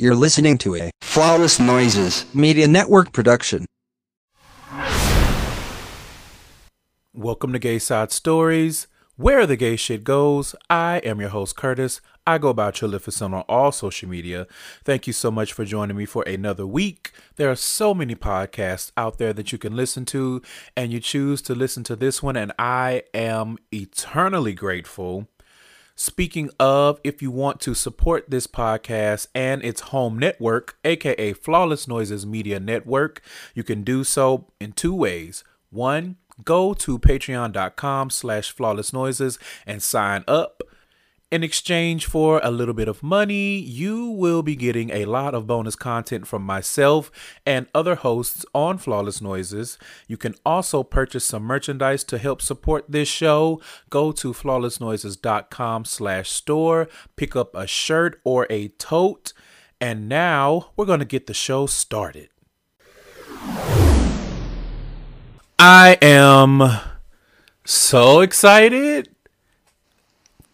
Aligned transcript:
You're 0.00 0.14
listening 0.14 0.58
to 0.58 0.76
a 0.76 0.92
Flawless 1.00 1.58
Noises. 1.58 2.24
Media 2.32 2.68
Network 2.68 3.12
production. 3.12 3.66
Welcome 7.12 7.52
to 7.52 7.58
Gay 7.58 7.80
Side 7.80 8.12
Stories, 8.12 8.86
where 9.16 9.44
the 9.44 9.56
gay 9.56 9.74
shit 9.74 10.04
goes. 10.04 10.54
I 10.70 10.98
am 10.98 11.18
your 11.18 11.30
host, 11.30 11.56
Curtis. 11.56 12.00
I 12.24 12.38
go 12.38 12.52
by 12.52 12.70
Trilificent 12.70 13.34
on 13.34 13.42
all 13.48 13.72
social 13.72 14.08
media. 14.08 14.46
Thank 14.84 15.08
you 15.08 15.12
so 15.12 15.32
much 15.32 15.52
for 15.52 15.64
joining 15.64 15.96
me 15.96 16.06
for 16.06 16.22
another 16.22 16.64
week. 16.64 17.10
There 17.34 17.50
are 17.50 17.56
so 17.56 17.92
many 17.92 18.14
podcasts 18.14 18.92
out 18.96 19.18
there 19.18 19.32
that 19.32 19.50
you 19.50 19.58
can 19.58 19.74
listen 19.74 20.04
to, 20.04 20.42
and 20.76 20.92
you 20.92 21.00
choose 21.00 21.42
to 21.42 21.56
listen 21.56 21.82
to 21.82 21.96
this 21.96 22.22
one, 22.22 22.36
and 22.36 22.52
I 22.56 23.02
am 23.12 23.58
eternally 23.74 24.54
grateful. 24.54 25.26
Speaking 26.00 26.48
of, 26.60 27.00
if 27.02 27.20
you 27.22 27.32
want 27.32 27.60
to 27.62 27.74
support 27.74 28.30
this 28.30 28.46
podcast 28.46 29.26
and 29.34 29.64
its 29.64 29.80
home 29.80 30.16
network, 30.16 30.78
aka 30.84 31.32
Flawless 31.32 31.88
Noises 31.88 32.24
Media 32.24 32.60
Network, 32.60 33.20
you 33.52 33.64
can 33.64 33.82
do 33.82 34.04
so 34.04 34.46
in 34.60 34.70
two 34.70 34.94
ways. 34.94 35.42
One, 35.70 36.14
go 36.44 36.72
to 36.72 37.00
patreon.com 37.00 38.10
slash 38.10 38.52
flawless 38.52 38.92
noises 38.92 39.40
and 39.66 39.82
sign 39.82 40.22
up. 40.28 40.62
In 41.30 41.44
exchange 41.44 42.06
for 42.06 42.40
a 42.42 42.50
little 42.50 42.72
bit 42.72 42.88
of 42.88 43.02
money, 43.02 43.58
you 43.58 44.06
will 44.06 44.42
be 44.42 44.56
getting 44.56 44.88
a 44.88 45.04
lot 45.04 45.34
of 45.34 45.46
bonus 45.46 45.76
content 45.76 46.26
from 46.26 46.40
myself 46.40 47.10
and 47.44 47.66
other 47.74 47.96
hosts 47.96 48.46
on 48.54 48.78
Flawless 48.78 49.20
Noises. 49.20 49.76
You 50.06 50.16
can 50.16 50.34
also 50.46 50.82
purchase 50.82 51.26
some 51.26 51.42
merchandise 51.42 52.02
to 52.04 52.16
help 52.16 52.40
support 52.40 52.86
this 52.88 53.08
show. 53.08 53.60
Go 53.90 54.10
to 54.10 54.32
flawlessnoises.com 54.32 55.84
slash 55.84 56.30
store, 56.30 56.88
pick 57.16 57.36
up 57.36 57.54
a 57.54 57.66
shirt 57.66 58.22
or 58.24 58.46
a 58.48 58.68
tote. 58.68 59.34
And 59.82 60.08
now 60.08 60.70
we're 60.76 60.86
going 60.86 61.00
to 61.00 61.04
get 61.04 61.26
the 61.26 61.34
show 61.34 61.66
started. 61.66 62.30
I 65.58 65.98
am 66.00 66.62
so 67.66 68.20
excited 68.20 69.10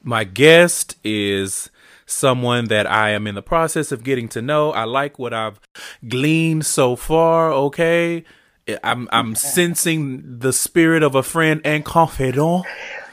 my 0.04 0.24
guest 0.24 0.96
is 1.02 1.70
someone 2.06 2.66
that 2.66 2.86
I 2.90 3.10
am 3.10 3.26
in 3.26 3.34
the 3.34 3.42
process 3.42 3.90
of 3.90 4.04
getting 4.04 4.28
to 4.28 4.42
know. 4.42 4.70
I 4.72 4.84
like 4.84 5.18
what 5.18 5.32
I've 5.32 5.58
gleaned 6.06 6.66
so 6.66 6.94
far, 6.94 7.50
okay? 7.50 8.24
I'm 8.82 9.08
I'm 9.12 9.34
sensing 9.34 10.38
the 10.38 10.52
spirit 10.52 11.02
of 11.02 11.14
a 11.14 11.22
friend 11.22 11.60
and 11.64 11.84
confidant. 11.84 12.66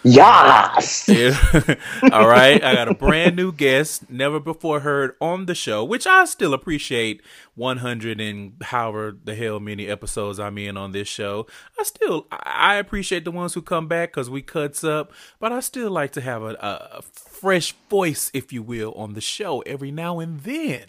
Yes. 0.03 1.07
All 2.11 2.27
right. 2.27 2.63
I 2.63 2.73
got 2.73 2.87
a 2.87 2.95
brand 2.95 3.35
new 3.35 3.51
guest, 3.51 4.09
never 4.09 4.39
before 4.39 4.79
heard 4.79 5.15
on 5.21 5.45
the 5.45 5.53
show, 5.53 5.83
which 5.83 6.07
I 6.07 6.25
still 6.25 6.53
appreciate 6.53 7.21
100 7.55 8.19
and 8.19 8.53
however 8.61 9.15
the 9.23 9.35
hell 9.35 9.59
many 9.59 9.87
episodes 9.87 10.39
I'm 10.39 10.57
in 10.57 10.75
on 10.75 10.91
this 10.91 11.07
show. 11.07 11.45
I 11.79 11.83
still, 11.83 12.25
I 12.31 12.75
appreciate 12.75 13.25
the 13.25 13.31
ones 13.31 13.53
who 13.53 13.61
come 13.61 13.87
back 13.87 14.09
because 14.09 14.29
we 14.29 14.41
cuts 14.41 14.83
up, 14.83 15.11
but 15.39 15.51
I 15.51 15.59
still 15.59 15.91
like 15.91 16.11
to 16.13 16.21
have 16.21 16.41
a, 16.41 16.55
a 16.59 17.01
fresh 17.03 17.73
voice, 17.89 18.31
if 18.33 18.51
you 18.51 18.63
will, 18.63 18.93
on 18.93 19.13
the 19.13 19.21
show 19.21 19.59
every 19.61 19.91
now 19.91 20.19
and 20.19 20.39
then. 20.41 20.85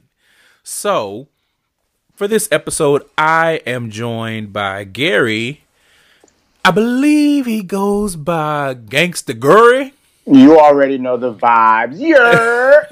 So, 0.62 1.28
for 2.14 2.26
this 2.26 2.48
episode, 2.50 3.02
I 3.18 3.60
am 3.66 3.90
joined 3.90 4.54
by 4.54 4.84
Gary 4.84 5.64
I 6.64 6.70
believe 6.70 7.46
he 7.46 7.64
goes 7.64 8.14
by 8.14 8.76
Gangsta 8.76 9.36
Gurry. 9.36 9.94
You 10.26 10.60
already 10.60 10.96
know 10.96 11.16
the 11.16 11.34
vibes. 11.34 11.98
Yeah. 11.98 12.84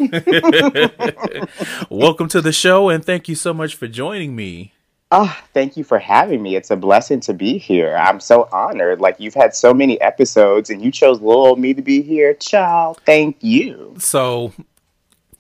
Welcome 1.90 2.28
to 2.30 2.40
the 2.40 2.50
show 2.50 2.88
and 2.88 3.04
thank 3.04 3.28
you 3.28 3.36
so 3.36 3.54
much 3.54 3.77
for 3.77 3.86
joining 3.86 4.34
me. 4.34 4.72
Oh, 5.12 5.40
thank 5.54 5.77
you 5.77 5.84
for 5.84 6.00
having 6.00 6.42
me. 6.42 6.56
It's 6.56 6.72
a 6.72 6.77
blessing 6.77 7.20
to 7.20 7.32
be 7.32 7.58
here. 7.58 7.96
I'm 7.96 8.18
so 8.18 8.48
honored. 8.52 9.00
Like 9.00 9.20
you've 9.20 9.34
had 9.34 9.54
so 9.54 9.72
many 9.72 10.00
episodes 10.00 10.70
and 10.70 10.83
you 10.83 10.90
chose 10.90 11.20
little 11.20 11.46
old 11.46 11.61
me 11.61 11.72
to 11.72 11.83
be 11.83 12.02
here. 12.02 12.34
Ciao. 12.34 12.96
Thank 13.06 13.36
you. 13.40 13.95
So, 13.98 14.52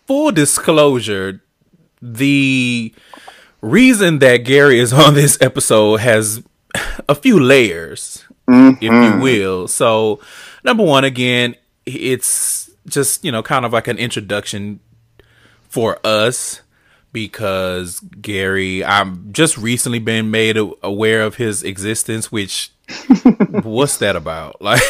full 0.06 0.30
disclosure, 0.30 1.42
the 2.00 2.94
reason 3.60 4.20
that 4.20 4.38
Gary 4.38 4.78
is 4.78 4.92
on 4.92 5.14
this 5.14 5.36
episode 5.40 5.98
has 5.98 6.44
a 7.08 7.14
few 7.14 7.40
layers, 7.40 8.24
mm-hmm. 8.48 8.76
if 8.76 8.82
you 8.82 8.90
mm-hmm. 8.90 9.20
will. 9.20 9.68
So, 9.68 10.20
number 10.64 10.82
one, 10.82 11.04
again, 11.04 11.56
it's 11.86 12.70
just 12.86 13.24
you 13.24 13.30
know 13.32 13.42
kind 13.42 13.64
of 13.64 13.72
like 13.72 13.88
an 13.88 13.98
introduction 13.98 14.80
for 15.68 15.98
us 16.04 16.62
because 17.12 18.00
Gary, 18.20 18.84
I'm 18.84 19.32
just 19.32 19.58
recently 19.58 19.98
been 19.98 20.30
made 20.30 20.56
aware 20.82 21.22
of 21.22 21.36
his 21.36 21.62
existence, 21.62 22.30
which 22.30 22.72
what's 23.62 23.98
that 23.98 24.16
about? 24.16 24.56
Like, 24.70 24.80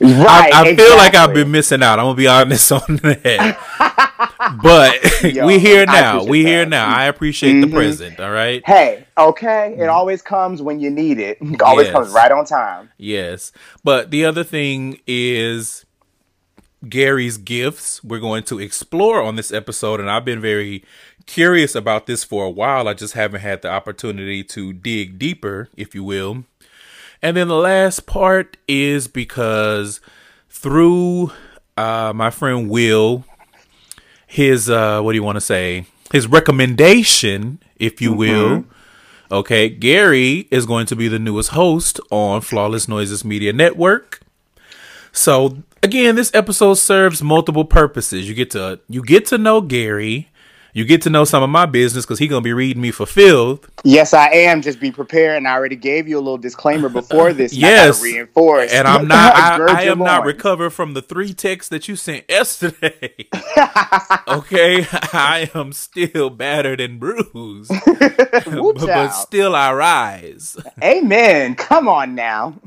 right, 0.00 0.52
I, 0.52 0.64
I 0.64 0.68
exactly. 0.68 0.76
feel 0.76 0.96
like 0.96 1.14
I've 1.14 1.34
been 1.34 1.50
missing 1.50 1.82
out. 1.82 1.98
I'm 1.98 2.06
gonna 2.06 2.16
be 2.16 2.26
honest 2.26 2.72
on 2.72 2.96
that. 2.96 4.05
but 4.62 5.22
Yo, 5.34 5.46
we 5.46 5.58
here 5.58 5.86
now. 5.86 6.24
We 6.24 6.42
that. 6.42 6.48
here 6.48 6.66
now. 6.66 6.88
I 6.88 7.06
appreciate 7.06 7.52
mm-hmm. 7.52 7.70
the 7.70 7.76
present. 7.76 8.20
All 8.20 8.30
right. 8.30 8.62
Hey, 8.66 9.06
okay. 9.16 9.72
It 9.72 9.78
mm-hmm. 9.78 9.90
always 9.90 10.22
comes 10.22 10.62
when 10.62 10.80
you 10.80 10.90
need 10.90 11.18
it. 11.18 11.38
It 11.56 11.62
always 11.62 11.86
yes. 11.86 11.94
comes 11.94 12.10
right 12.10 12.30
on 12.30 12.44
time. 12.44 12.90
Yes. 12.98 13.50
But 13.82 14.10
the 14.10 14.26
other 14.26 14.44
thing 14.44 15.00
is 15.06 15.86
Gary's 16.86 17.38
gifts. 17.38 18.04
We're 18.04 18.20
going 18.20 18.42
to 18.44 18.58
explore 18.58 19.22
on 19.22 19.36
this 19.36 19.50
episode, 19.52 20.00
and 20.00 20.10
I've 20.10 20.24
been 20.24 20.40
very 20.40 20.84
curious 21.24 21.74
about 21.74 22.06
this 22.06 22.24
for 22.24 22.44
a 22.44 22.50
while. 22.50 22.88
I 22.88 22.94
just 22.94 23.14
haven't 23.14 23.40
had 23.40 23.62
the 23.62 23.70
opportunity 23.70 24.44
to 24.44 24.72
dig 24.74 25.18
deeper, 25.18 25.70
if 25.76 25.94
you 25.94 26.04
will. 26.04 26.44
And 27.22 27.36
then 27.36 27.48
the 27.48 27.56
last 27.56 28.06
part 28.06 28.58
is 28.68 29.08
because 29.08 30.00
through 30.50 31.32
uh, 31.76 32.12
my 32.14 32.30
friend 32.30 32.68
Will, 32.68 33.24
his 34.36 34.68
uh, 34.68 35.00
what 35.00 35.12
do 35.12 35.16
you 35.16 35.22
want 35.22 35.36
to 35.36 35.40
say? 35.40 35.86
His 36.12 36.26
recommendation, 36.26 37.58
if 37.76 38.02
you 38.02 38.10
mm-hmm. 38.10 38.18
will. 38.18 38.64
Okay, 39.30 39.70
Gary 39.70 40.46
is 40.50 40.66
going 40.66 40.84
to 40.86 40.94
be 40.94 41.08
the 41.08 41.18
newest 41.18 41.50
host 41.50 41.98
on 42.10 42.42
Flawless 42.42 42.86
Noises 42.86 43.24
Media 43.24 43.54
Network. 43.54 44.20
So 45.10 45.62
again, 45.82 46.16
this 46.16 46.30
episode 46.34 46.74
serves 46.74 47.22
multiple 47.22 47.64
purposes. 47.64 48.28
You 48.28 48.34
get 48.34 48.50
to 48.50 48.78
you 48.90 49.02
get 49.02 49.24
to 49.26 49.38
know 49.38 49.62
Gary 49.62 50.28
you 50.76 50.84
get 50.84 51.00
to 51.00 51.10
know 51.10 51.24
some 51.24 51.42
of 51.42 51.48
my 51.48 51.64
business 51.64 52.04
because 52.04 52.18
he's 52.18 52.28
gonna 52.28 52.42
be 52.42 52.52
reading 52.52 52.82
me 52.82 52.90
for 52.90 53.06
filth. 53.06 53.66
Yes, 53.82 54.12
I 54.12 54.28
am. 54.28 54.60
Just 54.60 54.78
be 54.78 54.92
prepared, 54.92 55.38
and 55.38 55.48
I 55.48 55.52
already 55.52 55.74
gave 55.74 56.06
you 56.06 56.18
a 56.18 56.20
little 56.20 56.36
disclaimer 56.36 56.90
before 56.90 57.32
this. 57.32 57.54
yes, 57.54 58.02
reinforce. 58.02 58.70
And 58.70 58.86
I'm 58.86 59.08
not. 59.08 59.34
I, 59.34 59.80
I 59.80 59.82
am 59.84 60.00
not 60.00 60.26
recovered 60.26 60.68
from 60.70 60.92
the 60.92 61.00
three 61.00 61.32
texts 61.32 61.70
that 61.70 61.88
you 61.88 61.96
sent 61.96 62.26
yesterday. 62.28 63.14
okay, 64.28 64.86
I 64.92 65.50
am 65.54 65.72
still 65.72 66.28
battered 66.28 66.82
and 66.82 67.00
bruised, 67.00 67.72
but, 67.86 68.44
but 68.44 69.08
still 69.12 69.56
I 69.56 69.72
rise. 69.72 70.58
Amen. 70.84 71.54
Come 71.54 71.88
on 71.88 72.14
now. 72.14 72.60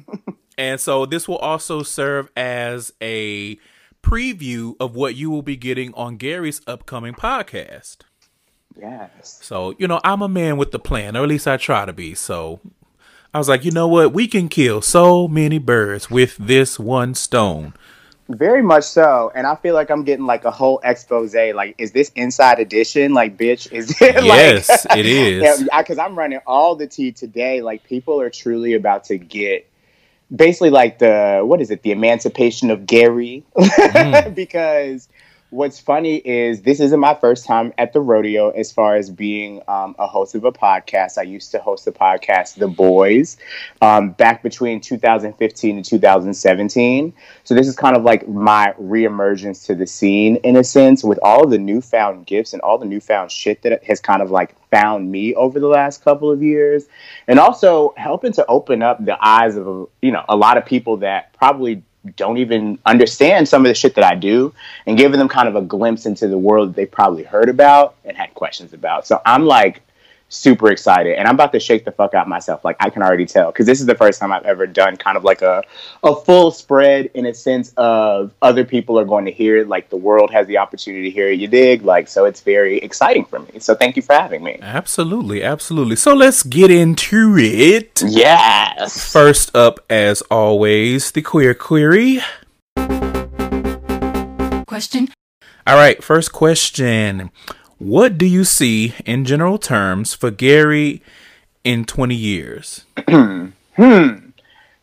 and 0.58 0.82
so 0.82 1.06
this 1.06 1.28
will 1.28 1.38
also 1.38 1.84
serve 1.84 2.32
as 2.36 2.92
a 3.04 3.60
preview 4.02 4.76
of 4.80 4.96
what 4.96 5.16
you 5.16 5.30
will 5.30 5.42
be 5.42 5.56
getting 5.56 5.94
on 5.94 6.18
Gary's 6.18 6.62
upcoming 6.68 7.14
podcast. 7.14 7.98
Yes. 8.80 9.40
So, 9.42 9.76
you 9.78 9.88
know, 9.88 10.00
I'm 10.04 10.22
a 10.22 10.30
man 10.30 10.58
with 10.58 10.72
the 10.72 10.80
plan, 10.80 11.18
or 11.18 11.24
at 11.24 11.30
least 11.30 11.48
I 11.48 11.58
try 11.58 11.86
to 11.86 11.94
be. 11.94 12.16
So 12.16 12.60
I 13.34 13.38
was 13.38 13.50
like, 13.50 13.66
you 13.66 13.72
know 13.72 13.88
what? 13.88 14.14
We 14.14 14.28
can 14.28 14.50
kill 14.50 14.82
so 14.82 15.28
many 15.28 15.60
birds 15.60 16.10
with 16.10 16.38
this 16.38 16.80
one 16.80 17.14
stone. 17.14 17.74
Very 18.30 18.62
much 18.62 18.84
so. 18.84 19.32
And 19.34 19.48
I 19.48 19.56
feel 19.56 19.74
like 19.74 19.90
I'm 19.90 20.04
getting 20.04 20.28
like 20.28 20.46
a 20.46 20.52
whole 20.52 20.80
expose. 20.84 21.34
Like, 21.34 21.76
is 21.78 21.92
this 21.92 22.12
inside 22.16 22.60
edition? 22.60 23.14
Like, 23.14 23.38
bitch, 23.38 23.72
is 23.72 24.00
it 24.02 24.16
like. 24.24 24.26
Yes, 24.26 24.86
it 24.96 25.06
is. 25.06 25.68
Because 25.76 25.98
I'm 25.98 26.18
running 26.18 26.40
all 26.46 26.76
the 26.76 26.88
tea 26.88 27.12
today. 27.12 27.62
Like, 27.62 27.84
people 27.84 28.22
are 28.22 28.30
truly 28.30 28.74
about 28.74 29.04
to 29.06 29.18
get 29.18 29.69
basically 30.34 30.70
like 30.70 31.00
the 31.00 31.42
what 31.44 31.62
is 31.62 31.72
it 31.72 31.82
the 31.82 31.92
emancipation 31.92 32.70
of 32.70 32.86
gary 32.86 33.44
mm. 33.58 34.36
because 34.36 35.08
what's 35.52 35.80
funny 35.80 36.18
is 36.18 36.62
this 36.62 36.80
isn't 36.80 37.00
my 37.00 37.16
first 37.16 37.46
time 37.46 37.74
at 37.78 37.92
the 37.92 38.00
rodeo 38.00 38.52
as 38.52 38.72
far 38.72 38.96
as 38.96 39.10
being 39.10 39.62
um, 39.68 39.96
a 39.98 40.06
host 40.06 40.36
of 40.36 40.44
a 40.44 40.52
podcast. 40.52 41.18
I 41.18 41.24
used 41.24 41.52
to 41.52 41.60
host 41.60 41.86
the 41.86 41.92
podcast 41.92 42.56
The 42.56 42.68
Boys 42.68 43.38
um, 43.82 44.12
back 44.12 44.44
between 44.44 44.80
2015 44.80 45.76
and 45.76 45.86
2017. 45.86 47.14
So 47.44 47.56
this 47.56 47.68
is 47.68 47.76
kind 47.76 47.96
of 47.96 48.04
like 48.04 48.28
my 48.28 48.74
reemergence 48.80 49.66
to 49.66 49.76
the 49.76 49.88
scene 49.88 50.36
in 50.38 50.56
a 50.56 50.64
sense 50.64 51.04
with 51.04 51.20
all 51.24 51.48
the 51.48 51.58
newfound 51.58 52.28
gifts 52.28 52.54
and 52.54 52.62
all 52.62 52.78
the 52.78 52.86
newfound 52.86 53.32
shit 53.32 53.64
that 53.64 53.84
has 53.86 54.00
kind 54.00 54.22
of 54.22 54.30
like 54.30 54.56
found 54.70 55.12
me 55.12 55.34
over 55.34 55.60
the 55.60 55.68
last 55.68 56.04
couple 56.04 56.30
of 56.32 56.44
years 56.44 56.86
and 57.28 57.40
also 57.40 57.94
helping 57.98 58.32
to 58.34 58.46
open 58.46 58.84
up 58.84 59.04
the 59.04 59.18
eyes 59.20 59.58
of 59.58 59.90
you 60.02 60.12
know 60.12 60.24
a 60.30 60.36
lot 60.36 60.58
of 60.58 60.66
people 60.66 60.98
that 60.98 61.34
probably 61.34 61.84
don't 62.16 62.38
even 62.38 62.80
understand 62.86 63.48
some 63.48 63.66
of 63.66 63.70
the 63.70 63.74
shit 63.74 63.96
that 63.96 64.04
I 64.04 64.16
do 64.16 64.54
and 64.86 64.98
giving 64.98 65.20
them 65.20 65.28
kind 65.28 65.48
of 65.48 65.56
a 65.56 65.62
glimpse 65.62 66.06
into 66.06 66.28
the 66.28 66.38
world 66.38 66.74
they 66.74 66.86
probably 66.86 67.24
heard 67.24 67.50
about 67.50 67.96
and 68.06 68.16
had 68.16 68.34
questions 68.34 68.74
about. 68.74 69.06
So 69.06 69.22
I'm 69.26 69.46
like 69.46 69.82
super 70.30 70.72
excited 70.72 71.18
and 71.18 71.28
I'm 71.28 71.34
about 71.34 71.52
to 71.54 71.60
shake 71.60 71.86
the 71.86 71.92
fuck 71.92 72.14
out 72.14 72.28
myself. 72.28 72.64
Like 72.64 72.78
I 72.80 72.90
can 72.90 73.02
already 73.02 73.26
tell 73.26 73.52
because 73.52 73.66
this 73.66 73.80
is 73.80 73.88
the 73.88 73.96
first 73.96 74.20
time 74.20 74.32
I've 74.32 74.46
ever 74.46 74.68
done 74.68 74.96
kind 74.96 75.18
of 75.18 75.24
like 75.24 75.42
a 75.42 75.64
a 76.04 76.16
full 76.16 76.52
spread 76.52 77.10
in 77.16 77.26
a 77.26 77.34
sense 77.34 77.74
of 77.78 78.32
other 78.42 78.64
people 78.64 79.00
are 79.00 79.06
going 79.06 79.26
to 79.26 79.32
hear 79.32 79.58
it. 79.58 79.68
Like 79.68 79.90
the 79.90 79.98
world 79.98 80.32
has 80.32 80.48
the 80.48 80.60
opportunity 80.60 81.04
to 81.04 81.12
hear 81.12 81.30
it. 81.30 81.40
You 81.40 81.48
dig? 81.48 81.84
Like 81.84 82.08
so, 82.08 82.26
it's 82.26 82.42
very 82.42 82.78
exciting 82.78 83.26
for 83.26 83.40
me. 83.40 83.60
So 83.60 83.76
thank 83.76 83.96
you 83.96 84.02
for 84.02 84.14
having 84.14 84.44
me. 84.44 84.60
Absolutely, 84.62 85.44
absolutely. 85.44 85.96
So 85.96 86.14
let's 86.14 86.44
get 86.44 86.70
into 86.72 87.36
it. 87.38 88.04
Yes. 88.06 89.12
First 89.12 89.56
up, 89.56 89.80
as 89.90 90.22
always, 90.30 91.12
the 91.12 91.22
queer 91.22 91.54
query. 91.54 92.22
Question. 94.68 95.10
All 95.66 95.76
right, 95.76 96.04
first 96.04 96.32
question. 96.32 97.32
What 97.80 98.18
do 98.18 98.26
you 98.26 98.44
see 98.44 98.94
in 99.06 99.24
general 99.24 99.58
terms 99.58 100.14
for 100.14 100.32
Gary 100.32 101.02
in 101.64 101.86
20 101.86 102.14
years? 102.14 102.86
hmm. 103.10 104.16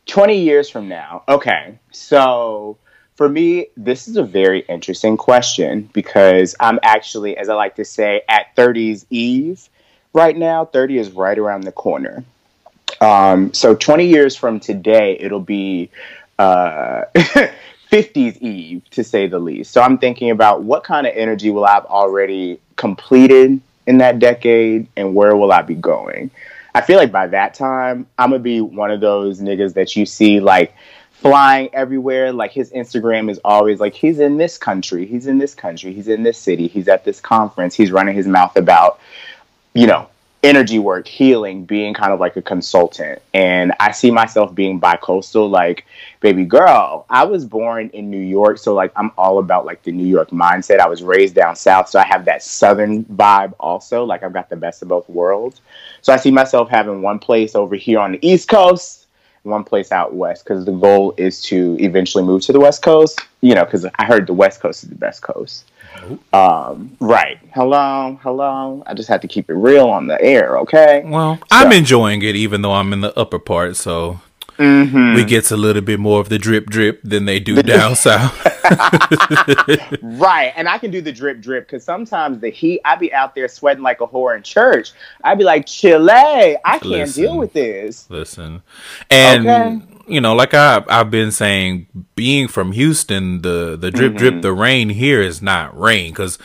20 0.06 0.40
years 0.40 0.70
from 0.70 0.88
now. 0.88 1.22
Okay. 1.28 1.78
So 1.92 2.78
for 3.16 3.28
me, 3.28 3.66
this 3.76 4.08
is 4.08 4.16
a 4.16 4.22
very 4.22 4.60
interesting 4.60 5.18
question 5.18 5.90
because 5.92 6.54
I'm 6.58 6.78
actually, 6.82 7.36
as 7.36 7.50
I 7.50 7.54
like 7.54 7.76
to 7.76 7.84
say, 7.84 8.22
at 8.30 8.56
30's 8.56 9.04
Eve 9.10 9.68
right 10.14 10.36
now. 10.36 10.64
30 10.64 10.96
is 10.96 11.10
right 11.10 11.38
around 11.38 11.64
the 11.64 11.72
corner. 11.72 12.24
Um, 13.02 13.52
so 13.52 13.74
20 13.74 14.06
years 14.06 14.34
from 14.34 14.58
today, 14.58 15.18
it'll 15.20 15.38
be 15.38 15.90
uh, 16.38 17.02
50's 17.14 18.38
Eve, 18.40 18.88
to 18.92 19.04
say 19.04 19.26
the 19.26 19.38
least. 19.38 19.72
So 19.72 19.82
I'm 19.82 19.98
thinking 19.98 20.30
about 20.30 20.62
what 20.62 20.82
kind 20.82 21.06
of 21.06 21.12
energy 21.14 21.50
will 21.50 21.66
I've 21.66 21.84
already 21.84 22.58
completed 22.76 23.60
in 23.86 23.98
that 23.98 24.18
decade 24.18 24.86
and 24.96 25.14
where 25.14 25.36
will 25.36 25.52
I 25.52 25.62
be 25.62 25.74
going? 25.74 26.30
I 26.74 26.82
feel 26.82 26.98
like 26.98 27.10
by 27.10 27.26
that 27.28 27.54
time, 27.54 28.06
I'm 28.18 28.30
gonna 28.30 28.42
be 28.42 28.60
one 28.60 28.90
of 28.90 29.00
those 29.00 29.40
niggas 29.40 29.74
that 29.74 29.96
you 29.96 30.04
see 30.04 30.40
like 30.40 30.74
flying 31.12 31.74
everywhere. 31.74 32.32
Like 32.32 32.52
his 32.52 32.70
Instagram 32.72 33.30
is 33.30 33.40
always 33.44 33.80
like, 33.80 33.94
he's 33.94 34.18
in 34.18 34.36
this 34.36 34.58
country, 34.58 35.06
he's 35.06 35.26
in 35.26 35.38
this 35.38 35.54
country, 35.54 35.92
he's 35.94 36.08
in 36.08 36.22
this 36.22 36.38
city, 36.38 36.68
he's 36.68 36.88
at 36.88 37.04
this 37.04 37.20
conference, 37.20 37.74
he's 37.74 37.90
running 37.90 38.14
his 38.14 38.26
mouth 38.26 38.56
about, 38.56 39.00
you 39.72 39.86
know, 39.86 40.08
energy 40.42 40.78
work, 40.78 41.08
healing, 41.08 41.64
being 41.64 41.94
kind 41.94 42.12
of 42.12 42.20
like 42.20 42.36
a 42.36 42.42
consultant. 42.42 43.20
And 43.34 43.72
I 43.80 43.90
see 43.92 44.10
myself 44.10 44.54
being 44.54 44.78
bi-coastal, 44.78 45.48
like, 45.48 45.84
baby 46.20 46.44
girl, 46.44 47.06
I 47.08 47.24
was 47.24 47.44
born 47.44 47.90
in 47.92 48.10
New 48.10 48.20
York. 48.20 48.58
So 48.58 48.74
like 48.74 48.92
I'm 48.96 49.12
all 49.16 49.38
about 49.38 49.64
like 49.64 49.82
the 49.82 49.92
New 49.92 50.06
York 50.06 50.30
mindset. 50.30 50.80
I 50.80 50.88
was 50.88 51.02
raised 51.02 51.34
down 51.34 51.56
south. 51.56 51.88
So 51.88 51.98
I 51.98 52.04
have 52.04 52.24
that 52.24 52.42
southern 52.42 53.04
vibe 53.04 53.54
also. 53.60 54.04
Like 54.04 54.22
I've 54.22 54.32
got 54.32 54.48
the 54.48 54.56
best 54.56 54.82
of 54.82 54.88
both 54.88 55.08
worlds. 55.08 55.60
So 56.02 56.12
I 56.12 56.16
see 56.16 56.30
myself 56.30 56.68
having 56.68 57.02
one 57.02 57.18
place 57.18 57.54
over 57.54 57.76
here 57.76 57.98
on 57.98 58.12
the 58.12 58.18
East 58.26 58.48
Coast, 58.48 59.06
one 59.42 59.64
place 59.64 59.92
out 59.92 60.14
west, 60.14 60.44
because 60.44 60.64
the 60.64 60.72
goal 60.72 61.14
is 61.16 61.42
to 61.42 61.76
eventually 61.80 62.24
move 62.24 62.42
to 62.42 62.52
the 62.52 62.60
West 62.60 62.82
Coast, 62.82 63.20
you 63.40 63.54
know, 63.54 63.64
because 63.64 63.86
I 63.86 64.04
heard 64.04 64.26
the 64.26 64.34
West 64.34 64.60
Coast 64.60 64.82
is 64.82 64.88
the 64.88 64.96
best 64.96 65.22
coast. 65.22 65.64
Um, 66.32 66.96
right. 67.00 67.38
Hello, 67.54 68.18
hello. 68.22 68.82
I 68.86 68.94
just 68.94 69.08
had 69.08 69.22
to 69.22 69.28
keep 69.28 69.48
it 69.50 69.54
real 69.54 69.88
on 69.88 70.06
the 70.06 70.20
air, 70.22 70.58
okay? 70.58 71.02
Well, 71.04 71.38
I'm 71.50 71.72
enjoying 71.72 72.22
it 72.22 72.36
even 72.36 72.62
though 72.62 72.72
I'm 72.72 72.92
in 72.92 73.00
the 73.00 73.16
upper 73.18 73.38
part, 73.38 73.76
so 73.76 74.20
Mhm. 74.58 75.14
we 75.14 75.24
gets 75.24 75.50
a 75.50 75.56
little 75.56 75.82
bit 75.82 76.00
more 76.00 76.18
of 76.20 76.30
the 76.30 76.38
drip 76.38 76.66
drip 76.66 77.00
than 77.04 77.26
they 77.26 77.38
do 77.40 77.62
down 77.62 77.94
south. 77.96 78.34
Right. 80.02 80.52
And 80.56 80.68
I 80.68 80.78
can 80.78 80.90
do 80.90 81.00
the 81.00 81.12
drip 81.12 81.40
drip 81.40 81.66
because 81.68 81.84
sometimes 81.84 82.40
the 82.40 82.50
heat, 82.50 82.80
I'd 82.84 82.98
be 82.98 83.12
out 83.12 83.34
there 83.34 83.46
sweating 83.48 83.82
like 83.82 84.00
a 84.00 84.06
whore 84.06 84.36
in 84.36 84.42
church. 84.42 84.90
I'd 85.22 85.38
be 85.38 85.44
like, 85.44 85.66
Chile, 85.66 86.10
I 86.10 86.56
can't 86.64 86.84
Listen. 86.84 87.22
deal 87.22 87.38
with 87.38 87.52
this. 87.52 88.06
Listen, 88.10 88.62
and 89.10 89.46
Okay. 89.48 89.80
You 90.06 90.20
know, 90.20 90.34
like 90.34 90.54
I 90.54 90.84
I've 90.88 91.10
been 91.10 91.32
saying, 91.32 91.86
being 92.14 92.48
from 92.48 92.72
Houston, 92.72 93.42
the 93.42 93.76
the 93.78 93.90
drip 93.90 94.12
Mm-hmm. 94.12 94.18
drip, 94.18 94.42
the 94.42 94.52
rain 94.52 94.88
here 94.90 95.20
is 95.22 95.42
not 95.42 95.78
rain 95.78 96.12
because 96.12 96.38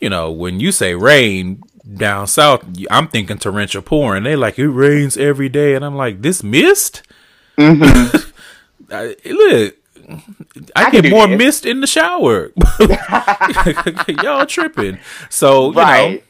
you 0.00 0.08
know 0.08 0.30
when 0.30 0.60
you 0.60 0.70
say 0.72 0.94
rain 0.94 1.62
down 1.94 2.26
south, 2.26 2.64
I'm 2.90 3.08
thinking 3.08 3.38
torrential 3.38 3.82
pouring. 3.82 4.22
They 4.24 4.36
like 4.36 4.58
it 4.58 4.68
rains 4.68 5.16
every 5.16 5.48
day, 5.48 5.74
and 5.74 5.84
I'm 5.84 5.96
like 5.96 6.22
this 6.22 6.42
mist. 6.42 7.02
I, 7.58 9.16
look. 9.24 9.74
I, 9.74 9.74
Mm-hmm. 10.08 10.62
I 10.74 10.90
get 10.90 11.10
more 11.10 11.26
this. 11.26 11.36
mist 11.38 11.66
in 11.66 11.82
the 11.82 11.86
shower. 11.86 12.50
Y'all 14.22 14.46
tripping. 14.46 14.98
So, 15.28 15.66
you 15.68 15.74
know, 15.74 15.80
Right. 15.82 16.24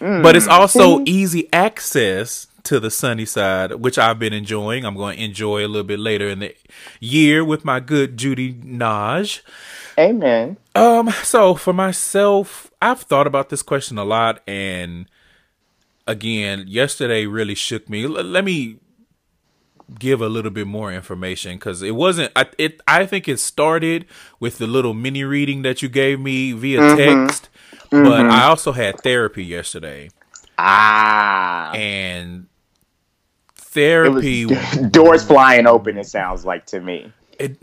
but 0.00 0.36
it's 0.36 0.46
also 0.48 1.02
easy 1.04 1.46
access 1.52 2.46
to 2.64 2.80
the 2.80 2.90
sunny 2.90 3.24
side, 3.24 3.72
which 3.74 3.98
I've 3.98 4.18
been 4.18 4.32
enjoying. 4.32 4.84
I'm 4.84 4.96
going 4.96 5.16
to 5.18 5.24
enjoy 5.24 5.64
a 5.64 5.68
little 5.68 5.84
bit 5.84 5.98
later 6.00 6.28
in 6.28 6.40
the 6.40 6.54
year 7.00 7.44
with 7.44 7.64
my 7.64 7.80
good 7.80 8.16
Judy 8.16 8.54
Naj. 8.54 9.40
Amen. 9.98 10.56
Um, 10.74 11.10
so 11.22 11.54
for 11.54 11.72
myself, 11.72 12.70
I've 12.80 13.00
thought 13.02 13.26
about 13.26 13.48
this 13.50 13.62
question 13.62 13.98
a 13.98 14.04
lot, 14.04 14.40
and 14.46 15.06
again, 16.06 16.64
yesterday 16.68 17.26
really 17.26 17.54
shook 17.54 17.88
me. 17.88 18.04
L- 18.04 18.10
let 18.10 18.44
me 18.44 18.78
give 19.98 20.22
a 20.22 20.28
little 20.28 20.52
bit 20.52 20.66
more 20.68 20.92
information 20.92 21.56
because 21.56 21.82
it 21.82 21.94
wasn't. 21.96 22.32
I 22.36 22.46
it. 22.58 22.80
I 22.86 23.04
think 23.06 23.28
it 23.28 23.38
started 23.40 24.06
with 24.38 24.58
the 24.58 24.66
little 24.66 24.94
mini 24.94 25.24
reading 25.24 25.62
that 25.62 25.82
you 25.82 25.88
gave 25.88 26.20
me 26.20 26.52
via 26.52 26.96
text, 26.96 27.48
but 27.90 28.26
I 28.26 28.44
also 28.44 28.72
had 28.72 29.00
therapy 29.00 29.44
yesterday, 29.44 30.10
Ah. 30.56 31.72
and 31.74 32.46
It 34.02 34.10
was 34.10 34.26
therapy 34.26 34.46
doors 34.90 35.24
flying 35.24 35.66
open, 35.66 35.98
it 35.98 36.04
sounds 36.06 36.44
like 36.44 36.66
to 36.66 36.80
me. 36.80 37.14
it 37.38 37.58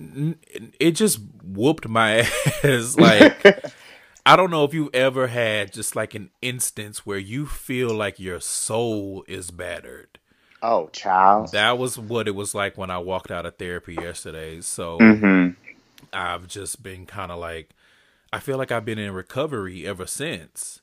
it 0.79 0.91
just 0.91 1.19
whooped 1.43 1.87
my 1.87 2.19
ass 2.63 2.95
like 2.97 3.47
I 4.25 4.35
don't 4.35 4.51
know 4.51 4.63
if 4.65 4.73
you've 4.73 4.93
ever 4.93 5.27
had 5.27 5.73
just 5.73 5.95
like 5.95 6.15
an 6.15 6.31
instance 6.41 7.05
where 7.05 7.17
you 7.19 7.45
feel 7.45 7.93
like 7.93 8.19
your 8.19 8.39
soul 8.41 9.23
is 9.27 9.51
battered. 9.51 10.19
Oh, 10.61 10.89
child. 10.89 11.49
That 11.51 11.77
was 11.77 11.97
what 11.97 12.27
it 12.27 12.35
was 12.35 12.53
like 12.55 12.77
when 12.77 12.89
I 12.91 12.97
walked 12.99 13.31
out 13.31 13.45
of 13.45 13.57
therapy 13.57 13.95
yesterday. 13.95 14.61
So 14.61 15.19
hmm 15.19 15.49
I've 16.13 16.47
just 16.47 16.83
been 16.83 17.05
kind 17.05 17.31
of 17.31 17.39
like 17.39 17.71
I 18.33 18.39
feel 18.39 18.57
like 18.57 18.71
I've 18.71 18.85
been 18.85 18.99
in 18.99 19.13
recovery 19.13 19.87
ever 19.87 20.07
since. 20.07 20.81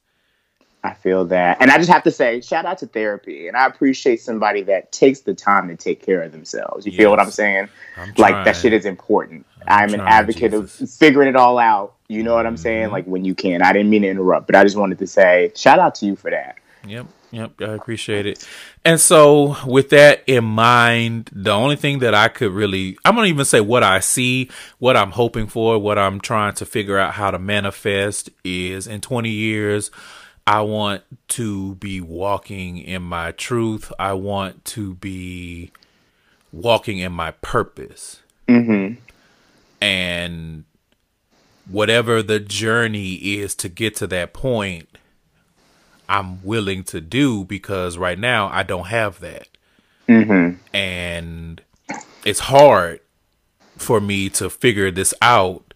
I 0.85 0.93
feel 0.93 1.25
that. 1.27 1.57
And 1.63 1.71
I 1.71 1.79
just 1.79 1.91
have 1.91 2.03
to 2.03 2.11
say, 2.11 2.43
shout 2.43 2.67
out 2.67 2.77
to 2.79 2.87
therapy. 2.87 3.49
And 3.49 3.57
I 3.57 3.67
appreciate 3.67 4.21
somebody 4.21 4.63
that 4.65 4.93
takes 4.93 5.21
the 5.21 5.33
time 5.33 5.69
to 5.69 5.77
take 5.77 6.05
care 6.05 6.23
of 6.23 6.31
themselves. 6.31 6.85
You 6.85 6.93
feel 6.93 7.09
what 7.09 7.19
I'm 7.19 7.31
saying? 7.31 7.71
I'm 7.97 8.13
Like 8.19 8.45
that 8.45 8.55
shit 8.55 8.75
is 8.75 8.85
important. 8.85 9.47
I'm, 9.67 9.95
an 9.95 10.01
advocate 10.01 10.53
Jesus. 10.53 10.81
of 10.83 10.91
figuring 10.91 11.29
it 11.31 11.37
all 11.37 11.59
out. 11.59 11.95
You 12.09 12.23
know 12.23 12.35
what 12.35 12.45
I'm 12.45 12.59
saying? 12.59 12.85
Mm-hmm. 12.85 12.93
Like 12.93 13.07
when 13.07 13.25
you 13.25 13.35
can. 13.35 13.63
I 13.63 13.73
didn't 13.73 13.89
mean 13.89 14.03
to 14.03 14.09
interrupt, 14.09 14.47
but 14.47 14.57
I 14.57 14.63
just 14.63 14.77
wanted 14.77 14.99
to 14.99 15.07
say 15.07 15.53
shout 15.57 15.79
out 15.79 15.95
to 15.97 16.07
you 16.07 16.17
for 16.17 16.31
that. 16.31 16.59
Yep, 16.87 17.07
yep, 17.31 17.53
I 17.63 17.73
appreciate 17.73 18.27
it. 18.27 18.47
And 18.85 19.01
so, 19.01 19.57
with 19.67 19.89
that 19.89 20.23
in 20.27 20.45
mind, 20.45 21.31
the 21.33 21.53
only 21.53 21.77
thing 21.77 22.01
that 22.01 22.15
I 22.15 22.29
could 22.29 22.53
really, 22.53 22.99
I'm 23.07 23.15
gonna 23.15 23.29
even 23.29 23.47
say 23.47 23.63
what 23.63 23.83
I 23.83 24.01
see, 24.01 24.51
what 24.79 24.99
I'm 24.99 25.13
hoping 25.13 25.47
for, 25.47 25.79
what 25.79 25.99
I'm 25.99 26.21
trying 26.21 26.53
to 26.57 26.67
figure 26.67 26.99
out 26.99 27.15
how 27.15 27.31
to 27.31 27.39
manifest 27.39 28.29
is 28.45 28.87
in 28.87 29.01
20 29.01 29.31
years, 29.31 29.91
I 30.47 30.61
want 30.61 31.03
to 31.29 31.77
be 31.77 32.01
walking 32.01 32.79
in 32.79 33.03
my 33.03 33.33
truth. 33.33 33.93
I 33.99 34.13
want 34.13 34.65
to 34.67 34.95
be 34.95 35.73
walking 36.53 36.99
in 36.99 37.13
my 37.13 37.31
purpose. 37.31 38.21
Mm-hmm. 38.49 39.01
And 39.81 40.65
whatever 41.69 42.23
the 42.23 42.41
journey 42.41 43.15
is 43.15 43.55
to 43.57 43.69
get 43.69 43.97
to 43.97 44.07
that 44.09 44.33
point, 44.33 44.89
I'm 46.09 46.43
willing 46.45 46.85
to 46.85 47.01
do 47.01 47.45
because 47.45 47.97
right 47.97 48.19
now 48.19 48.49
I 48.49 48.63
don't 48.63 48.89
have 48.89 49.21
that. 49.21 49.49
Mm-hmm. 50.09 50.59
And 50.77 51.63
it's 52.25 52.41
hard 52.41 53.01
for 53.77 54.01
me 54.01 54.29
to 54.31 54.51
figure 54.51 54.91
this 54.91 55.15
out. 55.23 55.74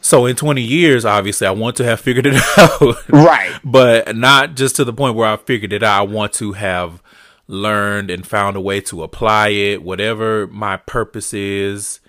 So 0.00 0.26
in 0.26 0.36
20 0.36 0.62
years, 0.62 1.04
obviously, 1.04 1.46
I 1.46 1.50
want 1.50 1.76
to 1.76 1.84
have 1.84 2.00
figured 2.00 2.26
it 2.26 2.42
out. 2.58 3.08
Right. 3.08 3.58
but 3.64 4.16
not 4.16 4.56
just 4.56 4.76
to 4.76 4.84
the 4.84 4.92
point 4.92 5.16
where 5.16 5.28
I 5.28 5.36
figured 5.36 5.72
it 5.72 5.82
out. 5.82 6.00
I 6.00 6.02
want 6.02 6.32
to 6.34 6.52
have 6.52 7.02
learned 7.46 8.10
and 8.10 8.26
found 8.26 8.56
a 8.56 8.60
way 8.60 8.80
to 8.80 9.02
apply 9.02 9.48
it, 9.48 9.82
whatever 9.82 10.46
my 10.46 10.76
purpose 10.76 11.34
is, 11.34 12.00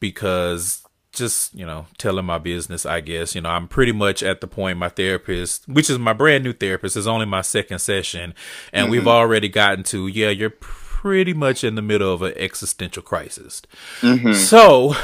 because 0.00 0.82
just, 1.12 1.54
you 1.54 1.66
know, 1.66 1.86
telling 1.98 2.24
my 2.24 2.38
business, 2.38 2.86
I 2.86 3.00
guess, 3.00 3.34
you 3.34 3.40
know, 3.40 3.50
I'm 3.50 3.68
pretty 3.68 3.92
much 3.92 4.22
at 4.22 4.40
the 4.40 4.46
point 4.46 4.78
my 4.78 4.88
therapist, 4.88 5.68
which 5.68 5.90
is 5.90 5.98
my 5.98 6.12
brand 6.12 6.44
new 6.44 6.52
therapist, 6.52 6.96
is 6.96 7.06
only 7.06 7.26
my 7.26 7.42
second 7.42 7.80
session. 7.80 8.34
And 8.72 8.90
we've 8.90 9.00
mm-hmm. 9.00 9.08
already 9.08 9.48
gotten 9.48 9.84
to, 9.84 10.06
yeah, 10.06 10.30
you're 10.30 10.50
pretty 10.50 11.34
much 11.34 11.64
in 11.64 11.74
the 11.74 11.82
middle 11.82 12.12
of 12.12 12.22
an 12.22 12.32
existential 12.36 13.02
crisis. 13.02 13.62
Mm-hmm. 14.00 14.32
So 14.32 14.94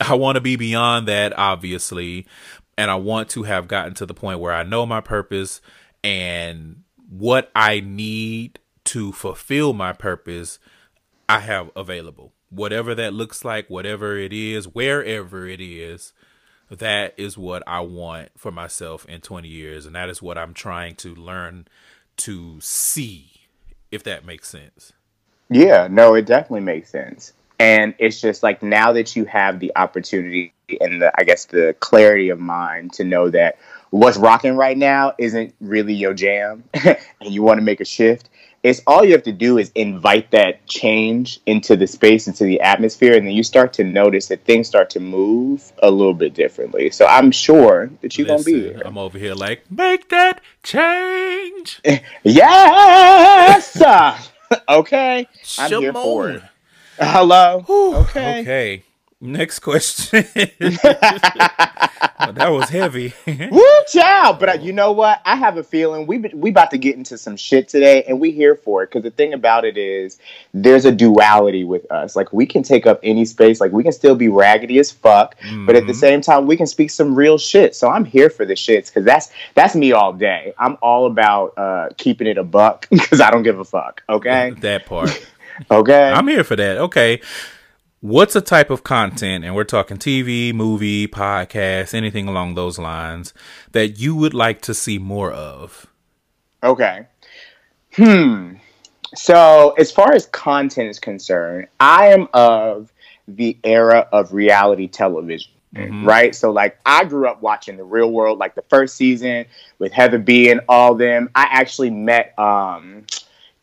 I 0.00 0.14
want 0.14 0.36
to 0.36 0.40
be 0.40 0.56
beyond 0.56 1.08
that, 1.08 1.36
obviously. 1.38 2.26
And 2.78 2.90
I 2.90 2.96
want 2.96 3.30
to 3.30 3.44
have 3.44 3.68
gotten 3.68 3.94
to 3.94 4.06
the 4.06 4.14
point 4.14 4.40
where 4.40 4.52
I 4.52 4.62
know 4.62 4.84
my 4.84 5.00
purpose 5.00 5.60
and 6.04 6.82
what 7.08 7.50
I 7.54 7.80
need 7.80 8.58
to 8.84 9.12
fulfill 9.12 9.72
my 9.72 9.92
purpose, 9.92 10.58
I 11.28 11.40
have 11.40 11.70
available. 11.74 12.32
Whatever 12.50 12.94
that 12.94 13.12
looks 13.12 13.44
like, 13.44 13.68
whatever 13.68 14.16
it 14.16 14.32
is, 14.32 14.66
wherever 14.66 15.46
it 15.46 15.60
is, 15.60 16.12
that 16.70 17.14
is 17.16 17.38
what 17.38 17.62
I 17.66 17.80
want 17.80 18.30
for 18.36 18.52
myself 18.52 19.04
in 19.06 19.20
20 19.20 19.48
years. 19.48 19.86
And 19.86 19.94
that 19.94 20.08
is 20.08 20.22
what 20.22 20.38
I'm 20.38 20.54
trying 20.54 20.94
to 20.96 21.14
learn 21.14 21.66
to 22.18 22.60
see, 22.60 23.30
if 23.90 24.02
that 24.04 24.24
makes 24.24 24.48
sense. 24.48 24.92
Yeah, 25.48 25.88
no, 25.90 26.14
it 26.14 26.26
definitely 26.26 26.60
makes 26.60 26.90
sense. 26.90 27.32
And 27.58 27.94
it's 27.98 28.20
just 28.20 28.42
like 28.42 28.62
now 28.62 28.92
that 28.92 29.16
you 29.16 29.24
have 29.24 29.60
the 29.60 29.72
opportunity 29.76 30.52
and 30.80 31.00
the, 31.00 31.12
I 31.18 31.24
guess, 31.24 31.46
the 31.46 31.74
clarity 31.80 32.28
of 32.28 32.38
mind 32.38 32.92
to 32.94 33.04
know 33.04 33.30
that 33.30 33.58
what's 33.90 34.16
rocking 34.16 34.56
right 34.56 34.76
now 34.76 35.14
isn't 35.18 35.54
really 35.60 35.94
your 35.94 36.12
jam 36.12 36.64
and 36.74 36.98
you 37.20 37.42
want 37.42 37.58
to 37.58 37.62
make 37.62 37.80
a 37.80 37.84
shift, 37.84 38.28
it's 38.62 38.82
all 38.86 39.04
you 39.04 39.12
have 39.12 39.22
to 39.22 39.32
do 39.32 39.58
is 39.58 39.70
invite 39.76 40.32
that 40.32 40.66
change 40.66 41.38
into 41.46 41.76
the 41.76 41.86
space, 41.86 42.26
into 42.26 42.42
the 42.42 42.60
atmosphere, 42.60 43.14
and 43.16 43.24
then 43.24 43.32
you 43.32 43.44
start 43.44 43.72
to 43.74 43.84
notice 43.84 44.26
that 44.26 44.44
things 44.44 44.66
start 44.66 44.90
to 44.90 44.98
move 44.98 45.72
a 45.84 45.90
little 45.90 46.14
bit 46.14 46.34
differently. 46.34 46.90
So 46.90 47.06
I'm 47.06 47.30
sure 47.30 47.90
that 48.00 48.18
you're 48.18 48.26
going 48.26 48.40
to 48.40 48.44
be 48.44 48.68
there. 48.70 48.84
I'm 48.84 48.98
over 48.98 49.18
here 49.18 49.34
like, 49.34 49.70
make 49.70 50.08
that 50.08 50.40
change. 50.64 51.80
yes! 52.24 53.80
okay. 54.68 55.28
I'm 55.58 55.70
here 55.80 55.92
for 55.92 56.30
it. 56.30 56.42
Hello. 56.98 57.62
Whew. 57.66 57.96
Okay. 57.96 58.40
Okay. 58.40 58.82
Next 59.18 59.60
question. 59.60 60.26
that 60.34 62.48
was 62.50 62.68
heavy. 62.68 63.14
Woo, 63.50 63.82
child! 63.90 64.38
But 64.38 64.48
uh, 64.48 64.58
you 64.60 64.74
know 64.74 64.92
what? 64.92 65.22
I 65.24 65.36
have 65.36 65.56
a 65.56 65.62
feeling 65.62 66.06
we 66.06 66.18
we 66.34 66.50
about 66.50 66.70
to 66.72 66.78
get 66.78 66.96
into 66.96 67.16
some 67.16 67.34
shit 67.34 67.66
today, 67.66 68.04
and 68.04 68.20
we 68.20 68.30
here 68.30 68.54
for 68.54 68.82
it. 68.82 68.90
Because 68.90 69.04
the 69.04 69.10
thing 69.10 69.32
about 69.32 69.64
it 69.64 69.78
is, 69.78 70.18
there's 70.52 70.84
a 70.84 70.92
duality 70.92 71.64
with 71.64 71.90
us. 71.90 72.14
Like 72.14 72.30
we 72.34 72.44
can 72.44 72.62
take 72.62 72.86
up 72.86 73.00
any 73.02 73.24
space. 73.24 73.58
Like 73.58 73.72
we 73.72 73.82
can 73.82 73.92
still 73.92 74.16
be 74.16 74.28
raggedy 74.28 74.78
as 74.78 74.90
fuck, 74.90 75.40
mm-hmm. 75.40 75.64
but 75.64 75.76
at 75.76 75.86
the 75.86 75.92
mm-hmm. 75.92 76.00
same 76.00 76.20
time, 76.20 76.46
we 76.46 76.58
can 76.58 76.66
speak 76.66 76.90
some 76.90 77.14
real 77.14 77.38
shit. 77.38 77.74
So 77.74 77.88
I'm 77.88 78.04
here 78.04 78.28
for 78.28 78.44
the 78.44 78.54
shits 78.54 78.88
because 78.88 79.06
that's 79.06 79.30
that's 79.54 79.74
me 79.74 79.92
all 79.92 80.12
day. 80.12 80.52
I'm 80.58 80.76
all 80.82 81.06
about 81.06 81.56
uh, 81.56 81.88
keeping 81.96 82.26
it 82.26 82.36
a 82.36 82.44
buck 82.44 82.86
because 82.90 83.22
I 83.22 83.30
don't 83.30 83.44
give 83.44 83.58
a 83.58 83.64
fuck. 83.64 84.02
Okay, 84.10 84.50
that 84.58 84.84
part. 84.84 85.26
Okay, 85.70 86.10
I'm 86.12 86.28
here 86.28 86.44
for 86.44 86.56
that. 86.56 86.78
Okay 86.78 87.20
what's 88.00 88.36
a 88.36 88.40
type 88.40 88.70
of 88.70 88.84
content, 88.84 89.44
and 89.44 89.54
we're 89.54 89.64
talking 89.64 89.96
TV, 89.96 90.54
movie, 90.54 91.08
podcast, 91.08 91.94
anything 91.94 92.28
along 92.28 92.54
those 92.54 92.78
lines, 92.78 93.34
that 93.72 93.98
you 93.98 94.14
would 94.14 94.34
like 94.34 94.60
to 94.62 94.74
see 94.74 94.98
more 94.98 95.32
of? 95.32 95.86
Okay. 96.62 97.06
Hmm. 97.94 98.54
So, 99.14 99.74
as 99.78 99.90
far 99.90 100.12
as 100.12 100.26
content 100.26 100.88
is 100.88 100.98
concerned, 100.98 101.68
I 101.80 102.08
am 102.08 102.28
of 102.34 102.92
the 103.28 103.56
era 103.64 104.08
of 104.12 104.32
reality 104.32 104.88
television. 104.88 105.52
Mm-hmm. 105.74 106.06
Right. 106.06 106.34
So, 106.34 106.50
like, 106.50 106.78
I 106.86 107.04
grew 107.04 107.28
up 107.28 107.42
watching 107.42 107.76
the 107.76 107.84
real 107.84 108.10
world, 108.10 108.38
like 108.38 108.54
the 108.54 108.64
first 108.68 108.96
season 108.96 109.46
with 109.78 109.92
Heather 109.92 110.18
B 110.18 110.50
and 110.50 110.60
all 110.68 110.94
them. 110.94 111.28
I 111.34 111.46
actually 111.50 111.90
met 111.90 112.38
um, 112.38 113.04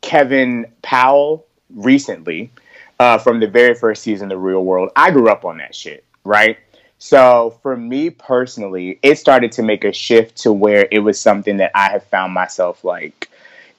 Kevin 0.01 0.67
Powell 0.81 1.45
recently 1.75 2.51
uh, 3.00 3.18
from 3.18 3.39
the 3.39 3.48
very 3.48 3.75
first 3.75 4.03
season 4.03 4.25
of 4.25 4.30
The 4.30 4.38
Real 4.38 4.63
World. 4.63 4.89
I 4.96 5.12
grew 5.12 5.30
up 5.30 5.46
on 5.46 5.58
that 5.58 5.75
shit, 5.75 6.03
right? 6.24 6.58
So 7.00 7.60
for 7.62 7.75
me 7.75 8.10
personally, 8.10 9.00
it 9.01 9.18
started 9.18 9.51
to 9.53 9.63
make 9.63 9.84
a 9.84 9.92
shift 9.92 10.38
to 10.44 10.53
where 10.53 10.88
it 10.89 11.00
was 11.00 11.20
something 11.20 11.58
that 11.58 11.72
I 11.75 11.89
have 11.89 12.06
found 12.06 12.34
myself 12.34 12.84
like 12.84 13.30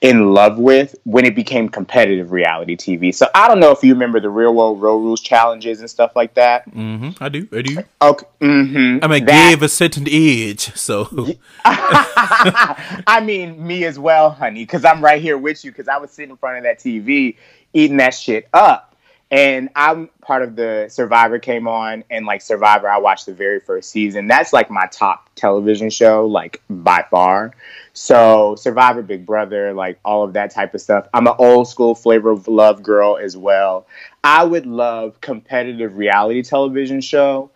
in 0.05 0.35
love 0.35 0.59
with 0.59 0.95
when 1.03 1.25
it 1.25 1.33
became 1.33 1.67
competitive 1.67 2.31
reality 2.31 2.75
TV. 2.75 3.13
So 3.13 3.27
I 3.33 3.47
don't 3.47 3.59
know 3.59 3.71
if 3.71 3.83
you 3.83 3.93
remember 3.93 4.19
the 4.19 4.29
Real 4.29 4.53
World 4.53 4.79
Road 4.79 4.99
Rules 4.99 5.19
challenges 5.19 5.79
and 5.79 5.89
stuff 5.89 6.15
like 6.15 6.35
that. 6.35 6.69
Mm-hmm. 6.69 7.23
I 7.23 7.29
do. 7.29 7.47
I 7.51 7.61
do. 7.63 7.77
Okay. 8.01 8.25
Mm-hmm. 8.39 9.03
I 9.03 9.07
mean, 9.07 9.25
that... 9.25 9.49
gave 9.49 9.63
a 9.63 9.69
certain 9.69 10.05
age, 10.07 10.75
so. 10.75 11.09
I 11.65 13.21
mean, 13.25 13.65
me 13.65 13.83
as 13.85 13.97
well, 13.97 14.29
honey, 14.29 14.61
because 14.61 14.85
I'm 14.85 15.03
right 15.03 15.19
here 15.19 15.39
with 15.39 15.65
you. 15.65 15.71
Because 15.71 15.87
I 15.87 15.97
was 15.97 16.11
sitting 16.11 16.29
in 16.29 16.37
front 16.37 16.57
of 16.57 16.63
that 16.63 16.79
TV 16.79 17.37
eating 17.73 17.97
that 17.97 18.13
shit 18.13 18.47
up. 18.53 18.94
And 19.35 19.67
I'm 19.75 20.07
part 20.21 20.43
of 20.43 20.55
the 20.55 20.87
Survivor 20.87 21.39
came 21.39 21.67
on, 21.67 22.05
and 22.09 22.25
like 22.25 22.41
Survivor, 22.41 22.87
I 22.87 22.99
watched 22.99 23.25
the 23.25 23.33
very 23.33 23.59
first 23.59 23.89
season. 23.89 24.27
That's 24.27 24.53
like 24.53 24.69
my 24.69 24.85
top 24.85 25.29
television 25.35 25.89
show, 25.89 26.25
like 26.25 26.61
by 26.69 27.03
far. 27.11 27.51
So 27.91 28.55
Survivor, 28.55 29.01
Big 29.01 29.25
Brother, 29.25 29.73
like 29.73 29.99
all 30.05 30.23
of 30.23 30.31
that 30.33 30.51
type 30.51 30.73
of 30.73 30.79
stuff. 30.79 31.09
I'm 31.13 31.27
an 31.27 31.33
old 31.37 31.67
school 31.67 31.95
flavor 31.95 32.29
of 32.29 32.47
love 32.47 32.81
girl 32.81 33.17
as 33.17 33.35
well. 33.35 33.87
I 34.23 34.45
would 34.45 34.65
love 34.65 35.19
competitive 35.19 35.97
reality 35.97 36.41
television 36.41 37.01
show, 37.01 37.51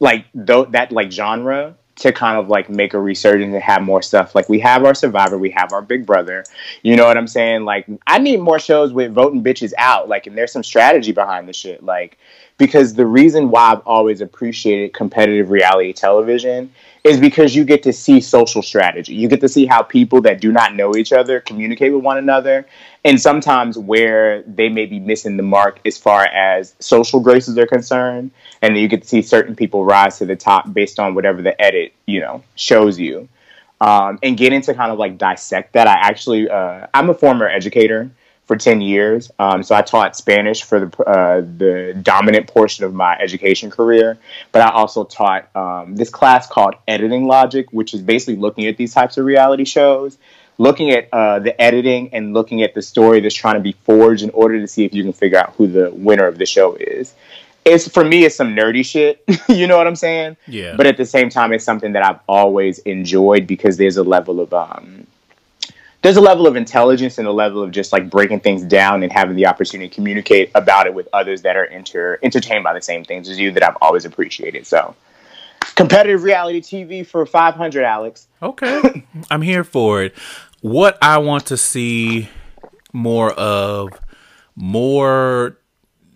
like 0.00 0.26
th- 0.34 0.68
that 0.72 0.92
like 0.92 1.12
genre 1.12 1.78
to 2.02 2.12
kind 2.12 2.36
of 2.36 2.48
like 2.48 2.68
make 2.68 2.94
a 2.94 3.00
resurgence 3.00 3.54
and 3.54 3.62
have 3.62 3.82
more 3.82 4.02
stuff. 4.02 4.34
Like 4.34 4.48
we 4.48 4.58
have 4.60 4.84
our 4.84 4.94
Survivor, 4.94 5.38
we 5.38 5.50
have 5.50 5.72
our 5.72 5.82
Big 5.82 6.04
Brother. 6.04 6.44
You 6.82 6.96
know 6.96 7.06
what 7.06 7.16
I'm 7.16 7.28
saying? 7.28 7.64
Like 7.64 7.86
I 8.06 8.18
need 8.18 8.40
more 8.40 8.58
shows 8.58 8.92
with 8.92 9.12
voting 9.12 9.42
bitches 9.42 9.72
out. 9.78 10.08
Like 10.08 10.26
and 10.26 10.36
there's 10.36 10.52
some 10.52 10.64
strategy 10.64 11.12
behind 11.12 11.48
the 11.48 11.52
shit. 11.52 11.82
Like 11.82 12.18
because 12.58 12.94
the 12.94 13.06
reason 13.06 13.50
why 13.50 13.72
I've 13.72 13.86
always 13.86 14.20
appreciated 14.20 14.92
competitive 14.92 15.50
reality 15.50 15.92
television 15.92 16.72
is 17.04 17.18
because 17.18 17.54
you 17.54 17.64
get 17.64 17.82
to 17.82 17.92
see 17.92 18.20
social 18.20 18.62
strategy. 18.62 19.14
You 19.14 19.28
get 19.28 19.40
to 19.40 19.48
see 19.48 19.66
how 19.66 19.82
people 19.82 20.20
that 20.22 20.40
do 20.40 20.52
not 20.52 20.74
know 20.74 20.94
each 20.94 21.12
other 21.12 21.40
communicate 21.40 21.92
with 21.92 22.04
one 22.04 22.16
another, 22.16 22.66
and 23.04 23.20
sometimes 23.20 23.76
where 23.76 24.42
they 24.42 24.68
may 24.68 24.86
be 24.86 25.00
missing 25.00 25.36
the 25.36 25.42
mark 25.42 25.80
as 25.84 25.98
far 25.98 26.24
as 26.24 26.74
social 26.78 27.18
graces 27.18 27.58
are 27.58 27.66
concerned. 27.66 28.30
And 28.60 28.78
you 28.78 28.86
get 28.86 29.02
to 29.02 29.08
see 29.08 29.22
certain 29.22 29.56
people 29.56 29.84
rise 29.84 30.18
to 30.18 30.26
the 30.26 30.36
top 30.36 30.72
based 30.72 31.00
on 31.00 31.16
whatever 31.16 31.42
the 31.42 31.60
edit, 31.60 31.92
you 32.06 32.20
know, 32.20 32.44
shows 32.54 32.98
you. 32.98 33.28
Um, 33.80 34.20
and 34.22 34.36
get 34.36 34.52
into 34.52 34.72
kind 34.74 34.92
of 34.92 34.98
like 34.98 35.18
dissect 35.18 35.72
that. 35.72 35.88
I 35.88 35.94
actually, 35.94 36.48
uh, 36.48 36.86
I'm 36.94 37.10
a 37.10 37.14
former 37.14 37.48
educator 37.48 38.12
for 38.52 38.58
10 38.58 38.82
years. 38.82 39.30
Um, 39.38 39.62
so 39.62 39.74
I 39.74 39.80
taught 39.80 40.14
Spanish 40.14 40.62
for 40.62 40.80
the, 40.84 41.02
uh, 41.04 41.40
the 41.40 41.98
dominant 42.02 42.48
portion 42.48 42.84
of 42.84 42.92
my 42.92 43.16
education 43.16 43.70
career. 43.70 44.18
But 44.52 44.60
I 44.60 44.70
also 44.72 45.04
taught 45.04 45.48
um, 45.56 45.96
this 45.96 46.10
class 46.10 46.46
called 46.46 46.74
Editing 46.86 47.26
Logic, 47.26 47.66
which 47.72 47.94
is 47.94 48.02
basically 48.02 48.36
looking 48.36 48.66
at 48.66 48.76
these 48.76 48.92
types 48.92 49.16
of 49.16 49.24
reality 49.24 49.64
shows, 49.64 50.18
looking 50.58 50.90
at 50.90 51.08
uh, 51.14 51.38
the 51.38 51.58
editing 51.58 52.12
and 52.12 52.34
looking 52.34 52.62
at 52.62 52.74
the 52.74 52.82
story 52.82 53.20
that's 53.20 53.34
trying 53.34 53.54
to 53.54 53.60
be 53.60 53.72
forged 53.72 54.22
in 54.22 54.28
order 54.30 54.60
to 54.60 54.68
see 54.68 54.84
if 54.84 54.92
you 54.92 55.02
can 55.02 55.14
figure 55.14 55.38
out 55.38 55.54
who 55.54 55.66
the 55.66 55.90
winner 55.90 56.26
of 56.26 56.36
the 56.36 56.44
show 56.44 56.74
is. 56.74 57.14
It's 57.64 57.88
for 57.88 58.04
me, 58.04 58.26
it's 58.26 58.36
some 58.36 58.54
nerdy 58.54 58.84
shit. 58.84 59.24
you 59.48 59.66
know 59.66 59.78
what 59.78 59.86
I'm 59.86 59.96
saying? 59.96 60.36
Yeah. 60.46 60.76
But 60.76 60.86
at 60.86 60.98
the 60.98 61.06
same 61.06 61.30
time, 61.30 61.54
it's 61.54 61.64
something 61.64 61.92
that 61.92 62.04
I've 62.04 62.20
always 62.28 62.80
enjoyed 62.80 63.46
because 63.46 63.78
there's 63.78 63.96
a 63.96 64.02
level 64.02 64.40
of 64.40 64.52
um, 64.52 65.06
there's 66.02 66.16
a 66.16 66.20
level 66.20 66.46
of 66.46 66.56
intelligence 66.56 67.18
and 67.18 67.28
a 67.28 67.32
level 67.32 67.62
of 67.62 67.70
just 67.70 67.92
like 67.92 68.10
breaking 68.10 68.40
things 68.40 68.62
down 68.64 69.02
and 69.02 69.12
having 69.12 69.36
the 69.36 69.46
opportunity 69.46 69.88
to 69.88 69.94
communicate 69.94 70.50
about 70.54 70.86
it 70.86 70.94
with 70.94 71.08
others 71.12 71.42
that 71.42 71.56
are 71.56 71.64
inter- 71.64 72.18
entertained 72.22 72.64
by 72.64 72.74
the 72.74 72.82
same 72.82 73.04
things 73.04 73.28
as 73.28 73.38
you 73.38 73.52
that 73.52 73.62
I've 73.62 73.76
always 73.80 74.04
appreciated. 74.04 74.66
So, 74.66 74.96
competitive 75.76 76.24
reality 76.24 76.60
TV 76.60 77.06
for 77.06 77.24
500, 77.24 77.84
Alex. 77.84 78.26
Okay. 78.42 79.06
I'm 79.30 79.42
here 79.42 79.62
for 79.62 80.02
it. 80.02 80.14
What 80.60 80.98
I 81.00 81.18
want 81.18 81.46
to 81.46 81.56
see 81.56 82.28
more 82.92 83.32
of, 83.32 83.90
more 84.56 85.56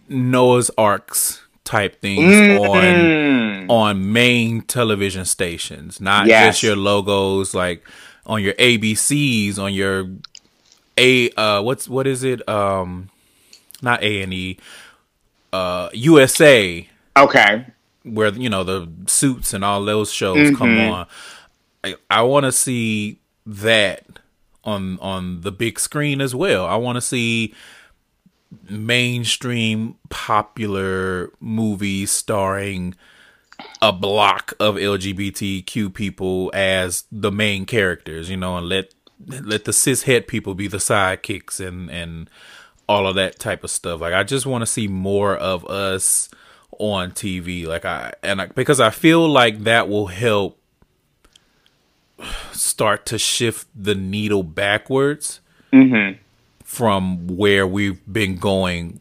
Noah's 0.09 0.71
Arcs 0.76 1.43
type 1.64 2.00
things 2.00 2.33
mm-hmm. 2.33 3.71
on 3.71 3.71
on 3.71 4.12
main 4.12 4.62
television 4.62 5.25
stations, 5.25 6.00
not 6.00 6.26
yes. 6.26 6.47
just 6.47 6.62
your 6.62 6.76
logos 6.76 7.55
like 7.55 7.85
on 8.26 8.42
your 8.42 8.54
ABCs, 8.54 9.59
on 9.59 9.73
your 9.73 10.09
A 10.99 11.30
uh 11.30 11.62
what's 11.62 11.88
what 11.88 12.06
is 12.06 12.23
it? 12.23 12.47
Um 12.49 13.11
not 13.83 14.02
A 14.02 14.23
and 14.23 14.35
E 14.35 14.59
uh 15.52 15.88
USA. 15.92 16.88
Okay. 17.16 17.66
Where 18.02 18.28
you 18.28 18.49
know 18.49 18.64
the 18.64 18.88
suits 19.06 19.52
and 19.52 19.64
all 19.64 19.85
those 19.85 20.12
shows 20.12 20.49
mm-hmm. 20.49 20.56
come 20.56 20.78
on. 20.78 21.06
I, 21.85 21.95
I 22.11 22.23
want 22.23 22.45
to 22.45 22.52
see 22.52 23.21
that 23.47 24.04
on 24.64 24.99
on 24.99 25.42
the 25.42 25.52
big 25.52 25.78
screen 25.78 26.21
as 26.21 26.35
well. 26.35 26.66
I 26.66 26.76
want 26.76 26.97
to 26.97 27.00
see 27.00 27.54
mainstream 28.68 29.97
popular 30.09 31.30
movies 31.40 32.11
starring 32.11 32.95
a 33.82 33.92
block 33.92 34.52
of 34.60 34.76
LGBTQ 34.76 35.92
people 35.94 36.50
as 36.54 37.04
the 37.10 37.32
main 37.32 37.66
characters, 37.66 38.28
you 38.30 38.36
know, 38.36 38.56
and 38.56 38.68
let 38.68 38.92
let 39.28 39.64
the 39.64 39.72
cis 39.72 40.02
het 40.02 40.26
people 40.28 40.54
be 40.54 40.68
the 40.68 40.76
sidekicks 40.78 41.58
and 41.66 41.90
and 41.90 42.28
all 42.88 43.06
of 43.06 43.14
that 43.16 43.38
type 43.38 43.64
of 43.64 43.70
stuff. 43.70 44.00
Like 44.00 44.14
I 44.14 44.22
just 44.22 44.46
want 44.46 44.62
to 44.62 44.66
see 44.66 44.88
more 44.88 45.34
of 45.36 45.64
us 45.66 46.28
on 46.78 47.10
TV. 47.12 47.66
Like 47.66 47.84
I 47.84 48.12
and 48.22 48.42
I, 48.42 48.46
because 48.46 48.80
I 48.80 48.90
feel 48.90 49.28
like 49.28 49.60
that 49.64 49.88
will 49.88 50.08
help 50.08 50.58
start 52.52 53.04
to 53.06 53.18
shift 53.18 53.66
the 53.75 53.94
needle 53.94 54.42
backwards 54.42 55.40
Mm-hmm. 55.72 56.18
from 56.64 57.26
where 57.26 57.66
we've 57.66 58.00
been 58.10 58.36
going 58.36 59.00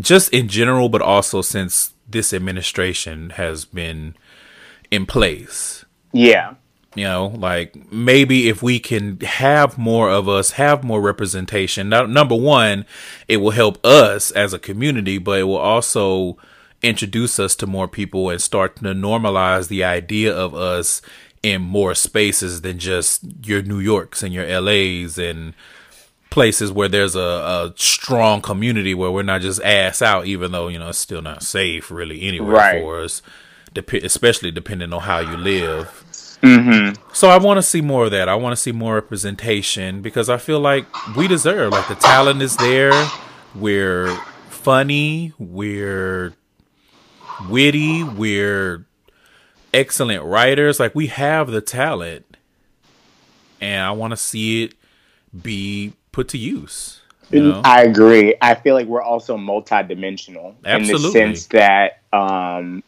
just 0.00 0.28
in 0.30 0.48
general 0.48 0.88
but 0.88 1.00
also 1.00 1.40
since 1.40 1.92
this 2.08 2.32
administration 2.32 3.30
has 3.30 3.64
been 3.64 4.14
in 4.90 5.06
place 5.06 5.84
Yeah. 6.12 6.54
you 6.94 7.04
know 7.04 7.26
like 7.36 7.74
maybe 7.92 8.48
if 8.48 8.62
we 8.62 8.78
can 8.78 9.18
have 9.20 9.76
more 9.78 10.08
of 10.10 10.28
us 10.28 10.52
have 10.52 10.84
more 10.84 11.00
representation 11.00 11.88
now, 11.88 12.06
number 12.06 12.36
one 12.36 12.84
it 13.28 13.38
will 13.38 13.50
help 13.50 13.84
us 13.84 14.30
as 14.30 14.52
a 14.52 14.58
community 14.58 15.18
but 15.18 15.40
it 15.40 15.44
will 15.44 15.56
also 15.56 16.36
introduce 16.82 17.38
us 17.40 17.56
to 17.56 17.66
more 17.66 17.88
people 17.88 18.30
and 18.30 18.40
start 18.40 18.76
to 18.76 18.82
normalize 18.82 19.68
the 19.68 19.82
idea 19.82 20.32
of 20.34 20.54
us 20.54 21.02
in 21.42 21.60
more 21.62 21.94
spaces 21.94 22.60
than 22.62 22.78
just 22.78 23.22
your 23.44 23.62
new 23.62 23.78
yorks 23.80 24.22
and 24.22 24.32
your 24.32 24.46
las 24.60 25.18
and 25.18 25.54
places 26.30 26.70
where 26.72 26.88
there's 26.88 27.14
a, 27.16 27.20
a 27.20 27.72
strong 27.76 28.42
community 28.42 28.94
where 28.94 29.10
we're 29.10 29.22
not 29.22 29.40
just 29.40 29.62
ass 29.62 30.02
out 30.02 30.26
even 30.26 30.52
though 30.52 30.68
you 30.68 30.78
know 30.78 30.88
it's 30.88 30.98
still 30.98 31.22
not 31.22 31.42
safe 31.42 31.90
really 31.90 32.22
anywhere 32.28 32.54
Right. 32.56 32.82
for 32.82 33.00
us 33.00 33.22
dep- 33.72 33.92
especially 33.94 34.50
depending 34.50 34.92
on 34.92 35.00
how 35.02 35.18
you 35.20 35.36
live 35.36 36.02
Mm-hmm. 36.42 37.02
so 37.14 37.28
I 37.30 37.38
want 37.38 37.56
to 37.56 37.62
see 37.62 37.80
more 37.80 38.04
of 38.04 38.10
that. 38.10 38.28
I 38.28 38.34
want 38.34 38.52
to 38.54 38.60
see 38.60 38.70
more 38.70 38.94
representation 38.94 40.02
because 40.02 40.28
I 40.28 40.36
feel 40.36 40.60
like 40.60 40.84
we 41.16 41.26
deserve. 41.26 41.72
Like 41.72 41.88
the 41.88 41.94
talent 41.94 42.42
is 42.42 42.56
there. 42.58 42.92
We're 43.54 44.14
funny. 44.50 45.32
We're 45.38 46.34
witty. 47.48 48.04
We're 48.04 48.84
excellent 49.72 50.24
writers. 50.24 50.78
Like 50.78 50.94
we 50.94 51.06
have 51.08 51.50
the 51.50 51.62
talent, 51.62 52.36
and 53.60 53.82
I 53.82 53.92
want 53.92 54.10
to 54.12 54.16
see 54.18 54.64
it 54.64 54.74
be 55.42 55.94
put 56.16 56.28
to 56.28 56.38
use. 56.38 57.02
You 57.30 57.42
know? 57.42 57.60
I 57.62 57.82
agree. 57.82 58.34
I 58.40 58.54
feel 58.54 58.74
like 58.74 58.86
we're 58.86 59.02
also 59.02 59.36
multidimensional 59.36 60.54
in 60.64 60.86
the 60.86 60.98
sense 61.12 61.46
that 61.48 62.00
um, 62.10 62.82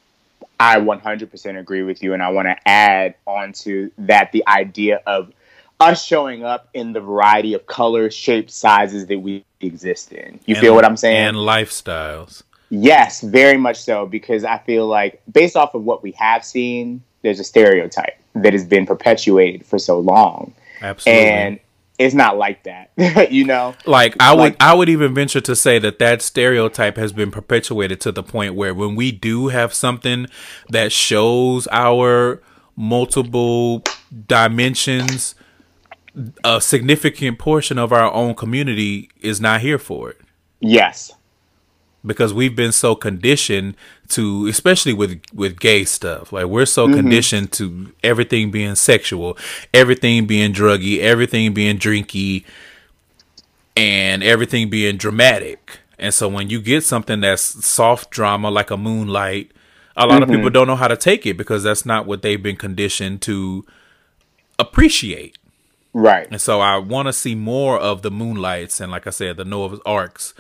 I 0.59 0.77
100% 0.77 1.59
agree 1.59 1.83
with 1.83 2.03
you, 2.03 2.15
and 2.15 2.23
I 2.23 2.31
want 2.31 2.49
to 2.49 2.57
add 2.67 3.17
onto 3.27 3.91
that 3.99 4.33
the 4.33 4.49
idea 4.49 5.03
of 5.07 5.31
us 5.79 6.03
showing 6.03 6.43
up 6.43 6.71
in 6.73 6.95
the 6.95 7.01
variety 7.01 7.53
of 7.53 7.67
colors, 7.67 8.15
shapes, 8.15 8.55
sizes 8.55 9.07
that 9.09 9.19
we 9.19 9.45
exist 9.61 10.11
in. 10.13 10.41
You 10.47 10.55
And- 10.55 10.63
feel 10.63 10.75
what 10.75 10.87
I'm 10.87 10.97
saying? 10.97 11.17
And 11.19 11.37
lifestyles. 11.37 12.43
Yes, 12.71 13.21
very 13.21 13.59
much 13.59 13.77
so, 13.83 14.07
because 14.07 14.45
I 14.45 14.57
feel 14.59 14.87
like 14.87 15.21
based 15.31 15.55
off 15.57 15.75
of 15.75 15.85
what 15.85 16.03
we 16.03 16.13
have 16.13 16.45
seen, 16.45 17.03
there's 17.21 17.41
a 17.41 17.45
stereotype 17.45 18.19
that 18.37 18.55
has 18.55 18.65
been 18.65 18.87
perpetuated 18.87 19.67
for 19.67 19.79
so 19.79 19.99
long. 19.99 20.55
Absolutely. 20.81 21.23
And 21.23 21.61
it's 21.99 22.15
not 22.15 22.37
like 22.39 22.63
that, 22.65 22.93
you 23.33 23.45
know? 23.45 23.75
like 23.87 24.15
I 24.21 24.33
would 24.33 24.41
Like- 24.41 24.57
I 24.63 24.73
would 24.75 24.89
even 24.89 25.15
venture 25.15 25.41
to 25.43 25.57
say 25.57 25.79
that 25.81 25.99
that 25.99 26.23
stereotype 26.23 26.97
has 26.97 27.13
been 27.13 27.31
perpetuated 27.31 28.01
to 28.03 28.13
the 28.13 28.23
point 28.23 28.55
where 28.55 28.73
when 28.75 28.95
we 28.95 29.11
do 29.13 29.49
have 29.49 29.75
something 29.75 30.27
that 30.71 30.93
shows 30.93 31.67
our 31.73 32.41
multiple 32.77 33.83
dimensions 34.29 35.35
a 36.45 36.61
significant 36.61 37.39
portion 37.39 37.79
of 37.79 37.93
our 37.93 38.13
own 38.13 38.35
community 38.35 39.11
is 39.21 39.41
not 39.41 39.61
here 39.61 39.79
for 39.79 40.11
it 40.11 40.21
Yes. 40.61 41.13
Because 42.07 42.33
we've 42.33 42.55
been 42.55 42.73
so 42.73 42.95
conditioned 42.95 43.77
to 44.09 44.47
especially 44.47 44.93
with 44.93 45.21
with 45.35 45.59
gay 45.59 45.85
stuff. 45.85 46.33
Like 46.33 46.47
we're 46.47 46.67
so 46.67 46.87
mm-hmm. 46.87 46.97
conditioned 46.97 47.53
to 47.53 47.93
everything 48.03 48.51
being 48.51 48.77
sexual 48.77 49.37
everything 49.75 50.27
being 50.27 50.53
druggy 50.53 51.01
everything 51.01 51.53
being 51.53 51.77
drinky 51.77 52.45
and 53.77 54.23
everything 54.23 54.71
being 54.71 54.97
dramatic. 54.97 55.81
And 55.99 56.15
so 56.15 56.29
when 56.29 56.49
you 56.49 56.61
get 56.61 56.85
something 56.85 57.21
that's 57.21 57.67
soft 57.67 58.11
drama 58.11 58.51
like 58.51 58.71
a 58.71 58.77
moonlight 58.77 59.51
a 59.99 60.07
lot 60.07 60.23
of 60.23 60.29
mm-hmm. 60.29 60.37
people 60.37 60.51
don't 60.51 60.69
know 60.69 60.77
how 60.77 60.89
to 60.89 60.97
take 60.97 61.27
it 61.27 61.37
because 61.37 61.65
that's 61.65 61.85
not 61.85 62.07
what 62.07 62.23
they've 62.23 62.43
been 62.43 62.57
conditioned 62.57 63.21
to 63.23 63.65
appreciate. 64.59 65.37
Right. 65.93 66.29
and 66.31 66.41
so 66.41 66.61
I 66.61 66.77
want 66.79 67.07
to 67.07 67.13
see 67.13 67.35
more 67.35 67.79
of 67.79 68.03
the 68.03 68.11
Moonlights 68.11 68.81
and, 68.81 68.93
like 68.93 69.07
I 69.07 69.11
said, 69.11 69.37
the 69.37 69.45
Noah's 69.45 69.81
Arcs 69.85 70.35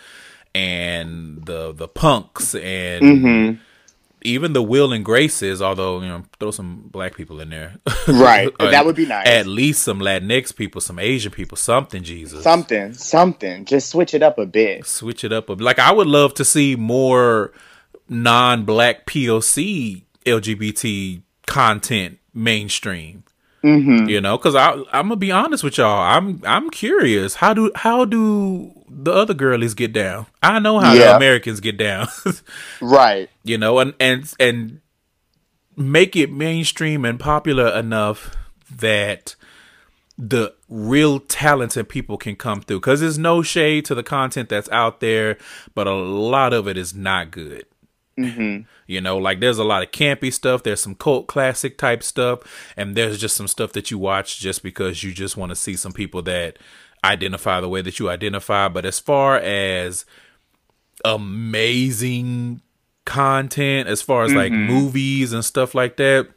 and 0.62 1.44
the 1.46 1.72
the 1.72 1.88
Punks 1.88 2.54
and 2.54 3.02
Mm-hmm. 3.04 3.60
even 4.22 4.52
the 4.52 4.62
Will 4.62 4.92
and 4.92 5.04
Graces. 5.04 5.62
Although 5.62 6.00
you 6.02 6.08
know, 6.08 6.22
throw 6.40 6.50
some 6.50 6.88
black 6.90 7.14
people 7.16 7.40
in 7.40 7.50
there, 7.50 7.76
Right. 8.08 8.50
That 8.58 8.84
would 8.84 8.96
be 8.96 9.06
nice. 9.06 9.26
At 9.26 9.46
least 9.46 9.82
some 9.82 10.00
Latinx 10.00 10.54
people, 10.54 10.80
some 10.80 10.98
Asian 10.98 11.32
people, 11.32 11.56
something. 11.56 12.02
Jesus, 12.02 12.42
something, 12.42 12.92
something. 12.94 13.64
Just 13.64 13.90
switch 13.90 14.14
it 14.14 14.22
up 14.22 14.38
a 14.38 14.46
bit. 14.46 14.86
switch 14.86 15.24
it 15.24 15.32
up. 15.32 15.48
a- 15.48 15.56
bit. 15.56 15.64
Like 15.64 15.78
I 15.78 15.92
would 15.92 16.06
love 16.08 16.34
to 16.34 16.44
see 16.44 16.76
more 16.76 17.52
non-black 18.08 19.06
POC 19.06 20.02
LGBT 20.26 21.22
content 21.46 22.18
mainstream. 22.34 23.24
Mm-hmm. 23.64 24.08
You 24.08 24.20
know, 24.20 24.38
because 24.38 24.54
I 24.54 24.72
I'm 24.92 25.08
gonna 25.08 25.16
be 25.16 25.32
honest 25.32 25.64
with 25.64 25.78
y'all. 25.78 26.00
I'm 26.00 26.40
I'm 26.46 26.70
curious. 26.70 27.34
How 27.36 27.54
do 27.54 27.72
how 27.74 28.04
do 28.04 28.72
the 28.90 29.12
other 29.12 29.34
girlies 29.34 29.74
get 29.74 29.92
down? 29.92 30.26
I 30.42 30.58
know 30.58 30.78
how 30.78 30.94
the 30.94 31.16
Americans 31.16 31.60
get 31.60 31.76
down. 31.76 32.08
Right. 32.80 33.28
you 33.44 33.58
know, 33.58 33.78
and 33.78 33.94
and 34.00 34.32
and 34.38 34.80
make 35.76 36.16
it 36.16 36.30
mainstream 36.30 37.04
and 37.04 37.18
popular 37.18 37.68
enough 37.68 38.36
that 38.70 39.36
the 40.16 40.52
real 40.68 41.20
talented 41.20 41.88
people 41.88 42.18
can 42.18 42.36
come 42.36 42.60
through. 42.60 42.80
Because 42.80 43.00
there's 43.00 43.18
no 43.18 43.42
shade 43.42 43.84
to 43.86 43.94
the 43.94 44.02
content 44.02 44.48
that's 44.48 44.68
out 44.70 45.00
there, 45.00 45.38
but 45.74 45.86
a 45.86 45.94
lot 45.94 46.52
of 46.52 46.66
it 46.66 46.76
is 46.76 46.94
not 46.94 47.30
good. 47.30 47.64
Mm-hmm. 48.18 48.62
You 48.88 49.00
know, 49.00 49.16
like 49.16 49.38
there's 49.38 49.58
a 49.58 49.64
lot 49.64 49.84
of 49.84 49.92
campy 49.92 50.32
stuff. 50.32 50.64
There's 50.64 50.82
some 50.82 50.96
cult 50.96 51.28
classic 51.28 51.78
type 51.78 52.02
stuff, 52.02 52.40
and 52.76 52.96
there's 52.96 53.20
just 53.20 53.36
some 53.36 53.46
stuff 53.46 53.72
that 53.74 53.92
you 53.92 53.98
watch 53.98 54.40
just 54.40 54.62
because 54.62 55.04
you 55.04 55.12
just 55.12 55.36
want 55.36 55.50
to 55.50 55.56
see 55.56 55.76
some 55.76 55.92
people 55.92 56.22
that 56.22 56.58
identify 57.04 57.60
the 57.60 57.68
way 57.68 57.82
that 57.82 57.98
you 57.98 58.10
identify. 58.10 58.68
But 58.68 58.84
as 58.84 58.98
far 58.98 59.36
as 59.36 60.04
amazing 61.04 62.62
content, 63.04 63.88
as 63.88 64.02
far 64.02 64.24
as 64.24 64.34
like 64.34 64.52
mm-hmm. 64.52 64.72
movies 64.72 65.32
and 65.32 65.44
stuff 65.44 65.74
like 65.74 65.96
that, 65.96 66.28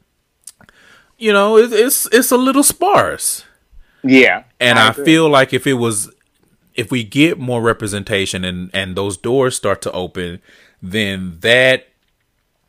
you 1.18 1.32
know, 1.32 1.58
it, 1.58 1.72
it's 1.72 2.08
it's 2.12 2.32
a 2.32 2.38
little 2.38 2.64
sparse. 2.64 3.46
Yeah. 4.04 4.44
And 4.60 4.80
I, 4.80 4.90
agree. 4.90 5.06
feel 5.06 5.30
like 5.30 5.54
if 5.54 5.68
it 5.68 5.74
was, 5.76 6.12
if 6.74 6.92
we 6.92 7.04
get 7.04 7.38
more 7.38 7.62
representation 7.62 8.44
and 8.44 8.72
and 8.74 8.96
those 8.96 9.18
doors 9.18 9.56
start 9.56 9.82
to 9.84 9.92
open, 9.92 10.42
then 10.82 11.38
that 11.42 11.88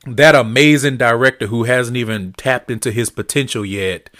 that 0.06 0.34
amazing 0.34 0.96
director 0.96 1.46
who 1.46 1.64
hasn't 1.64 1.96
even 1.96 2.32
tapped 2.34 2.70
into 2.70 2.90
his 2.90 3.08
potential 3.08 3.64
yet, 3.64 4.10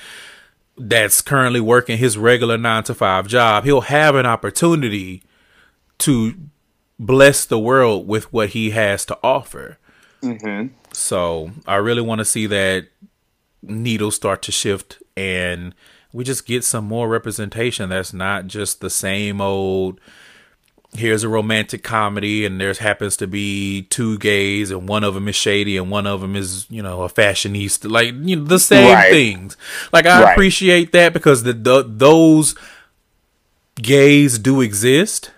that's 0.76 1.20
currently 1.20 1.61
working 1.61 1.98
his 1.98 2.16
regular 2.16 2.56
nine 2.56 2.85
to 2.85 2.94
five 2.94 3.26
job, 3.26 3.64
he'll 3.64 3.82
have 3.82 4.14
an 4.14 4.26
opportunity 4.26 5.22
to 5.98 6.35
bless 6.98 7.44
the 7.44 7.58
world 7.58 8.06
with 8.06 8.32
what 8.32 8.50
he 8.50 8.70
has 8.70 9.04
to 9.06 9.18
offer. 9.22 9.78
Mhm. 10.22 10.70
So 10.92 11.52
I 11.66 11.76
really 11.76 12.02
want 12.02 12.20
to 12.20 12.24
see 12.24 12.46
that 12.46 12.88
needle 13.62 14.11
start 14.11 14.42
to 14.42 14.52
shift 14.52 14.98
and 15.16 15.74
we 16.12 16.24
just 16.24 16.46
get 16.46 16.64
some 16.64 16.85
more 16.85 17.08
representation 17.08 17.88
that's 17.88 18.12
not 18.12 18.46
just 18.46 18.80
the 18.80 18.90
same 18.90 19.40
old 19.40 20.00
here's 20.94 21.24
a 21.24 21.28
romantic 21.28 21.83
comedy 21.83 22.44
and 22.44 22.61
there's 22.61 22.78
happens 22.78 23.16
to 23.16 23.26
be 23.26 23.83
two 23.88 24.18
gays 24.18 24.70
and 24.70 24.87
one 24.87 25.02
of 25.02 25.14
them 25.14 25.26
is 25.26 25.35
shady 25.35 25.76
and 25.78 25.90
one 25.90 26.07
of 26.07 26.20
them 26.20 26.37
is 26.37 26.66
you 26.68 26.83
know 26.83 27.02
a 27.02 27.09
fashionista 27.09 27.90
like 27.90 28.09
you 28.20 28.37
know 28.37 28.44
the 28.44 28.59
same 28.59 28.92
Right. 28.94 29.11
things 29.11 29.57
like 29.90 30.05
i 30.05 30.22
Right. 30.22 30.33
appreciate 30.33 30.92
that 30.92 31.14
because 31.14 31.44
the, 31.44 31.55
the 31.55 31.83
those 31.87 32.55
gays 33.76 34.38
do 34.38 34.61
exist 34.61 35.31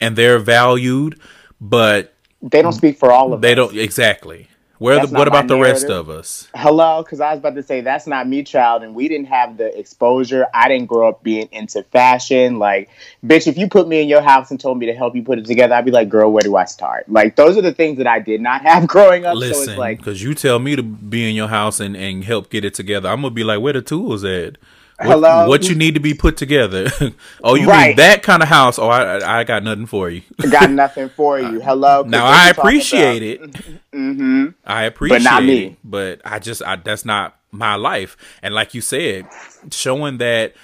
and 0.00 0.14
they're 0.16 0.38
valued 0.38 1.18
but 1.60 2.14
they 2.40 2.62
don't 2.62 2.72
speak 2.72 2.96
for 2.98 3.10
all 3.10 3.32
of 3.32 3.40
them. 3.40 3.40
they 3.40 3.52
us. 3.52 3.56
don't 3.56 3.76
exactly 3.76 4.46
where 4.82 5.06
the, 5.06 5.14
what 5.14 5.28
about 5.28 5.48
the 5.48 5.58
rest 5.58 5.86
of 5.86 6.10
us 6.10 6.48
Hello, 6.54 7.02
because 7.02 7.20
I 7.20 7.30
was 7.30 7.38
about 7.38 7.54
to 7.54 7.62
say 7.62 7.80
that's 7.80 8.06
not 8.06 8.28
me, 8.28 8.42
child, 8.42 8.82
and 8.82 8.94
we 8.94 9.08
didn't 9.08 9.26
have 9.26 9.56
the 9.56 9.78
exposure. 9.78 10.46
I 10.52 10.68
didn't 10.68 10.86
grow 10.86 11.08
up 11.08 11.22
being 11.22 11.48
into 11.52 11.82
fashion. 11.84 12.58
Like, 12.58 12.90
bitch, 13.24 13.46
if 13.46 13.56
you 13.56 13.68
put 13.68 13.88
me 13.88 14.02
in 14.02 14.08
your 14.08 14.22
house 14.22 14.50
and 14.50 14.60
told 14.60 14.78
me 14.78 14.86
to 14.86 14.94
help 14.94 15.14
you 15.14 15.22
put 15.22 15.38
it 15.38 15.46
together, 15.46 15.74
I'd 15.74 15.84
be 15.84 15.90
like, 15.90 16.08
girl, 16.08 16.32
where 16.32 16.42
do 16.42 16.56
I 16.56 16.64
start? 16.64 17.08
Like, 17.08 17.36
those 17.36 17.56
are 17.56 17.62
the 17.62 17.72
things 17.72 17.98
that 17.98 18.06
I 18.06 18.18
did 18.18 18.40
not 18.40 18.62
have 18.66 18.86
growing 18.86 19.24
up. 19.24 19.34
so 19.34 19.38
listen 19.38 19.70
it's 19.70 19.78
like, 19.78 19.98
because 19.98 20.22
you 20.22 20.34
tell 20.34 20.58
me 20.58 20.76
to 20.76 20.82
be 20.82 21.28
in 21.28 21.34
your 21.34 21.48
house 21.48 21.80
and, 21.80 21.96
and 21.96 22.24
help 22.24 22.50
get 22.50 22.64
it 22.64 22.74
together 22.74 23.08
i'm 23.08 23.22
gonna 23.22 23.30
be 23.30 23.44
like 23.44 23.60
where 23.60 23.72
the 23.72 23.82
tools 23.82 24.24
at 24.24 24.56
Hello? 25.00 25.48
What 25.48 25.68
you 25.68 25.74
need 25.74 25.94
to 25.94 26.00
be 26.00 26.14
put 26.14 26.36
together? 26.36 26.88
oh, 27.44 27.54
you 27.54 27.66
mean 27.66 27.96
that 27.96 28.22
kind 28.22 28.42
of 28.42 28.48
house? 28.48 28.78
Oh, 28.78 28.88
I 28.88 29.40
I 29.40 29.44
got 29.44 29.62
nothing 29.64 29.86
for 29.86 30.08
you. 30.10 30.22
Got 30.50 30.70
nothing 30.82 31.08
for 31.08 31.40
you. 31.40 31.60
Hello. 31.60 32.02
Now 32.02 32.26
I 32.26 32.48
appreciate 32.50 33.22
it. 33.22 33.40
Mm-hmm. 33.92 34.46
I 34.64 34.84
appreciate 34.84 35.22
not 35.22 35.44
me. 35.44 35.64
it, 35.64 35.76
but 35.84 36.22
I 36.24 36.38
just 36.38 36.62
I, 36.62 36.76
that's 36.76 37.04
not 37.04 37.36
my 37.50 37.74
life. 37.74 38.16
And 38.42 38.54
like 38.54 38.72
you 38.72 38.80
said, 38.80 39.26
showing 39.70 40.16
that 40.16 40.54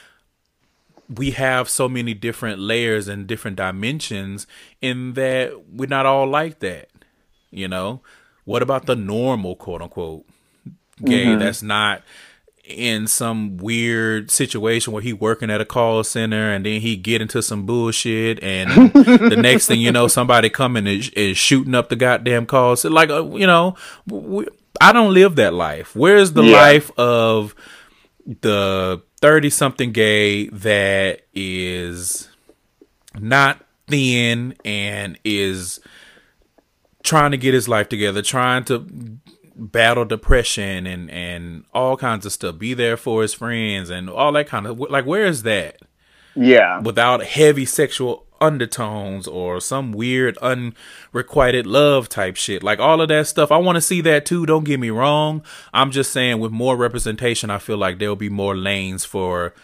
we 1.14 1.32
have 1.32 1.68
so 1.68 1.90
many 1.90 2.14
different 2.14 2.58
layers 2.58 3.06
and 3.06 3.26
different 3.26 3.58
dimensions 3.58 4.46
in 4.80 5.12
that 5.12 5.52
we're 5.70 5.88
not 5.90 6.06
all 6.06 6.26
like 6.26 6.60
that. 6.60 6.88
You 7.50 7.68
know, 7.68 8.00
what 8.46 8.62
about 8.62 8.86
the 8.86 8.96
normal 8.96 9.56
quote 9.56 9.82
unquote 9.82 10.24
gay 11.04 11.26
Mm-hmm. 11.26 11.38
that's 11.40 11.62
not 11.62 12.02
in 12.68 13.06
some 13.06 13.56
weird 13.56 14.30
situation 14.30 14.92
where 14.92 15.02
he 15.02 15.12
working 15.12 15.50
at 15.50 15.60
a 15.60 15.64
call 15.64 16.04
center 16.04 16.52
and 16.52 16.66
then 16.66 16.80
he 16.80 16.96
get 16.96 17.22
into 17.22 17.42
some 17.42 17.64
bullshit 17.66 18.42
and 18.42 18.70
the 18.92 19.36
next 19.40 19.66
thing 19.66 19.80
you 19.80 19.90
know 19.90 20.06
somebody 20.06 20.50
coming 20.50 20.86
is, 20.86 21.08
is 21.10 21.36
shooting 21.38 21.74
up 21.74 21.88
the 21.88 21.96
goddamn 21.96 22.44
call 22.46 22.76
center 22.76 22.94
like 22.94 23.08
uh, 23.10 23.24
you 23.34 23.46
know 23.46 23.74
we, 24.06 24.46
i 24.80 24.92
don't 24.92 25.14
live 25.14 25.36
that 25.36 25.54
life 25.54 25.96
where's 25.96 26.32
the 26.34 26.42
Yeah. 26.42 26.52
life 26.60 26.90
of 26.98 27.54
the 28.42 29.02
30 29.22 29.48
something 29.50 29.92
gay 29.92 30.48
that 30.48 31.22
is 31.34 32.28
not 33.18 33.64
thin 33.88 34.54
and 34.64 35.18
is 35.24 35.80
trying 37.02 37.30
to 37.30 37.38
get 37.38 37.54
his 37.54 37.66
life 37.68 37.88
together, 37.88 38.20
trying 38.20 38.64
to 38.64 38.86
battle 39.58 40.04
depression 40.04 40.86
and 40.86 41.10
and 41.10 41.64
all 41.74 41.96
kinds 41.96 42.24
of 42.24 42.32
stuff, 42.32 42.58
be 42.58 42.74
there 42.74 42.96
for 42.96 43.22
his 43.22 43.34
friends 43.34 43.90
and 43.90 44.08
all 44.08 44.32
that 44.32 44.46
kind 44.46 44.66
of 44.66 44.78
like 44.78 45.04
where 45.04 45.26
is 45.26 45.42
that 45.42 45.82
Yeah. 46.34 46.80
without 46.80 47.24
heavy 47.24 47.64
sexual 47.64 48.26
undertones 48.40 49.26
or 49.26 49.60
some 49.60 49.90
weird 49.92 50.38
unrequited 50.38 51.66
love 51.66 52.08
type 52.08 52.36
shit. 52.36 52.62
Like 52.62 52.78
all 52.78 53.00
of 53.00 53.08
that 53.08 53.26
stuff. 53.26 53.50
I 53.50 53.56
want 53.56 53.76
to 53.76 53.80
see 53.80 54.00
that 54.02 54.24
too, 54.24 54.46
don't 54.46 54.64
get 54.64 54.78
me 54.78 54.90
wrong. 54.90 55.42
I'm 55.74 55.90
just 55.90 56.12
saying 56.12 56.38
with 56.38 56.52
more 56.52 56.76
representation, 56.76 57.50
I 57.50 57.58
feel 57.58 57.76
like 57.76 57.98
there'll 57.98 58.16
be 58.16 58.28
more 58.28 58.56
lanes 58.56 59.04
for 59.04 59.54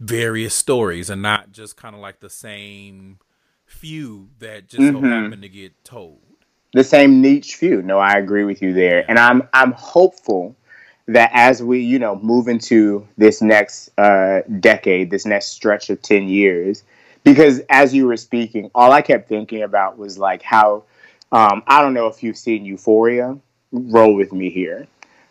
various 0.00 0.54
stories 0.54 1.10
and 1.10 1.22
not 1.22 1.52
just 1.52 1.76
kind 1.76 1.94
of 1.94 2.00
like 2.00 2.20
the 2.20 2.30
same 2.30 3.18
few 3.66 4.30
that 4.38 4.66
just 4.68 4.82
so 4.82 4.94
mm-hmm. 4.94 5.06
happen 5.06 5.40
to 5.42 5.48
get 5.48 5.84
told. 5.84 6.29
The 6.72 6.84
same 6.84 7.20
niche 7.20 7.56
few. 7.56 7.82
No, 7.82 7.98
I 7.98 8.14
agree 8.14 8.44
with 8.44 8.62
you 8.62 8.72
there, 8.72 9.04
and 9.08 9.18
I'm 9.18 9.48
I'm 9.52 9.72
hopeful 9.72 10.54
that 11.06 11.30
as 11.32 11.62
we 11.62 11.80
you 11.80 11.98
know 11.98 12.16
move 12.16 12.48
into 12.48 13.06
this 13.16 13.42
next 13.42 13.90
uh, 13.98 14.40
decade, 14.60 15.10
this 15.10 15.26
next 15.26 15.48
stretch 15.48 15.90
of 15.90 16.00
ten 16.02 16.28
years, 16.28 16.84
because 17.24 17.60
as 17.68 17.94
you 17.94 18.06
were 18.06 18.16
speaking, 18.16 18.70
all 18.74 18.92
I 18.92 19.02
kept 19.02 19.28
thinking 19.28 19.62
about 19.62 19.98
was 19.98 20.18
like 20.18 20.42
how 20.42 20.84
um, 21.32 21.62
I 21.66 21.82
don't 21.82 21.94
know 21.94 22.06
if 22.06 22.22
you've 22.22 22.38
seen 22.38 22.64
Euphoria. 22.64 23.38
Roll 23.72 24.16
with 24.16 24.32
me 24.32 24.50
here, 24.50 24.88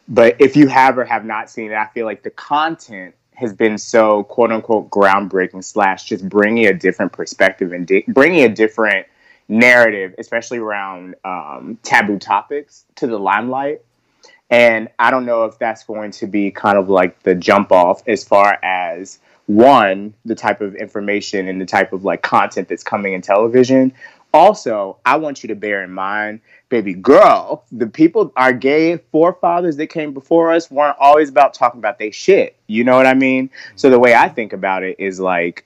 but 0.08 0.38
if 0.40 0.56
you 0.56 0.68
have 0.68 0.98
or 0.98 1.04
have 1.04 1.26
not 1.26 1.50
seen 1.50 1.72
it, 1.72 1.76
I 1.76 1.88
feel 1.88 2.06
like 2.06 2.24
the 2.24 2.30
content 2.30 3.16
has 3.34 3.54
been 3.54 3.78
so 3.78 4.24
quote 4.24 4.52
unquote 4.52 4.90
groundbreaking 4.90 5.64
slash 5.64 6.06
just 6.06 6.28
bringing 6.28 6.68
a 6.68 6.74
different 6.74 7.12
perspective 7.12 7.72
and 7.74 7.86
di- 7.86 8.06
bringing 8.08 8.44
a 8.44 8.50
different 8.50 9.08
narrative, 9.50 10.16
especially 10.18 10.60
around 10.60 11.16
um, 11.26 11.78
taboo 11.84 12.20
topics, 12.20 12.86
to 12.96 13.08
the 13.08 13.20
limelight. 13.20 13.82
And 14.50 14.90
I 14.98 15.12
don't 15.12 15.26
know 15.26 15.46
if 15.46 15.60
that's 15.60 15.84
going 15.84 16.12
to 16.12 16.28
be 16.28 16.52
kind 16.52 16.78
of 16.78 16.90
like 16.90 17.22
the 17.24 17.36
jump 17.36 17.72
off 17.72 18.02
as 18.08 18.24
far 18.24 18.58
as 18.64 19.20
one, 19.48 20.14
the 20.26 20.36
type 20.36 20.62
of 20.62 20.76
information 20.76 21.48
and 21.48 21.60
the 21.60 21.66
type 21.66 21.92
of 21.92 22.06
like 22.06 22.22
content 22.22 22.68
that's 22.68 22.84
coming 22.84 23.14
in 23.14 23.22
television. 23.22 23.94
Also, 24.32 24.98
I 25.06 25.18
want 25.18 25.44
you 25.44 25.48
to 25.48 25.56
bear 25.56 25.84
in 25.84 25.92
mind, 25.92 26.42
baby 26.70 26.94
girl, 26.94 27.64
the 27.72 27.88
people, 27.88 28.32
our 28.36 28.54
gay 28.54 28.98
forefathers 28.98 29.78
that 29.78 29.88
came 29.88 30.14
before 30.14 30.52
us 30.52 30.70
weren't 30.70 30.98
always 31.00 31.30
about 31.30 31.56
talking 31.56 31.80
about 31.80 31.98
they 31.98 32.12
shit. 32.12 32.56
You 32.68 32.84
know 32.84 32.96
what 32.96 33.08
I 33.08 33.16
mean? 33.16 33.50
So 33.76 33.90
the 33.90 33.98
way 33.98 34.14
I 34.14 34.30
think 34.30 34.54
about 34.54 34.84
it 34.84 35.00
is 35.00 35.20
like, 35.20 35.66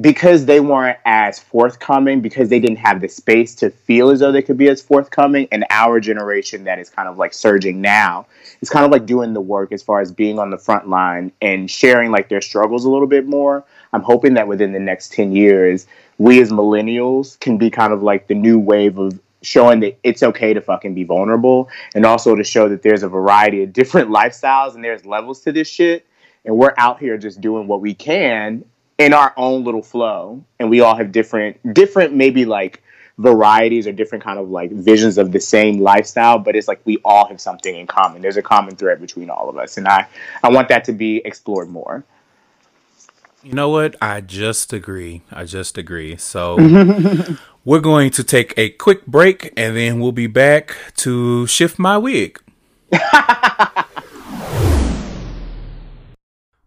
because 0.00 0.44
they 0.44 0.60
weren't 0.60 0.98
as 1.06 1.38
forthcoming, 1.38 2.20
because 2.20 2.50
they 2.50 2.60
didn't 2.60 2.76
have 2.76 3.00
the 3.00 3.08
space 3.08 3.54
to 3.54 3.70
feel 3.70 4.10
as 4.10 4.20
though 4.20 4.30
they 4.30 4.42
could 4.42 4.58
be 4.58 4.68
as 4.68 4.82
forthcoming, 4.82 5.48
and 5.50 5.64
our 5.70 6.00
generation 6.00 6.64
that 6.64 6.78
is 6.78 6.90
kind 6.90 7.08
of 7.08 7.16
like 7.16 7.32
surging 7.32 7.80
now 7.80 8.26
is 8.60 8.68
kind 8.68 8.84
of 8.84 8.90
like 8.90 9.06
doing 9.06 9.32
the 9.32 9.40
work 9.40 9.72
as 9.72 9.82
far 9.82 10.00
as 10.00 10.12
being 10.12 10.38
on 10.38 10.50
the 10.50 10.58
front 10.58 10.88
line 10.88 11.32
and 11.40 11.70
sharing 11.70 12.10
like 12.10 12.28
their 12.28 12.42
struggles 12.42 12.84
a 12.84 12.90
little 12.90 13.06
bit 13.06 13.26
more. 13.26 13.64
I'm 13.92 14.02
hoping 14.02 14.34
that 14.34 14.48
within 14.48 14.72
the 14.72 14.80
next 14.80 15.12
10 15.12 15.32
years, 15.32 15.86
we 16.18 16.42
as 16.42 16.50
millennials 16.50 17.40
can 17.40 17.56
be 17.56 17.70
kind 17.70 17.92
of 17.92 18.02
like 18.02 18.26
the 18.26 18.34
new 18.34 18.58
wave 18.58 18.98
of 18.98 19.18
showing 19.42 19.80
that 19.80 19.98
it's 20.02 20.22
okay 20.22 20.52
to 20.52 20.60
fucking 20.60 20.94
be 20.94 21.04
vulnerable 21.04 21.68
and 21.94 22.04
also 22.04 22.34
to 22.34 22.44
show 22.44 22.68
that 22.68 22.82
there's 22.82 23.02
a 23.02 23.08
variety 23.08 23.62
of 23.62 23.72
different 23.72 24.10
lifestyles 24.10 24.74
and 24.74 24.84
there's 24.84 25.06
levels 25.06 25.40
to 25.42 25.52
this 25.52 25.68
shit 25.68 26.06
and 26.44 26.56
we're 26.56 26.74
out 26.76 26.98
here 26.98 27.16
just 27.16 27.40
doing 27.40 27.66
what 27.66 27.80
we 27.80 27.94
can 27.94 28.64
in 28.98 29.12
our 29.12 29.32
own 29.36 29.64
little 29.64 29.82
flow 29.82 30.42
and 30.58 30.70
we 30.70 30.80
all 30.80 30.96
have 30.96 31.12
different 31.12 31.74
different 31.74 32.14
maybe 32.14 32.44
like 32.44 32.82
varieties 33.18 33.86
or 33.86 33.92
different 33.92 34.22
kind 34.22 34.38
of 34.38 34.50
like 34.50 34.70
visions 34.70 35.16
of 35.18 35.32
the 35.32 35.40
same 35.40 35.78
lifestyle 35.78 36.38
but 36.38 36.54
it's 36.56 36.68
like 36.68 36.80
we 36.84 36.98
all 37.04 37.26
have 37.28 37.40
something 37.40 37.74
in 37.76 37.86
common 37.86 38.20
there's 38.22 38.36
a 38.36 38.42
common 38.42 38.76
thread 38.76 39.00
between 39.00 39.30
all 39.30 39.48
of 39.48 39.56
us 39.56 39.76
and 39.78 39.86
i 39.88 40.06
i 40.42 40.48
want 40.50 40.68
that 40.68 40.84
to 40.84 40.92
be 40.92 41.22
explored 41.24 41.68
more 41.68 42.04
You 43.42 43.52
know 43.52 43.68
what? 43.68 43.94
I 44.02 44.22
just 44.22 44.72
agree. 44.72 45.22
I 45.30 45.44
just 45.44 45.78
agree. 45.78 46.16
So 46.16 46.56
we're 47.64 47.80
going 47.80 48.10
to 48.10 48.24
take 48.24 48.52
a 48.56 48.70
quick 48.70 49.06
break 49.06 49.52
and 49.56 49.76
then 49.76 50.00
we'll 50.00 50.10
be 50.10 50.26
back 50.26 50.74
to 50.96 51.46
shift 51.46 51.78
my 51.78 51.96
wig. 51.96 52.40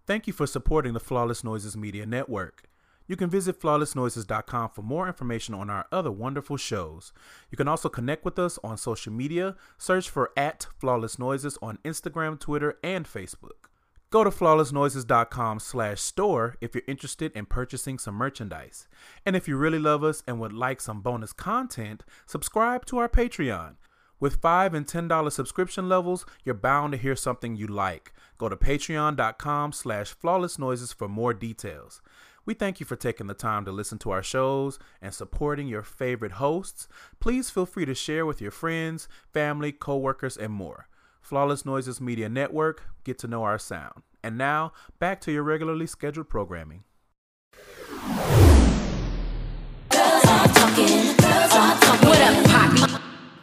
Thank 0.10 0.26
you 0.26 0.34
for 0.34 0.48
supporting 0.48 0.94
the 0.94 1.00
Flawless 1.00 1.44
Noises 1.44 1.78
Media 1.78 2.04
Network. 2.04 2.64
You 3.06 3.16
can 3.16 3.30
visit 3.30 3.62
flawlessnoises.com 3.62 4.72
for 4.72 4.82
more 4.82 5.06
information 5.06 5.54
on 5.54 5.70
our 5.70 5.86
other 5.92 6.12
wonderful 6.12 6.58
shows. 6.58 7.14
You 7.52 7.58
can 7.58 7.68
also 7.68 7.90
connect 7.90 8.26
with 8.26 8.40
us 8.40 8.58
on 8.64 8.80
social 8.80 9.14
media. 9.14 9.56
Search 9.78 10.10
for 10.10 10.32
at 10.36 10.66
Flawless 10.80 11.20
Noises 11.20 11.60
on 11.62 11.78
Instagram, 11.86 12.40
Twitter, 12.40 12.80
and 12.84 13.06
Facebook. 13.06 13.70
Go 14.10 14.24
to 14.24 14.32
flawlessnoises.com 14.32 15.60
slash 15.60 16.02
store 16.02 16.56
if 16.60 16.74
you're 16.74 16.84
interested 16.88 17.32
in 17.34 17.46
purchasing 17.46 18.00
some 18.00 18.16
merchandise. 18.16 18.88
And 19.28 19.36
if 19.36 19.48
you 19.48 19.58
really 19.58 19.78
love 19.78 20.04
us 20.04 20.24
and 20.26 20.40
would 20.40 20.54
like 20.54 20.82
some 20.82 21.02
bonus 21.02 21.34
content, 21.34 22.04
subscribe 22.26 22.84
to 22.88 22.98
our 22.98 23.10
Patreon. 23.10 23.76
With 24.20 24.42
5 24.42 24.74
and 24.74 24.86
$10 24.86 25.32
subscription 25.32 25.88
levels, 25.88 26.26
you're 26.44 26.56
bound 26.56 26.92
to 26.92 26.98
hear 26.98 27.16
something 27.16 27.56
you 27.56 27.68
like. 27.68 28.14
Go 28.38 28.50
to 28.50 28.58
patreon.com 28.58 29.72
slash 29.72 30.14
flawlessnoises 30.14 30.94
for 30.94 31.08
more 31.08 31.34
details. 31.34 32.02
We 32.46 32.54
thank 32.54 32.80
you 32.80 32.86
for 32.86 32.96
taking 32.96 33.28
the 33.28 33.34
time 33.34 33.64
to 33.66 33.72
listen 33.72 33.98
to 34.00 34.12
our 34.12 34.24
shows 34.24 34.80
and 35.02 35.14
supporting 35.14 35.68
your 35.68 35.84
favorite 35.84 36.34
hosts. 36.34 36.88
Please 37.20 37.50
feel 37.50 37.66
free 37.66 37.86
to 37.86 37.94
share 37.94 38.26
with 38.26 38.42
your 38.42 38.52
friends, 38.52 39.08
family, 39.32 39.72
coworkers, 39.72 40.36
and 40.36 40.52
more. 40.52 40.88
Flawless 41.22 41.66
Noises 41.66 42.02
Media 42.02 42.28
Network, 42.28 42.84
get 43.04 43.20
to 43.20 43.28
know 43.28 43.44
our 43.44 43.60
sound. 43.60 44.04
And 44.24 44.38
now, 44.38 44.74
back 45.00 45.22
to 45.22 45.32
your 45.32 45.44
regularly 45.44 45.88
scheduled 45.88 46.28
programming. 46.28 46.84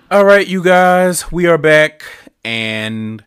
All 0.08 0.24
right, 0.24 0.46
you 0.46 0.62
guys, 0.62 1.32
we 1.32 1.46
are 1.46 1.58
back, 1.58 2.04
and 2.44 3.24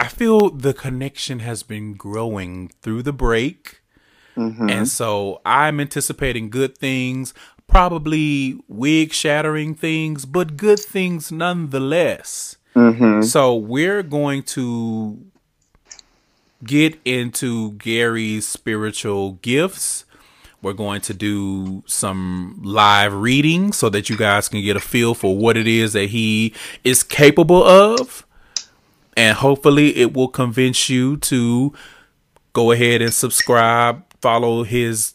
I 0.00 0.08
feel 0.08 0.50
the 0.50 0.74
connection 0.74 1.38
has 1.38 1.62
been 1.62 1.94
growing 1.94 2.72
through 2.82 3.04
the 3.04 3.12
break. 3.12 3.80
Mm-hmm. 4.36 4.68
And 4.68 4.88
so 4.88 5.40
I'm 5.46 5.78
anticipating 5.78 6.50
good 6.50 6.76
things, 6.76 7.32
probably 7.68 8.58
wig 8.66 9.12
shattering 9.12 9.76
things, 9.76 10.24
but 10.24 10.56
good 10.56 10.80
things 10.80 11.30
nonetheless. 11.30 12.56
Mm-hmm. 12.74 13.22
So 13.22 13.54
we're 13.54 14.02
going 14.02 14.42
to 14.42 15.24
get 16.64 16.98
into 17.04 17.74
Gary's 17.74 18.48
spiritual 18.48 19.34
gifts. 19.34 20.04
We're 20.62 20.74
going 20.74 21.00
to 21.02 21.14
do 21.14 21.82
some 21.86 22.60
live 22.62 23.14
reading 23.14 23.72
so 23.72 23.88
that 23.88 24.10
you 24.10 24.16
guys 24.16 24.48
can 24.48 24.62
get 24.62 24.76
a 24.76 24.80
feel 24.80 25.14
for 25.14 25.36
what 25.36 25.56
it 25.56 25.66
is 25.66 25.94
that 25.94 26.10
he 26.10 26.54
is 26.84 27.02
capable 27.02 27.62
of. 27.64 28.26
And 29.16 29.36
hopefully, 29.36 29.96
it 29.96 30.12
will 30.12 30.28
convince 30.28 30.88
you 30.88 31.16
to 31.18 31.72
go 32.52 32.72
ahead 32.72 33.02
and 33.02 33.12
subscribe, 33.12 34.04
follow 34.20 34.62
his 34.64 35.14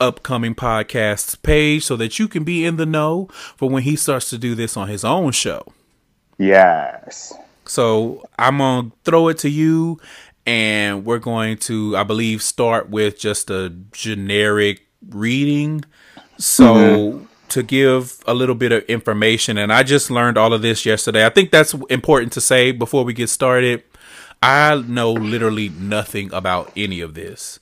upcoming 0.00 0.54
podcast 0.54 1.42
page 1.42 1.84
so 1.84 1.96
that 1.96 2.18
you 2.18 2.28
can 2.28 2.44
be 2.44 2.64
in 2.64 2.76
the 2.76 2.86
know 2.86 3.28
for 3.56 3.68
when 3.68 3.82
he 3.82 3.96
starts 3.96 4.30
to 4.30 4.38
do 4.38 4.54
this 4.54 4.76
on 4.76 4.88
his 4.88 5.04
own 5.04 5.32
show. 5.32 5.72
yes 6.38 7.32
So 7.64 8.22
I'm 8.38 8.58
gonna 8.58 8.90
throw 9.04 9.28
it 9.28 9.38
to 9.38 9.48
you 9.48 9.98
and 10.46 11.04
we're 11.04 11.18
going 11.18 11.58
to, 11.58 11.96
I 11.96 12.04
believe, 12.04 12.42
start 12.42 12.88
with 12.88 13.18
just 13.18 13.50
a 13.50 13.70
generic 13.92 14.86
reading. 15.08 15.84
So. 16.38 16.74
Mm-hmm. 16.74 17.24
To 17.50 17.62
give 17.62 18.18
a 18.26 18.34
little 18.34 18.56
bit 18.56 18.72
of 18.72 18.82
information, 18.86 19.56
and 19.56 19.72
I 19.72 19.84
just 19.84 20.10
learned 20.10 20.36
all 20.36 20.52
of 20.52 20.62
this 20.62 20.84
yesterday. 20.84 21.24
I 21.24 21.28
think 21.28 21.52
that's 21.52 21.74
important 21.88 22.32
to 22.32 22.40
say 22.40 22.72
before 22.72 23.04
we 23.04 23.14
get 23.14 23.30
started. 23.30 23.84
I 24.42 24.74
know 24.74 25.12
literally 25.12 25.68
nothing 25.68 26.32
about 26.32 26.72
any 26.76 27.00
of 27.00 27.14
this. 27.14 27.60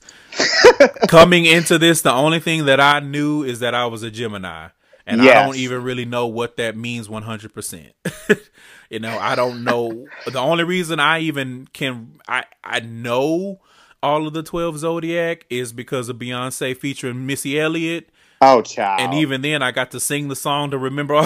Coming 1.07 1.45
into 1.45 1.77
this, 1.77 2.01
the 2.01 2.11
only 2.11 2.39
thing 2.39 2.65
that 2.65 2.79
I 2.79 2.99
knew 2.99 3.43
is 3.43 3.59
that 3.59 3.73
I 3.73 3.85
was 3.85 4.03
a 4.03 4.11
Gemini. 4.11 4.69
And 5.07 5.21
yes. 5.21 5.37
I 5.37 5.45
don't 5.45 5.55
even 5.55 5.83
really 5.83 6.05
know 6.05 6.27
what 6.27 6.57
that 6.57 6.75
means 6.75 7.07
100%. 7.07 7.91
you 8.89 8.99
know, 8.99 9.17
I 9.19 9.35
don't 9.35 9.63
know. 9.63 10.07
the 10.25 10.39
only 10.39 10.63
reason 10.63 10.99
I 10.99 11.19
even 11.19 11.67
can, 11.73 12.19
I, 12.27 12.45
I 12.63 12.79
know 12.79 13.59
all 14.01 14.27
of 14.27 14.33
the 14.33 14.43
12 14.43 14.79
Zodiac 14.79 15.45
is 15.49 15.73
because 15.73 16.09
of 16.09 16.17
Beyonce 16.17 16.75
featuring 16.75 17.25
Missy 17.25 17.59
Elliott. 17.59 18.09
Oh, 18.41 18.61
child. 18.61 19.01
And 19.01 19.13
even 19.13 19.41
then, 19.41 19.61
I 19.61 19.71
got 19.71 19.91
to 19.91 19.99
sing 19.99 20.27
the 20.27 20.35
song 20.35 20.71
to 20.71 20.77
remember. 20.77 21.21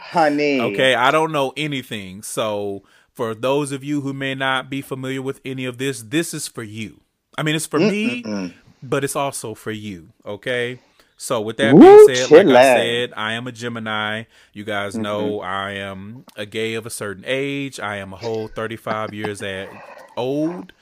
Honey. 0.00 0.60
Okay, 0.60 0.94
I 0.94 1.10
don't 1.10 1.32
know 1.32 1.52
anything. 1.56 2.22
So, 2.22 2.84
for 3.12 3.34
those 3.34 3.72
of 3.72 3.82
you 3.82 4.00
who 4.02 4.12
may 4.12 4.34
not 4.34 4.70
be 4.70 4.80
familiar 4.80 5.20
with 5.20 5.40
any 5.44 5.64
of 5.64 5.78
this, 5.78 6.02
this 6.02 6.32
is 6.32 6.46
for 6.46 6.62
you. 6.62 7.00
I 7.36 7.42
mean, 7.42 7.56
it's 7.56 7.66
for 7.66 7.80
Mm-mm-mm. 7.80 8.24
me, 8.24 8.56
but 8.82 9.04
it's 9.04 9.16
also 9.16 9.54
for 9.54 9.72
you. 9.72 10.10
Okay. 10.24 10.78
So 11.20 11.40
with 11.40 11.56
that 11.56 11.74
Woo, 11.74 11.80
being 12.06 12.16
said, 12.16 12.46
like 12.46 12.56
I 12.56 12.76
said, 12.76 13.12
I 13.16 13.32
am 13.32 13.48
a 13.48 13.52
Gemini. 13.52 14.22
You 14.52 14.62
guys 14.62 14.94
mm-hmm. 14.94 15.02
know 15.02 15.40
I 15.40 15.72
am 15.72 16.24
a 16.36 16.46
gay 16.46 16.74
of 16.74 16.86
a 16.86 16.90
certain 16.90 17.24
age. 17.26 17.80
I 17.80 17.96
am 17.96 18.12
a 18.12 18.16
whole 18.16 18.46
35 18.46 19.12
years 19.12 19.42
at 19.42 19.68
old. 20.16 20.72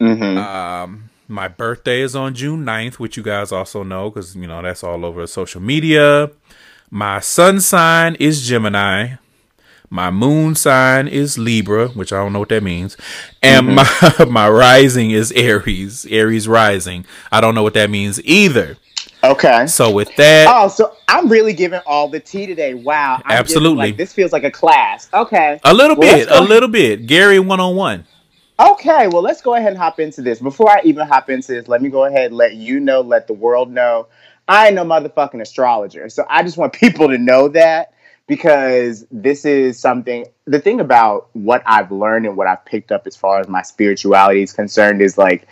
Mm-hmm. 0.00 0.36
Um, 0.36 1.10
my 1.28 1.46
birthday 1.46 2.00
is 2.00 2.16
on 2.16 2.34
June 2.34 2.64
9th, 2.64 2.94
which 2.94 3.16
you 3.16 3.22
guys 3.22 3.52
also 3.52 3.84
know 3.84 4.10
because 4.10 4.34
you 4.34 4.48
know 4.48 4.60
that's 4.62 4.82
all 4.82 5.04
over 5.06 5.28
social 5.28 5.60
media. 5.60 6.28
My 6.90 7.20
sun 7.20 7.60
sign 7.60 8.16
is 8.16 8.46
Gemini. 8.46 9.14
My 9.90 10.10
moon 10.10 10.56
sign 10.56 11.06
is 11.06 11.38
Libra, 11.38 11.86
which 11.88 12.12
I 12.12 12.16
don't 12.16 12.32
know 12.32 12.40
what 12.40 12.48
that 12.48 12.64
means. 12.64 12.96
And 13.40 13.68
mm-hmm. 13.68 14.24
my 14.24 14.24
my 14.48 14.48
rising 14.48 15.12
is 15.12 15.30
Aries, 15.32 16.04
Aries 16.06 16.48
rising. 16.48 17.06
I 17.30 17.40
don't 17.40 17.54
know 17.54 17.62
what 17.62 17.74
that 17.74 17.90
means 17.90 18.20
either. 18.24 18.76
Okay. 19.24 19.66
So 19.66 19.90
with 19.90 20.14
that, 20.16 20.46
oh, 20.48 20.68
so 20.68 20.96
I'm 21.08 21.28
really 21.28 21.52
giving 21.52 21.80
all 21.86 22.08
the 22.08 22.20
tea 22.20 22.46
today. 22.46 22.74
Wow. 22.74 23.22
I'm 23.24 23.38
absolutely. 23.38 23.88
Like, 23.88 23.96
this 23.96 24.12
feels 24.12 24.32
like 24.32 24.44
a 24.44 24.50
class. 24.50 25.08
Okay. 25.12 25.60
A 25.64 25.72
little 25.74 25.96
well, 25.96 26.16
bit. 26.16 26.30
A 26.30 26.40
little 26.40 26.68
bit. 26.68 27.06
Gary 27.06 27.38
one 27.38 27.60
on 27.60 27.76
one. 27.76 28.04
Okay. 28.58 29.08
Well, 29.08 29.22
let's 29.22 29.40
go 29.40 29.54
ahead 29.54 29.68
and 29.68 29.78
hop 29.78 29.98
into 29.98 30.22
this. 30.22 30.40
Before 30.40 30.70
I 30.70 30.80
even 30.84 31.06
hop 31.06 31.30
into 31.30 31.52
this, 31.52 31.68
let 31.68 31.82
me 31.82 31.88
go 31.88 32.04
ahead 32.04 32.26
and 32.26 32.36
let 32.36 32.54
you 32.54 32.80
know, 32.80 33.00
let 33.00 33.26
the 33.26 33.34
world 33.34 33.70
know. 33.70 34.08
I 34.46 34.66
ain't 34.66 34.74
no 34.74 34.84
motherfucking 34.84 35.40
astrologer. 35.40 36.08
So 36.08 36.26
I 36.28 36.42
just 36.42 36.56
want 36.56 36.72
people 36.74 37.08
to 37.08 37.18
know 37.18 37.48
that 37.48 37.94
because 38.26 39.06
this 39.10 39.44
is 39.44 39.78
something 39.78 40.24
the 40.46 40.58
thing 40.58 40.80
about 40.80 41.28
what 41.34 41.62
I've 41.66 41.92
learned 41.92 42.26
and 42.26 42.36
what 42.36 42.46
I've 42.46 42.64
picked 42.64 42.90
up 42.90 43.06
as 43.06 43.16
far 43.16 43.40
as 43.40 43.48
my 43.48 43.62
spirituality 43.62 44.42
is 44.42 44.52
concerned 44.52 45.02
is 45.02 45.18
like 45.18 45.46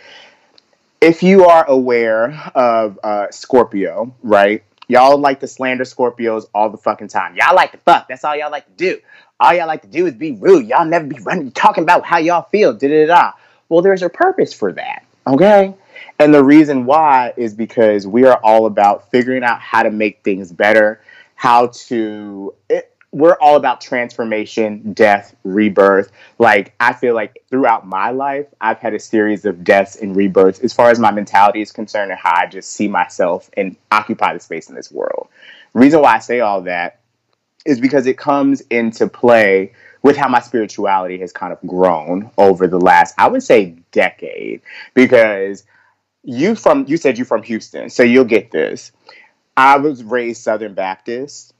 if 1.03 1.21
you 1.23 1.47
are 1.47 1.69
aware 1.69 2.31
of 2.55 2.99
uh, 3.03 3.27
Scorpio, 3.33 4.15
right? 4.23 4.63
Y'all 4.87 5.19
like 5.19 5.41
to 5.41 5.49
slander 5.49 5.83
Scorpios 5.83 6.47
all 6.55 6.71
the 6.71 6.79
fucking 6.79 7.09
time. 7.09 7.37
Y'all 7.37 7.57
like 7.57 7.73
to 7.73 7.79
fuck. 7.79 8.07
That's 8.09 8.25
all 8.25 8.37
y'all 8.37 8.53
like 8.53 8.67
to 8.67 8.73
do. 8.73 9.01
All 9.41 9.53
y'all 9.53 9.67
like 9.67 9.83
to 9.83 9.89
do 9.89 10.07
is 10.07 10.15
be 10.15 10.33
rude. 10.33 10.67
Y'all 10.69 10.85
never 10.85 11.07
be 11.07 11.19
running 11.23 11.51
talking 11.51 11.83
about 11.83 12.05
how 12.05 12.19
y'all 12.19 12.47
feel. 12.51 12.73
Da 12.73 12.89
da 12.89 13.07
da. 13.07 13.33
Well, 13.69 13.83
there's 13.83 14.03
a 14.03 14.09
purpose 14.09 14.53
for 14.53 14.73
that. 14.75 15.05
Okay. 15.27 15.75
And 16.21 16.33
the 16.33 16.45
reason 16.45 16.87
why 16.87 17.33
is 17.37 17.53
because 17.53 18.07
we 18.07 18.25
are 18.25 18.39
all 18.45 18.67
about 18.67 19.11
figuring 19.11 19.43
out 19.43 19.61
how 19.61 19.83
to 19.83 19.91
make 19.91 20.23
things 20.23 20.53
better, 20.53 21.01
how 21.35 21.69
to. 21.89 22.55
It, 22.71 22.92
we're 23.13 23.37
all 23.43 23.57
about 23.57 23.83
transformation, 23.83 24.95
death, 24.95 25.37
rebirth. 25.45 26.11
Like 26.39 26.75
I 26.81 26.95
feel 26.95 27.15
like 27.15 27.45
throughout 27.51 27.87
my 27.87 28.11
life, 28.11 28.47
I've 28.61 28.79
had 28.79 28.95
a 28.95 28.99
series 28.99 29.45
of 29.45 29.63
deaths 29.63 29.97
and 29.97 30.17
rebirths 30.17 30.61
as 30.61 30.73
far 30.73 30.91
as 30.91 30.99
my 30.99 31.11
mentality 31.11 31.61
is 31.61 31.73
concerned 31.73 32.11
and 32.11 32.19
how 32.19 32.33
I 32.35 32.47
just 32.47 32.73
see 32.73 32.89
myself 32.89 33.51
and 33.57 33.77
occupy 33.91 34.33
the 34.33 34.41
space 34.41 34.69
in 34.71 34.75
this 34.75 34.91
world. 34.91 35.29
Reason 35.75 36.01
why 36.01 36.15
I 36.15 36.19
say 36.21 36.41
all 36.41 36.63
that 36.63 37.01
is 37.67 37.81
because 37.81 38.07
it 38.07 38.17
comes 38.17 38.63
into 38.63 39.07
play 39.07 39.73
with 40.03 40.17
how 40.17 40.29
my 40.29 40.41
spirituality 40.41 41.19
has 41.21 41.33
kind 41.33 41.53
of 41.53 41.61
grown 41.67 42.31
over 42.39 42.67
the 42.67 42.81
last, 42.81 43.15
I 43.19 43.29
would 43.29 43.43
say, 43.43 43.77
decade. 43.93 44.63
Because 44.95 45.65
you 46.25 46.55
from 46.55 46.87
you 46.89 46.97
said 46.97 47.19
you're 47.19 47.27
from 47.27 47.43
Houston, 47.43 47.91
so 47.91 48.03
you'll 48.03 48.25
get 48.25 48.51
this. 48.51 48.91
I 49.55 49.77
was 49.77 50.03
raised 50.03 50.43
Southern 50.43 50.73
Baptist 50.73 51.52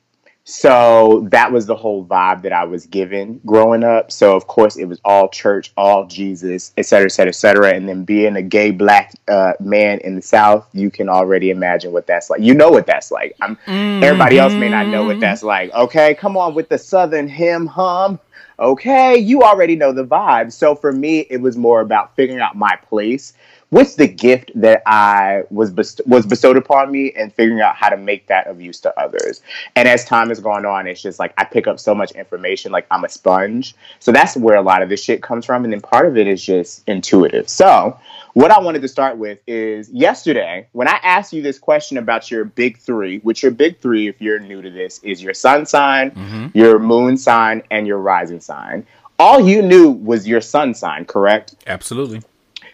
so 0.45 1.29
that 1.31 1.53
was 1.53 1.67
the 1.67 1.77
whole 1.77 2.05
vibe 2.05 2.43
that 2.43 2.53
I 2.53 2.65
was 2.65 2.87
given 2.87 3.41
growing 3.47 3.85
up. 3.85 4.11
So 4.11 4.35
of 4.37 4.49
course 4.49 4.77
it 4.77 4.87
was 4.87 5.01
all 5.05 5.29
church, 5.29 5.73
all 5.77 6.07
Jesus, 6.07 6.73
et 6.77 6.87
cetera, 6.87 7.07
et 7.07 7.13
cetera, 7.13 7.29
et 7.29 7.37
cetera. 7.37 7.75
And 7.75 7.89
then 7.89 8.05
being 8.05 8.35
a 8.35 8.43
gay 8.43 8.73
black 8.73 9.13
uh, 9.29 9.53
man 9.61 10.01
in 10.01 10.17
the 10.17 10.23
South, 10.23 10.67
you 10.73 10.91
can 10.91 11.09
already 11.09 11.51
imagine 11.51 11.93
what 11.93 12.09
that's 12.09 12.29
like. 12.29 12.41
You 12.41 12.55
know 12.55 12.71
what 12.71 12.87
that's 12.87 13.13
like. 13.13 13.37
Mm-hmm. 13.39 14.03
Everybody 14.03 14.39
else 14.39 14.53
may 14.55 14.69
not 14.69 14.89
know 14.89 15.05
what 15.05 15.21
that's 15.21 15.45
like. 15.45 15.73
Okay, 15.75 16.15
come 16.15 16.37
on 16.37 16.55
with 16.55 16.69
the 16.69 16.79
Southern 16.79 17.29
him 17.29 17.67
hum. 17.67 18.19
Okay, 18.59 19.17
you 19.17 19.43
already 19.43 19.77
know 19.77 19.93
the 19.93 20.05
vibe. 20.05 20.53
So 20.53 20.75
for 20.75 20.93
me, 20.93 21.21
it 21.31 21.41
was 21.41 21.57
more 21.57 21.81
about 21.81 22.15
figuring 22.17 22.41
out 22.41 22.57
my 22.57 22.77
place 22.89 23.33
with 23.73 23.97
the 23.97 24.07
gift 24.07 24.53
that 24.55 24.83
I 24.87 25.45
was 25.51 25.71
best- 25.71 26.03
was 26.07 26.27
bestowed 26.27 26.59
upon 26.59 26.93
me 26.93 27.11
and 27.17 27.33
figuring 27.33 27.63
out 27.63 27.75
how 27.75 27.89
to 27.89 27.97
make 27.97 28.27
that 28.27 28.47
of 28.47 28.61
use 28.61 28.79
to 28.81 29.01
others. 29.01 29.41
And 29.75 29.89
as 29.89 30.05
time 30.05 30.29
has 30.29 30.41
gone 30.41 30.67
on, 30.67 30.87
it's 30.87 31.01
just 31.03 31.19
like 31.19 31.33
I 31.39 31.45
pick 31.45 31.67
up 31.67 31.81
so 31.81 31.95
much 31.95 32.13
information, 32.13 32.71
like 32.71 32.87
I'm 32.91 33.03
a 33.03 33.09
sponge. 33.09 33.75
So 33.99 34.13
that's 34.13 34.37
where 34.37 34.57
a 34.57 34.63
lot 34.63 34.83
of 34.83 34.91
this 34.91 35.03
shit 35.03 35.23
comes 35.23 35.47
from. 35.47 35.65
And 35.65 35.73
then 35.73 35.81
part 35.81 36.07
of 36.07 36.19
it 36.19 36.29
is 36.29 36.45
just 36.45 36.87
intuitive. 36.87 37.49
So 37.49 37.99
what 38.35 38.51
I 38.51 38.61
wanted 38.61 38.83
to 38.83 38.89
start 38.89 39.17
with 39.17 39.39
is 39.47 39.89
yesterday 39.89 40.69
when 40.73 40.87
I 40.87 41.01
asked 41.03 41.33
you 41.33 41.41
this 41.41 41.59
question 41.59 41.97
about 41.97 42.31
your 42.31 42.45
big 42.45 42.77
three, 42.77 43.21
which 43.21 43.43
your 43.43 43.53
big 43.53 43.81
three, 43.81 44.07
if 44.07 44.21
you're 44.21 44.39
new 44.39 44.61
to 44.61 44.71
this, 44.71 45.01
is 45.03 45.23
your 45.23 45.35
sun 45.35 45.65
sign, 45.65 46.11
mm-hmm. 46.11 46.47
your 46.53 46.79
moon 46.79 47.17
sign, 47.17 47.63
and 47.71 47.87
your 47.87 47.99
rising 47.99 48.41
sign. 48.41 48.87
All 49.19 49.41
you 49.41 49.63
knew 49.63 49.91
was 49.91 50.29
your 50.29 50.43
sun 50.43 50.75
sign, 50.75 51.07
correct? 51.07 51.55
Absolutely. 51.67 52.23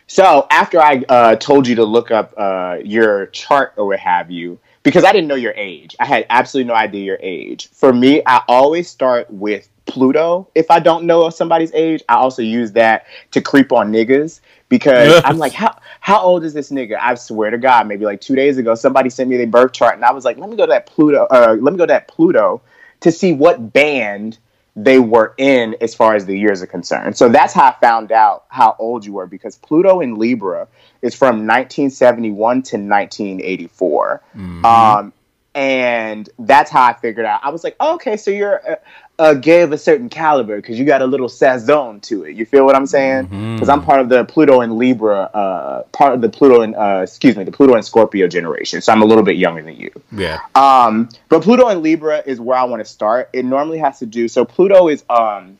So 0.09 0.47
after 0.51 0.81
I 0.81 1.05
uh, 1.09 1.37
told 1.37 1.69
you 1.69 1.75
to 1.77 1.85
look 1.85 2.11
up 2.11 2.33
uh, 2.37 2.79
your 2.83 3.27
chart 3.27 3.75
or 3.77 3.87
what 3.87 4.01
have 4.01 4.31
you, 4.31 4.59
because 4.83 5.05
I 5.05 5.13
didn't 5.13 5.29
know 5.29 5.35
your 5.35 5.53
age, 5.55 5.95
I 6.01 6.07
had 6.07 6.27
absolutely 6.31 6.69
no 6.69 6.75
idea 6.75 7.05
your 7.05 7.19
age. 7.21 7.69
For 7.69 7.93
me, 7.93 8.23
I 8.25 8.43
always 8.49 8.89
start 8.89 9.31
with 9.31 9.69
Pluto. 9.85 10.49
If 10.55 10.71
I 10.71 10.81
don't 10.81 11.05
know 11.05 11.29
somebody's 11.29 11.73
age, 11.75 12.03
I 12.09 12.15
also 12.15 12.41
use 12.41 12.73
that 12.73 13.07
to 13.33 13.43
creep 13.43 13.71
on 13.71 13.93
niggas 13.93 14.41
because 14.71 15.21
I'm 15.25 15.37
like, 15.37 15.53
how 15.53 15.79
how 16.01 16.21
old 16.21 16.43
is 16.43 16.55
this 16.55 16.71
nigga? 16.71 16.99
I 16.99 17.15
swear 17.15 17.51
to 17.51 17.59
God, 17.59 17.87
maybe 17.87 18.07
like 18.07 18.23
two 18.23 18.35
days 18.35 18.57
ago, 18.57 18.75
somebody 18.75 19.11
sent 19.11 19.29
me 19.29 19.37
their 19.37 19.47
birth 19.47 19.73
chart, 19.73 19.95
and 19.95 20.05
I 20.07 20.13
was 20.13 20.25
like, 20.25 20.39
let 20.39 20.49
me 20.49 20.57
go 20.57 20.65
to 20.65 20.71
that 20.71 20.87
Pluto. 20.87 21.27
Uh, 21.31 21.57
let 21.61 21.73
me 21.73 21.79
go 21.79 21.85
to 21.85 21.93
that 21.93 22.09
Pluto 22.09 22.63
to 23.01 23.13
see 23.13 23.35
what 23.35 23.75
band 23.75 24.39
they 24.77 24.99
were 24.99 25.35
in 25.39 25.77
as 25.81 25.95
far 25.95 26.15
as 26.15 26.27
the 26.27 26.39
years 26.39 26.63
are 26.63 26.67
concerned. 26.67 27.17
So 27.17 27.29
that's 27.29 27.53
how 27.53 27.69
I 27.69 27.75
found 27.81 28.13
out 28.13 28.45
how 28.49 28.77
old 28.79 29.05
you 29.05 29.13
were 29.13 29.27
because 29.27 29.57
Pluto 29.57 30.01
in 30.01 30.19
Libra 30.19 30.69
is 31.03 31.15
from 31.15 31.47
1971 31.47 32.63
to 32.63 32.77
1984. 32.77 34.23
Mm-hmm. 34.37 34.65
Um, 34.65 35.13
and 35.59 36.31
that's 36.39 36.71
how 36.71 36.85
I 36.85 36.93
figured 36.93 37.27
out. 37.27 37.41
I 37.43 37.51
was 37.51 37.65
like, 37.65 37.75
oh, 37.81 37.97
okay, 37.97 38.17
so 38.17 38.31
you're 38.31 38.55
a, 38.55 38.79
a 39.19 39.35
gay 39.35 39.63
of 39.63 39.73
a 39.73 39.79
certain 39.79 40.09
caliber 40.09 40.55
because 40.55 40.79
you 40.79 40.85
got 40.85 41.03
a 41.03 41.07
little 41.07 41.27
sazon 41.27 42.01
to 42.03 42.23
it. 42.23 42.37
You 42.37 42.47
feel 42.47 42.65
what 42.65 42.77
I'm 42.77 42.87
saying? 42.87 43.25
Because 43.25 43.69
mm-hmm. 43.69 43.71
I'm 43.71 43.83
part 43.83 43.99
of 43.99 44.09
the 44.09 44.25
Pluto 44.25 44.61
and 44.61 44.79
Libra, 44.79 45.23
uh, 45.23 45.83
part 45.91 46.15
of 46.15 46.21
the 46.21 46.29
Pluto 46.29 46.61
and 46.61 46.77
uh, 46.77 47.01
excuse 47.03 47.37
me, 47.37 47.43
the 47.43 47.51
Pluto 47.51 47.75
and 47.75 47.85
Scorpio 47.85 48.29
generation. 48.29 48.81
So 48.81 48.93
I'm 48.93 49.03
a 49.03 49.05
little 49.05 49.25
bit 49.25 49.37
younger 49.37 49.61
than 49.61 49.75
you. 49.75 49.91
Yeah. 50.13 50.39
Um, 50.55 51.09
but 51.29 51.43
Pluto 51.43 51.67
and 51.67 51.83
Libra 51.83 52.23
is 52.25 52.41
where 52.41 52.57
I 52.57 52.63
want 52.63 52.79
to 52.79 52.89
start. 52.89 53.29
It 53.33 53.45
normally 53.45 53.79
has 53.79 53.99
to 53.99 54.07
do. 54.07 54.29
So 54.29 54.45
Pluto 54.45 54.87
is 54.87 55.05
um 55.11 55.59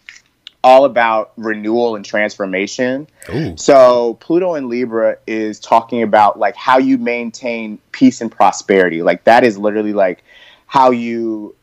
all 0.63 0.85
about 0.85 1.33
renewal 1.37 1.97
and 1.97 2.05
transformation. 2.05 3.07
Ooh. 3.33 3.57
So 3.57 4.15
Pluto 4.15 4.55
in 4.55 4.69
Libra 4.69 5.19
is 5.27 5.61
talking 5.61 6.03
about 6.03 6.39
like 6.39 6.57
how 6.57 6.79
you 6.79 6.99
maintain 6.99 7.79
peace 7.93 8.21
and 8.21 8.31
prosperity. 8.31 9.03
Like 9.03 9.25
that 9.25 9.45
is 9.45 9.57
literally 9.57 9.93
like 9.93 10.25
how 10.67 10.91
you 10.91 11.55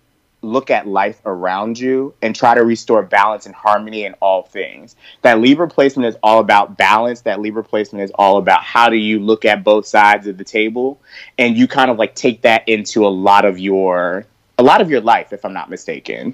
look 0.41 0.69
at 0.69 0.87
life 0.87 1.19
around 1.25 1.77
you 1.79 2.13
and 2.21 2.35
try 2.35 2.53
to 2.53 2.63
restore 2.63 3.01
balance 3.03 3.45
and 3.45 3.55
harmony 3.55 4.05
in 4.05 4.13
all 4.21 4.43
things. 4.43 4.95
That 5.23 5.39
Libra 5.41 5.67
placement 5.67 6.07
is 6.07 6.17
all 6.23 6.39
about 6.39 6.77
balance. 6.77 7.21
That 7.21 7.41
Libra 7.41 7.63
placement 7.63 8.03
is 8.03 8.11
all 8.11 8.37
about 8.37 8.63
how 8.63 8.89
do 8.89 8.95
you 8.95 9.19
look 9.19 9.43
at 9.43 9.63
both 9.63 9.85
sides 9.85 10.27
of 10.27 10.37
the 10.37 10.43
table 10.43 11.01
and 11.37 11.57
you 11.57 11.67
kind 11.67 11.91
of 11.91 11.97
like 11.97 12.15
take 12.15 12.43
that 12.43 12.67
into 12.69 13.05
a 13.05 13.09
lot 13.09 13.43
of 13.43 13.59
your 13.59 14.25
a 14.57 14.63
lot 14.63 14.79
of 14.79 14.89
your 14.89 15.01
life 15.01 15.33
if 15.33 15.43
I'm 15.43 15.53
not 15.53 15.69
mistaken. 15.69 16.33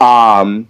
Um 0.00 0.68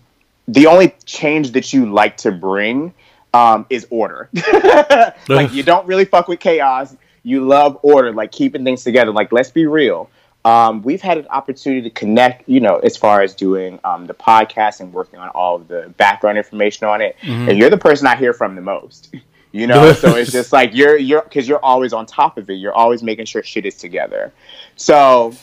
the 0.49 0.67
only 0.67 0.95
change 1.05 1.53
that 1.53 1.73
you 1.73 1.93
like 1.93 2.17
to 2.19 2.33
bring 2.33 2.95
um, 3.35 3.67
is 3.71 3.87
order. 3.91 4.29
like 5.29 5.53
you 5.53 5.63
don't 5.63 5.87
really 5.87 6.05
fuck 6.05 6.29
with 6.29 6.41
chaos. 6.41 6.97
You 7.23 7.47
love 7.47 7.79
order, 7.83 8.13
like 8.13 8.33
keeping 8.33 8.65
things 8.65 8.85
together. 8.85 9.13
Like 9.13 9.33
let's 9.33 9.51
be 9.51 9.67
real. 9.67 10.11
Um, 10.45 10.83
we've 10.83 11.01
had 11.01 11.19
an 11.19 11.29
opportunity 11.29 11.83
to 11.83 11.91
connect, 11.91 12.49
you 12.49 12.59
know, 12.59 12.79
as 12.79 12.97
far 12.97 13.23
as 13.23 13.35
doing 13.35 13.79
um, 13.85 14.07
the 14.07 14.15
podcast 14.15 14.81
and 14.81 14.93
working 14.93 15.21
on 15.21 15.29
all 15.29 15.55
of 15.55 15.69
the 15.69 15.93
background 15.97 16.37
information 16.37 16.87
on 16.89 17.01
it. 17.01 17.17
Mm-hmm. 17.23 17.51
And 17.51 17.59
you're 17.59 17.71
the 17.71 17.79
person 17.79 18.09
I 18.09 18.17
hear 18.17 18.33
from 18.33 18.57
the 18.57 18.61
most, 18.61 19.15
you 19.53 19.69
know. 19.69 19.93
so 19.93 20.17
it's 20.17 20.33
just 20.33 20.53
like 20.53 20.75
you're 20.75 20.97
you're 20.97 21.23
because 21.23 21.47
you're 21.47 21.65
always 21.65 21.93
on 21.93 22.07
top 22.07 22.39
of 22.39 22.51
it. 22.51 22.55
You're 22.55 22.75
always 22.75 23.03
making 23.03 23.27
sure 23.27 23.43
shit 23.45 23.67
is 23.67 23.77
together. 23.77 24.33
So, 24.75 25.35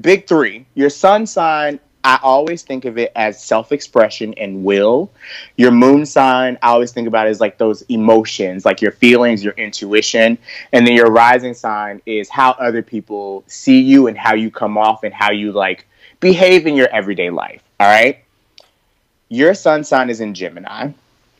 big 0.00 0.26
three: 0.26 0.66
your 0.74 0.90
sun 0.90 1.26
sign 1.26 1.78
I 2.06 2.20
always 2.22 2.62
think 2.62 2.84
of 2.84 2.98
it 2.98 3.10
as 3.16 3.42
self 3.42 3.72
expression 3.72 4.32
and 4.34 4.62
will. 4.62 5.10
Your 5.56 5.72
moon 5.72 6.06
sign, 6.06 6.56
I 6.62 6.68
always 6.68 6.92
think 6.92 7.08
about 7.08 7.26
it 7.26 7.30
as 7.30 7.40
like 7.40 7.58
those 7.58 7.82
emotions, 7.88 8.64
like 8.64 8.80
your 8.80 8.92
feelings, 8.92 9.42
your 9.42 9.54
intuition. 9.54 10.38
And 10.72 10.86
then 10.86 10.94
your 10.94 11.10
rising 11.10 11.52
sign 11.52 12.00
is 12.06 12.28
how 12.28 12.52
other 12.52 12.80
people 12.80 13.42
see 13.48 13.80
you 13.80 14.06
and 14.06 14.16
how 14.16 14.34
you 14.34 14.52
come 14.52 14.78
off 14.78 15.02
and 15.02 15.12
how 15.12 15.32
you 15.32 15.50
like 15.50 15.84
behave 16.20 16.68
in 16.68 16.76
your 16.76 16.88
everyday 16.90 17.28
life. 17.28 17.60
All 17.80 17.88
right. 17.88 18.22
Your 19.28 19.54
sun 19.54 19.82
sign 19.82 20.08
is 20.08 20.20
in 20.20 20.32
Gemini 20.32 20.92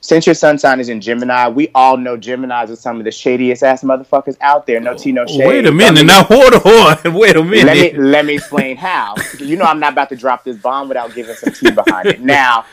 since 0.06 0.24
your 0.24 0.34
sun 0.34 0.58
sign 0.58 0.78
is 0.78 0.88
in 0.88 1.00
Gemini, 1.00 1.48
we 1.48 1.68
all 1.74 1.96
know 1.96 2.16
Geminis 2.16 2.70
are 2.70 2.76
some 2.76 2.98
of 2.98 3.04
the 3.04 3.10
shadiest 3.10 3.62
ass 3.62 3.82
motherfuckers 3.82 4.36
out 4.40 4.66
there. 4.66 4.80
No 4.80 4.94
tea, 4.94 5.10
no 5.10 5.26
shade. 5.26 5.46
Wait 5.46 5.66
a 5.66 5.72
minute, 5.72 6.04
now 6.04 6.22
hold 6.28 6.54
on. 6.54 7.14
Wait 7.14 7.36
a 7.36 7.42
minute. 7.42 7.66
Let 7.66 7.94
me 7.94 7.98
let 7.98 8.24
me 8.24 8.34
explain 8.34 8.76
how. 8.76 9.16
you 9.38 9.56
know 9.56 9.64
I'm 9.64 9.80
not 9.80 9.92
about 9.92 10.08
to 10.10 10.16
drop 10.16 10.44
this 10.44 10.56
bomb 10.56 10.88
without 10.88 11.14
giving 11.14 11.34
some 11.34 11.52
tea 11.52 11.70
behind 11.72 12.06
it. 12.06 12.20
Now, 12.20 12.64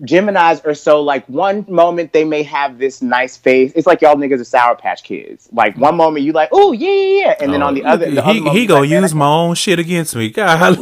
Geminis 0.00 0.64
are 0.64 0.74
so 0.74 1.02
like 1.02 1.26
one 1.28 1.66
moment 1.68 2.12
they 2.12 2.24
may 2.24 2.42
have 2.44 2.78
this 2.78 3.02
nice 3.02 3.36
face. 3.36 3.72
It's 3.76 3.86
like 3.86 4.00
y'all 4.00 4.16
niggas 4.16 4.40
are 4.40 4.44
Sour 4.44 4.76
Patch 4.76 5.02
Kids. 5.04 5.50
Like 5.52 5.76
one 5.76 5.96
moment 5.96 6.24
you 6.24 6.32
like, 6.32 6.48
oh 6.50 6.72
yeah, 6.72 6.88
yeah, 6.88 7.20
yeah, 7.20 7.34
and 7.40 7.52
then 7.52 7.62
oh, 7.62 7.66
on 7.66 7.74
the 7.74 7.84
other, 7.84 8.10
the 8.10 8.22
he, 8.22 8.40
other 8.40 8.50
he 8.50 8.66
gonna 8.66 8.80
like, 8.80 8.90
use 8.90 9.14
my 9.14 9.26
own 9.26 9.54
shit 9.54 9.78
against 9.78 10.16
me. 10.16 10.30
God, 10.30 10.76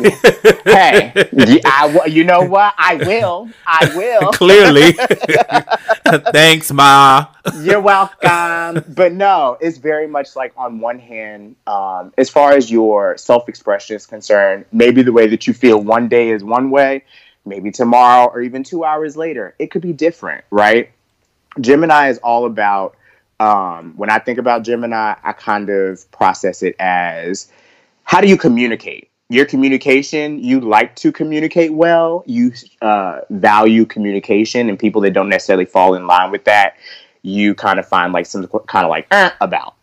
hey, 0.65 1.13
I 1.65 2.07
you 2.07 2.23
know 2.23 2.43
what? 2.43 2.73
I 2.79 2.95
will. 2.95 3.51
I 3.67 3.93
will. 3.97 4.31
Clearly, 4.33 4.93
thanks, 6.33 6.71
Ma. 6.71 7.27
You're 7.59 7.81
welcome. 7.81 8.85
But 8.95 9.13
no, 9.13 9.59
it's 9.61 9.79
very 9.79 10.07
much 10.07 10.37
like 10.37 10.53
on 10.57 10.79
one 10.79 11.01
hand, 11.01 11.57
um, 11.67 12.13
as 12.17 12.31
far 12.31 12.53
as 12.53 12.71
your 12.71 13.19
self 13.19 13.49
expression 13.49 13.97
is 13.97 14.07
concerned, 14.07 14.67
maybe 14.71 15.03
the 15.03 15.13
way 15.13 15.27
that 15.27 15.49
you 15.49 15.53
feel 15.53 15.83
one 15.83 16.09
day 16.09 16.31
is 16.31 16.45
one 16.45 16.71
way 16.71 17.03
maybe 17.45 17.71
tomorrow 17.71 18.27
or 18.27 18.41
even 18.41 18.63
two 18.63 18.85
hours 18.85 19.17
later. 19.17 19.55
It 19.59 19.71
could 19.71 19.83
be 19.83 19.93
different, 19.93 20.45
right? 20.51 20.91
Gemini 21.61 22.09
is 22.09 22.19
all 22.19 22.47
about, 22.47 22.97
um, 23.41 23.95
when 23.97 24.11
I 24.11 24.19
think 24.19 24.39
about 24.39 24.63
Gemini, 24.63 25.15
I 25.23 25.33
kind 25.33 25.71
of 25.71 26.11
process 26.13 26.63
it 26.63 26.77
as 26.79 27.51
how 28.05 28.21
do 28.21 28.29
you 28.29 28.37
communicate? 28.37 29.09
Your 29.29 29.47
communication, 29.47 30.43
you 30.43 30.61
like 30.61 30.97
to 30.97 31.13
communicate 31.13 31.73
well, 31.73 32.25
you 32.27 32.53
uh, 32.83 33.21
value 33.31 33.85
communication, 33.85 34.69
and 34.69 34.77
people 34.77 35.01
that 35.03 35.13
don't 35.13 35.29
necessarily 35.29 35.65
fall 35.65 35.95
in 35.95 36.09
line 36.09 36.33
with 36.33 36.45
that, 36.45 36.75
you 37.23 37.55
kind 37.55 37.79
of 37.79 37.87
find 37.87 38.13
like 38.13 38.27
some 38.27 38.45
kind 38.67 38.85
of 38.85 38.91
like 38.91 39.07
eh, 39.13 39.31
about. 39.41 39.77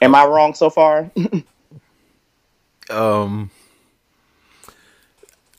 Am 0.00 0.14
I 0.14 0.24
wrong 0.24 0.54
so 0.54 0.70
far? 0.70 1.10
um, 2.90 3.50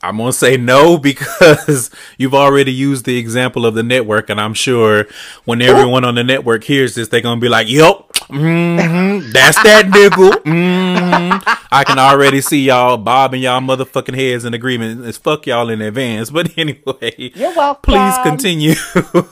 I'm 0.02 0.18
gonna 0.18 0.32
say 0.32 0.56
no 0.56 0.98
because 1.10 1.90
you've 2.18 2.34
already 2.34 2.72
used 2.72 3.04
the 3.04 3.18
example 3.18 3.66
of 3.66 3.74
the 3.74 3.82
network, 3.82 4.30
and 4.30 4.40
I'm 4.40 4.54
sure 4.54 5.06
when 5.44 5.62
everyone 5.62 6.04
on 6.04 6.14
the 6.14 6.24
network 6.24 6.64
hears 6.64 6.94
this, 6.94 7.08
they're 7.08 7.20
gonna 7.20 7.40
be 7.40 7.48
like, 7.48 7.68
"Yep, 7.68 8.12
mm-hmm, 8.28 9.30
that's 9.32 9.62
that 9.62 9.86
nigga." 9.86 10.30
Mm-hmm. 10.42 11.66
I 11.70 11.84
can 11.84 11.98
already 11.98 12.40
see 12.40 12.64
y'all 12.64 12.96
bobbing 12.96 13.42
y'all 13.42 13.60
motherfucking 13.60 14.14
heads 14.14 14.44
in 14.44 14.54
agreement. 14.54 15.04
It's 15.04 15.18
fuck 15.18 15.46
y'all 15.46 15.68
in 15.70 15.80
advance. 15.80 16.30
But 16.30 16.56
anyway, 16.58 17.32
you're 17.34 17.54
welcome. 17.54 17.92
Please 17.94 18.14
continue. 18.22 18.74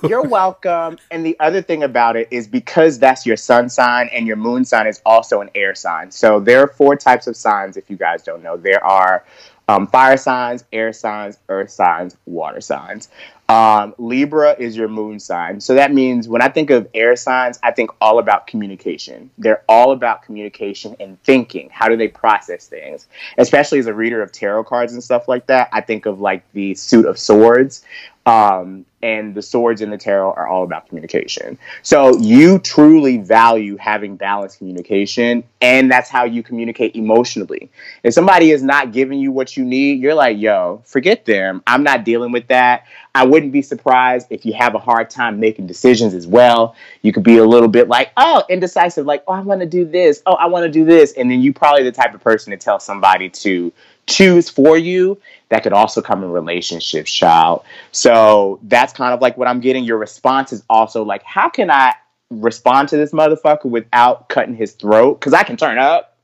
you're 0.09 0.22
welcome. 0.22 0.98
And 1.11 1.24
the 1.24 1.38
other 1.40 1.62
thing 1.62 1.83
about 1.83 2.16
it 2.16 2.29
is 2.31 2.46
because 2.46 2.98
that's 2.98 3.27
your 3.27 3.37
sun 3.37 3.68
sign, 3.68 4.09
and 4.12 4.27
your 4.27 4.37
moon 4.37 4.64
sign 4.64 4.87
is 4.87 5.00
also 5.05 5.40
an 5.40 5.50
air 5.55 5.74
sign. 5.74 6.11
So 6.11 6.40
there 6.40 6.61
are 6.61 6.68
four 6.68 6.96
types 6.96 7.27
of 7.27 7.37
signs. 7.37 7.77
If 7.77 7.90
you 7.90 7.96
guys 7.96 8.22
don't 8.22 8.42
know, 8.42 8.57
there 8.57 8.83
are 8.85 9.24
um, 9.68 9.87
fire 9.87 10.16
signs, 10.16 10.64
air 10.72 10.92
signs, 10.92 11.38
earth 11.48 11.70
signs, 11.70 12.16
water 12.27 12.61
signs. 12.61 13.09
Um, 13.48 13.94
Libra 13.98 14.57
is 14.59 14.77
your 14.77 14.88
moon 14.88 15.20
sign. 15.20 15.61
So 15.61 15.74
that 15.74 15.92
means 15.92 16.29
when 16.29 16.40
I 16.40 16.48
think 16.48 16.70
of 16.70 16.88
air 16.94 17.14
signs, 17.14 17.59
I 17.62 17.72
think 17.72 17.90
all 18.00 18.18
about 18.18 18.46
communication. 18.46 19.31
They're 19.37 19.62
all 19.68 19.92
about 19.92 20.22
communication 20.22 20.96
and 20.98 21.22
thinking. 21.22 21.68
How 21.70 21.88
do 21.88 21.96
they 21.96 22.09
process 22.09 22.66
things? 22.66 23.07
Especially 23.37 23.79
as 23.79 23.87
a 23.87 23.94
reader 23.94 24.22
of 24.22 24.33
tarot 24.33 24.64
cards 24.64 24.94
and 24.94 25.05
stuff 25.05 25.29
like 25.29 25.46
that, 25.46 25.68
I 25.72 25.83
think 25.83 26.07
of 26.07 26.20
like 26.20 26.50
the 26.53 26.74
suit 26.74 27.05
of 27.05 27.18
swords. 27.18 27.85
Um, 28.27 28.87
and 29.05 29.35
the 29.35 29.43
swords 29.43 29.83
in 29.83 29.90
the 29.90 29.99
tarot 29.99 30.33
are 30.33 30.49
all 30.49 30.64
about 30.64 30.88
communication. 30.88 31.59
So 31.83 32.17
you 32.17 32.59
truly 32.59 33.19
value 33.19 33.77
having 33.77 34.17
balanced 34.17 34.57
communication, 34.57 35.45
and 35.61 35.90
that's 35.90 36.09
how 36.09 36.25
you 36.25 36.43
communicate 36.43 36.97
emotionally. 36.97 37.71
If 38.03 38.14
somebody 38.14 38.51
is 38.51 38.62
not 38.62 38.93
giving 38.93 39.21
you 39.21 39.31
what 39.31 39.59
you 39.59 39.64
need, 39.64 40.01
you're 40.01 40.14
like, 40.14 40.38
yo, 40.38 40.81
forget 40.87 41.27
them. 41.27 41.62
I'm 41.67 41.83
not 41.83 42.05
dealing 42.07 42.33
with 42.33 42.47
that. 42.49 42.87
I 43.14 43.27
wouldn't 43.27 43.53
be 43.53 43.61
surprised 43.61 44.29
if 44.31 44.47
you 44.47 44.55
have 44.55 44.75
a 44.75 44.79
hard 44.79 45.11
time 45.11 45.38
making 45.38 45.67
decisions 45.67 46.14
as 46.14 46.27
well. 46.27 46.75
You 47.03 47.12
could 47.12 47.23
be 47.23 47.37
a 47.37 47.45
little 47.45 47.69
bit 47.69 47.88
like, 47.88 48.11
oh, 48.17 48.43
indecisive, 48.49 49.05
like, 49.05 49.23
oh, 49.29 49.35
I 49.35 49.40
want 49.40 49.61
to 49.61 49.67
do 49.67 49.85
this. 49.85 50.23
Oh, 50.25 50.35
I 50.35 50.47
want 50.47 50.64
to 50.64 50.71
do 50.71 50.87
this. 50.87 51.12
And 51.12 51.31
then 51.31 51.43
you 51.43 51.53
probably 51.53 51.85
the 51.85 51.93
type 51.93 52.14
of 52.14 52.23
person 52.23 52.53
to 52.53 52.57
tell 52.57 52.81
somebody 52.81 53.29
to 53.29 53.71
choose 54.07 54.51
for 54.51 54.77
you 54.77 55.21
that 55.49 55.62
could 55.62 55.73
also 55.73 56.03
come 56.03 56.25
in 56.25 56.31
relationships, 56.31 57.12
child. 57.12 57.64
So 57.93 58.59
that's 58.62 58.93
kind 58.93 59.14
of 59.14 59.21
like 59.21 59.37
what 59.37 59.47
I'm 59.47 59.61
getting. 59.61 59.85
Your 59.85 59.99
response 59.99 60.53
is 60.53 60.62
also 60.69 61.05
like, 61.05 61.23
how 61.23 61.49
can 61.49 61.71
I 61.71 61.95
respond 62.31 62.88
to 62.88 62.97
this 62.97 63.12
motherfucker 63.12 63.67
without 63.67 64.29
cutting 64.29 64.55
his 64.55 64.73
throat? 64.73 65.21
Because 65.21 65.33
I 65.33 65.43
can 65.43 65.57
turn 65.57 65.79
up, 65.79 66.17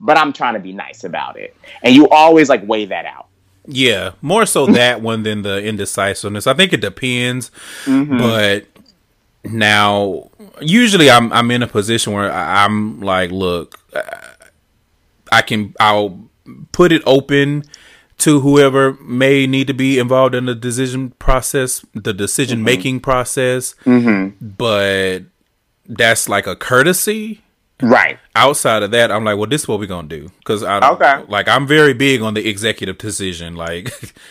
but 0.00 0.18
I'm 0.18 0.32
trying 0.32 0.54
to 0.54 0.60
be 0.60 0.72
nice 0.72 1.04
about 1.04 1.38
it. 1.38 1.56
And 1.82 1.94
you 1.94 2.08
always 2.08 2.48
like 2.48 2.66
weigh 2.66 2.86
that 2.86 3.06
out. 3.06 3.28
Yeah, 3.66 4.12
more 4.20 4.46
so 4.46 4.66
that 4.72 5.00
one 5.00 5.22
than 5.22 5.42
the 5.42 5.62
indecisiveness. 5.62 6.46
I 6.46 6.54
think 6.54 6.72
it 6.72 6.80
depends, 6.80 7.50
mm-hmm. 7.84 8.18
but 8.18 8.66
now 9.44 10.30
usually 10.60 11.10
I'm 11.10 11.32
I'm 11.32 11.50
in 11.50 11.62
a 11.62 11.66
position 11.66 12.12
where 12.12 12.30
I'm 12.32 13.00
like, 13.00 13.30
look, 13.30 13.80
I 15.32 15.42
can 15.42 15.74
I'll 15.80 16.25
put 16.72 16.92
it 16.92 17.02
open 17.06 17.64
to 18.18 18.40
whoever 18.40 18.94
may 18.94 19.46
need 19.46 19.66
to 19.66 19.74
be 19.74 19.98
involved 19.98 20.34
in 20.34 20.46
the 20.46 20.54
decision 20.54 21.10
process, 21.18 21.84
the 21.94 22.14
decision 22.14 22.62
making 22.62 22.96
mm-hmm. 22.96 23.04
process. 23.04 23.74
Mm-hmm. 23.84 24.46
But 24.46 25.24
that's 25.86 26.28
like 26.28 26.46
a 26.46 26.56
courtesy. 26.56 27.42
Right. 27.82 28.18
Outside 28.34 28.82
of 28.82 28.90
that, 28.92 29.12
I'm 29.12 29.24
like, 29.24 29.36
well, 29.36 29.48
this 29.48 29.62
is 29.62 29.68
what 29.68 29.78
we're 29.78 29.86
gonna 29.86 30.08
do 30.08 30.30
because 30.38 30.62
I 30.62 30.78
okay. 30.92 31.24
Like, 31.28 31.46
I'm 31.46 31.66
very 31.66 31.92
big 31.92 32.22
on 32.22 32.32
the 32.32 32.48
executive 32.48 32.96
decision. 32.96 33.54
Like, 33.54 33.86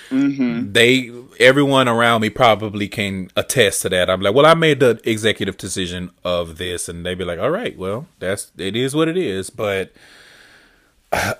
mm-hmm. 0.09 0.71
they, 0.73 1.11
everyone 1.39 1.87
around 1.87 2.21
me 2.21 2.31
probably 2.31 2.87
can 2.87 3.29
attest 3.35 3.83
to 3.83 3.89
that. 3.89 4.09
I'm 4.09 4.21
like, 4.21 4.33
well, 4.33 4.47
I 4.47 4.55
made 4.55 4.79
the 4.79 4.99
executive 5.03 5.57
decision 5.57 6.09
of 6.23 6.57
this, 6.57 6.89
and 6.89 7.05
they'd 7.05 7.19
be 7.19 7.23
like, 7.23 7.37
all 7.37 7.51
right, 7.51 7.77
well, 7.77 8.07
that's 8.17 8.51
it 8.57 8.75
is 8.75 8.95
what 8.95 9.07
it 9.07 9.17
is. 9.17 9.51
But 9.51 9.93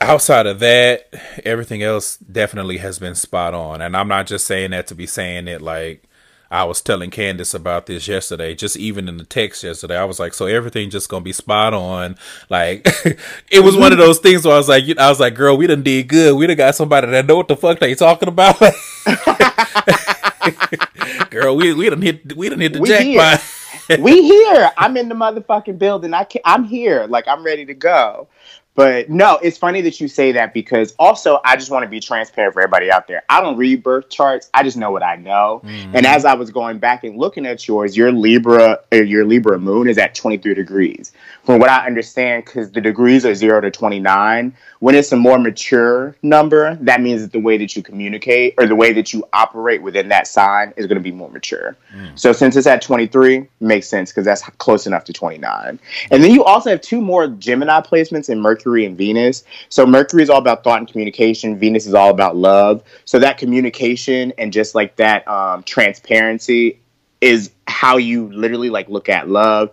outside 0.02 0.46
of 0.46 0.60
that, 0.60 1.08
everything 1.44 1.84
else 1.84 2.18
definitely 2.18 2.78
has 2.78 3.00
been 3.00 3.16
spot 3.16 3.54
on. 3.54 3.82
And 3.82 3.96
I'm 3.96 4.08
not 4.08 4.28
just 4.28 4.46
saying 4.46 4.72
that 4.72 4.88
to 4.88 4.96
be 4.96 5.08
saying 5.08 5.48
it 5.48 5.62
like 5.62 6.04
I 6.52 6.64
was 6.64 6.82
telling 6.82 7.10
Candace 7.10 7.54
about 7.54 7.86
this 7.86 8.08
yesterday, 8.08 8.56
just 8.56 8.78
even 8.78 9.10
in 9.10 9.18
the 9.18 9.26
text 9.26 9.64
yesterday. 9.64 9.98
I 9.98 10.06
was 10.06 10.20
like, 10.20 10.34
so 10.34 10.46
everything 10.46 10.90
just 10.90 11.10
gonna 11.10 11.24
be 11.24 11.34
spot 11.34 11.74
on. 11.74 12.18
Like 12.50 12.86
it 13.52 13.64
was 13.64 13.76
one 13.76 13.92
of 13.92 13.98
those 13.98 14.20
things 14.20 14.46
where 14.46 14.54
I 14.54 14.58
was 14.58 14.70
like, 14.70 14.84
I 14.98 15.10
was 15.10 15.20
like, 15.20 15.36
girl, 15.36 15.58
we 15.58 15.68
done 15.68 15.84
did 15.84 16.08
good. 16.08 16.36
We 16.36 16.48
done 16.48 16.58
got 16.58 16.76
somebody 16.76 17.08
that 17.08 17.26
know 17.26 17.38
what 17.38 17.48
the 17.48 17.58
fuck 17.58 17.80
they 17.80 17.96
talking 17.96 18.30
about. 18.30 18.60
girl, 21.30 21.56
we 21.56 21.74
we 21.74 21.90
done 21.90 22.02
hit 22.02 22.36
we 22.36 22.50
done 22.50 22.60
hit 22.60 22.74
the 22.74 22.80
we 22.80 22.90
jackpot. 22.90 23.42
Here. 23.42 23.50
we 24.00 24.24
here. 24.24 24.72
I'm 24.78 24.98
in 24.98 25.10
the 25.10 25.16
motherfucking 25.16 25.78
building. 25.78 26.14
I 26.14 26.24
can, 26.24 26.42
I'm 26.46 26.64
here. 26.64 27.06
Like 27.08 27.28
I'm 27.28 27.44
ready 27.44 27.66
to 27.66 27.74
go. 27.74 28.28
But 28.76 29.10
no, 29.10 29.38
it's 29.42 29.58
funny 29.58 29.80
that 29.82 30.02
you 30.02 30.10
say 30.10 30.34
that 30.34 30.54
because 30.54 30.94
also 31.00 31.40
I 31.46 31.56
just 31.56 31.72
want 31.72 31.84
to 31.84 31.90
be 31.90 32.02
transparent 32.02 32.54
for 32.54 32.62
everybody 32.62 32.92
out 32.92 33.08
there. 33.08 33.24
I 33.30 33.40
don't 33.40 33.56
read 33.56 33.82
birth 33.82 34.10
charts. 34.10 34.50
I 34.54 34.64
just 34.64 34.76
know 34.76 34.92
what 34.92 35.02
I 35.02 35.16
know. 35.16 35.62
Mm-hmm. 35.64 35.96
And 35.96 36.06
as 36.06 36.26
I 36.26 36.34
was 36.34 36.52
going 36.52 36.80
back 36.80 37.06
and 37.06 37.18
looking 37.18 37.46
at 37.46 37.66
yours, 37.68 37.96
your 37.96 38.12
Libra 38.12 38.80
uh, 38.92 38.96
your 38.98 39.24
Libra 39.26 39.58
moon 39.58 39.88
is 39.88 39.98
at 39.98 40.14
23 40.14 40.54
degrees. 40.54 41.14
From 41.46 41.60
what 41.60 41.70
I 41.70 41.86
understand, 41.86 42.46
because 42.46 42.72
the 42.72 42.82
degrees 42.82 43.26
are 43.26 43.34
zero 43.34 43.62
to 43.62 43.72
29, 43.72 44.54
when 44.80 44.96
it's 44.96 45.12
a 45.12 45.16
more 45.16 45.40
mature 45.40 46.16
number, 46.22 46.76
that 46.82 47.02
means 47.02 47.22
that 47.22 47.32
the 47.32 47.40
way 47.40 47.58
that 47.58 47.76
you 47.76 47.84
communicate 47.84 48.56
or 48.58 48.68
the 48.68 48.76
way 48.76 48.92
that 48.94 49.14
you 49.14 49.24
operate 49.32 49.82
within 49.82 50.10
that 50.10 50.28
sign 50.28 50.74
is 50.76 50.86
going 50.86 50.98
to 50.98 51.04
be 51.04 51.12
more 51.12 51.30
mature. 51.30 51.78
Mm. 51.96 52.20
So 52.20 52.34
since 52.34 52.56
it's 52.56 52.68
at 52.68 52.82
23, 52.82 53.48
makes 53.62 53.88
sense 53.88 54.12
because 54.12 54.26
that's 54.26 54.42
close 54.58 54.86
enough 54.86 55.06
to 55.06 55.14
29. 55.14 55.80
And 56.12 56.24
then 56.24 56.32
you 56.32 56.44
also 56.44 56.72
have 56.72 56.82
two 56.82 57.00
more 57.00 57.28
Gemini 57.28 57.80
placements 57.82 58.30
in 58.30 58.40
Mercury 58.40 58.65
and 58.66 58.98
Venus. 58.98 59.44
So 59.70 59.86
Mercury 59.86 60.24
is 60.24 60.30
all 60.30 60.40
about 60.40 60.64
thought 60.64 60.80
and 60.80 60.88
communication. 60.88 61.58
Venus 61.60 61.86
is 61.86 61.94
all 61.94 62.10
about 62.10 62.36
love. 62.36 62.84
So 63.06 63.20
that 63.20 63.38
communication 63.38 64.34
and 64.38 64.52
just 64.52 64.74
like 64.76 64.96
that 64.96 65.28
um, 65.28 65.64
transparency 65.64 66.80
is 67.22 67.52
how 67.68 67.98
you 67.98 68.32
literally 68.34 68.70
like 68.70 68.90
look 68.90 69.08
at 69.10 69.30
love. 69.30 69.72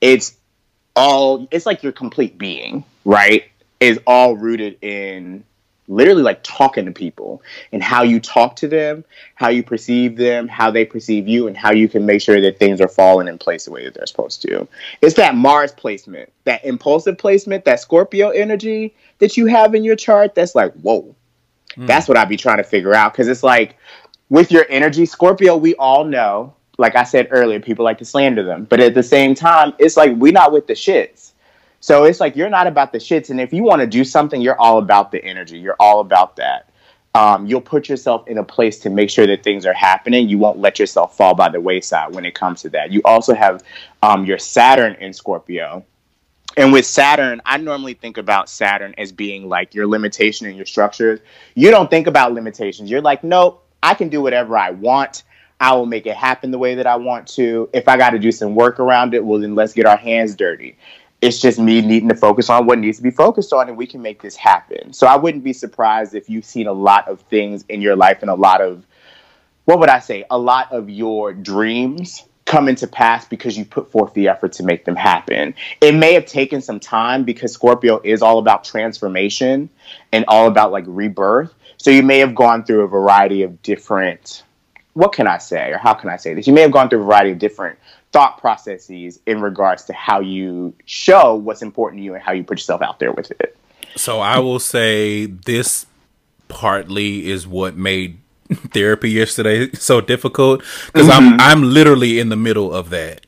It's 0.00 0.36
all 0.96 1.46
it's 1.50 1.66
like 1.66 1.82
your 1.82 1.92
complete 1.92 2.36
being, 2.36 2.84
right? 3.04 3.44
Is 3.80 3.98
all 4.06 4.36
rooted 4.36 4.78
in 4.82 5.44
literally 5.94 6.22
like 6.22 6.42
talking 6.42 6.86
to 6.86 6.92
people 6.92 7.42
and 7.72 7.82
how 7.82 8.02
you 8.02 8.20
talk 8.20 8.56
to 8.56 8.68
them, 8.68 9.04
how 9.34 9.48
you 9.48 9.62
perceive 9.62 10.16
them, 10.16 10.48
how 10.48 10.70
they 10.70 10.84
perceive 10.84 11.28
you, 11.28 11.46
and 11.46 11.56
how 11.56 11.72
you 11.72 11.88
can 11.88 12.06
make 12.06 12.20
sure 12.20 12.40
that 12.40 12.58
things 12.58 12.80
are 12.80 12.88
falling 12.88 13.28
in 13.28 13.38
place 13.38 13.64
the 13.64 13.70
way 13.70 13.84
that 13.84 13.94
they're 13.94 14.06
supposed 14.06 14.42
to. 14.42 14.66
It's 15.00 15.14
that 15.14 15.34
Mars 15.34 15.72
placement, 15.72 16.32
that 16.44 16.64
impulsive 16.64 17.18
placement, 17.18 17.64
that 17.64 17.80
Scorpio 17.80 18.30
energy 18.30 18.94
that 19.18 19.36
you 19.36 19.46
have 19.46 19.74
in 19.74 19.84
your 19.84 19.96
chart. 19.96 20.34
That's 20.34 20.54
like, 20.54 20.72
whoa. 20.74 21.14
Mm. 21.76 21.86
That's 21.86 22.08
what 22.08 22.16
I'd 22.16 22.28
be 22.28 22.36
trying 22.36 22.58
to 22.58 22.64
figure 22.64 22.94
out. 22.94 23.14
Cause 23.14 23.28
it's 23.28 23.42
like 23.42 23.76
with 24.28 24.50
your 24.50 24.66
energy, 24.68 25.06
Scorpio, 25.06 25.56
we 25.56 25.74
all 25.76 26.04
know, 26.04 26.54
like 26.78 26.96
I 26.96 27.04
said 27.04 27.28
earlier, 27.30 27.60
people 27.60 27.84
like 27.84 27.98
to 27.98 28.04
slander 28.04 28.42
them. 28.42 28.64
But 28.64 28.80
at 28.80 28.94
the 28.94 29.02
same 29.02 29.34
time, 29.34 29.74
it's 29.78 29.96
like 29.96 30.12
we're 30.16 30.32
not 30.32 30.52
with 30.52 30.66
the 30.66 30.72
shits 30.74 31.31
so 31.82 32.04
it's 32.04 32.20
like 32.20 32.36
you're 32.36 32.48
not 32.48 32.68
about 32.68 32.92
the 32.92 32.98
shits, 32.98 33.28
and 33.30 33.40
if 33.40 33.52
you 33.52 33.64
want 33.64 33.80
to 33.80 33.88
do 33.88 34.04
something, 34.04 34.40
you're 34.40 34.58
all 34.60 34.78
about 34.78 35.10
the 35.10 35.22
energy. 35.22 35.58
You're 35.58 35.76
all 35.80 35.98
about 35.98 36.36
that. 36.36 36.70
Um, 37.12 37.44
you'll 37.44 37.60
put 37.60 37.88
yourself 37.88 38.28
in 38.28 38.38
a 38.38 38.44
place 38.44 38.78
to 38.80 38.88
make 38.88 39.10
sure 39.10 39.26
that 39.26 39.42
things 39.42 39.66
are 39.66 39.72
happening. 39.72 40.28
You 40.28 40.38
won't 40.38 40.58
let 40.58 40.78
yourself 40.78 41.16
fall 41.16 41.34
by 41.34 41.48
the 41.48 41.60
wayside 41.60 42.14
when 42.14 42.24
it 42.24 42.36
comes 42.36 42.62
to 42.62 42.70
that. 42.70 42.92
You 42.92 43.02
also 43.04 43.34
have 43.34 43.64
um, 44.00 44.24
your 44.24 44.38
Saturn 44.38 44.94
in 45.00 45.12
Scorpio. 45.12 45.84
And 46.56 46.72
with 46.72 46.86
Saturn, 46.86 47.42
I 47.44 47.56
normally 47.56 47.94
think 47.94 48.16
about 48.16 48.48
Saturn 48.48 48.94
as 48.96 49.10
being 49.10 49.48
like 49.48 49.74
your 49.74 49.88
limitation 49.88 50.46
and 50.46 50.54
your 50.54 50.66
structures. 50.66 51.18
You 51.56 51.72
don't 51.72 51.90
think 51.90 52.06
about 52.06 52.32
limitations. 52.32 52.90
You're 52.90 53.02
like, 53.02 53.24
nope, 53.24 53.66
I 53.82 53.94
can 53.94 54.08
do 54.08 54.22
whatever 54.22 54.56
I 54.56 54.70
want. 54.70 55.24
I 55.58 55.74
will 55.74 55.86
make 55.86 56.06
it 56.06 56.16
happen 56.16 56.52
the 56.52 56.58
way 56.58 56.76
that 56.76 56.86
I 56.86 56.96
want 56.96 57.26
to. 57.28 57.68
If 57.72 57.88
I 57.88 57.96
got 57.96 58.10
to 58.10 58.18
do 58.20 58.30
some 58.30 58.54
work 58.54 58.78
around 58.78 59.14
it, 59.14 59.24
well, 59.24 59.40
then 59.40 59.56
let's 59.56 59.72
get 59.72 59.86
our 59.86 59.96
hands 59.96 60.36
dirty 60.36 60.76
it's 61.22 61.40
just 61.40 61.58
me 61.58 61.80
needing 61.80 62.08
to 62.08 62.16
focus 62.16 62.50
on 62.50 62.66
what 62.66 62.80
needs 62.80 62.98
to 62.98 63.02
be 63.02 63.10
focused 63.10 63.52
on 63.52 63.68
and 63.68 63.78
we 63.78 63.86
can 63.86 64.02
make 64.02 64.20
this 64.20 64.36
happen. 64.36 64.92
So 64.92 65.06
i 65.06 65.16
wouldn't 65.16 65.44
be 65.44 65.54
surprised 65.54 66.14
if 66.14 66.28
you've 66.28 66.44
seen 66.44 66.66
a 66.66 66.72
lot 66.72 67.08
of 67.08 67.20
things 67.22 67.64
in 67.68 67.80
your 67.80 67.96
life 67.96 68.18
and 68.20 68.30
a 68.30 68.34
lot 68.34 68.60
of 68.60 68.84
what 69.64 69.78
would 69.78 69.88
i 69.88 70.00
say 70.00 70.24
a 70.30 70.38
lot 70.38 70.72
of 70.72 70.90
your 70.90 71.32
dreams 71.32 72.24
come 72.44 72.68
into 72.68 72.86
pass 72.88 73.24
because 73.26 73.56
you 73.56 73.64
put 73.64 73.90
forth 73.92 74.12
the 74.14 74.28
effort 74.28 74.52
to 74.52 74.64
make 74.64 74.84
them 74.84 74.96
happen. 74.96 75.54
It 75.80 75.94
may 75.94 76.14
have 76.14 76.26
taken 76.26 76.60
some 76.60 76.80
time 76.80 77.22
because 77.22 77.52
scorpio 77.52 78.00
is 78.02 78.20
all 78.20 78.38
about 78.38 78.64
transformation 78.64 79.70
and 80.10 80.24
all 80.26 80.48
about 80.48 80.72
like 80.72 80.84
rebirth. 80.88 81.54
So 81.76 81.90
you 81.90 82.02
may 82.02 82.18
have 82.18 82.34
gone 82.34 82.64
through 82.64 82.82
a 82.82 82.88
variety 82.88 83.42
of 83.42 83.62
different 83.62 84.42
what 84.94 85.12
can 85.12 85.26
i 85.26 85.38
say 85.38 85.70
or 85.70 85.78
how 85.78 85.94
can 85.94 86.10
i 86.10 86.16
say 86.16 86.34
this? 86.34 86.46
You 86.46 86.52
may 86.52 86.60
have 86.60 86.72
gone 86.72 86.90
through 86.90 87.00
a 87.00 87.04
variety 87.04 87.30
of 87.30 87.38
different 87.38 87.78
thought 88.12 88.38
processes 88.38 89.18
in 89.26 89.40
regards 89.40 89.84
to 89.84 89.92
how 89.92 90.20
you 90.20 90.74
show 90.84 91.34
what's 91.34 91.62
important 91.62 92.00
to 92.00 92.04
you 92.04 92.14
and 92.14 92.22
how 92.22 92.32
you 92.32 92.44
put 92.44 92.58
yourself 92.58 92.82
out 92.82 92.98
there 92.98 93.12
with 93.12 93.30
it. 93.30 93.56
So 93.96 94.20
I 94.20 94.38
will 94.38 94.58
say 94.58 95.26
this 95.26 95.86
partly 96.48 97.30
is 97.30 97.46
what 97.46 97.76
made 97.76 98.18
therapy 98.72 99.10
yesterday 99.10 99.70
so 99.72 100.00
difficult 100.00 100.62
because 100.92 101.08
mm-hmm. 101.08 101.40
I'm 101.40 101.40
I'm 101.40 101.62
literally 101.62 102.18
in 102.18 102.28
the 102.28 102.36
middle 102.36 102.72
of 102.72 102.90
that. 102.90 103.26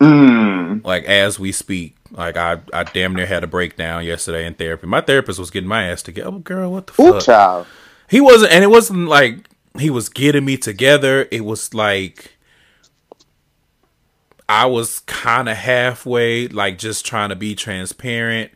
Mm. 0.00 0.84
Like 0.84 1.04
as 1.04 1.38
we 1.38 1.52
speak, 1.52 1.96
like 2.10 2.36
I 2.36 2.58
I 2.72 2.84
damn 2.84 3.14
near 3.14 3.26
had 3.26 3.44
a 3.44 3.46
breakdown 3.46 4.04
yesterday 4.04 4.46
in 4.46 4.54
therapy. 4.54 4.86
My 4.86 5.00
therapist 5.00 5.38
was 5.38 5.50
getting 5.50 5.68
my 5.68 5.84
ass 5.88 6.02
together. 6.02 6.30
Oh 6.30 6.38
girl, 6.38 6.72
what 6.72 6.88
the 6.88 6.92
fuck? 6.92 7.14
Ooh, 7.14 7.20
child. 7.20 7.66
He 8.08 8.20
wasn't, 8.20 8.52
and 8.52 8.62
it 8.62 8.68
wasn't 8.68 9.08
like 9.08 9.48
he 9.78 9.90
was 9.90 10.08
getting 10.08 10.44
me 10.44 10.56
together. 10.56 11.26
It 11.30 11.44
was 11.44 11.72
like 11.74 12.33
I 14.48 14.66
was 14.66 15.00
kind 15.00 15.48
of 15.48 15.56
halfway, 15.56 16.48
like 16.48 16.78
just 16.78 17.06
trying 17.06 17.30
to 17.30 17.36
be 17.36 17.54
transparent. 17.54 18.52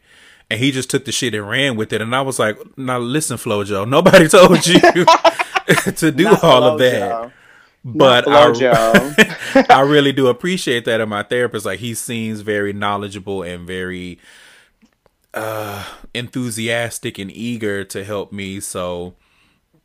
And 0.51 0.61
he 0.61 0.71
just 0.71 0.91
took 0.91 1.05
the 1.05 1.13
shit 1.13 1.35
and 1.35 1.49
ran 1.49 1.77
with 1.77 1.93
it. 1.93 2.01
And 2.01 2.15
I 2.15 2.23
was 2.23 2.39
like, 2.39 2.59
now 2.79 2.99
listen, 2.99 3.37
Flojo, 3.37 3.89
nobody 3.89 4.29
told 4.29 4.67
you 4.67 4.81
to 5.93 6.13
do 6.13 6.25
Not 6.25 6.45
all 6.45 6.65
of 6.65 6.79
that. 6.79 7.33
But 7.85 8.27
I, 8.29 9.67
I 9.71 9.81
really 9.81 10.13
do 10.13 10.27
appreciate 10.27 10.85
that 10.87 11.01
in 11.01 11.09
my 11.09 11.23
therapist. 11.23 11.65
Like 11.65 11.81
he 11.81 11.95
seems 11.95 12.41
very 12.41 12.73
knowledgeable 12.73 13.43
and 13.43 13.67
very 13.67 14.19
uh 15.35 15.85
enthusiastic 16.15 17.19
and 17.19 17.31
eager 17.31 17.85
to 17.85 18.05
help 18.05 18.33
me. 18.33 18.61
So 18.61 19.15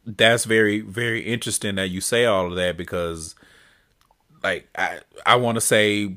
that's 0.06 0.46
very, 0.46 0.82
very 0.82 1.22
interesting 1.22 1.76
that 1.76 1.90
you 1.90 2.02
say 2.02 2.26
all 2.26 2.48
of 2.48 2.56
that 2.56 2.78
because 2.78 3.36
like 4.44 4.68
I 4.76 5.00
I 5.26 5.36
want 5.38 5.56
to 5.56 5.62
say 5.62 6.16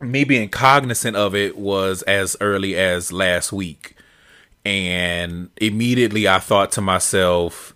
me 0.00 0.24
being 0.24 0.48
cognizant 0.48 1.16
of 1.16 1.34
it 1.34 1.56
was 1.56 2.02
as 2.02 2.36
early 2.40 2.76
as 2.76 3.12
last 3.12 3.52
week. 3.52 3.96
And 4.64 5.50
immediately 5.56 6.28
I 6.28 6.38
thought 6.38 6.72
to 6.72 6.80
myself, 6.80 7.74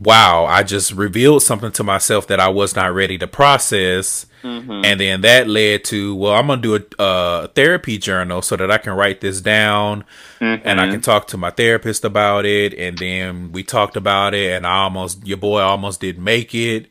wow, 0.00 0.44
I 0.44 0.62
just 0.62 0.92
revealed 0.92 1.42
something 1.42 1.72
to 1.72 1.84
myself 1.84 2.26
that 2.28 2.40
I 2.40 2.48
was 2.48 2.76
not 2.76 2.94
ready 2.94 3.18
to 3.18 3.26
process. 3.26 4.26
Mm-hmm. 4.42 4.84
And 4.84 5.00
then 5.00 5.20
that 5.22 5.48
led 5.48 5.84
to, 5.84 6.14
well, 6.14 6.34
I'm 6.34 6.46
going 6.46 6.62
to 6.62 6.78
do 6.78 6.86
a, 6.98 7.48
therapy 7.48 7.98
journal 7.98 8.42
so 8.42 8.56
that 8.56 8.70
I 8.70 8.78
can 8.78 8.92
write 8.92 9.20
this 9.20 9.40
down 9.40 10.04
mm-hmm. 10.40 10.66
and 10.66 10.80
I 10.80 10.88
can 10.88 11.00
talk 11.00 11.26
to 11.28 11.36
my 11.36 11.50
therapist 11.50 12.04
about 12.04 12.44
it. 12.44 12.74
And 12.74 12.98
then 12.98 13.52
we 13.52 13.62
talked 13.64 13.96
about 13.96 14.34
it, 14.34 14.52
and 14.52 14.66
I 14.66 14.82
almost, 14.82 15.26
your 15.26 15.38
boy 15.38 15.60
almost 15.60 16.00
didn't 16.00 16.22
make 16.22 16.54
it. 16.54 16.86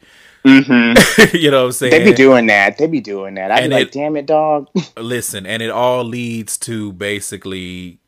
Mm-hmm. 0.45 1.35
you 1.37 1.49
know 1.49 1.61
what 1.61 1.65
I'm 1.65 1.71
saying? 1.71 1.91
They 1.91 2.03
be 2.03 2.13
doing 2.13 2.45
that. 2.47 2.77
They 2.77 2.87
be 2.87 3.01
doing 3.01 3.33
that. 3.35 3.51
I'd 3.51 3.63
and 3.63 3.71
be 3.71 3.79
like, 3.79 3.91
damn 3.91 4.15
it, 4.15 4.27
dog. 4.27 4.69
listen, 4.97 5.45
and 5.45 5.61
it 5.61 5.71
all 5.71 6.03
leads 6.03 6.57
to 6.59 6.93
basically, 6.93 7.99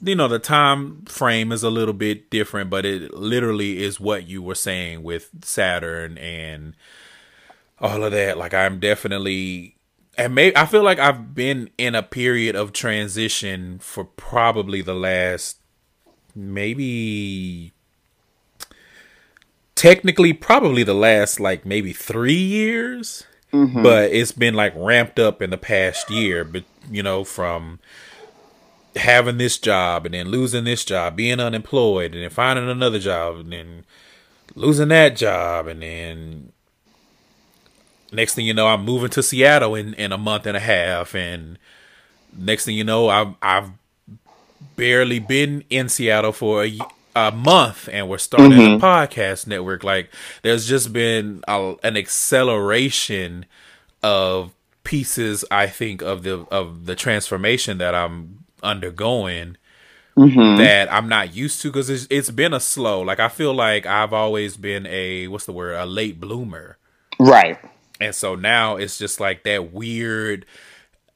you 0.00 0.14
know, 0.14 0.28
the 0.28 0.38
time 0.38 1.04
frame 1.06 1.50
is 1.50 1.62
a 1.62 1.70
little 1.70 1.94
bit 1.94 2.28
different, 2.30 2.68
but 2.68 2.84
it 2.84 3.14
literally 3.14 3.82
is 3.82 3.98
what 3.98 4.28
you 4.28 4.42
were 4.42 4.54
saying 4.54 5.02
with 5.02 5.30
Saturn 5.42 6.18
and 6.18 6.74
all 7.80 8.04
of 8.04 8.12
that. 8.12 8.36
Like, 8.36 8.52
I'm 8.52 8.78
definitely. 8.78 9.76
And 10.18 10.34
may, 10.34 10.52
I 10.54 10.66
feel 10.66 10.82
like 10.82 10.98
I've 10.98 11.34
been 11.34 11.70
in 11.78 11.94
a 11.94 12.02
period 12.02 12.56
of 12.56 12.72
transition 12.72 13.78
for 13.78 14.04
probably 14.04 14.82
the 14.82 14.94
last 14.94 15.58
maybe 16.34 17.72
technically 19.78 20.32
probably 20.32 20.82
the 20.82 20.92
last 20.92 21.38
like 21.38 21.64
maybe 21.64 21.92
three 21.92 22.34
years, 22.34 23.24
mm-hmm. 23.52 23.80
but 23.80 24.10
it's 24.10 24.32
been 24.32 24.54
like 24.54 24.72
ramped 24.74 25.20
up 25.20 25.40
in 25.40 25.50
the 25.50 25.56
past 25.56 26.10
year. 26.10 26.44
But 26.44 26.64
you 26.90 27.02
know, 27.02 27.22
from 27.22 27.78
having 28.96 29.38
this 29.38 29.56
job 29.56 30.04
and 30.04 30.14
then 30.14 30.28
losing 30.28 30.64
this 30.64 30.84
job, 30.84 31.14
being 31.14 31.38
unemployed, 31.38 32.12
and 32.12 32.24
then 32.24 32.30
finding 32.30 32.68
another 32.68 32.98
job, 32.98 33.36
and 33.36 33.52
then 33.52 33.84
losing 34.56 34.88
that 34.88 35.14
job, 35.14 35.68
and 35.68 35.80
then 35.80 36.52
next 38.12 38.34
thing 38.34 38.46
you 38.46 38.54
know, 38.54 38.66
I'm 38.66 38.84
moving 38.84 39.10
to 39.10 39.22
Seattle 39.22 39.76
in 39.76 39.94
in 39.94 40.10
a 40.10 40.18
month 40.18 40.44
and 40.44 40.56
a 40.56 40.60
half, 40.60 41.14
and 41.14 41.56
next 42.36 42.64
thing 42.64 42.74
you 42.74 42.84
know, 42.84 43.08
I've 43.08 43.34
I've 43.40 43.70
barely 44.74 45.20
been 45.20 45.62
in 45.70 45.88
Seattle 45.88 46.32
for 46.32 46.64
a 46.64 46.76
a 47.26 47.32
month 47.32 47.88
and 47.90 48.08
we're 48.08 48.18
starting 48.18 48.52
mm-hmm. 48.52 48.74
a 48.74 48.86
podcast 48.86 49.46
network. 49.46 49.82
Like 49.84 50.10
there's 50.42 50.66
just 50.66 50.92
been 50.92 51.42
a, 51.48 51.74
an 51.82 51.96
acceleration 51.96 53.46
of 54.02 54.54
pieces 54.84 55.44
i 55.50 55.66
think 55.66 56.00
of 56.00 56.22
the 56.22 56.46
of 56.50 56.86
the 56.86 56.94
transformation 56.94 57.76
that 57.76 57.94
i'm 57.94 58.42
undergoing 58.62 59.54
mm-hmm. 60.16 60.56
that 60.56 60.90
i'm 60.90 61.06
not 61.08 61.34
used 61.34 61.60
to 61.60 61.68
because 61.68 61.90
it's, 61.90 62.06
it's 62.08 62.30
been 62.30 62.54
a 62.54 62.60
slow. 62.60 63.02
Like 63.02 63.20
i 63.20 63.28
feel 63.28 63.52
like 63.52 63.84
i've 63.84 64.14
always 64.14 64.56
been 64.56 64.86
a 64.86 65.28
what's 65.28 65.44
the 65.44 65.52
word? 65.52 65.74
A 65.74 65.84
late 65.84 66.18
bloomer. 66.18 66.78
Right. 67.18 67.58
And 68.00 68.14
so 68.14 68.34
now 68.34 68.76
it's 68.76 68.96
just 68.96 69.20
like 69.20 69.42
that 69.42 69.72
weird 69.72 70.46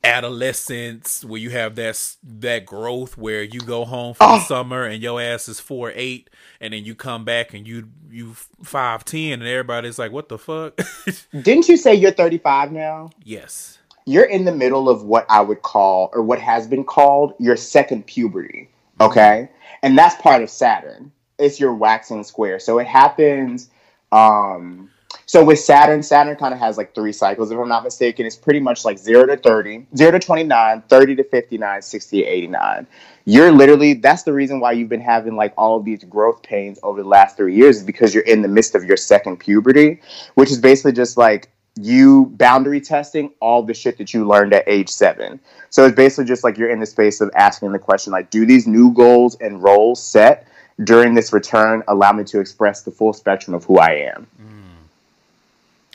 adolescence 0.04 1.24
where 1.24 1.40
you 1.40 1.50
have 1.50 1.74
that 1.76 2.16
that 2.22 2.66
growth 2.66 3.16
where 3.16 3.42
you 3.42 3.60
go 3.60 3.84
home 3.84 4.14
for 4.14 4.26
the 4.26 4.32
Oh. 4.34 4.38
summer 4.40 4.84
and 4.84 5.02
your 5.02 5.20
ass 5.20 5.48
is 5.48 5.60
four 5.60 5.92
eight 5.94 6.28
and 6.60 6.72
then 6.74 6.84
you 6.84 6.94
come 6.94 7.24
back 7.24 7.54
and 7.54 7.66
you 7.66 7.88
you 8.10 8.34
five 8.62 9.04
ten 9.04 9.34
and 9.34 9.42
everybody's 9.44 9.98
like 9.98 10.12
what 10.12 10.28
the 10.28 10.38
fuck 10.38 10.78
Didn't 11.42 11.68
you 11.68 11.76
say 11.76 11.94
you're 11.94 12.10
35 12.12 12.72
now? 12.72 13.10
yes 13.24 13.78
You're 14.06 14.24
in 14.24 14.44
the 14.44 14.52
middle 14.54 14.88
of 14.88 15.02
what 15.04 15.26
I 15.30 15.40
would 15.40 15.62
call, 15.62 16.10
or 16.12 16.22
what 16.22 16.40
has 16.40 16.66
been 16.66 16.84
called, 16.84 17.34
your 17.38 17.56
second 17.56 18.06
puberty. 18.06 18.68
Okay, 19.00 19.48
and 19.82 19.96
that's 19.98 20.14
part 20.22 20.42
of 20.42 20.50
Saturn. 20.50 21.12
It's 21.38 21.58
your 21.60 21.74
waxing 21.74 22.22
square. 22.24 22.58
So 22.60 22.78
it 22.78 22.86
happens. 22.86 23.70
Um, 24.12 24.90
so 25.26 25.44
with 25.44 25.58
Saturn, 25.58 26.02
Saturn 26.02 26.36
kind 26.36 26.54
of 26.54 26.60
has 26.60 26.76
like 26.76 26.94
three 26.94 27.12
cycles, 27.12 27.50
if 27.50 27.58
I'm 27.58 27.68
not 27.68 27.84
mistaken. 27.84 28.26
It's 28.26 28.36
pretty 28.36 28.60
much 28.60 28.84
like 28.84 28.98
0 28.98 29.26
to 29.26 29.36
30, 29.36 29.86
0 29.96 30.10
to 30.12 30.18
29, 30.18 30.82
30 30.88 31.16
to 31.16 31.24
59, 31.24 31.82
60 31.82 32.22
to 32.22 32.26
89. 32.26 32.86
You're 33.24 33.52
literally, 33.52 33.94
that's 33.94 34.24
the 34.24 34.32
reason 34.32 34.60
why 34.60 34.72
you've 34.72 34.88
been 34.88 35.00
having 35.00 35.36
like 35.36 35.54
all 35.56 35.76
of 35.76 35.84
these 35.84 36.02
growth 36.04 36.42
pains 36.42 36.78
over 36.82 37.02
the 37.02 37.08
last 37.08 37.36
three 37.36 37.54
years, 37.54 37.78
is 37.78 37.84
because 37.84 38.14
you're 38.14 38.24
in 38.24 38.42
the 38.42 38.48
midst 38.48 38.74
of 38.74 38.84
your 38.84 38.96
second 38.96 39.38
puberty, 39.38 40.00
which 40.34 40.50
is 40.50 40.58
basically 40.58 40.92
just 40.92 41.16
like 41.16 41.48
you 41.80 42.26
boundary 42.36 42.80
testing 42.80 43.30
all 43.40 43.62
the 43.62 43.72
shit 43.72 43.96
that 43.98 44.12
you 44.12 44.26
learned 44.26 44.52
at 44.52 44.64
age 44.66 44.88
seven. 44.88 45.40
So 45.70 45.86
it's 45.86 45.96
basically 45.96 46.26
just 46.26 46.44
like 46.44 46.58
you're 46.58 46.70
in 46.70 46.80
the 46.80 46.86
space 46.86 47.20
of 47.20 47.30
asking 47.34 47.72
the 47.72 47.78
question 47.78 48.12
like, 48.12 48.30
do 48.30 48.44
these 48.44 48.66
new 48.66 48.92
goals 48.92 49.36
and 49.40 49.62
roles 49.62 50.02
set 50.02 50.46
during 50.84 51.14
this 51.14 51.32
return 51.32 51.82
allow 51.88 52.12
me 52.12 52.24
to 52.24 52.40
express 52.40 52.82
the 52.82 52.90
full 52.90 53.12
spectrum 53.12 53.54
of 53.54 53.64
who 53.64 53.78
I 53.78 54.10
am? 54.14 54.26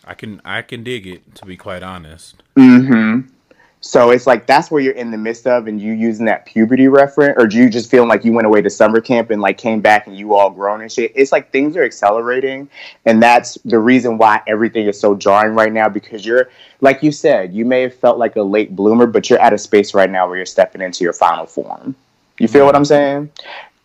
I 0.08 0.14
can 0.14 0.42
i 0.44 0.62
can 0.62 0.84
dig 0.84 1.06
it 1.06 1.36
to 1.36 1.46
be 1.46 1.56
quite 1.56 1.84
honest 1.84 2.42
Mm-hmm. 2.58 3.30
So 3.80 4.10
it's 4.10 4.26
like 4.26 4.48
that's 4.48 4.72
where 4.72 4.82
you're 4.82 4.96
in 4.96 5.12
the 5.12 5.18
midst 5.18 5.46
of, 5.46 5.68
and 5.68 5.80
you 5.80 5.94
using 5.94 6.26
that 6.26 6.46
puberty 6.46 6.88
reference, 6.88 7.36
or 7.38 7.46
do 7.46 7.58
you 7.58 7.70
just 7.70 7.90
feeling 7.92 8.10
like 8.10 8.26
you 8.26 8.34
went 8.34 8.48
away 8.48 8.62
to 8.62 8.70
summer 8.70 9.00
camp 9.00 9.30
and 9.30 9.40
like 9.40 9.58
came 9.58 9.82
back 9.82 10.08
and 10.08 10.18
you 10.18 10.34
all 10.34 10.50
grown 10.50 10.82
and 10.82 10.92
shit? 10.92 11.12
It's 11.16 11.32
like 11.32 11.52
things 11.52 11.78
are 11.78 11.84
accelerating, 11.84 12.70
and 13.06 13.22
that's 13.22 13.56
the 13.66 13.78
reason 13.78 14.18
why 14.18 14.42
everything 14.48 14.88
is 14.88 15.00
so 15.00 15.16
jarring 15.16 15.54
right 15.54 15.72
now. 15.72 15.88
Because 15.90 16.26
you're, 16.26 16.50
like 16.82 17.04
you 17.04 17.12
said, 17.12 17.54
you 17.54 17.66
may 17.66 17.84
have 17.84 17.94
felt 17.94 18.18
like 18.18 18.36
a 18.36 18.42
late 18.42 18.76
bloomer, 18.76 19.06
but 19.06 19.30
you're 19.30 19.40
at 19.40 19.54
a 19.54 19.58
space 19.58 19.94
right 19.94 20.10
now 20.10 20.28
where 20.28 20.38
you're 20.38 20.46
stepping 20.48 20.82
into 20.82 21.04
your 21.04 21.14
final 21.14 21.46
form. 21.46 21.96
You 22.40 22.48
feel 22.48 22.66
what 22.66 22.76
I'm 22.76 22.86
saying? 22.86 23.32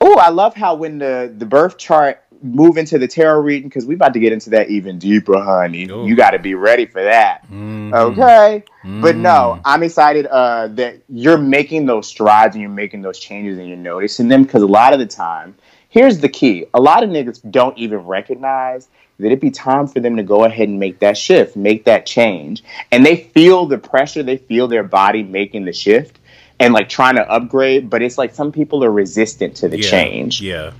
Oh, 0.00 0.18
I 0.18 0.30
love 0.30 0.54
how 0.54 0.74
when 0.74 0.98
the 0.98 1.32
the 1.36 1.46
birth 1.46 1.76
chart 1.76 2.24
move 2.43 2.76
into 2.76 2.99
the 2.99 3.09
tarot 3.09 3.40
reading 3.40 3.68
because 3.68 3.86
we 3.86 3.95
about 3.95 4.12
to 4.14 4.20
get 4.20 4.32
into 4.32 4.51
that 4.51 4.68
even 4.68 4.99
deeper, 4.99 5.38
honey. 5.40 5.88
Ooh. 5.88 6.07
You 6.07 6.16
got 6.16 6.30
to 6.32 6.38
be 6.38 6.55
ready 6.55 6.86
for 6.86 7.03
that. 7.03 7.49
Mhm. 7.51 7.93
Okay. 7.95 8.64
But 8.84 9.16
no, 9.16 9.59
Mm. 9.59 9.61
I'm 9.64 9.82
excited 9.82 10.26
uh, 10.26 10.68
that 10.68 10.97
you're 11.09 11.38
making 11.38 11.86
those 11.86 12.07
strides 12.09 12.55
and 12.55 12.61
you're 12.62 12.70
making 12.70 13.03
those 13.03 13.18
changes 13.18 13.59
and 13.59 13.68
you're 13.68 13.76
noticing 13.76 14.28
them 14.28 14.43
because 14.43 14.62
a 14.62 14.66
lot 14.66 14.93
of 14.93 14.99
the 14.99 15.07
time, 15.07 15.55
here's 15.88 16.18
the 16.18 16.28
key 16.28 16.66
a 16.74 16.80
lot 16.80 17.03
of 17.03 17.11
niggas 17.11 17.40
don't 17.51 17.76
even 17.78 17.99
recognize 17.99 18.88
that 19.18 19.26
it'd 19.26 19.40
be 19.40 19.51
time 19.51 19.86
for 19.86 20.01
them 20.01 20.16
to 20.16 20.22
go 20.22 20.45
ahead 20.45 20.68
and 20.68 20.80
make 20.80 20.99
that 20.99 21.16
shift, 21.16 21.55
make 21.55 21.84
that 21.84 22.07
change. 22.07 22.64
And 22.90 23.07
they 23.07 23.16
feel 23.16 23.66
the 23.66 23.78
pressure, 23.78 24.22
they 24.24 24.38
feel 24.38 24.66
their 24.66 24.82
body 24.82 25.22
making 25.22 25.64
the 25.64 25.72
shift 25.72 26.18
and 26.59 26.72
like 26.74 26.88
trying 26.88 27.16
to 27.16 27.30
upgrade, 27.30 27.88
but 27.90 28.03
it's 28.03 28.18
like 28.18 28.34
some 28.34 28.51
people 28.53 28.82
are 28.84 28.90
resistant 28.90 29.55
to 29.57 29.68
the 29.68 29.78
yeah 29.78 29.90
change 29.90 30.40
yeah 30.40 30.72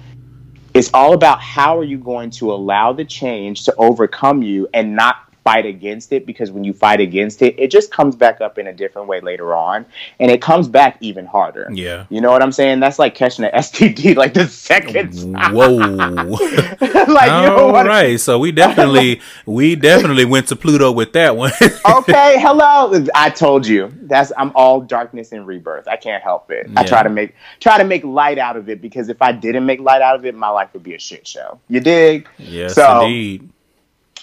it's 0.75 0.91
all 0.95 1.13
about 1.13 1.41
how 1.41 1.79
are 1.79 1.85
you 1.85 1.99
going 1.99 2.31
to 2.31 2.53
allow 2.53 2.93
the 2.93 3.05
change 3.05 3.65
to 3.65 3.75
overcome 3.77 4.43
you 4.43 4.69
and 4.73 4.97
not 4.97 5.32
fight 5.45 5.67
against 5.67 6.13
it 6.13 6.25
because 6.25 6.51
when 6.53 6.63
you 6.63 6.73
fight 6.73 7.01
against 7.01 7.43
it 7.43 7.59
it 7.59 7.71
just 7.71 7.91
comes 7.91 8.15
back 8.15 8.41
up 8.41 8.59
in 8.59 8.67
a 8.69 8.73
different 8.73 9.09
way 9.09 9.21
later 9.21 9.55
on 9.55 9.85
and 10.21 10.31
it 10.31 10.41
comes 10.41 10.69
back 10.69 10.97
even 11.01 11.27
harder. 11.27 11.69
Yeah. 11.73 12.07
You 12.11 12.21
know 12.21 12.31
what 12.31 12.43
i'm 12.43 12.53
saying? 12.53 12.81
That's 12.81 12.99
like 12.99 13.15
catching 13.15 13.45
an 13.45 13.53
std 13.53 14.17
like 14.23 14.35
the 14.35 14.47
second 14.47 15.15
whoa. 15.53 15.77
like 15.77 16.81
you 16.81 17.49
know 17.49 17.69
what 17.73 17.87
right 17.87 18.19
so 18.21 18.39
we 18.39 18.53
definitely 18.53 19.21
we 19.47 19.75
definitely 19.75 20.25
went 20.25 20.49
to 20.49 20.57
pluto 20.57 20.93
with 20.93 21.13
that 21.15 21.37
one. 21.37 21.53
Okay 21.85 22.41
hello. 22.41 23.05
I 23.15 23.31
told 23.31 23.67
you. 23.67 23.93
That's 24.03 24.33
i'm 24.37 24.53
all 24.55 24.81
darkness 24.81 25.33
and 25.33 25.47
rebirth. 25.47 25.89
I 25.89 25.97
can't 25.97 26.23
help 26.23 26.51
it. 26.51 26.71
I 26.77 26.85
try 26.85 27.03
to 27.03 27.09
make 27.11 27.35
try 27.61 27.79
to 27.79 27.85
make 27.85 28.05
light 28.05 28.39
out 28.39 28.57
of 28.57 28.69
it 28.69 28.81
because 28.81 29.09
if 29.09 29.21
i 29.21 29.33
didn't 29.33 29.67
make 29.67 29.81
light 29.81 30.03
out 30.03 30.15
of 30.17 30.25
it 30.25 30.35
my 30.35 30.49
life 30.49 30.71
would 30.73 30.83
be 30.83 30.95
a 30.95 30.99
shit 30.99 31.27
show. 31.27 31.59
You 31.69 31.81
dig? 31.81 32.29
Yes 32.39 32.75
So- 32.75 33.03
indeed 33.03 33.52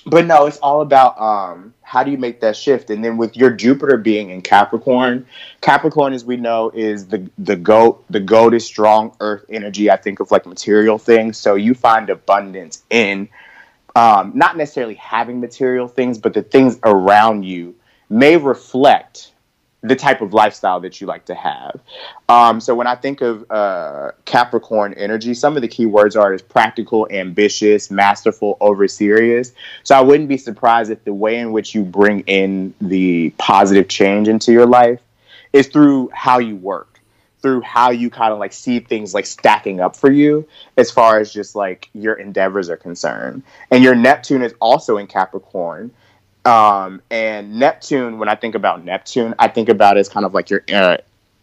but 0.05 0.25
no, 0.25 0.45
it's 0.45 0.57
all 0.57 0.81
about 0.81 1.19
um, 1.19 1.73
how 1.81 2.03
do 2.03 2.11
you 2.11 2.17
make 2.17 2.41
that 2.41 2.55
shift, 2.55 2.89
and 2.89 3.03
then 3.03 3.17
with 3.17 3.35
your 3.35 3.51
Jupiter 3.51 3.97
being 3.97 4.29
in 4.29 4.41
Capricorn, 4.41 5.25
Capricorn, 5.61 6.13
as 6.13 6.23
we 6.23 6.37
know, 6.37 6.69
is 6.73 7.07
the 7.07 7.29
the 7.37 7.55
goat. 7.55 8.03
The 8.09 8.19
goat 8.19 8.53
is 8.53 8.65
strong 8.65 9.15
Earth 9.19 9.45
energy. 9.49 9.89
I 9.89 9.97
think 9.97 10.19
of 10.19 10.31
like 10.31 10.45
material 10.45 10.97
things. 10.97 11.37
So 11.37 11.55
you 11.55 11.73
find 11.73 12.09
abundance 12.09 12.83
in 12.89 13.29
um, 13.95 14.31
not 14.35 14.55
necessarily 14.57 14.95
having 14.95 15.39
material 15.39 15.87
things, 15.87 16.17
but 16.17 16.33
the 16.33 16.43
things 16.43 16.79
around 16.83 17.43
you 17.43 17.75
may 18.09 18.37
reflect 18.37 19.31
the 19.81 19.95
type 19.95 20.21
of 20.21 20.33
lifestyle 20.33 20.79
that 20.81 20.99
you 20.99 21.07
like 21.07 21.25
to 21.25 21.35
have. 21.35 21.79
Um, 22.27 22.59
so 22.59 22.75
when 22.75 22.87
I 22.87 22.95
think 22.95 23.21
of 23.21 23.49
uh, 23.49 24.11
Capricorn 24.25 24.93
energy, 24.95 25.33
some 25.33 25.55
of 25.55 25.61
the 25.61 25.67
key 25.67 25.85
words 25.85 26.15
are 26.15 26.33
is 26.33 26.41
practical, 26.41 27.07
ambitious, 27.09 27.89
masterful, 27.89 28.57
over 28.59 28.87
serious. 28.87 29.53
So 29.83 29.95
I 29.95 30.01
wouldn't 30.01 30.27
be 30.27 30.37
surprised 30.37 30.91
if 30.91 31.03
the 31.05 31.13
way 31.13 31.37
in 31.37 31.53
which 31.53 31.73
you 31.73 31.83
bring 31.83 32.21
in 32.21 32.73
the 32.81 33.29
positive 33.37 33.87
change 33.87 34.27
into 34.27 34.51
your 34.51 34.65
life 34.65 34.99
is 35.53 35.67
through 35.67 36.09
how 36.13 36.39
you 36.39 36.57
work, 36.57 36.99
through 37.41 37.61
how 37.61 37.89
you 37.91 38.09
kind 38.09 38.33
of 38.33 38.39
like 38.39 38.51
see 38.51 38.81
things 38.81 39.13
like 39.13 39.25
stacking 39.25 39.79
up 39.79 39.95
for 39.95 40.11
you 40.11 40.45
as 40.75 40.91
far 40.91 41.19
as 41.19 41.31
just 41.31 41.55
like 41.55 41.89
your 41.93 42.15
endeavors 42.15 42.69
are 42.69 42.77
concerned. 42.77 43.43
And 43.71 43.81
your 43.81 43.95
Neptune 43.95 44.41
is 44.41 44.53
also 44.59 44.97
in 44.97 45.07
Capricorn. 45.07 45.91
Um, 46.45 47.01
and 47.11 47.59
Neptune, 47.59 48.17
when 48.17 48.29
I 48.29 48.35
think 48.35 48.55
about 48.55 48.83
Neptune, 48.83 49.35
I 49.39 49.47
think 49.47 49.69
about 49.69 49.97
it 49.97 50.01
as 50.01 50.09
kind 50.09 50.25
of 50.25 50.33
like 50.33 50.49
your 50.49 50.63
uh, 50.73 50.97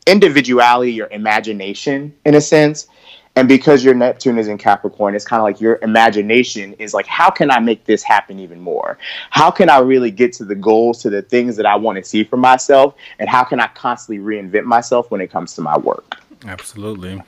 individuality, 0.06 0.92
your 0.92 1.08
imagination 1.08 2.14
in 2.24 2.34
a 2.34 2.40
sense. 2.40 2.88
And 3.36 3.46
because 3.46 3.84
your 3.84 3.92
Neptune 3.92 4.38
is 4.38 4.48
in 4.48 4.56
Capricorn, 4.56 5.14
it's 5.14 5.26
kind 5.26 5.40
of 5.40 5.44
like 5.44 5.60
your 5.60 5.78
imagination 5.82 6.72
is 6.74 6.94
like, 6.94 7.06
how 7.06 7.28
can 7.28 7.50
I 7.50 7.60
make 7.60 7.84
this 7.84 8.02
happen 8.02 8.40
even 8.40 8.60
more? 8.60 8.96
How 9.28 9.50
can 9.50 9.68
I 9.68 9.80
really 9.80 10.10
get 10.10 10.32
to 10.34 10.44
the 10.44 10.54
goals, 10.54 11.02
to 11.02 11.10
the 11.10 11.20
things 11.20 11.56
that 11.56 11.66
I 11.66 11.76
want 11.76 11.98
to 11.98 12.04
see 12.04 12.24
for 12.24 12.38
myself? 12.38 12.94
And 13.18 13.28
how 13.28 13.44
can 13.44 13.60
I 13.60 13.66
constantly 13.66 14.24
reinvent 14.24 14.64
myself 14.64 15.10
when 15.10 15.20
it 15.20 15.30
comes 15.30 15.54
to 15.54 15.60
my 15.60 15.76
work? 15.76 16.16
absolutely 16.46 17.20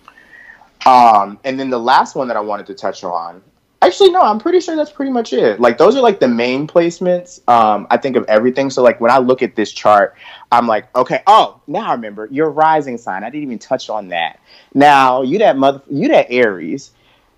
Um, 0.87 1.39
and 1.45 1.59
then 1.61 1.71
the 1.71 1.79
last 1.79 2.15
one 2.15 2.29
that 2.29 2.37
I 2.37 2.41
wanted 2.41 2.67
to 2.67 2.75
touch 2.75 3.05
on, 3.05 3.43
actually, 3.83 4.11
no, 4.11 4.21
I'm 4.21 4.39
pretty 4.39 4.61
sure 4.61 4.77
that's 4.77 4.91
pretty 4.91 5.11
much 5.11 5.33
it. 5.33 5.61
Like 5.61 5.79
those 5.79 5.97
are 5.97 6.01
like 6.01 6.21
the 6.21 6.29
main 6.29 6.67
placements. 6.67 7.47
Um, 7.49 7.87
I 7.91 7.97
think 7.97 8.17
of 8.17 8.25
everything. 8.25 8.71
So 8.71 8.83
like 8.83 9.01
when 9.01 9.11
I 9.11 9.19
look 9.19 9.43
at 9.43 9.57
this 9.57 9.73
chart, 9.73 10.17
I'm 10.51 10.67
like, 10.67 10.95
okay, 10.97 11.23
oh, 11.27 11.61
now 11.67 11.89
I 11.89 11.93
remember 11.93 12.29
your 12.31 12.51
rising 12.51 12.99
sign. 12.99 13.25
I 13.25 13.31
didn't 13.31 13.45
even 13.45 13.59
touch 13.59 13.91
on 13.91 14.09
that. 14.09 14.41
Now 14.75 15.23
you 15.23 15.39
that 15.39 15.57
mother, 15.57 15.83
you 15.91 16.09
that 16.09 16.31
Aries. 16.31 16.93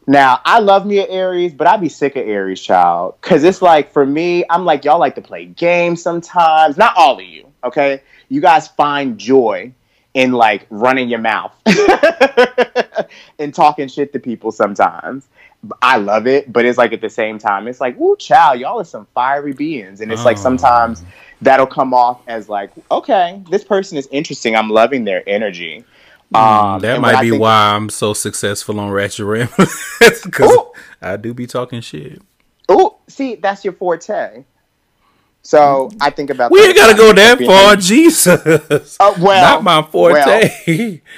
Now 0.07 0.41
I 0.45 0.61
love 0.61 0.87
me 0.87 0.99
an 1.01 1.07
Aries, 1.09 1.53
but 1.53 1.67
I'd 1.67 1.81
be 1.81 1.89
sick 1.89 2.17
of 2.17 2.27
Aries, 2.27 2.61
child, 2.61 3.17
because 3.21 3.45
it's 3.45 3.63
like 3.63 3.93
for 3.93 4.05
me, 4.05 4.45
I'm 4.49 4.65
like 4.65 4.85
y'all 4.85 4.99
like 4.99 5.15
to 5.17 5.23
play 5.23 5.45
games 5.45 6.03
sometimes. 6.03 6.77
Not 6.77 6.95
all 6.97 7.19
of 7.19 7.25
you, 7.25 7.53
okay? 7.63 8.03
You 8.29 8.41
guys 8.41 8.67
find 8.69 9.19
joy 9.19 9.73
in 10.15 10.33
like 10.33 10.67
running 10.71 11.09
your 11.09 11.21
mouth 11.21 11.53
and 13.39 13.55
talking 13.55 13.89
shit 13.89 14.13
to 14.13 14.19
people 14.19 14.51
sometimes. 14.51 15.29
I 15.83 15.99
love 15.99 16.27
it, 16.27 16.51
but 16.53 16.65
it's 16.65 16.79
like 16.79 16.93
at 16.93 17.01
the 17.03 17.11
same 17.11 17.39
time, 17.39 17.69
it's 17.69 17.81
like, 17.81 17.99
woo, 17.99 18.17
child, 18.17 18.59
y'all 18.61 18.81
are 18.81 18.85
some 18.85 19.07
fiery 19.15 19.53
beings. 19.53 20.01
And 20.01 20.11
it's 20.11 20.25
like 20.25 20.39
Oh. 20.39 20.41
sometimes 20.41 21.05
that'll 21.43 21.67
come 21.67 21.93
off 21.93 22.21
as 22.27 22.49
like, 22.49 22.71
okay, 22.91 23.43
this 23.51 23.63
person 23.65 23.99
is 23.99 24.09
interesting. 24.11 24.57
I'm 24.57 24.71
loving 24.71 25.05
their 25.05 25.23
energy. 25.29 25.85
Um, 26.35 26.81
that 26.81 27.01
might 27.01 27.21
be 27.21 27.31
think- 27.31 27.43
why 27.43 27.75
I'm 27.75 27.89
so 27.91 28.15
successful 28.15 28.79
on 28.81 28.91
Ratchet 28.91 29.27
Ramblers 29.27 29.75
because 30.25 30.57
I 31.03 31.17
do 31.17 31.35
be 31.35 31.47
talking 31.47 31.81
shit. 31.81 32.23
Oh, 32.69 32.99
see, 33.09 33.35
that's 33.35 33.65
your 33.65 33.73
forte. 33.75 34.45
So 35.43 35.91
I 36.01 36.11
think 36.11 36.31
about 36.31 36.51
We 36.51 36.63
ain't 36.65 36.77
gotta 36.77 36.97
go 36.97 37.13
that 37.13 37.39
far, 37.43 37.77
Jesus. 37.77 38.97
Uh, 39.01 39.15
well, 39.21 39.55
Not 39.55 39.65
my 39.65 39.83
forte. 39.83 40.15
well, 40.15 40.49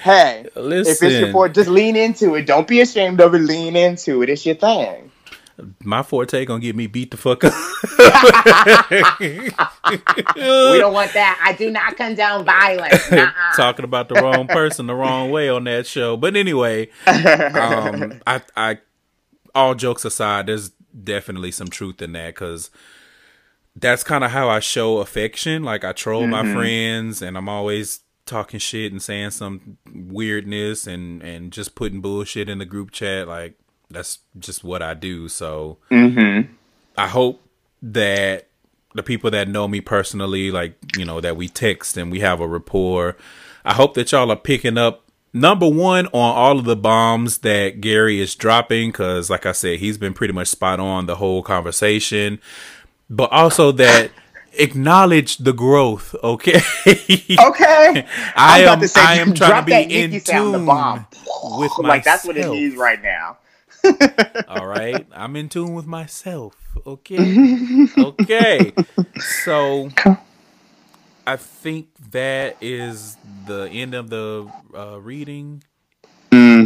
hey, 0.02 0.46
listen. 0.54 0.92
if 0.92 1.02
it's 1.02 1.20
your 1.20 1.32
forte, 1.32 1.54
just 1.54 1.68
lean 1.68 1.96
into 1.96 2.34
it. 2.36 2.46
Don't 2.46 2.68
be 2.68 2.80
ashamed 2.80 3.20
of 3.20 3.34
it. 3.34 3.38
Lean 3.40 3.74
into 3.76 4.22
it. 4.22 4.28
It's 4.30 4.46
your 4.46 4.54
thing. 4.54 5.10
my 5.82 6.02
forte 6.02 6.44
gonna 6.44 6.60
get 6.60 6.76
me 6.76 6.86
beat 6.86 7.10
the 7.10 7.16
fuck 7.16 7.44
up. 7.44 7.52
We 10.36 10.78
don't 10.78 10.92
want 10.94 11.12
that. 11.12 11.40
I 11.44 11.52
do 11.52 11.70
not 11.70 11.96
condone 11.96 12.44
violence. 12.44 13.10
Nuh-uh. 13.10 13.56
Talking 13.56 13.84
about 13.84 14.08
the 14.08 14.14
wrong 14.16 14.46
person 14.46 14.86
the 14.86 14.94
wrong 14.94 15.30
way 15.30 15.48
on 15.48 15.64
that 15.64 15.86
show. 15.86 16.16
But 16.16 16.36
anyway, 16.36 16.88
um, 17.06 18.20
I, 18.26 18.40
I, 18.56 18.78
all 19.54 19.74
jokes 19.74 20.04
aside, 20.04 20.46
there's 20.46 20.70
definitely 21.04 21.50
some 21.50 21.68
truth 21.68 22.00
in 22.00 22.12
that 22.12 22.34
because 22.34 22.70
that's 23.76 24.04
kind 24.04 24.24
of 24.24 24.30
how 24.30 24.48
I 24.48 24.60
show 24.60 24.98
affection. 24.98 25.62
Like 25.62 25.84
I 25.84 25.92
troll 25.92 26.22
mm-hmm. 26.22 26.30
my 26.30 26.52
friends, 26.54 27.22
and 27.22 27.36
I'm 27.36 27.48
always 27.48 28.00
talking 28.26 28.60
shit 28.60 28.92
and 28.92 29.02
saying 29.02 29.30
some 29.30 29.78
weirdness 29.92 30.86
and 30.86 31.22
and 31.22 31.52
just 31.52 31.74
putting 31.74 32.00
bullshit 32.00 32.48
in 32.48 32.58
the 32.58 32.64
group 32.64 32.90
chat. 32.90 33.28
Like 33.28 33.54
that's 33.90 34.18
just 34.38 34.64
what 34.64 34.82
I 34.82 34.94
do. 34.94 35.28
So 35.28 35.78
mm-hmm. 35.90 36.52
I 36.96 37.08
hope 37.08 37.42
that 37.82 38.48
the 38.94 39.02
people 39.02 39.30
that 39.30 39.48
know 39.48 39.66
me 39.66 39.80
personally, 39.80 40.50
like 40.50 40.76
you 40.96 41.04
know, 41.04 41.20
that 41.20 41.36
we 41.36 41.48
text 41.48 41.96
and 41.96 42.10
we 42.10 42.20
have 42.20 42.40
a 42.40 42.46
rapport. 42.46 43.16
I 43.64 43.74
hope 43.74 43.94
that 43.94 44.12
y'all 44.12 44.30
are 44.30 44.36
picking 44.36 44.76
up 44.76 45.04
number 45.32 45.68
one 45.68 46.06
on 46.06 46.12
all 46.36 46.58
of 46.58 46.64
the 46.64 46.76
bombs 46.76 47.38
that 47.38 47.80
Gary 47.80 48.20
is 48.20 48.34
dropping 48.34 48.90
because, 48.90 49.30
like 49.30 49.46
I 49.46 49.52
said, 49.52 49.78
he's 49.78 49.96
been 49.96 50.12
pretty 50.12 50.34
much 50.34 50.48
spot 50.48 50.80
on 50.80 51.06
the 51.06 51.16
whole 51.16 51.42
conversation 51.42 52.40
but 53.12 53.30
also 53.30 53.72
that 53.72 54.10
acknowledge 54.54 55.36
the 55.36 55.52
growth. 55.52 56.14
Okay. 56.22 56.60
okay. 56.86 58.06
I 58.34 58.64
am. 58.64 58.86
Say, 58.86 59.00
I 59.00 59.14
am 59.16 59.34
trying 59.34 59.64
to 59.64 59.66
be 59.66 60.00
in 60.00 60.20
tune 60.20 60.52
with 60.52 60.66
myself. 60.66 61.78
Like 61.78 62.04
that's 62.04 62.24
what 62.24 62.36
it 62.36 62.48
needs 62.48 62.76
right 62.76 63.00
now. 63.02 63.38
All 64.48 64.66
right, 64.66 65.06
I'm 65.12 65.36
in 65.36 65.48
tune 65.48 65.74
with 65.74 65.86
myself. 65.86 66.56
Okay. 66.86 67.86
okay. 67.98 68.72
So. 69.18 69.90
I 71.24 71.36
think 71.36 71.86
that 72.10 72.56
is 72.60 73.16
the 73.46 73.68
end 73.70 73.94
of 73.94 74.10
the 74.10 74.50
uh, 74.74 75.00
reading. 75.00 75.62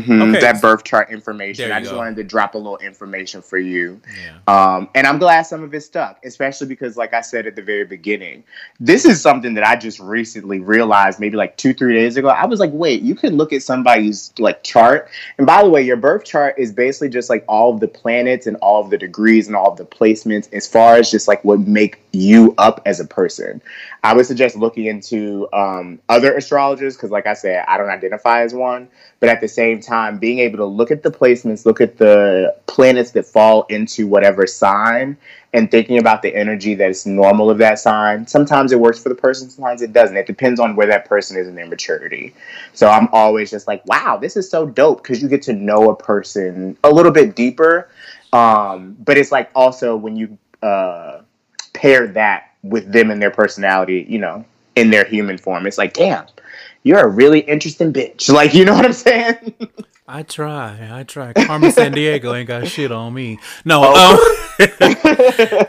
Mm-hmm. 0.02 0.22
Okay. 0.22 0.40
That 0.40 0.60
birth 0.60 0.84
chart 0.84 1.10
information. 1.10 1.72
I 1.72 1.80
just 1.80 1.92
go. 1.92 1.98
wanted 1.98 2.16
to 2.16 2.24
drop 2.24 2.54
a 2.54 2.58
little 2.58 2.78
information 2.78 3.42
for 3.42 3.58
you. 3.58 4.00
Yeah. 4.22 4.38
Um, 4.46 4.88
and 4.94 5.06
I'm 5.06 5.18
glad 5.18 5.42
some 5.42 5.62
of 5.62 5.74
it 5.74 5.80
stuck, 5.82 6.24
especially 6.24 6.66
because, 6.66 6.96
like 6.96 7.14
I 7.14 7.20
said 7.20 7.46
at 7.46 7.56
the 7.56 7.62
very 7.62 7.84
beginning, 7.84 8.44
this 8.80 9.04
is 9.04 9.20
something 9.20 9.54
that 9.54 9.64
I 9.64 9.76
just 9.76 9.98
recently 10.00 10.60
realized 10.60 11.20
maybe 11.20 11.36
like 11.36 11.56
two, 11.56 11.74
three 11.74 11.94
days 11.94 12.16
ago. 12.16 12.28
I 12.28 12.46
was 12.46 12.60
like, 12.60 12.72
wait, 12.72 13.02
you 13.02 13.14
can 13.14 13.36
look 13.36 13.52
at 13.52 13.62
somebody's 13.62 14.32
like 14.38 14.62
chart. 14.62 15.08
And 15.38 15.46
by 15.46 15.62
the 15.62 15.68
way, 15.68 15.82
your 15.82 15.96
birth 15.96 16.24
chart 16.24 16.54
is 16.58 16.72
basically 16.72 17.08
just 17.08 17.30
like 17.30 17.44
all 17.48 17.72
of 17.72 17.80
the 17.80 17.88
planets 17.88 18.46
and 18.46 18.56
all 18.58 18.82
of 18.82 18.90
the 18.90 18.98
degrees 18.98 19.46
and 19.46 19.56
all 19.56 19.72
of 19.72 19.78
the 19.78 19.84
placements 19.84 20.52
as 20.52 20.66
far 20.66 20.96
as 20.96 21.10
just 21.10 21.28
like 21.28 21.44
what 21.44 21.60
make 21.60 22.00
you 22.16 22.54
up 22.58 22.80
as 22.86 23.00
a 23.00 23.04
person. 23.04 23.62
I 24.02 24.14
would 24.14 24.26
suggest 24.26 24.56
looking 24.56 24.86
into 24.86 25.48
um, 25.52 26.00
other 26.08 26.36
astrologers 26.36 26.96
because, 26.96 27.10
like 27.10 27.26
I 27.26 27.34
said, 27.34 27.64
I 27.68 27.78
don't 27.78 27.88
identify 27.90 28.42
as 28.42 28.54
one. 28.54 28.88
But 29.20 29.30
at 29.30 29.40
the 29.40 29.48
same 29.48 29.80
time, 29.80 30.18
being 30.18 30.38
able 30.40 30.58
to 30.58 30.64
look 30.64 30.90
at 30.90 31.02
the 31.02 31.10
placements, 31.10 31.64
look 31.64 31.80
at 31.80 31.96
the 31.98 32.56
planets 32.66 33.12
that 33.12 33.26
fall 33.26 33.64
into 33.64 34.06
whatever 34.06 34.46
sign, 34.46 35.16
and 35.52 35.70
thinking 35.70 35.98
about 35.98 36.20
the 36.20 36.34
energy 36.34 36.74
that 36.74 36.90
is 36.90 37.06
normal 37.06 37.50
of 37.50 37.58
that 37.58 37.78
sign. 37.78 38.26
Sometimes 38.26 38.72
it 38.72 38.80
works 38.80 39.02
for 39.02 39.08
the 39.08 39.14
person, 39.14 39.48
sometimes 39.48 39.80
it 39.80 39.92
doesn't. 39.92 40.16
It 40.16 40.26
depends 40.26 40.60
on 40.60 40.76
where 40.76 40.86
that 40.88 41.06
person 41.06 41.38
is 41.38 41.48
in 41.48 41.54
their 41.54 41.66
maturity. 41.66 42.34
So 42.74 42.88
I'm 42.88 43.08
always 43.12 43.50
just 43.50 43.66
like, 43.66 43.84
wow, 43.86 44.18
this 44.20 44.36
is 44.36 44.50
so 44.50 44.66
dope 44.66 45.02
because 45.02 45.22
you 45.22 45.28
get 45.28 45.42
to 45.42 45.54
know 45.54 45.90
a 45.90 45.96
person 45.96 46.76
a 46.84 46.90
little 46.90 47.12
bit 47.12 47.34
deeper. 47.34 47.88
Um, 48.32 48.96
but 49.00 49.16
it's 49.16 49.32
like 49.32 49.50
also 49.54 49.96
when 49.96 50.16
you 50.16 50.36
uh, 50.62 51.22
pair 51.76 52.06
that 52.08 52.50
with 52.62 52.90
them 52.90 53.10
and 53.10 53.22
their 53.22 53.30
personality, 53.30 54.06
you 54.08 54.18
know, 54.18 54.44
in 54.74 54.90
their 54.90 55.04
human 55.04 55.38
form. 55.38 55.66
It's 55.66 55.78
like, 55.78 55.92
damn, 55.92 56.26
you're 56.82 57.00
a 57.00 57.08
really 57.08 57.40
interesting 57.40 57.92
bitch. 57.92 58.32
Like, 58.32 58.54
you 58.54 58.64
know 58.64 58.74
what 58.74 58.84
I'm 58.84 58.92
saying? 58.92 59.54
I 60.08 60.22
try, 60.22 60.88
I 60.92 61.02
try. 61.02 61.32
Carmen 61.32 61.72
Sandiego 61.72 62.36
ain't 62.36 62.46
got 62.46 62.68
shit 62.68 62.92
on 62.92 63.12
me. 63.12 63.38
No. 63.64 63.82
Oh. 63.84 64.46
Um, 64.58 64.96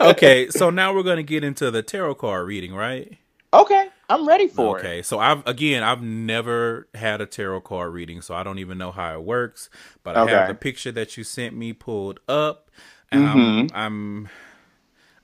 okay, 0.00 0.48
so 0.48 0.70
now 0.70 0.94
we're 0.94 1.02
gonna 1.02 1.24
get 1.24 1.42
into 1.42 1.70
the 1.70 1.82
tarot 1.82 2.14
card 2.16 2.46
reading, 2.46 2.72
right? 2.72 3.18
Okay, 3.52 3.88
I'm 4.08 4.28
ready 4.28 4.46
for 4.46 4.78
okay, 4.78 4.86
it. 4.86 4.90
Okay, 4.90 5.02
so 5.02 5.18
I've 5.18 5.44
again, 5.46 5.82
I've 5.82 6.02
never 6.02 6.86
had 6.94 7.20
a 7.20 7.26
tarot 7.26 7.62
card 7.62 7.92
reading, 7.92 8.22
so 8.22 8.34
I 8.34 8.44
don't 8.44 8.58
even 8.58 8.78
know 8.78 8.92
how 8.92 9.14
it 9.14 9.22
works. 9.22 9.70
But 10.04 10.16
I 10.16 10.22
okay. 10.22 10.32
have 10.32 10.48
the 10.48 10.54
picture 10.54 10.92
that 10.92 11.16
you 11.16 11.24
sent 11.24 11.56
me 11.56 11.72
pulled 11.72 12.20
up, 12.28 12.70
and 13.10 13.24
mm-hmm. 13.24 13.76
I'm, 13.76 13.84
I'm 13.84 14.28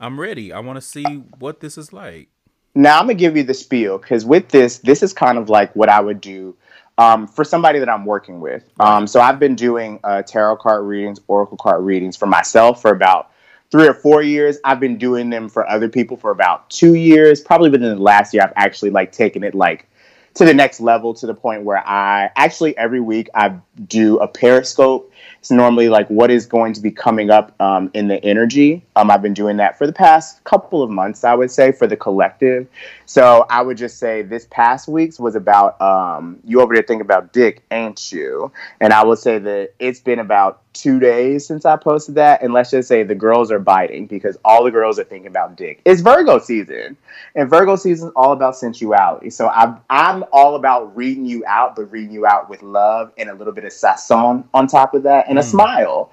I'm 0.01 0.19
ready. 0.19 0.53
I 0.53 0.61
want 0.61 0.77
to 0.77 0.81
see 0.81 1.05
what 1.39 1.61
this 1.61 1.79
is 1.79 1.93
like. 1.93 2.29
Now 2.75 2.99
I'm 2.99 3.05
gonna 3.05 3.15
give 3.15 3.37
you 3.37 3.45
the 3.45 3.55
spiel 3.55 3.99
because 3.99 4.25
with 4.25 4.49
this, 4.49 4.79
this 4.79 5.03
is 5.03 5.13
kind 5.13 5.39
of 5.39 5.49
like 5.49 5.75
what 5.77 5.89
I 5.89 6.01
would 6.01 6.21
do 6.21 6.57
um, 6.99 7.27
for 7.29 7.45
somebody 7.45 7.79
that 7.79 7.89
I'm 7.89 8.05
working 8.05 8.41
with. 8.41 8.65
Um, 8.81 9.07
so 9.07 9.21
I've 9.21 9.39
been 9.39 9.55
doing 9.55 10.01
uh, 10.03 10.23
tarot 10.23 10.57
card 10.57 10.85
readings, 10.85 11.21
oracle 11.29 11.57
card 11.57 11.85
readings 11.85 12.17
for 12.17 12.27
myself 12.27 12.83
for 12.83 12.91
about 12.91 13.31
three 13.71 13.87
or 13.87 13.95
four 13.95 14.23
years. 14.23 14.59
I've 14.65 14.81
been 14.81 14.99
doing 14.99 15.31
them 15.31 15.49
for 15.49 15.69
other 15.69 15.89
people 15.89 16.17
for 16.17 16.31
about 16.31 16.69
two 16.71 16.95
years. 16.95 17.41
Probably 17.41 17.71
within 17.71 17.97
the 17.97 18.03
last 18.03 18.35
year, 18.35 18.43
I've 18.43 18.53
actually 18.57 18.91
like 18.91 19.13
taken 19.13 19.45
it 19.45 19.55
like 19.55 19.89
to 20.35 20.45
the 20.45 20.55
next 20.55 20.81
level 20.81 21.15
to 21.15 21.27
the 21.27 21.35
point 21.35 21.63
where 21.63 21.79
I 21.79 22.31
actually 22.35 22.77
every 22.77 23.01
week 23.01 23.29
I 23.35 23.57
do 23.89 24.19
a 24.19 24.29
periscope 24.29 25.13
it's 25.45 25.51
normally 25.51 25.91
like 25.91 26.09
what 26.09 26.31
is 26.31 26.47
going 26.47 26.73
to 26.73 26.81
be 26.81 26.91
coming 26.91 27.29
up 27.29 27.55
um, 27.61 27.91
in 27.93 28.09
the 28.09 28.17
energy. 28.25 28.83
Um, 28.97 29.11
I've 29.11 29.21
been 29.21 29.35
doing 29.35 29.59
that 29.59 29.77
for 29.77 29.87
the 29.87 29.93
past 29.93 30.43
couple 30.45 30.83
of 30.83 30.89
months, 30.89 31.23
I 31.23 31.35
would 31.35 31.51
say, 31.51 31.71
for 31.71 31.87
the 31.87 31.99
collective. 31.99 32.67
So 33.05 33.45
I 33.51 33.61
would 33.61 33.77
just 33.77 33.99
say 33.99 34.23
this 34.23 34.47
past 34.51 34.89
week's 34.89 35.21
was 35.21 35.35
about 35.35 35.79
um, 35.83 36.41
you 36.47 36.63
over 36.63 36.73
there 36.73 36.83
thinking 36.83 37.03
about 37.03 37.35
Dick, 37.35 37.63
ain't 37.71 38.11
you? 38.11 38.53
And 38.81 38.95
I 38.95 39.05
would 39.05 39.19
say 39.19 39.39
that 39.39 39.75
it's 39.79 40.01
been 40.01 40.19
about 40.19 40.63
two 40.75 40.99
days 40.99 41.47
since 41.47 41.65
I 41.65 41.77
posted 41.77 42.17
that, 42.17 42.43
and 42.43 42.53
let's 42.53 42.71
just 42.71 42.89
say 42.89 43.03
the 43.03 43.15
girls 43.15 43.51
are 43.51 43.59
biting 43.59 44.07
because 44.07 44.37
all 44.45 44.65
the 44.65 44.71
girls 44.71 44.99
are 44.99 45.05
thinking 45.05 45.29
about 45.29 45.57
dick. 45.57 45.81
It's 45.85 46.01
Virgo 46.03 46.39
season, 46.39 46.97
and 47.35 47.49
Virgo 47.49 47.77
season 47.77 48.09
is 48.09 48.13
all 48.15 48.33
about 48.33 48.57
sensuality. 48.57 49.31
So 49.31 49.49
I'm 49.49 49.81
I'm 49.89 50.25
all 50.33 50.57
about 50.57 50.95
reading 50.95 51.25
you 51.25 51.45
out, 51.47 51.77
but 51.77 51.91
reading 51.91 52.13
you 52.13 52.27
out 52.27 52.51
with 52.51 52.63
love 52.63 53.13
and 53.17 53.31
a 53.31 53.35
little 53.35 53.53
bit 53.53 53.64
of 53.67 53.73
sasson 53.73 54.45
on 54.53 54.67
top 54.67 54.95
of 54.95 55.05
that, 55.05 55.29
and 55.29 55.39
mm. 55.39 55.41
a 55.41 55.45
hmm. 55.45 55.51
smile. 55.51 56.13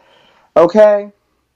Okay. 0.55 1.11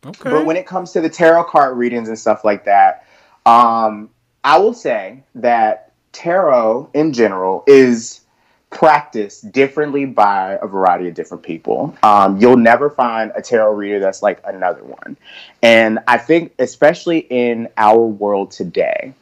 Okay. 0.06 0.30
But 0.30 0.46
when 0.46 0.56
it 0.56 0.68
comes 0.68 0.92
to 0.92 1.02
the 1.02 1.10
tarot 1.10 1.46
card 1.46 1.78
readings 1.78 2.10
and 2.10 2.18
stuff 2.18 2.44
like 2.44 2.66
that, 2.66 3.06
um, 3.46 4.10
I 4.44 4.60
will 4.60 4.74
say 4.74 5.24
that 5.36 5.94
tarot 6.12 6.90
in 6.94 7.12
general 7.12 7.64
is 7.66 8.22
practiced 8.70 9.52
differently 9.52 10.06
by 10.06 10.60
a 10.62 10.68
variety 10.68 11.08
of 11.08 11.14
different 11.14 11.44
people. 11.44 11.96
Um, 12.04 12.38
you'll 12.38 12.58
never 12.58 12.90
find 12.90 13.32
a 13.36 13.42
tarot 13.42 13.74
reader 13.74 14.00
that's 14.00 14.22
like 14.22 14.42
another 14.44 14.84
one. 14.84 15.18
And 15.62 16.00
I 16.08 16.18
think, 16.18 16.54
especially 16.60 17.20
in 17.20 17.70
our 17.78 18.06
world 18.06 18.52
today, 18.52 19.14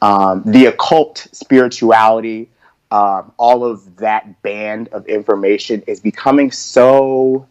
um, 0.00 0.42
the 0.44 0.66
occult 0.66 1.26
spirituality, 1.32 2.48
um, 2.94 3.32
all 3.38 3.64
of 3.64 3.96
that 3.96 4.40
band 4.42 4.86
of 4.92 5.04
information 5.08 5.82
is 5.88 5.98
becoming 5.98 6.52
so 6.52 7.44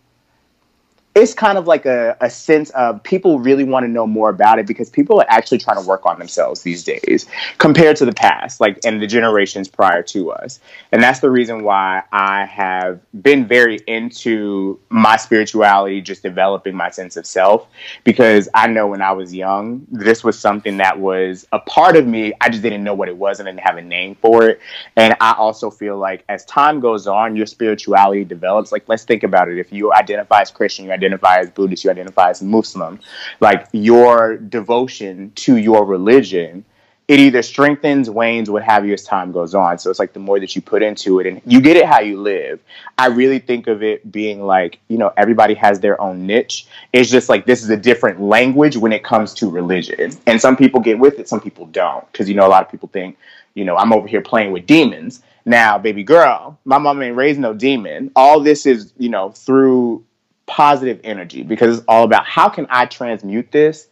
it's 1.16 1.34
kind 1.34 1.60
of 1.60 1.68
like 1.68 1.86
a, 1.86 2.18
a 2.22 2.30
sense 2.30 2.72
of 2.72 3.02
people 3.04 3.40
really 3.40 3.64
want 3.64 3.84
to 3.84 3.88
know 3.88 4.08
more 4.08 4.30
about 4.30 4.58
it 4.58 4.66
because 4.66 4.90
people 4.90 5.20
are 5.20 5.26
actually 5.30 5.60
trying 5.60 5.80
to 5.80 5.88
work 5.88 6.06
on 6.08 6.18
themselves 6.18 6.64
these 6.64 6.84
days 6.84 7.28
compared 7.60 7.96
to 7.98 8.06
the 8.06 8.14
past, 8.14 8.60
like 8.60 8.80
and 8.84 9.00
the 9.00 9.06
generations 9.06 9.68
prior 9.68 10.02
to 10.02 10.32
us. 10.32 10.60
And 10.92 11.04
that's 11.04 11.20
the 11.20 11.30
reason 11.30 11.64
why 11.64 12.02
I 12.12 12.46
have 12.46 13.00
been 13.22 13.46
very 13.46 13.80
into 13.86 14.80
my 14.90 15.16
spirituality, 15.18 16.02
just 16.02 16.24
developing 16.24 16.76
my 16.76 16.90
sense 16.90 17.16
of 17.16 17.28
self. 17.28 17.68
Because 18.04 18.50
I 18.56 18.66
know 18.66 18.88
when 18.88 19.02
I 19.04 19.12
was 19.12 19.36
young, 19.36 19.86
this 19.92 20.24
was 20.24 20.40
something 20.40 20.78
that 20.78 21.00
was 21.00 21.46
a 21.52 21.60
part 21.60 21.96
of 21.96 22.08
me. 22.08 22.34
I 22.42 22.50
just 22.50 22.64
didn't 22.64 22.84
know 22.84 22.96
what 22.96 23.08
it 23.08 23.18
was 23.18 23.40
and 23.40 23.46
didn't 23.46 23.60
have 23.60 23.78
a 23.78 23.84
name 23.84 24.16
for 24.16 24.50
it. 24.50 24.60
And 24.96 25.16
I 25.22 25.34
also 25.34 25.70
feel 25.70 25.98
like 25.98 26.24
as 26.28 26.44
time 26.46 26.80
goes 26.80 27.06
on, 27.06 27.36
your 27.36 27.46
spirituality 27.46 28.24
develops. 28.24 28.72
Like, 28.72 28.90
let's 28.90 29.04
think 29.04 29.22
about 29.22 29.48
it. 29.48 29.60
If 29.60 29.72
you 29.72 29.94
identify 29.94 30.42
as 30.42 30.50
Christian, 30.50 30.86
you 30.86 30.92
identify 30.92 31.03
identify 31.04 31.40
as 31.40 31.50
Buddhist, 31.50 31.84
you 31.84 31.92
identify 31.92 32.30
as 32.30 32.42
Muslim, 32.42 33.00
like 33.40 33.68
your 33.72 34.38
devotion 34.38 35.32
to 35.36 35.58
your 35.58 35.86
religion, 35.86 36.66
it 37.08 37.20
either 37.20 37.42
strengthens, 37.42 38.10
wanes, 38.10 38.50
what 38.50 38.64
have 38.64 38.86
you 38.86 38.94
as 38.94 39.04
time 39.04 39.32
goes 39.32 39.54
on. 39.54 39.78
So 39.78 39.90
it's 39.90 40.00
like 40.00 40.14
the 40.14 40.20
more 40.20 40.40
that 40.40 40.56
you 40.56 40.62
put 40.62 40.82
into 40.82 41.20
it 41.20 41.28
and 41.28 41.42
you 41.46 41.60
get 41.60 41.76
it 41.76 41.86
how 41.86 42.00
you 42.00 42.20
live. 42.22 42.62
I 42.98 43.08
really 43.08 43.40
think 43.40 43.68
of 43.68 43.84
it 43.84 44.10
being 44.10 44.42
like, 44.42 44.80
you 44.88 44.98
know, 44.98 45.12
everybody 45.18 45.54
has 45.56 45.82
their 45.82 46.00
own 46.00 46.26
niche. 46.26 46.66
It's 46.94 47.12
just 47.12 47.28
like 47.28 47.46
this 47.46 47.62
is 47.62 47.70
a 47.70 47.78
different 47.78 48.22
language 48.22 48.78
when 48.78 48.94
it 48.94 49.04
comes 49.04 49.34
to 49.36 49.50
religion. 49.50 50.12
And 50.28 50.40
some 50.40 50.56
people 50.56 50.80
get 50.80 50.98
with 50.98 51.20
it, 51.20 51.28
some 51.28 51.42
people 51.42 51.66
don't. 51.68 52.10
Because, 52.12 52.30
you 52.30 52.36
know, 52.36 52.48
a 52.48 52.50
lot 52.50 52.64
of 52.64 52.72
people 52.72 52.90
think, 52.94 53.18
you 53.54 53.66
know, 53.66 53.76
I'm 53.76 53.92
over 53.92 54.08
here 54.08 54.22
playing 54.22 54.54
with 54.54 54.66
demons. 54.66 55.22
Now, 55.46 55.78
baby 55.78 56.04
girl, 56.04 56.58
my 56.64 56.78
mom 56.78 57.02
ain't 57.02 57.18
raised 57.18 57.40
no 57.40 57.54
demon. 57.54 58.12
All 58.16 58.40
this 58.40 58.66
is, 58.66 58.94
you 58.98 59.10
know, 59.10 59.32
through 59.32 60.06
positive 60.46 61.00
energy 61.04 61.44
because 61.44 61.78
it's 61.78 61.86
all 61.88 62.04
about 62.04 62.26
how 62.26 62.50
can 62.50 62.68
I 62.70 62.86
transmute 62.86 63.52
this 63.52 63.88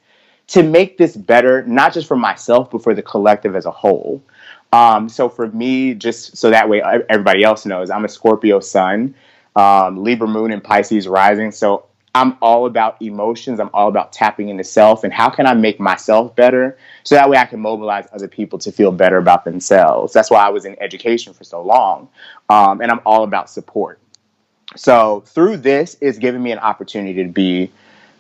to 0.48 0.64
make 0.64 0.98
this 0.98 1.16
better, 1.16 1.64
not 1.66 1.94
just 1.94 2.08
for 2.08 2.18
myself, 2.18 2.72
but 2.72 2.84
for 2.84 2.94
the 2.94 3.02
collective 3.02 3.56
as 3.56 3.66
a 3.66 3.72
whole. 3.72 4.22
Um, 4.74 5.10
so 5.10 5.30
for 5.30 5.48
me, 5.48 5.94
just 5.94 6.38
so 6.38 6.50
that 6.50 6.68
way 6.68 6.82
everybody 7.10 7.44
else 7.44 7.66
knows, 7.66 7.90
I'm 7.90 8.06
a 8.06 8.10
Scorpio 8.10 8.60
sun, 8.60 9.16
um, 9.56 10.04
Libra 10.04 10.28
moon, 10.28 10.52
and 10.52 10.64
Pisces 10.64 11.08
rising. 11.08 11.52
So 11.52 11.86
I'm 12.14 12.38
all 12.42 12.66
about 12.66 13.02
emotions. 13.02 13.62
I'm 13.62 13.70
all 13.74 13.88
about 13.88 14.12
tapping 14.12 14.50
into 14.50 14.66
self 14.66 15.06
and 15.06 15.14
how 15.14 15.30
can 15.30 15.48
I 15.48 15.54
make 15.54 15.80
myself 15.80 16.36
better 16.36 16.78
so 17.04 17.16
that 17.16 17.30
way 17.30 17.38
I 17.38 17.46
can 17.46 17.62
mobilize 17.62 18.08
other 18.12 18.28
people 18.28 18.60
to 18.60 18.72
feel 18.72 18.92
better 18.92 19.18
about 19.18 19.46
themselves. 19.46 20.12
That's 20.12 20.30
why 20.30 20.46
I 20.46 20.50
was 20.50 20.66
in 20.66 20.76
education 20.82 21.34
for 21.34 21.46
so 21.46 21.62
long. 21.62 22.10
Um, 22.50 22.82
and 22.82 22.92
I'm 22.92 23.00
all 23.06 23.24
about 23.24 23.50
support. 23.50 24.01
So 24.76 25.24
through 25.28 25.58
this, 25.58 25.98
it's 26.02 26.18
given 26.18 26.42
me 26.42 26.52
an 26.52 26.60
opportunity 26.60 27.24
to 27.24 27.30
be 27.30 27.72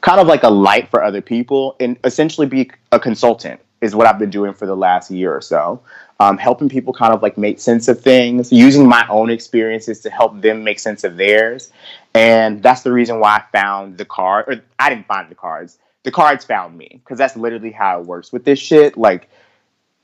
kind 0.02 0.20
of 0.20 0.28
like 0.28 0.44
a 0.44 0.50
light 0.50 0.90
for 0.90 1.04
other 1.04 1.22
people 1.22 1.76
and 1.80 1.98
essentially 2.04 2.48
be 2.48 2.72
a 2.92 3.00
consultant 3.00 3.62
is 3.82 3.96
what 3.96 4.08
I've 4.08 4.20
been 4.20 4.30
doing 4.30 4.54
for 4.54 4.66
the 4.66 4.76
last 4.76 5.10
year 5.10 5.36
or 5.36 5.42
so. 5.42 5.82
Um, 6.20 6.38
helping 6.38 6.70
people 6.70 6.94
kind 6.94 7.14
of 7.14 7.24
like 7.24 7.36
make 7.36 7.60
sense 7.60 7.88
of 7.88 8.00
things, 8.00 8.52
using 8.52 8.88
my 8.88 9.08
own 9.10 9.32
experiences 9.32 10.02
to 10.02 10.12
help 10.12 10.40
them 10.40 10.64
make 10.64 10.78
sense 10.78 11.04
of 11.04 11.18
theirs. 11.18 11.72
And 12.14 12.62
that's 12.62 12.84
the 12.84 12.92
reason 12.92 13.20
why 13.20 13.38
I 13.38 13.44
found 13.52 13.98
the 13.98 14.06
card, 14.06 14.46
or 14.48 14.62
I 14.78 14.90
didn't 14.90 15.08
find 15.08 15.30
the 15.30 15.36
cards. 15.36 15.80
The 16.04 16.12
cards 16.12 16.46
found 16.46 16.78
me 16.78 17.02
because 17.04 17.18
that's 17.18 17.36
literally 17.36 17.72
how 17.72 18.00
it 18.00 18.06
works 18.06 18.32
with 18.32 18.46
this 18.46 18.60
shit. 18.60 18.98
Like, 18.98 19.30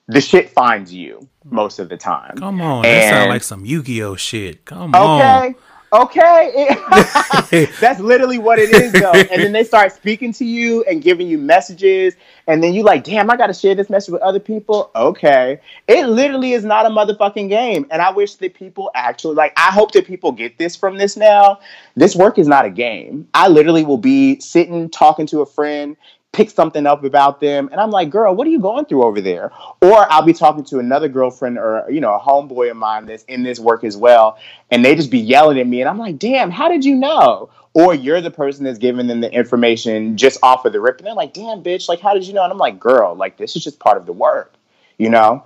the 0.08 0.22
shit 0.22 0.50
finds 0.50 0.92
you 0.92 1.28
most 1.44 1.78
of 1.78 1.90
the 1.90 1.98
time. 1.98 2.36
Come 2.38 2.62
on, 2.62 2.86
and, 2.86 2.96
that 2.96 3.10
sounds 3.10 3.30
like 3.30 3.44
some 3.44 3.66
Yu 3.66 3.84
Gi 3.84 4.02
Oh 4.02 4.16
shit. 4.16 4.66
Come 4.66 4.96
on. 4.96 5.22
Okay. 5.22 5.56
Okay, 5.94 6.76
that's 7.80 8.02
literally 8.02 8.38
what 8.38 8.60
it 8.60 8.74
is, 8.74 8.92
though. 8.92 9.14
and 9.14 9.42
then 9.42 9.54
they 9.54 9.64
start 9.64 9.94
speaking 9.94 10.34
to 10.34 10.44
you 10.44 10.84
and 10.84 11.02
giving 11.02 11.28
you 11.28 11.38
messages, 11.38 12.16
and 12.46 12.62
then 12.62 12.74
you 12.74 12.84
like, 12.84 13.06
damn, 13.06 13.30
I 13.30 13.38
got 13.38 13.48
to 13.48 13.54
share 13.54 13.74
this 13.74 13.90
message 13.90 14.12
with 14.12 14.22
other 14.22 14.40
people. 14.40 14.92
Okay, 14.96 15.62
it 15.88 16.08
literally 16.08 16.52
is 16.52 16.66
not 16.66 16.86
a 16.86 16.90
motherfucking 16.90 17.48
game, 17.48 17.86
and 17.90 18.02
I 18.02 18.12
wish 18.12 18.36
that 18.36 18.54
people 18.54 18.92
actually 18.96 19.36
like. 19.36 19.54
I 19.56 19.72
hope 19.72 19.94
that 19.94 20.06
people 20.06 20.34
get 20.34 20.58
this 20.58 20.76
from 20.76 20.98
this 20.98 21.16
now. 21.16 21.60
This 21.96 22.18
work 22.18 22.38
is 22.38 22.48
not 22.48 22.66
a 22.66 22.70
game. 22.70 23.28
I 23.34 23.48
literally 23.48 23.86
will 23.86 23.98
be 23.98 24.42
sitting 24.42 24.90
talking 24.90 25.26
to 25.28 25.40
a 25.40 25.46
friend, 25.46 25.96
pick 26.34 26.50
something 26.52 26.86
up 26.86 27.04
about 27.04 27.40
them. 27.40 27.70
And 27.72 27.82
i'm 27.82 27.90
like 27.90 28.10
girl 28.10 28.36
what 28.36 28.46
are 28.48 28.52
you 28.52 28.60
going 28.60 28.86
through 28.86 29.04
over 29.04 29.22
there? 29.22 29.52
Or 29.82 30.12
i'll 30.12 30.24
be 30.24 30.34
talking 30.34 30.64
to 30.66 30.80
another 30.80 31.08
girlfriend 31.08 31.58
or 31.58 31.86
you 31.90 32.02
know 32.02 32.14
a 32.14 32.20
homeboy 32.20 32.70
of 32.72 32.78
mine 32.78 33.06
that's 33.06 33.24
in 33.24 33.44
this 33.44 33.60
work 33.60 33.84
as 33.84 33.98
well 33.98 34.38
and 34.70 34.86
they 34.86 34.96
just 34.96 35.10
be 35.10 35.20
yelling 35.20 35.60
at 35.60 35.68
me 35.68 35.82
and 35.82 35.90
i'm 35.90 35.98
like 35.98 36.20
damn 36.20 36.52
how 36.52 36.70
did 36.70 36.86
you 36.86 36.96
know? 36.96 37.50
Or 37.74 37.94
you're 37.94 38.22
the 38.22 38.32
person 38.32 38.64
that's 38.64 38.80
giving 38.80 39.06
them 39.06 39.22
the 39.22 39.32
information 39.32 40.18
just 40.18 40.40
off 40.42 40.66
of 40.66 40.74
the 40.74 40.80
rip 40.82 40.98
and 40.98 41.08
they're 41.08 41.14
like 41.14 41.34
damn 41.34 41.64
bitch 41.64 41.88
like 41.88 42.00
how 42.00 42.14
did 42.14 42.28
you 42.28 42.34
know? 42.34 42.44
And 42.44 42.52
i'm 42.52 42.60
like 42.60 42.80
girl 42.80 43.16
like 43.16 43.38
this 43.38 43.56
is 43.56 43.64
just 43.64 43.80
part 43.80 43.98
of 43.98 44.06
the 44.06 44.14
work 44.14 44.54
you 44.98 45.10
know? 45.10 45.44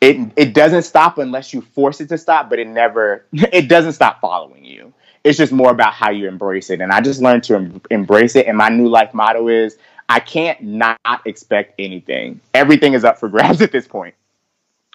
It 0.00 0.32
it 0.36 0.54
doesn't 0.54 0.82
stop 0.82 1.18
unless 1.18 1.52
you 1.52 1.60
force 1.62 2.00
it 2.00 2.08
to 2.10 2.18
stop 2.18 2.48
but 2.50 2.58
it 2.60 2.68
never 2.68 3.24
it 3.32 3.68
doesn't 3.68 3.94
stop 3.94 4.20
following 4.20 4.64
you. 4.64 4.92
It's 5.24 5.36
just 5.36 5.52
more 5.52 5.70
about 5.72 5.92
how 5.94 6.10
you 6.10 6.28
embrace 6.28 6.70
it 6.70 6.80
and 6.80 6.92
i 6.92 7.00
just 7.00 7.20
learned 7.20 7.42
to 7.44 7.56
em- 7.56 7.82
embrace 7.90 8.36
it 8.36 8.46
and 8.46 8.56
my 8.56 8.68
new 8.68 8.88
life 8.88 9.12
motto 9.14 9.48
is 9.48 9.76
I 10.08 10.20
can't 10.20 10.60
not 10.62 10.98
expect 11.26 11.74
anything. 11.78 12.40
Everything 12.54 12.94
is 12.94 13.04
up 13.04 13.18
for 13.18 13.28
grabs 13.30 13.60
at 13.60 13.72
this 13.72 13.86
point. 13.86 14.14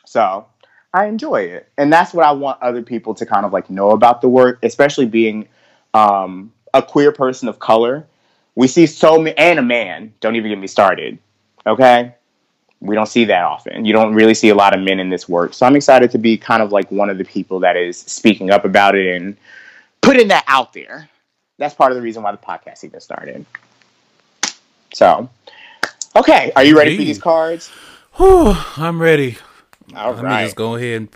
So 0.06 0.46
I 0.94 1.06
enjoy 1.06 1.42
it. 1.42 1.70
And 1.78 1.92
that's 1.92 2.14
what 2.14 2.26
I 2.26 2.32
want 2.32 2.62
other 2.62 2.82
people 2.82 3.14
to 3.16 3.26
kind 3.26 3.46
of 3.46 3.54
like 3.54 3.70
know 3.70 3.92
about 3.92 4.22
the 4.22 4.30
work, 4.30 4.60
especially 4.64 5.06
being 5.06 5.48
um, 5.94 6.52
a 6.74 6.82
queer 6.82 7.12
person 7.12 7.48
of 7.48 7.60
color. 7.60 8.06
We 8.56 8.68
see 8.68 8.86
so 8.86 9.18
many, 9.18 9.36
and 9.38 9.58
a 9.58 9.64
man, 9.64 10.14
don't 10.20 10.36
even 10.36 10.52
get 10.52 10.60
me 10.60 10.68
started. 10.68 11.18
Okay? 11.66 12.14
We 12.80 12.96
don't 12.96 13.08
see 13.08 13.26
that 13.26 13.44
often. 13.44 13.86
You 13.86 13.94
don't 13.94 14.14
really 14.14 14.34
see 14.34 14.50
a 14.50 14.56
lot 14.56 14.78
of 14.78 14.84
men 14.84 15.00
in 15.00 15.10
this 15.10 15.28
work. 15.30 15.54
So 15.54 15.66
I'm 15.66 15.76
excited 15.76 16.12
to 16.12 16.18
be 16.18 16.38
kind 16.38 16.62
of 16.62 16.72
like 16.72 16.92
one 16.92 17.10
of 17.10 17.18
the 17.18 17.24
people 17.24 17.62
that 17.62 17.78
is 17.78 17.98
speaking 17.98 18.52
up 18.52 18.66
about 18.66 18.96
it 18.96 19.16
and 19.16 19.38
putting 20.02 20.28
that 20.28 20.44
out 20.48 20.74
there. 20.74 21.10
That's 21.58 21.74
part 21.74 21.92
of 21.92 21.96
the 21.96 22.02
reason 22.02 22.24
why 22.24 22.32
the 22.34 22.38
podcast 22.38 22.84
even 22.84 23.00
started. 23.00 23.46
So, 24.94 25.30
okay, 26.16 26.52
are 26.56 26.64
you 26.64 26.78
ready 26.78 26.92
Indeed. 26.92 27.04
for 27.04 27.08
these 27.08 27.22
cards? 27.22 27.70
Whew, 28.16 28.56
I'm 28.78 29.02
ready. 29.02 29.38
All 29.96 30.14
Let 30.14 30.24
right. 30.24 30.42
me 30.42 30.46
just 30.46 30.56
go 30.56 30.76
ahead 30.76 30.98
and 30.98 31.10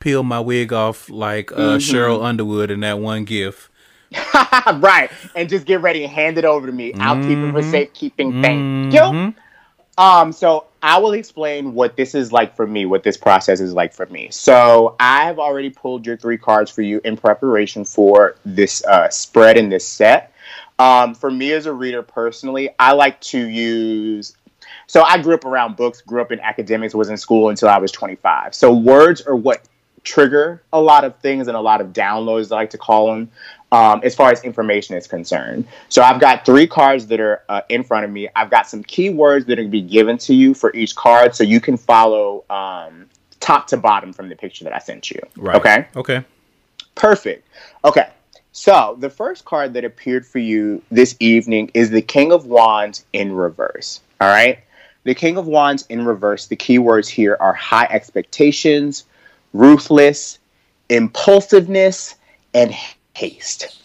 peel 0.00 0.22
my 0.22 0.40
wig 0.40 0.72
off 0.72 1.08
like 1.08 1.52
uh, 1.52 1.56
mm-hmm. 1.56 1.96
Sheryl 1.96 2.24
Underwood 2.24 2.70
in 2.70 2.80
that 2.80 2.98
one 2.98 3.24
gif. 3.24 3.70
right, 4.34 5.10
and 5.36 5.48
just 5.48 5.66
get 5.66 5.82
ready 5.82 6.02
and 6.02 6.12
hand 6.12 6.38
it 6.38 6.46
over 6.46 6.66
to 6.66 6.72
me. 6.72 6.94
I'll 6.94 7.16
keep 7.16 7.38
it 7.38 7.52
for 7.52 7.60
mm-hmm. 7.60 7.70
safekeeping. 7.70 8.42
Thank 8.42 8.94
you. 8.94 9.00
Mm-hmm. 9.00 9.38
Um, 10.02 10.32
so 10.32 10.66
I 10.82 10.98
will 10.98 11.12
explain 11.12 11.74
what 11.74 11.96
this 11.96 12.14
is 12.14 12.32
like 12.32 12.54
for 12.54 12.66
me, 12.66 12.86
what 12.86 13.02
this 13.02 13.16
process 13.16 13.60
is 13.60 13.74
like 13.74 13.92
for 13.92 14.06
me. 14.06 14.28
So 14.30 14.96
I 15.00 15.24
have 15.24 15.38
already 15.38 15.70
pulled 15.70 16.06
your 16.06 16.16
three 16.16 16.38
cards 16.38 16.70
for 16.70 16.82
you 16.82 17.00
in 17.04 17.16
preparation 17.16 17.84
for 17.84 18.36
this 18.44 18.84
uh, 18.84 19.10
spread 19.10 19.58
in 19.58 19.68
this 19.68 19.86
set. 19.86 20.32
Um, 20.78 21.14
for 21.14 21.30
me 21.30 21.52
as 21.52 21.66
a 21.66 21.72
reader 21.72 22.02
personally, 22.02 22.70
I 22.78 22.92
like 22.92 23.20
to 23.22 23.48
use. 23.48 24.36
So 24.86 25.02
I 25.02 25.20
grew 25.20 25.34
up 25.34 25.44
around 25.44 25.76
books, 25.76 26.00
grew 26.00 26.20
up 26.20 26.32
in 26.32 26.40
academics, 26.40 26.94
was 26.94 27.08
in 27.08 27.16
school 27.16 27.48
until 27.48 27.68
I 27.68 27.78
was 27.78 27.92
25. 27.92 28.54
So 28.54 28.72
words 28.72 29.20
are 29.22 29.36
what 29.36 29.66
trigger 30.04 30.62
a 30.72 30.80
lot 30.80 31.04
of 31.04 31.18
things 31.18 31.48
and 31.48 31.56
a 31.56 31.60
lot 31.60 31.80
of 31.80 31.88
downloads, 31.92 32.50
I 32.50 32.56
like 32.56 32.70
to 32.70 32.78
call 32.78 33.08
them, 33.08 33.30
um, 33.72 34.00
as 34.02 34.14
far 34.14 34.30
as 34.30 34.42
information 34.42 34.96
is 34.96 35.06
concerned. 35.06 35.66
So 35.88 36.02
I've 36.02 36.20
got 36.20 36.46
three 36.46 36.66
cards 36.66 37.06
that 37.08 37.20
are 37.20 37.42
uh, 37.48 37.62
in 37.68 37.82
front 37.82 38.04
of 38.04 38.10
me. 38.10 38.28
I've 38.34 38.50
got 38.50 38.66
some 38.66 38.82
keywords 38.82 39.46
that 39.46 39.52
are 39.52 39.62
going 39.62 39.68
to 39.68 39.70
be 39.70 39.82
given 39.82 40.16
to 40.18 40.34
you 40.34 40.54
for 40.54 40.74
each 40.74 40.96
card, 40.96 41.34
so 41.34 41.44
you 41.44 41.60
can 41.60 41.76
follow 41.76 42.44
um, 42.48 43.06
top 43.40 43.66
to 43.68 43.76
bottom 43.76 44.12
from 44.12 44.28
the 44.28 44.36
picture 44.36 44.64
that 44.64 44.74
I 44.74 44.78
sent 44.78 45.10
you. 45.10 45.20
Right. 45.36 45.56
Okay. 45.56 45.86
Okay. 45.96 46.24
Perfect. 46.94 47.46
Okay. 47.84 48.08
So, 48.60 48.96
the 48.98 49.08
first 49.08 49.44
card 49.44 49.74
that 49.74 49.84
appeared 49.84 50.26
for 50.26 50.40
you 50.40 50.82
this 50.90 51.14
evening 51.20 51.70
is 51.74 51.90
the 51.90 52.02
King 52.02 52.32
of 52.32 52.46
Wands 52.46 53.04
in 53.12 53.32
reverse. 53.32 54.00
All 54.20 54.26
right. 54.26 54.58
The 55.04 55.14
King 55.14 55.36
of 55.36 55.46
Wands 55.46 55.86
in 55.88 56.04
reverse, 56.04 56.48
the 56.48 56.56
keywords 56.56 57.06
here 57.06 57.36
are 57.38 57.52
high 57.52 57.86
expectations, 57.88 59.04
ruthless, 59.52 60.40
impulsiveness, 60.88 62.16
and 62.52 62.74
haste. 63.14 63.78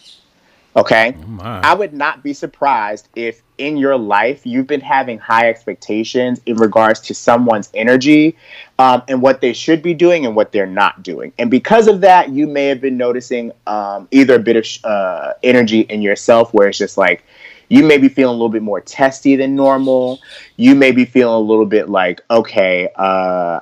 Okay. 0.74 1.16
Oh 1.24 1.38
I 1.40 1.72
would 1.72 1.94
not 1.94 2.24
be 2.24 2.32
surprised 2.32 3.08
if 3.14 3.43
in 3.58 3.76
your 3.76 3.96
life 3.96 4.44
you've 4.44 4.66
been 4.66 4.80
having 4.80 5.18
high 5.18 5.48
expectations 5.48 6.40
in 6.46 6.56
regards 6.56 7.00
to 7.00 7.14
someone's 7.14 7.70
energy 7.74 8.36
um, 8.78 9.02
and 9.08 9.22
what 9.22 9.40
they 9.40 9.52
should 9.52 9.82
be 9.82 9.94
doing 9.94 10.26
and 10.26 10.34
what 10.34 10.52
they're 10.52 10.66
not 10.66 11.02
doing. 11.02 11.32
And 11.38 11.50
because 11.50 11.86
of 11.86 12.00
that, 12.00 12.30
you 12.30 12.46
may 12.46 12.66
have 12.66 12.80
been 12.80 12.96
noticing 12.96 13.52
um, 13.66 14.08
either 14.10 14.36
a 14.36 14.38
bit 14.38 14.56
of 14.56 14.84
uh, 14.84 15.32
energy 15.42 15.80
in 15.80 16.02
yourself 16.02 16.52
where 16.52 16.68
it's 16.68 16.78
just 16.78 16.98
like, 16.98 17.24
you 17.68 17.84
may 17.84 17.98
be 17.98 18.08
feeling 18.08 18.30
a 18.30 18.36
little 18.36 18.50
bit 18.50 18.62
more 18.62 18.80
testy 18.80 19.36
than 19.36 19.54
normal. 19.54 20.20
You 20.56 20.74
may 20.74 20.92
be 20.92 21.04
feeling 21.04 21.34
a 21.34 21.40
little 21.40 21.66
bit 21.66 21.88
like, 21.88 22.20
okay, 22.30 22.90
uh, 22.94 23.60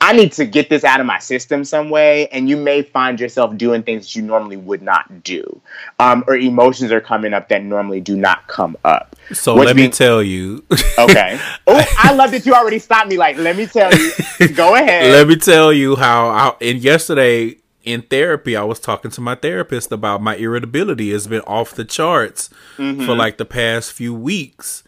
I 0.00 0.12
need 0.12 0.32
to 0.32 0.46
get 0.46 0.70
this 0.70 0.84
out 0.84 1.00
of 1.00 1.06
my 1.06 1.18
system 1.18 1.64
some 1.64 1.90
way, 1.90 2.28
and 2.28 2.48
you 2.48 2.56
may 2.56 2.82
find 2.82 3.18
yourself 3.18 3.56
doing 3.56 3.82
things 3.82 4.06
that 4.06 4.16
you 4.16 4.22
normally 4.22 4.56
would 4.56 4.80
not 4.80 5.24
do, 5.24 5.60
um, 5.98 6.22
or 6.28 6.36
emotions 6.36 6.92
are 6.92 7.00
coming 7.00 7.34
up 7.34 7.48
that 7.48 7.64
normally 7.64 8.00
do 8.00 8.16
not 8.16 8.46
come 8.46 8.76
up. 8.84 9.16
So 9.32 9.56
Which 9.56 9.66
let 9.66 9.76
me 9.76 9.88
tell 9.88 10.22
you. 10.22 10.64
okay. 10.98 11.40
Oh, 11.70 11.84
I 11.98 12.14
love 12.14 12.30
that 12.30 12.46
you 12.46 12.54
already 12.54 12.78
stopped 12.78 13.08
me. 13.08 13.18
Like, 13.18 13.36
let 13.36 13.56
me 13.56 13.66
tell 13.66 13.92
you. 13.92 14.48
Go 14.54 14.74
ahead. 14.74 15.12
Let 15.12 15.28
me 15.28 15.36
tell 15.36 15.70
you 15.72 15.96
how. 15.96 16.28
I, 16.28 16.56
and 16.62 16.78
yesterday 16.78 17.56
in 17.84 18.02
therapy, 18.02 18.56
I 18.56 18.62
was 18.62 18.80
talking 18.80 19.10
to 19.10 19.20
my 19.20 19.34
therapist 19.34 19.92
about 19.92 20.22
my 20.22 20.36
irritability. 20.36 21.12
It's 21.12 21.26
been 21.26 21.42
off 21.42 21.74
the 21.74 21.84
charts 21.84 22.48
mm-hmm. 22.78 23.04
for 23.04 23.14
like 23.14 23.36
the 23.36 23.44
past 23.44 23.92
few 23.92 24.14
weeks 24.14 24.82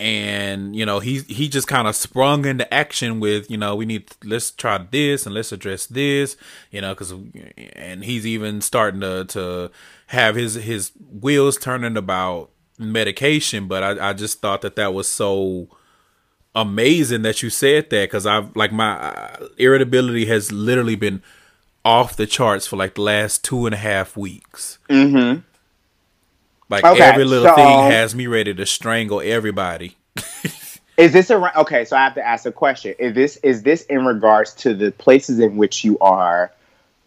and 0.00 0.74
you 0.74 0.86
know 0.86 0.98
he 0.98 1.20
he 1.20 1.46
just 1.48 1.68
kind 1.68 1.86
of 1.86 1.94
sprung 1.94 2.46
into 2.46 2.72
action 2.72 3.20
with 3.20 3.50
you 3.50 3.56
know 3.58 3.76
we 3.76 3.84
need 3.84 4.10
let's 4.24 4.50
try 4.50 4.78
this 4.78 5.26
and 5.26 5.34
let's 5.34 5.52
address 5.52 5.84
this 5.86 6.38
you 6.70 6.80
know 6.80 6.94
because 6.94 7.12
and 7.76 8.04
he's 8.04 8.26
even 8.26 8.62
starting 8.62 9.00
to 9.02 9.26
to 9.26 9.70
have 10.06 10.36
his 10.36 10.54
his 10.54 10.90
wheels 11.20 11.58
turning 11.58 11.96
about 11.96 12.50
medication. 12.78 13.68
But 13.68 13.82
i 13.82 14.10
i 14.10 14.12
just 14.14 14.40
thought 14.40 14.62
that 14.62 14.76
that 14.76 14.94
was 14.94 15.06
so 15.06 15.68
amazing 16.54 17.22
that 17.22 17.44
you 17.44 17.50
said 17.50 17.90
that 17.90 18.04
because 18.04 18.26
i've 18.26 18.56
like 18.56 18.72
my 18.72 18.98
uh, 18.98 19.48
irritability 19.56 20.26
has 20.26 20.50
literally 20.50 20.96
been 20.96 21.22
off 21.84 22.16
the 22.16 22.26
charts 22.26 22.66
for 22.66 22.76
like 22.76 22.96
the 22.96 23.02
last 23.02 23.44
two 23.44 23.66
and 23.66 23.74
a 23.74 23.78
half 23.78 24.16
weeks. 24.16 24.78
Mm-hmm 24.88 25.40
like 26.70 26.84
okay, 26.84 27.02
every 27.02 27.24
little 27.24 27.48
so, 27.48 27.56
thing 27.56 27.90
has 27.90 28.14
me 28.14 28.26
ready 28.26 28.54
to 28.54 28.64
strangle 28.64 29.20
everybody. 29.20 29.96
is 30.96 31.12
this 31.12 31.28
a 31.30 31.60
okay? 31.60 31.84
So 31.84 31.96
I 31.96 32.04
have 32.04 32.14
to 32.14 32.26
ask 32.26 32.46
a 32.46 32.52
question. 32.52 32.94
Is 32.98 33.14
this 33.14 33.36
is 33.38 33.62
this 33.62 33.82
in 33.86 34.04
regards 34.06 34.54
to 34.54 34.74
the 34.74 34.92
places 34.92 35.40
in 35.40 35.56
which 35.56 35.84
you 35.84 35.98
are 35.98 36.52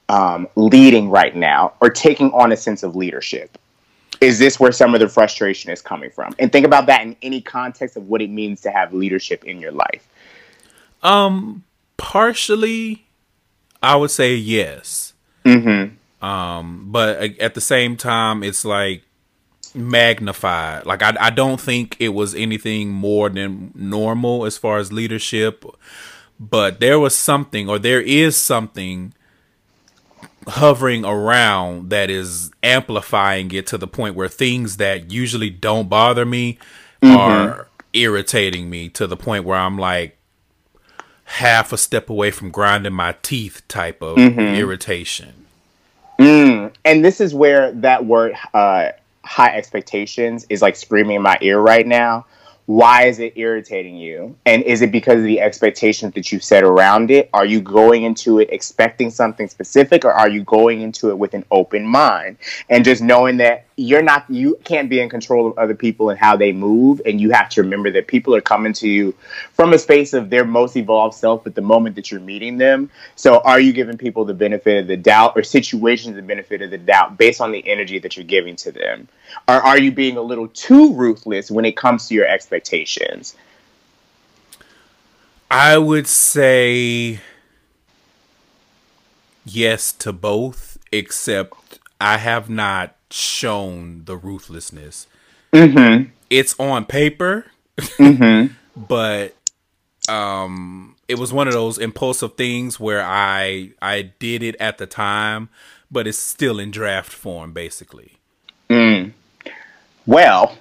um, 0.09 0.47
leading 0.55 1.09
right 1.09 1.36
now, 1.36 1.74
or 1.82 1.89
taking 1.89 2.32
on 2.34 2.51
a 2.51 2.57
sense 2.57 2.84
of 2.84 2.95
leadership? 2.95 3.57
Is 4.22 4.38
this 4.38 4.59
where 4.59 4.72
some 4.72 4.93
of 4.93 4.99
the 4.99 5.09
frustration 5.09 5.72
is 5.72 5.82
coming 5.82 6.09
from? 6.09 6.36
And 6.39 6.51
think 6.51 6.66
about 6.66 6.86
that 6.88 7.01
in 7.01 7.16
any 7.22 7.41
context 7.41 7.97
of 7.97 8.07
what 8.07 8.22
it 8.22 8.30
means 8.30 8.61
to 8.61 8.72
have 8.72 8.93
leadership 8.93 9.43
in 9.43 9.59
your 9.59 9.72
life. 9.72 10.07
Um, 11.01 11.64
partially, 11.97 13.05
I 13.82 13.95
would 13.95 14.11
say 14.11 14.36
yes. 14.36 15.14
Mm-hmm. 15.45 16.26
Um, 16.26 16.88
but 16.89 17.38
at 17.39 17.53
the 17.53 17.61
same 17.61 17.97
time, 17.97 18.43
it's 18.43 18.64
like 18.64 19.03
magnified. 19.76 20.86
Like 20.86 21.01
I, 21.01 21.15
I 21.19 21.30
don't 21.30 21.59
think 21.59 21.95
it 21.99 22.09
was 22.09 22.36
anything 22.36 22.89
more 22.89 23.30
than 23.30 23.71
normal 23.76 24.45
as 24.45 24.57
far 24.57 24.78
as 24.78 24.91
leadership, 24.91 25.65
but 26.39 26.80
there 26.80 26.99
was 26.99 27.15
something, 27.15 27.69
or 27.69 27.80
there 27.80 28.01
is 28.01 28.36
something 28.36 29.13
hovering 30.47 31.05
around 31.05 31.89
that 31.89 32.09
is 32.09 32.51
amplifying 32.61 33.51
it 33.51 33.65
to 33.67 33.78
the 33.78 33.88
point 33.88 34.15
where 34.15 34.28
things 34.28 34.78
that 34.78 35.11
usually 35.11 35.49
don't 35.49 35.89
bother 35.89 36.26
me 36.26 36.57
mm-hmm. 37.01 37.15
are 37.15 37.67
irritating 37.93 38.69
me 38.69 38.89
to 38.89 39.07
the 39.07 39.15
point 39.15 39.45
where 39.45 39.57
I'm 39.57 39.78
like 39.78 40.17
half 41.26 41.71
a 41.71 41.78
step 41.78 42.09
away 42.09 42.32
from 42.32 42.51
grinding 42.51 42.93
my 42.93 43.15
teeth 43.21 43.61
type 43.67 44.01
of 44.01 44.17
mm-hmm. 44.17 44.39
irritation. 44.39 45.45
Mm. 46.19 46.74
And 46.86 47.03
this 47.03 47.21
is 47.21 47.34
where 47.34 47.71
that 47.71 48.05
word 48.05 48.36
uh, 48.53 48.89
high 49.24 49.55
expectations 49.55 50.45
is 50.49 50.61
like 50.61 50.76
screaming 50.76 51.17
in 51.17 51.21
my 51.21 51.38
ear 51.41 51.59
right 51.59 51.88
now 51.88 52.26
why 52.65 53.05
is 53.05 53.19
it 53.19 53.34
irritating 53.36 53.97
you? 53.97 54.38
And 54.45 54.63
is 54.63 54.82
it 54.82 54.91
because 54.91 55.17
of 55.17 55.26
the 55.26 55.41
expectations 55.41 56.13
that 56.13 56.32
you've 56.32 56.43
set 56.43 56.63
around 56.63 57.11
it? 57.11 57.30
Are 57.34 57.45
you 57.45 57.59
going 57.59 58.03
into 58.03 58.39
it 58.39 58.49
expecting 58.51 59.09
something 59.09 59.49
specific 59.49 60.05
or 60.05 60.13
are 60.13 60.30
you 60.30 60.43
going 60.43 60.82
into 60.82 61.09
it 61.09 61.17
with 61.17 61.34
an 61.34 61.43
open 61.51 61.86
mind 61.86 62.38
and 62.69 62.86
just 62.86 63.01
knowing 63.01 63.38
that 63.38 63.65
you're 63.76 64.03
not 64.03 64.30
you 64.30 64.59
can't 64.63 64.89
be 64.89 64.99
in 64.99 65.09
control 65.09 65.47
of 65.47 65.57
other 65.57 65.74
people 65.76 66.09
and 66.09 66.19
how 66.19 66.36
they 66.36 66.51
move. 66.51 67.01
And 67.05 67.19
you 67.19 67.32
have 67.32 67.49
to 67.49 67.63
remember 67.63 67.91
that 67.91 68.07
people 68.07 68.36
are 68.36 68.41
coming 68.41 68.74
to 68.74 68.88
you 68.88 69.15
from 69.53 69.74
a 69.74 69.80
space 69.80 70.13
of 70.13 70.30
their 70.30 70.45
most 70.45 70.76
evolved 70.78 71.15
self 71.15 71.47
at 71.47 71.55
the 71.55 71.61
moment 71.61 71.95
that 71.95 72.11
you're 72.11 72.19
meeting 72.19 72.57
them. 72.57 72.89
So 73.15 73.39
are 73.39 73.59
you 73.59 73.74
giving 73.74 73.97
people 73.97 74.26
the 74.26 74.34
benefit 74.34 74.82
of 74.82 74.88
the 74.88 74.97
doubt 74.97 75.34
or 75.36 75.43
situations 75.43 76.15
the 76.15 76.21
benefit 76.21 76.61
of 76.61 76.71
the 76.71 76.78
doubt 76.78 77.17
based 77.17 77.41
on 77.41 77.51
the 77.51 77.67
energy 77.67 77.99
that 77.99 78.15
you're 78.15 78.26
giving 78.26 78.55
to 78.57 78.71
them? 78.71 79.07
Or 79.47 79.55
are 79.55 79.80
you 79.80 79.91
being 79.91 80.17
a 80.17 80.21
little 80.21 80.47
too 80.47 80.93
ruthless 80.93 81.49
when 81.49 81.65
it 81.65 81.76
comes 81.76 82.07
to 82.07 82.15
your 82.15 82.28
expectations? 82.28 83.36
I 85.49 85.78
would 85.78 86.07
say 86.07 87.19
yes 89.45 89.91
to 89.91 90.13
both 90.13 90.78
except 90.91 91.80
i 91.99 92.17
have 92.17 92.49
not 92.49 92.95
shown 93.14 94.05
the 94.05 94.18
ruthlessness. 94.18 95.07
Mm-hmm. 95.53 96.09
It's 96.30 96.59
on 96.59 96.86
paper, 96.86 97.45
mm-hmm. 97.78 98.53
but 98.88 99.36
um, 100.09 100.95
it 101.07 101.20
was 101.20 101.32
one 101.32 101.47
of 101.47 101.53
those 101.53 101.78
impulsive 101.78 102.36
things 102.36 102.80
where 102.80 103.03
I 103.03 103.72
I 103.82 104.14
did 104.18 104.41
it 104.41 104.55
at 104.59 104.80
the 104.80 104.88
time, 104.88 105.49
but 105.91 106.07
it's 106.07 106.18
still 106.18 106.59
in 106.59 106.72
draft 106.72 107.11
form, 107.11 107.53
basically. 107.53 108.14
Mm. 108.70 109.14
Well, 110.07 110.57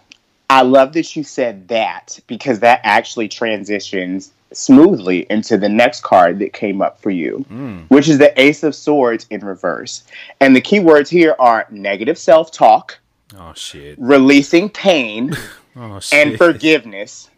I 0.51 0.63
love 0.63 0.93
that 0.93 1.17
you 1.17 1.25
said 1.25 1.69
that 1.69 2.21
because 2.27 2.61
that 2.61 2.81
actually 2.85 3.29
transitions 3.29 4.31
smoothly 4.57 5.27
into 5.31 5.57
the 5.57 5.69
next 5.69 6.03
card 6.03 6.39
that 6.39 6.53
came 6.53 6.83
up 6.83 7.01
for 7.01 7.11
you, 7.11 7.45
mm. 7.51 7.85
which 7.89 8.09
is 8.09 8.19
the 8.19 8.39
Ace 8.41 8.63
of 8.63 8.75
Swords 8.75 9.27
in 9.31 9.45
reverse. 9.45 10.05
And 10.41 10.55
the 10.55 10.61
key 10.61 10.81
words 10.81 11.11
here 11.11 11.35
are 11.39 11.67
negative 11.71 12.19
self 12.19 12.53
talk. 12.53 12.99
Oh, 13.37 13.53
shit. 13.55 13.99
Releasing 13.99 14.69
pain. 14.69 15.35
oh, 15.77 16.01
shit. 16.01 16.29
and 16.29 16.39
forgiveness. 16.39 17.31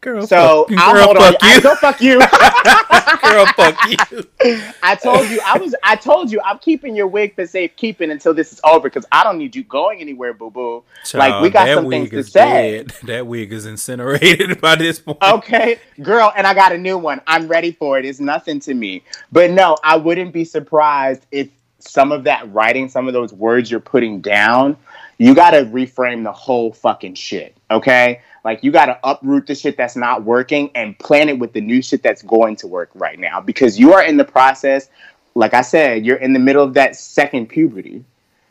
Girl, 0.00 0.26
so 0.26 0.66
fuck, 0.68 0.78
I'll 0.78 0.92
girl, 0.94 1.04
hold 1.04 1.16
fuck 1.18 1.42
on. 1.42 1.48
you. 1.50 1.56
I, 1.56 1.60
don't 1.60 1.78
fuck 1.78 2.00
you. 2.00 2.18
girl, 3.30 3.46
fuck 3.56 3.76
you. 3.88 4.62
I 4.82 4.94
told 4.94 5.28
you 5.28 5.40
I 5.44 5.58
was. 5.58 5.74
I 5.82 5.96
told 5.96 6.30
you 6.30 6.40
I'm 6.44 6.58
keeping 6.58 6.94
your 6.94 7.06
wig 7.06 7.34
for 7.34 7.46
safekeeping 7.46 8.10
until 8.10 8.34
this 8.34 8.52
is 8.52 8.60
over 8.64 8.88
because 8.88 9.06
I 9.12 9.24
don't 9.24 9.38
need 9.38 9.56
you 9.56 9.64
going 9.64 10.00
anywhere, 10.00 10.32
boo 10.32 10.50
boo. 10.50 10.84
Like 11.14 11.42
we 11.42 11.50
got 11.50 11.68
some 11.68 11.88
things 11.88 12.10
to 12.10 12.22
say. 12.22 12.78
Dead. 12.78 12.92
That 13.04 13.26
wig 13.26 13.52
is 13.52 13.66
incinerated 13.66 14.60
by 14.60 14.76
this 14.76 15.00
point. 15.00 15.18
Okay, 15.22 15.78
girl, 16.02 16.32
and 16.36 16.46
I 16.46 16.54
got 16.54 16.72
a 16.72 16.78
new 16.78 16.98
one. 16.98 17.20
I'm 17.26 17.48
ready 17.48 17.72
for 17.72 17.98
it. 17.98 18.04
It's 18.04 18.20
nothing 18.20 18.60
to 18.60 18.74
me. 18.74 19.02
But 19.32 19.50
no, 19.50 19.76
I 19.82 19.96
wouldn't 19.96 20.32
be 20.32 20.44
surprised 20.44 21.26
if 21.30 21.48
some 21.78 22.12
of 22.12 22.24
that 22.24 22.52
writing, 22.52 22.88
some 22.88 23.06
of 23.06 23.14
those 23.14 23.32
words 23.32 23.70
you're 23.70 23.80
putting 23.80 24.20
down, 24.20 24.76
you 25.18 25.34
got 25.34 25.52
to 25.52 25.64
reframe 25.64 26.24
the 26.24 26.32
whole 26.32 26.72
fucking 26.72 27.14
shit. 27.14 27.56
Okay 27.70 28.20
like 28.46 28.62
you 28.62 28.70
got 28.70 28.86
to 28.86 28.96
uproot 29.02 29.48
the 29.48 29.56
shit 29.56 29.76
that's 29.76 29.96
not 29.96 30.22
working 30.22 30.70
and 30.76 30.96
plan 31.00 31.28
it 31.28 31.36
with 31.36 31.52
the 31.52 31.60
new 31.60 31.82
shit 31.82 32.00
that's 32.00 32.22
going 32.22 32.54
to 32.54 32.68
work 32.68 32.88
right 32.94 33.18
now 33.18 33.40
because 33.40 33.76
you 33.76 33.92
are 33.92 34.04
in 34.04 34.16
the 34.16 34.24
process. 34.24 34.88
Like 35.34 35.52
I 35.52 35.62
said, 35.62 36.06
you're 36.06 36.16
in 36.16 36.32
the 36.32 36.38
middle 36.38 36.62
of 36.62 36.74
that 36.74 36.94
second 36.94 37.48
puberty. 37.48 38.04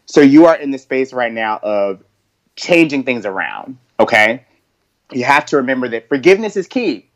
So 0.06 0.20
you 0.20 0.48
are 0.48 0.56
in 0.58 0.72
the 0.72 0.78
space 0.78 1.14
right 1.14 1.32
now 1.32 1.62
of 1.64 2.04
changing 2.58 3.06
things 3.06 3.26
around. 3.26 3.78
Okay. 3.98 4.46
You 5.14 5.24
have 5.24 5.46
to 5.46 5.56
remember 5.56 5.88
that 5.88 6.10
forgiveness 6.10 6.58
is 6.58 6.68
key 6.68 7.08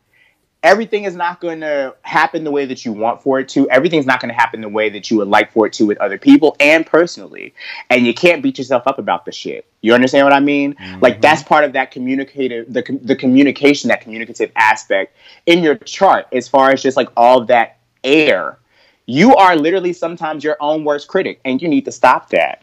everything 0.63 1.05
is 1.05 1.15
not 1.15 1.39
going 1.39 1.61
to 1.61 1.95
happen 2.01 2.43
the 2.43 2.51
way 2.51 2.65
that 2.65 2.83
you 2.83 2.91
want 2.91 3.21
for 3.21 3.39
it 3.39 3.47
to. 3.49 3.69
Everything's 3.69 4.05
not 4.05 4.19
going 4.19 4.29
to 4.29 4.35
happen 4.35 4.61
the 4.61 4.69
way 4.69 4.89
that 4.89 5.09
you 5.09 5.17
would 5.17 5.27
like 5.27 5.51
for 5.51 5.65
it 5.67 5.73
to 5.73 5.85
with 5.85 5.97
other 5.99 6.17
people 6.17 6.55
and 6.59 6.85
personally. 6.85 7.53
And 7.89 8.05
you 8.05 8.13
can't 8.13 8.43
beat 8.43 8.57
yourself 8.57 8.83
up 8.85 8.99
about 8.99 9.25
the 9.25 9.31
shit. 9.31 9.65
You 9.81 9.93
understand 9.93 10.25
what 10.25 10.33
I 10.33 10.39
mean? 10.39 10.73
Mm-hmm. 10.73 10.99
Like 11.01 11.21
that's 11.21 11.43
part 11.43 11.63
of 11.63 11.73
that 11.73 11.91
communicative, 11.91 12.71
the 12.71 12.99
the 13.01 13.15
communication, 13.15 13.87
that 13.89 14.01
communicative 14.01 14.51
aspect 14.55 15.15
in 15.45 15.63
your 15.63 15.75
chart, 15.75 16.27
as 16.33 16.47
far 16.47 16.71
as 16.71 16.81
just 16.81 16.97
like 16.97 17.09
all 17.15 17.45
that 17.45 17.77
air. 18.03 18.57
You 19.05 19.35
are 19.35 19.55
literally 19.55 19.93
sometimes 19.93 20.43
your 20.43 20.57
own 20.59 20.83
worst 20.83 21.07
critic, 21.07 21.39
and 21.43 21.61
you 21.61 21.67
need 21.67 21.85
to 21.85 21.91
stop 21.91 22.29
that. 22.29 22.61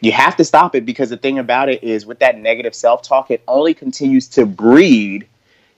You 0.00 0.10
have 0.12 0.36
to 0.36 0.44
stop 0.44 0.74
it 0.74 0.84
because 0.84 1.10
the 1.10 1.16
thing 1.16 1.38
about 1.38 1.68
it 1.68 1.84
is, 1.84 2.04
with 2.04 2.18
that 2.18 2.38
negative 2.38 2.74
self 2.74 3.02
talk, 3.02 3.30
it 3.30 3.42
only 3.46 3.74
continues 3.74 4.26
to 4.28 4.44
breed 4.44 5.28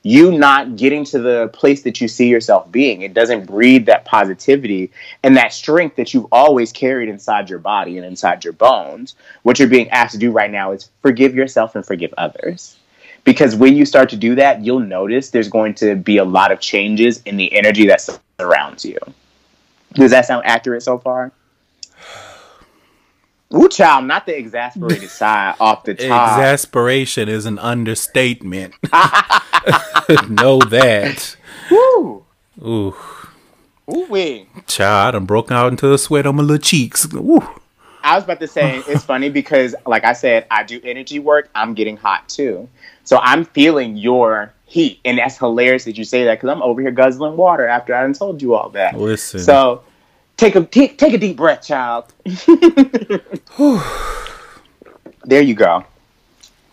you 0.06 0.30
not 0.30 0.76
getting 0.76 1.04
to 1.04 1.18
the 1.18 1.48
place 1.48 1.82
that 1.82 2.00
you 2.00 2.06
see 2.06 2.28
yourself 2.28 2.70
being. 2.70 3.02
It 3.02 3.12
doesn't 3.12 3.44
breed 3.44 3.86
that 3.86 4.04
positivity 4.04 4.92
and 5.24 5.36
that 5.36 5.52
strength 5.52 5.96
that 5.96 6.14
you've 6.14 6.28
always 6.30 6.70
carried 6.70 7.08
inside 7.08 7.50
your 7.50 7.58
body 7.58 7.96
and 7.96 8.06
inside 8.06 8.44
your 8.44 8.52
bones. 8.52 9.16
What 9.42 9.58
you're 9.58 9.66
being 9.66 9.90
asked 9.90 10.12
to 10.12 10.18
do 10.18 10.30
right 10.30 10.50
now 10.50 10.70
is 10.70 10.90
forgive 11.02 11.34
yourself 11.34 11.74
and 11.74 11.84
forgive 11.84 12.14
others. 12.16 12.76
Because 13.24 13.56
when 13.56 13.74
you 13.74 13.84
start 13.84 14.08
to 14.10 14.16
do 14.16 14.36
that, 14.36 14.64
you'll 14.64 14.78
notice 14.78 15.30
there's 15.30 15.48
going 15.48 15.74
to 15.74 15.96
be 15.96 16.18
a 16.18 16.24
lot 16.24 16.52
of 16.52 16.60
changes 16.60 17.20
in 17.24 17.36
the 17.36 17.52
energy 17.52 17.88
that 17.88 18.00
surrounds 18.38 18.84
you. 18.84 18.98
Does 19.94 20.12
that 20.12 20.24
sound 20.24 20.46
accurate 20.46 20.84
so 20.84 20.98
far? 20.98 21.32
Ooh, 23.52 23.68
child, 23.68 24.04
not 24.04 24.26
the 24.26 24.36
exasperated 24.36 25.08
side 25.10 25.56
off 25.58 25.82
the 25.82 25.94
top. 25.94 26.38
Exasperation 26.38 27.28
is 27.28 27.44
an 27.44 27.58
understatement. 27.58 28.74
know 30.28 30.58
that. 30.60 31.36
Woo. 31.70 32.24
Ooh. 32.62 32.94
Ooh 33.88 34.06
wee. 34.08 34.46
Child, 34.66 35.08
I 35.08 35.10
done 35.12 35.26
broke 35.26 35.50
out 35.50 35.68
into 35.68 35.92
a 35.92 35.98
sweat 35.98 36.26
on 36.26 36.36
my 36.36 36.42
little 36.42 36.58
cheeks. 36.58 37.06
Ooh. 37.14 37.42
I 38.02 38.14
was 38.14 38.24
about 38.24 38.40
to 38.40 38.48
say 38.48 38.78
it's 38.88 39.04
funny 39.04 39.30
because, 39.30 39.74
like 39.84 40.04
I 40.04 40.12
said, 40.12 40.46
I 40.50 40.62
do 40.62 40.80
energy 40.84 41.18
work. 41.18 41.48
I'm 41.54 41.74
getting 41.74 41.96
hot 41.96 42.28
too, 42.28 42.68
so 43.04 43.18
I'm 43.18 43.44
feeling 43.44 43.96
your 43.96 44.52
heat, 44.66 45.00
and 45.04 45.18
that's 45.18 45.38
hilarious 45.38 45.84
that 45.84 45.98
you 45.98 46.04
say 46.04 46.24
that 46.24 46.34
because 46.36 46.50
I'm 46.50 46.62
over 46.62 46.80
here 46.80 46.90
guzzling 46.90 47.36
water 47.36 47.66
after 47.66 47.94
I 47.94 48.02
done 48.02 48.12
told 48.12 48.42
you 48.42 48.54
all 48.54 48.70
that. 48.70 48.98
Listen. 48.98 49.40
So 49.40 49.82
take 50.36 50.54
a 50.54 50.64
take, 50.64 50.98
take 50.98 51.14
a 51.14 51.18
deep 51.18 51.36
breath, 51.36 51.66
child. 51.66 52.12
there 55.24 55.42
you 55.42 55.54
go. 55.54 55.84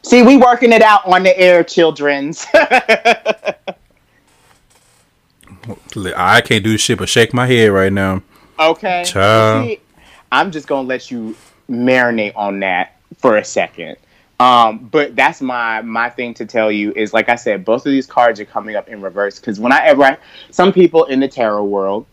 See, 0.04 0.22
we 0.22 0.38
working 0.38 0.72
it 0.74 0.82
out 0.82 1.06
on 1.06 1.24
the 1.24 1.38
air, 1.38 1.64
childrens. 1.64 2.46
I 6.16 6.42
can't 6.42 6.64
do 6.64 6.78
shit 6.78 7.00
but 7.00 7.08
shake 7.08 7.34
my 7.34 7.48
head 7.48 7.72
right 7.72 7.92
now. 7.92 8.22
Okay. 8.60 9.04
See, 9.06 9.80
I'm 10.32 10.52
just 10.52 10.68
gonna 10.68 10.88
let 10.88 11.10
you 11.10 11.36
marinate 11.70 12.34
on 12.36 12.60
that 12.60 12.98
for 13.18 13.38
a 13.38 13.46
second. 13.46 13.96
Um, 14.40 14.90
but 14.92 15.16
that's 15.16 15.42
my 15.42 15.82
my 15.82 16.10
thing 16.10 16.34
to 16.36 16.46
tell 16.46 16.72
you 16.72 16.92
is 16.96 17.14
like 17.14 17.30
I 17.30 17.36
said, 17.36 17.64
both 17.64 17.86
of 17.86 17.92
these 17.92 18.08
cards 18.08 18.40
are 18.40 18.46
coming 18.46 18.76
up 18.76 18.90
in 18.90 19.02
reverse 19.02 19.40
because 19.40 19.60
when 19.60 19.72
I, 19.72 19.86
ever 19.86 20.18
some 20.52 20.74
people 20.74 21.06
in 21.06 21.22
the 21.22 21.28
tarot 21.28 21.64
world 21.64 22.06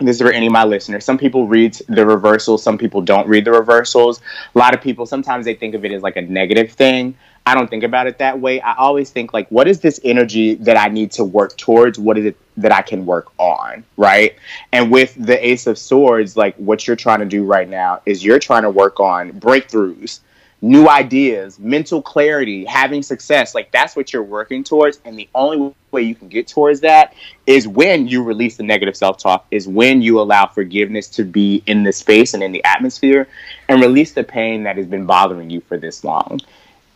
this 0.00 0.16
is 0.16 0.22
for 0.22 0.32
any 0.32 0.46
of 0.46 0.52
my 0.52 0.64
listeners. 0.64 1.04
Some 1.04 1.18
people 1.18 1.46
read 1.46 1.74
the 1.88 2.06
reversals, 2.06 2.62
some 2.62 2.78
people 2.78 3.02
don't 3.02 3.28
read 3.28 3.44
the 3.44 3.52
reversals. 3.52 4.20
A 4.54 4.58
lot 4.58 4.74
of 4.74 4.80
people 4.80 5.06
sometimes 5.06 5.44
they 5.44 5.54
think 5.54 5.74
of 5.74 5.84
it 5.84 5.92
as 5.92 6.02
like 6.02 6.16
a 6.16 6.22
negative 6.22 6.72
thing. 6.72 7.14
I 7.50 7.54
don't 7.54 7.68
think 7.68 7.82
about 7.82 8.06
it 8.06 8.18
that 8.18 8.38
way. 8.38 8.60
I 8.60 8.76
always 8.76 9.10
think 9.10 9.32
like, 9.32 9.48
what 9.48 9.66
is 9.66 9.80
this 9.80 9.98
energy 10.04 10.54
that 10.54 10.76
I 10.76 10.86
need 10.86 11.10
to 11.12 11.24
work 11.24 11.56
towards? 11.56 11.98
What 11.98 12.16
is 12.16 12.26
it 12.26 12.36
that 12.58 12.70
I 12.70 12.80
can 12.80 13.04
work 13.06 13.32
on? 13.38 13.82
Right. 13.96 14.36
And 14.70 14.92
with 14.92 15.16
the 15.16 15.44
Ace 15.44 15.66
of 15.66 15.76
Swords, 15.76 16.36
like 16.36 16.54
what 16.56 16.86
you're 16.86 16.94
trying 16.94 17.18
to 17.18 17.26
do 17.26 17.44
right 17.44 17.68
now 17.68 18.02
is 18.06 18.24
you're 18.24 18.38
trying 18.38 18.62
to 18.62 18.70
work 18.70 19.00
on 19.00 19.32
breakthroughs 19.32 20.20
new 20.62 20.88
ideas, 20.88 21.58
mental 21.58 22.02
clarity, 22.02 22.64
having 22.64 23.02
success. 23.02 23.54
Like 23.54 23.70
that's 23.72 23.96
what 23.96 24.12
you're 24.12 24.22
working 24.22 24.62
towards. 24.62 25.00
And 25.04 25.18
the 25.18 25.28
only 25.34 25.74
way 25.90 26.02
you 26.02 26.14
can 26.14 26.28
get 26.28 26.48
towards 26.48 26.80
that 26.80 27.14
is 27.46 27.66
when 27.66 28.06
you 28.06 28.22
release 28.22 28.56
the 28.56 28.62
negative 28.62 28.96
self 28.96 29.18
talk, 29.18 29.46
is 29.50 29.66
when 29.66 30.02
you 30.02 30.20
allow 30.20 30.46
forgiveness 30.46 31.08
to 31.08 31.24
be 31.24 31.62
in 31.66 31.82
the 31.82 31.92
space 31.92 32.34
and 32.34 32.42
in 32.42 32.52
the 32.52 32.62
atmosphere 32.64 33.26
and 33.68 33.80
release 33.80 34.12
the 34.12 34.24
pain 34.24 34.64
that 34.64 34.76
has 34.76 34.86
been 34.86 35.06
bothering 35.06 35.50
you 35.50 35.60
for 35.62 35.78
this 35.78 36.04
long. 36.04 36.40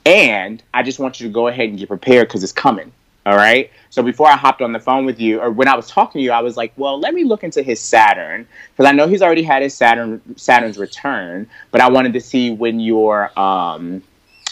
And 0.06 0.62
I 0.72 0.82
just 0.82 0.98
want 0.98 1.20
you 1.20 1.28
to 1.28 1.32
go 1.32 1.48
ahead 1.48 1.68
and 1.68 1.78
get 1.78 1.88
prepared 1.88 2.28
because 2.28 2.42
it's 2.42 2.52
coming. 2.52 2.92
All 3.26 3.36
right. 3.36 3.70
So 3.88 4.02
before 4.02 4.26
I 4.26 4.36
hopped 4.36 4.60
on 4.60 4.72
the 4.72 4.78
phone 4.78 5.06
with 5.06 5.18
you, 5.18 5.40
or 5.40 5.50
when 5.50 5.66
I 5.66 5.74
was 5.74 5.88
talking 5.88 6.18
to 6.18 6.22
you, 6.22 6.30
I 6.30 6.42
was 6.42 6.58
like, 6.58 6.72
well, 6.76 7.00
let 7.00 7.14
me 7.14 7.24
look 7.24 7.42
into 7.42 7.62
his 7.62 7.80
Saturn 7.80 8.46
because 8.72 8.84
I 8.84 8.92
know 8.92 9.08
he's 9.08 9.22
already 9.22 9.42
had 9.42 9.62
his 9.62 9.72
Saturn 9.72 10.20
Saturn's 10.36 10.76
return, 10.76 11.48
but 11.70 11.80
I 11.80 11.88
wanted 11.88 12.12
to 12.12 12.20
see 12.20 12.50
when 12.50 12.80
your 12.80 13.38
um 13.38 14.02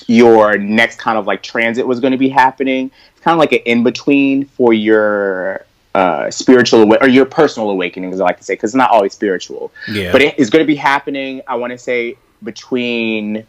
your 0.06 0.56
next 0.56 0.98
kind 0.98 1.18
of 1.18 1.26
like 1.26 1.42
transit 1.42 1.86
was 1.86 2.00
going 2.00 2.12
to 2.12 2.18
be 2.18 2.30
happening. 2.30 2.90
It's 3.10 3.20
kind 3.20 3.34
of 3.34 3.38
like 3.38 3.52
an 3.52 3.60
in 3.66 3.84
between 3.84 4.46
for 4.46 4.72
your 4.72 5.66
uh, 5.94 6.30
spiritual 6.30 6.82
awa- 6.82 6.98
or 7.02 7.08
your 7.08 7.26
personal 7.26 7.70
awakening, 7.70 8.12
as 8.12 8.20
I 8.20 8.24
like 8.24 8.38
to 8.38 8.44
say, 8.44 8.54
because 8.54 8.70
it's 8.70 8.76
not 8.76 8.90
always 8.90 9.12
spiritual. 9.12 9.72
Yeah. 9.88 10.12
But 10.12 10.22
it 10.22 10.38
is 10.38 10.50
going 10.50 10.62
to 10.62 10.66
be 10.66 10.76
happening. 10.76 11.42
I 11.46 11.56
want 11.56 11.72
to 11.72 11.78
say 11.78 12.16
between 12.42 13.46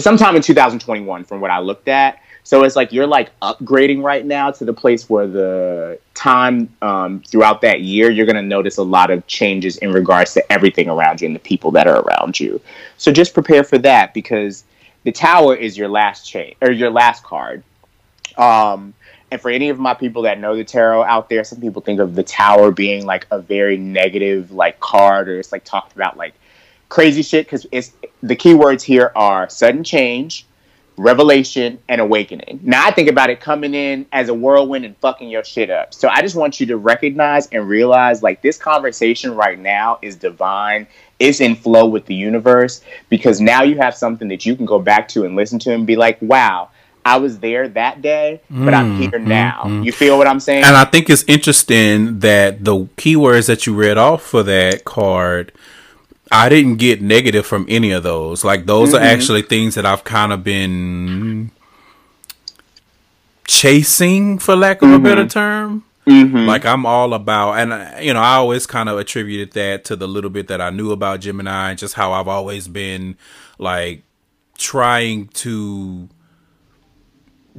sometime 0.00 0.36
in 0.36 0.42
2021, 0.42 1.24
from 1.24 1.40
what 1.40 1.50
I 1.50 1.58
looked 1.60 1.88
at. 1.88 2.20
So 2.42 2.64
it's 2.64 2.74
like 2.74 2.92
you're 2.92 3.06
like 3.06 3.30
upgrading 3.40 4.02
right 4.02 4.24
now 4.24 4.50
to 4.50 4.64
the 4.64 4.72
place 4.72 5.08
where 5.08 5.26
the 5.26 5.98
time 6.14 6.74
um, 6.82 7.20
throughout 7.20 7.60
that 7.60 7.82
year, 7.82 8.10
you're 8.10 8.26
going 8.26 8.36
to 8.36 8.42
notice 8.42 8.78
a 8.78 8.82
lot 8.82 9.10
of 9.10 9.26
changes 9.26 9.76
in 9.78 9.92
regards 9.92 10.34
to 10.34 10.52
everything 10.52 10.88
around 10.88 11.20
you 11.20 11.26
and 11.26 11.36
the 11.36 11.40
people 11.40 11.70
that 11.72 11.86
are 11.86 12.00
around 12.00 12.40
you. 12.40 12.60
So 12.96 13.12
just 13.12 13.34
prepare 13.34 13.62
for 13.62 13.78
that 13.78 14.14
because 14.14 14.64
the 15.04 15.12
tower 15.12 15.54
is 15.54 15.76
your 15.76 15.88
last 15.88 16.26
chain 16.26 16.54
or 16.60 16.70
your 16.70 16.90
last 16.90 17.22
card. 17.24 17.62
Um, 18.36 18.94
and 19.30 19.40
for 19.40 19.50
any 19.50 19.68
of 19.68 19.78
my 19.78 19.94
people 19.94 20.22
that 20.22 20.40
know 20.40 20.56
the 20.56 20.64
tarot 20.64 21.04
out 21.04 21.28
there, 21.28 21.44
some 21.44 21.60
people 21.60 21.82
think 21.82 22.00
of 22.00 22.14
the 22.14 22.22
tower 22.22 22.72
being 22.72 23.06
like 23.06 23.26
a 23.30 23.40
very 23.40 23.76
negative 23.76 24.50
like 24.50 24.80
card 24.80 25.28
or 25.28 25.38
it's 25.38 25.52
like 25.52 25.64
talked 25.64 25.94
about 25.94 26.16
like 26.16 26.34
crazy 26.90 27.22
shit 27.22 27.46
because 27.46 27.66
it's 27.72 27.92
the 28.22 28.36
keywords 28.36 28.82
here 28.82 29.10
are 29.16 29.48
sudden 29.48 29.82
change 29.82 30.44
revelation 31.00 31.78
and 31.88 31.98
awakening. 31.98 32.60
Now 32.62 32.86
I 32.86 32.90
think 32.90 33.08
about 33.08 33.30
it 33.30 33.40
coming 33.40 33.72
in 33.72 34.04
as 34.12 34.28
a 34.28 34.34
whirlwind 34.34 34.84
and 34.84 34.94
fucking 34.98 35.30
your 35.30 35.42
shit 35.42 35.70
up. 35.70 35.94
So 35.94 36.08
I 36.08 36.20
just 36.20 36.36
want 36.36 36.60
you 36.60 36.66
to 36.66 36.76
recognize 36.76 37.46
and 37.46 37.66
realize 37.66 38.22
like 38.22 38.42
this 38.42 38.58
conversation 38.58 39.34
right 39.34 39.58
now 39.58 39.98
is 40.02 40.16
divine. 40.16 40.86
It's 41.18 41.40
in 41.40 41.56
flow 41.56 41.86
with 41.86 42.04
the 42.04 42.14
universe 42.14 42.82
because 43.08 43.40
now 43.40 43.62
you 43.62 43.78
have 43.78 43.94
something 43.94 44.28
that 44.28 44.44
you 44.44 44.54
can 44.54 44.66
go 44.66 44.78
back 44.78 45.08
to 45.08 45.24
and 45.24 45.36
listen 45.36 45.58
to 45.60 45.72
and 45.72 45.86
be 45.86 45.96
like, 45.96 46.20
wow, 46.20 46.68
I 47.02 47.16
was 47.16 47.38
there 47.38 47.66
that 47.66 48.02
day, 48.02 48.42
but 48.50 48.74
I'm 48.74 48.98
here 48.98 49.10
mm, 49.10 49.24
mm, 49.24 49.26
now. 49.26 49.62
Mm. 49.64 49.84
You 49.86 49.92
feel 49.92 50.18
what 50.18 50.26
I'm 50.26 50.40
saying? 50.40 50.64
And 50.64 50.76
I 50.76 50.84
think 50.84 51.08
it's 51.08 51.24
interesting 51.26 52.18
that 52.18 52.62
the 52.62 52.84
keywords 52.98 53.46
that 53.46 53.66
you 53.66 53.74
read 53.74 53.96
off 53.96 54.22
for 54.22 54.42
that 54.42 54.84
card, 54.84 55.50
I 56.30 56.48
didn't 56.48 56.76
get 56.76 57.02
negative 57.02 57.46
from 57.46 57.66
any 57.68 57.90
of 57.90 58.02
those. 58.02 58.44
Like 58.44 58.66
those 58.66 58.94
are 58.94 58.98
mm-hmm. 58.98 59.06
actually 59.06 59.42
things 59.42 59.74
that 59.74 59.84
I've 59.84 60.04
kind 60.04 60.32
of 60.32 60.44
been 60.44 61.50
chasing, 63.46 64.38
for 64.38 64.54
lack 64.54 64.82
of 64.82 64.90
a 64.90 64.94
mm-hmm. 64.94 65.04
better 65.04 65.26
term. 65.26 65.84
Mm-hmm. 66.06 66.46
Like 66.46 66.64
I'm 66.64 66.86
all 66.86 67.14
about, 67.14 67.54
and 67.54 68.04
you 68.04 68.14
know, 68.14 68.20
I 68.20 68.34
always 68.34 68.66
kind 68.66 68.88
of 68.88 68.98
attributed 68.98 69.52
that 69.52 69.84
to 69.86 69.96
the 69.96 70.06
little 70.06 70.30
bit 70.30 70.48
that 70.48 70.60
I 70.60 70.70
knew 70.70 70.92
about 70.92 71.20
Gemini, 71.20 71.70
and 71.70 71.78
just 71.78 71.94
how 71.94 72.12
I've 72.12 72.28
always 72.28 72.68
been 72.68 73.16
like 73.58 74.02
trying 74.56 75.28
to 75.28 76.08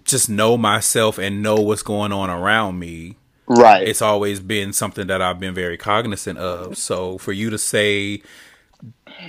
just 0.05 0.29
know 0.29 0.57
myself 0.57 1.17
and 1.17 1.43
know 1.43 1.55
what's 1.55 1.83
going 1.83 2.11
on 2.13 2.29
around 2.29 2.79
me 2.79 3.17
right. 3.47 3.87
it's 3.87 4.01
always 4.01 4.39
been 4.39 4.73
something 4.73 5.07
that 5.07 5.21
I've 5.21 5.39
been 5.39 5.53
very 5.53 5.77
cognizant 5.77 6.37
of. 6.37 6.77
So 6.77 7.17
for 7.17 7.31
you 7.31 7.49
to 7.49 7.57
say 7.57 8.21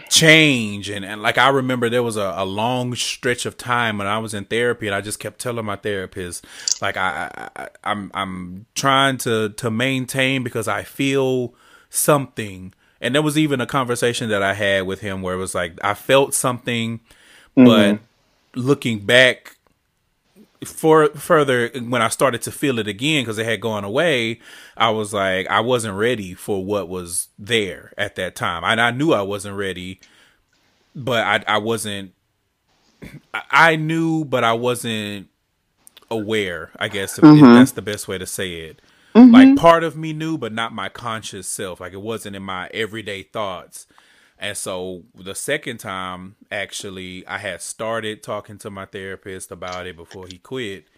change. 0.08 0.88
And, 0.88 1.04
and 1.04 1.22
like 1.22 1.38
I 1.38 1.48
remember 1.48 1.88
there 1.88 2.02
was 2.02 2.16
a, 2.16 2.34
a 2.36 2.44
long 2.44 2.94
stretch 2.94 3.46
of 3.46 3.56
time 3.56 3.98
when 3.98 4.06
I 4.06 4.18
was 4.18 4.34
in 4.34 4.44
therapy 4.44 4.86
and 4.86 4.94
I 4.94 5.00
just 5.00 5.18
kept 5.18 5.40
telling 5.40 5.64
my 5.64 5.76
therapist 5.76 6.46
like 6.80 6.96
I, 6.96 7.48
I 7.56 7.68
I'm 7.84 8.10
I'm 8.14 8.66
trying 8.74 9.18
to 9.18 9.50
to 9.50 9.70
maintain 9.70 10.42
because 10.42 10.68
I 10.68 10.82
feel 10.82 11.54
something. 11.90 12.74
And 13.00 13.14
there 13.14 13.22
was 13.22 13.36
even 13.36 13.60
a 13.60 13.66
conversation 13.66 14.28
that 14.30 14.42
I 14.42 14.54
had 14.54 14.86
with 14.86 15.00
him 15.00 15.22
where 15.22 15.34
it 15.34 15.38
was 15.38 15.54
like 15.54 15.78
I 15.82 15.94
felt 15.94 16.34
something 16.34 17.00
but 17.54 17.62
mm-hmm. 17.64 18.04
looking 18.54 19.00
back 19.00 19.56
for 20.64 21.08
further 21.08 21.68
when 21.68 22.02
I 22.02 22.08
started 22.08 22.42
to 22.42 22.52
feel 22.52 22.78
it 22.78 22.88
again 22.88 23.22
because 23.22 23.38
it 23.38 23.46
had 23.46 23.60
gone 23.60 23.84
away, 23.84 24.40
I 24.76 24.90
was 24.90 25.12
like 25.12 25.48
I 25.48 25.60
wasn't 25.60 25.96
ready 25.96 26.34
for 26.34 26.64
what 26.64 26.88
was 26.88 27.28
there 27.38 27.92
at 27.96 28.16
that 28.16 28.34
time, 28.36 28.64
and 28.64 28.80
I 28.80 28.90
knew 28.90 29.12
I 29.12 29.22
wasn't 29.22 29.56
ready, 29.56 30.00
but 30.94 31.24
I 31.24 31.54
I 31.54 31.58
wasn't. 31.58 32.12
I- 33.50 33.74
knew, 33.74 34.24
but 34.24 34.44
I 34.44 34.52
wasn't 34.52 35.28
aware. 36.10 36.70
I 36.78 36.88
guess 36.88 37.18
if, 37.18 37.24
if 37.24 37.30
mm-hmm. 37.30 37.54
that's 37.54 37.72
the 37.72 37.82
best 37.82 38.06
way 38.06 38.18
to 38.18 38.26
say 38.26 38.52
it. 38.60 38.80
Mm-hmm. 39.14 39.32
Like 39.32 39.56
part 39.56 39.84
of 39.84 39.96
me 39.96 40.12
knew, 40.12 40.38
but 40.38 40.52
not 40.52 40.72
my 40.72 40.88
conscious 40.88 41.46
self. 41.46 41.80
Like 41.80 41.92
it 41.92 42.00
wasn't 42.00 42.36
in 42.36 42.42
my 42.42 42.68
everyday 42.72 43.22
thoughts. 43.24 43.86
And 44.42 44.56
so 44.56 45.04
the 45.14 45.36
second 45.36 45.78
time, 45.78 46.34
actually, 46.50 47.24
I 47.28 47.38
had 47.38 47.62
started 47.62 48.22
talking 48.24 48.58
to 48.58 48.70
my 48.70 48.86
therapist 48.86 49.52
about 49.52 49.86
it 49.86 49.96
before 49.96 50.26
he 50.26 50.38
quit. 50.38 50.88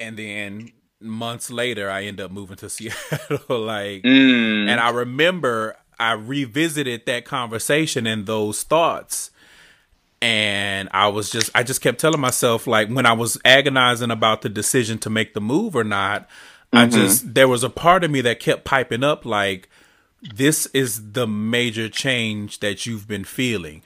And 0.00 0.16
then 0.18 0.72
months 1.00 1.50
later, 1.50 1.90
I 1.90 2.04
end 2.04 2.18
up 2.20 2.30
moving 2.30 2.56
to 2.56 2.70
Seattle. 2.70 3.40
like, 3.64 4.02
Mm. 4.04 4.68
and 4.68 4.80
I 4.80 4.88
remember 4.90 5.76
I 6.00 6.12
revisited 6.12 7.04
that 7.06 7.24
conversation 7.26 8.06
and 8.06 8.24
those 8.26 8.62
thoughts. 8.62 9.30
And 10.22 10.88
I 10.92 11.08
was 11.08 11.30
just, 11.30 11.50
I 11.54 11.62
just 11.62 11.80
kept 11.82 12.00
telling 12.00 12.20
myself, 12.20 12.66
like, 12.66 12.88
when 12.88 13.06
I 13.06 13.12
was 13.12 13.36
agonizing 13.44 14.10
about 14.10 14.42
the 14.42 14.48
decision 14.48 14.98
to 15.00 15.10
make 15.10 15.34
the 15.34 15.40
move 15.40 15.76
or 15.76 15.84
not, 15.84 16.28
I 16.72 16.86
just, 16.86 17.34
there 17.34 17.48
was 17.48 17.62
a 17.64 17.68
part 17.68 18.02
of 18.02 18.10
me 18.10 18.22
that 18.22 18.40
kept 18.40 18.64
piping 18.64 19.04
up, 19.04 19.26
like, 19.26 19.68
this 20.22 20.66
is 20.66 21.12
the 21.12 21.26
major 21.26 21.88
change 21.88 22.60
that 22.60 22.86
you've 22.86 23.08
been 23.08 23.24
feeling. 23.24 23.82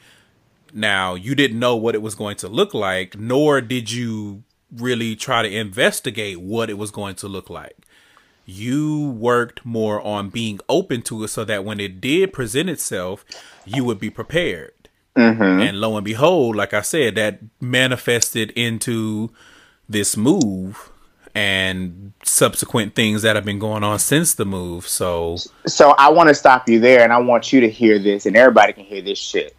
Now, 0.73 1.15
you 1.15 1.35
didn't 1.35 1.59
know 1.59 1.77
what 1.77 1.95
it 1.95 2.03
was 2.03 2.15
going 2.15 2.37
to 2.37 2.49
look 2.49 2.75
like, 2.75 3.19
nor 3.19 3.61
did 3.61 3.91
you 3.91 4.43
really 4.75 5.17
try 5.17 5.43
to 5.43 5.49
investigate 5.49 6.41
what 6.41 6.69
it 6.69 6.77
was 6.77 6.91
going 6.91 7.15
to 7.17 7.29
look 7.29 7.49
like. 7.49 7.77
You 8.45 9.11
worked 9.11 9.65
more 9.65 10.01
on 10.03 10.29
being 10.29 10.61
open 10.69 11.03
to 11.03 11.25
it 11.25 11.29
so 11.29 11.45
that 11.45 11.65
when 11.65 11.81
it 11.81 12.01
did 12.01 12.33
present 12.33 12.69
itself, 12.69 13.25
you 13.65 13.85
would 13.85 13.99
be 13.99 14.11
prepared. 14.11 14.73
Mm-hmm. 15.17 15.43
And 15.63 15.81
lo 15.81 15.97
and 15.97 16.05
behold, 16.05 16.57
like 16.57 16.75
I 16.75 16.83
said, 16.83 17.15
that 17.15 17.41
manifested 17.61 18.51
into 18.51 19.31
this 19.89 20.17
move 20.17 20.91
and 21.37 22.15
subsequent 22.25 22.95
things 22.95 23.21
that 23.21 23.37
have 23.37 23.45
been 23.45 23.59
going 23.59 23.85
on 23.85 23.99
since 23.99 24.35
the 24.35 24.47
move. 24.47 24.89
So, 24.89 25.37
So 25.67 25.91
I 25.91 26.09
want 26.09 26.31
to 26.31 26.35
stop 26.35 26.67
you 26.67 26.81
there, 26.81 27.05
and 27.05 27.13
I 27.13 27.19
want 27.19 27.53
you 27.53 27.61
to 27.61 27.69
hear 27.69 27.99
this, 27.99 28.25
and 28.25 28.35
everybody 28.37 28.73
can 28.73 28.85
hear 28.85 29.03
this 29.03 29.19
shit. 29.19 29.55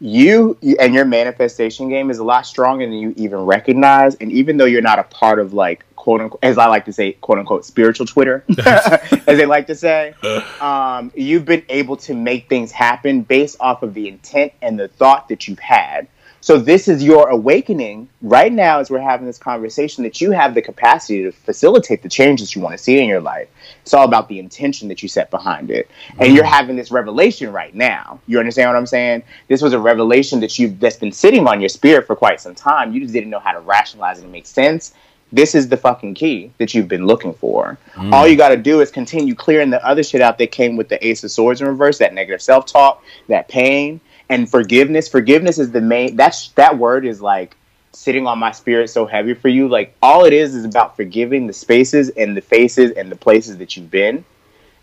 You 0.00 0.56
and 0.78 0.94
your 0.94 1.04
manifestation 1.04 1.90
game 1.90 2.10
is 2.10 2.18
a 2.18 2.24
lot 2.24 2.46
stronger 2.46 2.86
than 2.86 2.94
you 2.94 3.12
even 3.16 3.40
recognize, 3.40 4.14
and 4.14 4.32
even 4.32 4.56
though 4.56 4.64
you're 4.64 4.80
not 4.80 4.98
a 4.98 5.02
part 5.04 5.38
of 5.38 5.52
like 5.52 5.84
quote 5.96 6.22
unquote, 6.22 6.40
as 6.42 6.56
I 6.56 6.66
like 6.68 6.86
to 6.86 6.92
say, 6.92 7.12
quote 7.12 7.38
unquote, 7.38 7.66
spiritual 7.66 8.06
Twitter, 8.06 8.42
as 8.64 9.26
they 9.26 9.44
like 9.44 9.66
to 9.66 9.74
say, 9.74 10.14
um, 10.60 11.12
you've 11.14 11.44
been 11.44 11.64
able 11.68 11.96
to 11.98 12.14
make 12.14 12.48
things 12.48 12.72
happen 12.72 13.20
based 13.20 13.56
off 13.60 13.82
of 13.82 13.92
the 13.92 14.08
intent 14.08 14.52
and 14.62 14.78
the 14.78 14.88
thought 14.88 15.28
that 15.28 15.46
you've 15.46 15.58
had. 15.58 16.08
So 16.40 16.56
this 16.56 16.86
is 16.86 17.02
your 17.02 17.28
awakening 17.28 18.08
right 18.22 18.52
now 18.52 18.78
as 18.78 18.90
we're 18.90 19.00
having 19.00 19.26
this 19.26 19.38
conversation 19.38 20.04
that 20.04 20.20
you 20.20 20.30
have 20.30 20.54
the 20.54 20.62
capacity 20.62 21.24
to 21.24 21.32
facilitate 21.32 22.02
the 22.02 22.08
changes 22.08 22.54
you 22.54 22.62
want 22.62 22.76
to 22.76 22.82
see 22.82 23.00
in 23.00 23.08
your 23.08 23.20
life. 23.20 23.48
It's 23.82 23.92
all 23.92 24.04
about 24.04 24.28
the 24.28 24.38
intention 24.38 24.88
that 24.88 25.02
you 25.02 25.08
set 25.08 25.30
behind 25.30 25.70
it. 25.70 25.90
And 26.18 26.34
you're 26.34 26.44
mm. 26.44 26.50
having 26.50 26.76
this 26.76 26.90
revelation 26.90 27.52
right 27.52 27.74
now. 27.74 28.20
You 28.26 28.38
understand 28.38 28.70
what 28.70 28.76
I'm 28.76 28.86
saying? 28.86 29.24
This 29.48 29.62
was 29.62 29.72
a 29.72 29.80
revelation 29.80 30.40
that 30.40 30.58
you 30.58 30.68
that's 30.68 30.96
been 30.96 31.12
sitting 31.12 31.46
on 31.48 31.60
your 31.60 31.68
spirit 31.68 32.06
for 32.06 32.14
quite 32.14 32.40
some 32.40 32.54
time. 32.54 32.92
You 32.92 33.00
just 33.00 33.12
didn't 33.12 33.30
know 33.30 33.40
how 33.40 33.52
to 33.52 33.60
rationalize 33.60 34.18
it 34.18 34.22
and 34.22 34.32
make 34.32 34.46
sense. 34.46 34.94
This 35.30 35.54
is 35.54 35.68
the 35.68 35.76
fucking 35.76 36.14
key 36.14 36.52
that 36.56 36.72
you've 36.72 36.88
been 36.88 37.06
looking 37.06 37.34
for. 37.34 37.76
Mm. 37.94 38.12
All 38.12 38.26
you 38.26 38.36
got 38.36 38.48
to 38.50 38.56
do 38.56 38.80
is 38.80 38.90
continue 38.90 39.34
clearing 39.34 39.70
the 39.70 39.84
other 39.84 40.02
shit 40.02 40.22
out 40.22 40.38
that 40.38 40.52
came 40.52 40.76
with 40.76 40.88
the 40.88 41.04
Ace 41.06 41.22
of 41.24 41.30
Swords 41.30 41.60
in 41.60 41.66
reverse, 41.66 41.98
that 41.98 42.14
negative 42.14 42.40
self 42.40 42.64
talk, 42.64 43.02
that 43.28 43.48
pain, 43.48 44.00
and 44.28 44.50
forgiveness. 44.50 45.08
Forgiveness 45.08 45.58
is 45.58 45.70
the 45.70 45.80
main. 45.80 46.16
That's 46.16 46.48
that 46.50 46.76
word 46.78 47.06
is 47.06 47.20
like 47.20 47.56
sitting 47.92 48.26
on 48.26 48.38
my 48.38 48.52
spirit 48.52 48.88
so 48.90 49.06
heavy 49.06 49.34
for 49.34 49.48
you. 49.48 49.68
Like 49.68 49.96
all 50.02 50.24
it 50.24 50.32
is 50.32 50.54
is 50.54 50.64
about 50.64 50.96
forgiving 50.96 51.46
the 51.46 51.52
spaces 51.52 52.10
and 52.10 52.36
the 52.36 52.40
faces 52.40 52.92
and 52.92 53.10
the 53.10 53.16
places 53.16 53.58
that 53.58 53.76
you've 53.76 53.90
been, 53.90 54.24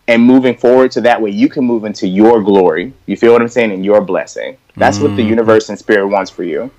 and 0.08 0.22
moving 0.22 0.56
forward 0.56 0.92
so 0.92 1.00
that 1.00 1.20
way 1.20 1.30
you 1.30 1.48
can 1.48 1.64
move 1.64 1.84
into 1.84 2.06
your 2.06 2.42
glory. 2.42 2.92
You 3.06 3.16
feel 3.16 3.32
what 3.32 3.42
I'm 3.42 3.48
saying? 3.48 3.72
And 3.72 3.84
your 3.84 4.00
blessing. 4.00 4.56
That's 4.76 4.98
what 4.98 5.16
the 5.16 5.22
universe 5.22 5.68
and 5.70 5.78
spirit 5.78 6.08
wants 6.08 6.30
for 6.30 6.44
you. 6.44 6.70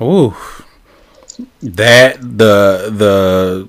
Ooh, 0.00 0.34
that 1.62 2.20
the 2.20 2.92
the 2.92 3.68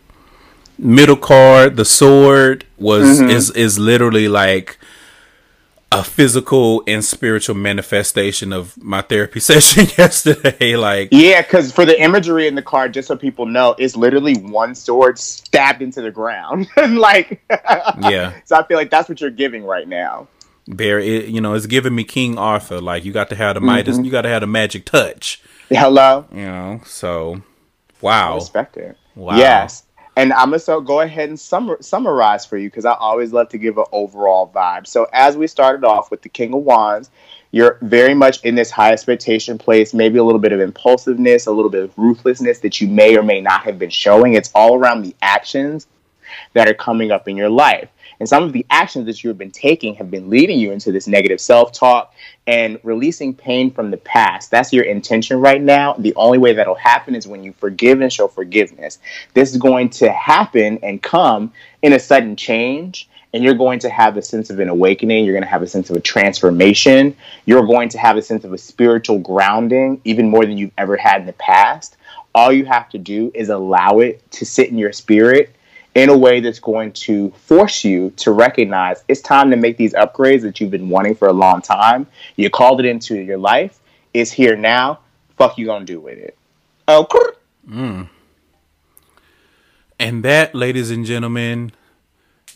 middle 0.77 1.15
card, 1.15 1.77
the 1.77 1.85
sword 1.85 2.65
was 2.77 3.19
mm-hmm. 3.19 3.29
is 3.29 3.49
is 3.51 3.79
literally 3.79 4.27
like 4.27 4.77
a 5.91 6.03
physical 6.03 6.83
and 6.85 7.03
spiritual 7.03 7.55
manifestation 7.55 8.51
of 8.51 8.81
my 8.81 9.01
therapy 9.01 9.39
session 9.41 9.87
yesterday. 9.97 10.75
Like, 10.75 11.09
yeah, 11.11 11.41
because 11.41 11.71
for 11.71 11.85
the 11.85 11.99
imagery 12.01 12.47
in 12.47 12.55
the 12.55 12.61
card, 12.61 12.93
just 12.93 13.07
so 13.07 13.15
people 13.15 13.45
know, 13.45 13.75
it's 13.77 13.95
literally 13.95 14.37
one 14.37 14.75
sword 14.75 15.17
stabbed 15.17 15.81
into 15.81 16.01
the 16.01 16.11
ground. 16.11 16.67
like, 16.77 17.41
yeah. 17.49 18.39
So 18.45 18.55
I 18.55 18.65
feel 18.67 18.77
like 18.77 18.89
that's 18.89 19.09
what 19.09 19.21
you're 19.21 19.29
giving 19.29 19.63
right 19.63 19.87
now. 19.87 20.27
There, 20.65 20.99
it, 20.99 21.27
you 21.27 21.39
know, 21.39 21.53
it's 21.53 21.65
giving 21.65 21.95
me 21.95 22.03
King 22.03 22.37
Arthur. 22.37 22.81
Like, 22.81 23.05
you 23.05 23.13
got 23.13 23.29
to 23.29 23.35
have 23.35 23.53
the 23.53 23.61
Midas, 23.61 23.95
mm-hmm. 23.95 24.05
you 24.05 24.11
got 24.11 24.23
to 24.23 24.29
have 24.29 24.41
the 24.41 24.47
magic 24.47 24.85
touch. 24.85 25.41
Hello. 25.69 26.25
You 26.31 26.45
know, 26.45 26.81
so 26.85 27.41
wow. 28.01 28.33
I 28.33 28.35
respect 28.35 28.75
it. 28.77 28.97
Wow. 29.15 29.37
Yes. 29.37 29.83
And 30.17 30.33
I'm 30.33 30.49
gonna 30.49 30.57
so 30.57 30.81
go 30.81 31.01
ahead 31.01 31.29
and 31.29 31.39
sum- 31.39 31.77
summarize 31.79 32.43
for 32.43 32.57
you 32.57 32.69
because 32.69 32.85
I 32.85 32.93
always 32.93 33.33
love 33.33 33.49
to 33.49 33.59
give 33.59 33.77
an 33.77 33.85
overall 33.91 34.51
vibe. 34.53 34.87
So 34.87 35.07
as 35.13 35.37
we 35.37 35.45
started 35.45 35.85
off 35.85 36.09
with 36.09 36.23
the 36.23 36.29
King 36.29 36.55
of 36.55 36.61
Wands, 36.61 37.11
you're 37.51 37.77
very 37.83 38.15
much 38.15 38.43
in 38.43 38.55
this 38.55 38.71
high 38.71 38.93
expectation 38.93 39.59
place, 39.59 39.93
maybe 39.93 40.17
a 40.17 40.23
little 40.23 40.41
bit 40.41 40.53
of 40.53 40.59
impulsiveness, 40.59 41.45
a 41.45 41.51
little 41.51 41.69
bit 41.69 41.83
of 41.83 41.97
ruthlessness 41.99 42.57
that 42.61 42.81
you 42.81 42.87
may 42.87 43.15
or 43.15 43.21
may 43.21 43.41
not 43.41 43.61
have 43.61 43.77
been 43.77 43.91
showing. 43.91 44.33
It's 44.33 44.49
all 44.55 44.75
around 44.75 45.03
the 45.03 45.15
actions 45.21 45.85
that 46.53 46.67
are 46.67 46.73
coming 46.73 47.11
up 47.11 47.27
in 47.27 47.37
your 47.37 47.49
life. 47.49 47.87
And 48.19 48.27
some 48.27 48.43
of 48.43 48.53
the 48.53 48.65
actions 48.69 49.05
that 49.05 49.23
you 49.23 49.29
have 49.29 49.37
been 49.37 49.51
taking 49.51 49.95
have 49.95 50.09
been 50.09 50.29
leading 50.29 50.59
you 50.59 50.71
into 50.71 50.91
this 50.91 51.07
negative 51.07 51.39
self 51.39 51.71
talk 51.71 52.13
and 52.45 52.79
releasing 52.83 53.33
pain 53.33 53.71
from 53.71 53.91
the 53.91 53.97
past. 53.97 54.49
That's 54.49 54.73
your 54.73 54.85
intention 54.85 55.39
right 55.39 55.61
now. 55.61 55.93
The 55.93 56.15
only 56.15 56.37
way 56.37 56.53
that'll 56.53 56.75
happen 56.75 57.15
is 57.15 57.27
when 57.27 57.43
you 57.43 57.53
forgive 57.53 58.01
and 58.01 58.11
show 58.11 58.27
forgiveness. 58.27 58.99
This 59.33 59.51
is 59.51 59.57
going 59.57 59.89
to 59.91 60.11
happen 60.11 60.79
and 60.81 61.01
come 61.01 61.51
in 61.81 61.93
a 61.93 61.99
sudden 61.99 62.35
change. 62.35 63.09
And 63.33 63.43
you're 63.43 63.55
going 63.55 63.79
to 63.79 63.89
have 63.89 64.15
a 64.15 64.21
sense 64.21 64.49
of 64.49 64.59
an 64.59 64.69
awakening. 64.69 65.25
You're 65.25 65.33
going 65.33 65.43
to 65.43 65.49
have 65.49 65.61
a 65.61 65.67
sense 65.67 65.89
of 65.89 65.97
a 65.97 65.99
transformation. 65.99 67.15
You're 67.45 67.67
going 67.67 67.89
to 67.89 67.97
have 67.97 68.15
a 68.15 68.21
sense 68.21 68.45
of 68.45 68.53
a 68.53 68.57
spiritual 68.57 69.19
grounding, 69.19 70.01
even 70.05 70.29
more 70.29 70.45
than 70.45 70.57
you've 70.57 70.71
ever 70.77 70.95
had 70.95 71.21
in 71.21 71.27
the 71.27 71.33
past. 71.33 71.97
All 72.33 72.53
you 72.53 72.65
have 72.65 72.89
to 72.89 72.97
do 72.97 73.31
is 73.35 73.49
allow 73.49 73.99
it 73.99 74.29
to 74.31 74.45
sit 74.45 74.69
in 74.69 74.77
your 74.77 74.93
spirit 74.93 75.53
in 75.97 76.09
a 76.09 76.17
way 76.17 76.39
that's 76.39 76.59
going 76.59 76.93
to 76.93 77.31
force 77.31 77.83
you 77.83 78.11
to 78.11 78.31
recognize 78.31 79.03
it's 79.07 79.19
time 79.19 79.49
to 79.49 79.57
make 79.57 79.77
these 79.77 79.93
upgrades 79.93 80.43
that 80.43 80.61
you've 80.61 80.69
been 80.69 80.89
wanting 80.89 81.15
for 81.15 81.27
a 81.27 81.33
long 81.33 81.59
time. 81.59 82.05
You 82.35 82.51
called 82.51 82.79
it 82.79 82.85
into 82.85 83.15
your 83.19 83.39
life. 83.39 83.79
It's 84.13 84.31
here 84.31 84.55
now. 84.55 84.99
Fuck 85.37 85.57
you 85.57 85.65
gonna 85.65 85.85
do 85.85 85.99
with 85.99 86.19
it? 86.19 86.37
Oh. 86.87 87.07
Mm. 87.67 88.09
And 89.99 90.23
that, 90.23 90.53
ladies 90.53 90.91
and 90.91 91.03
gentlemen, 91.03 91.71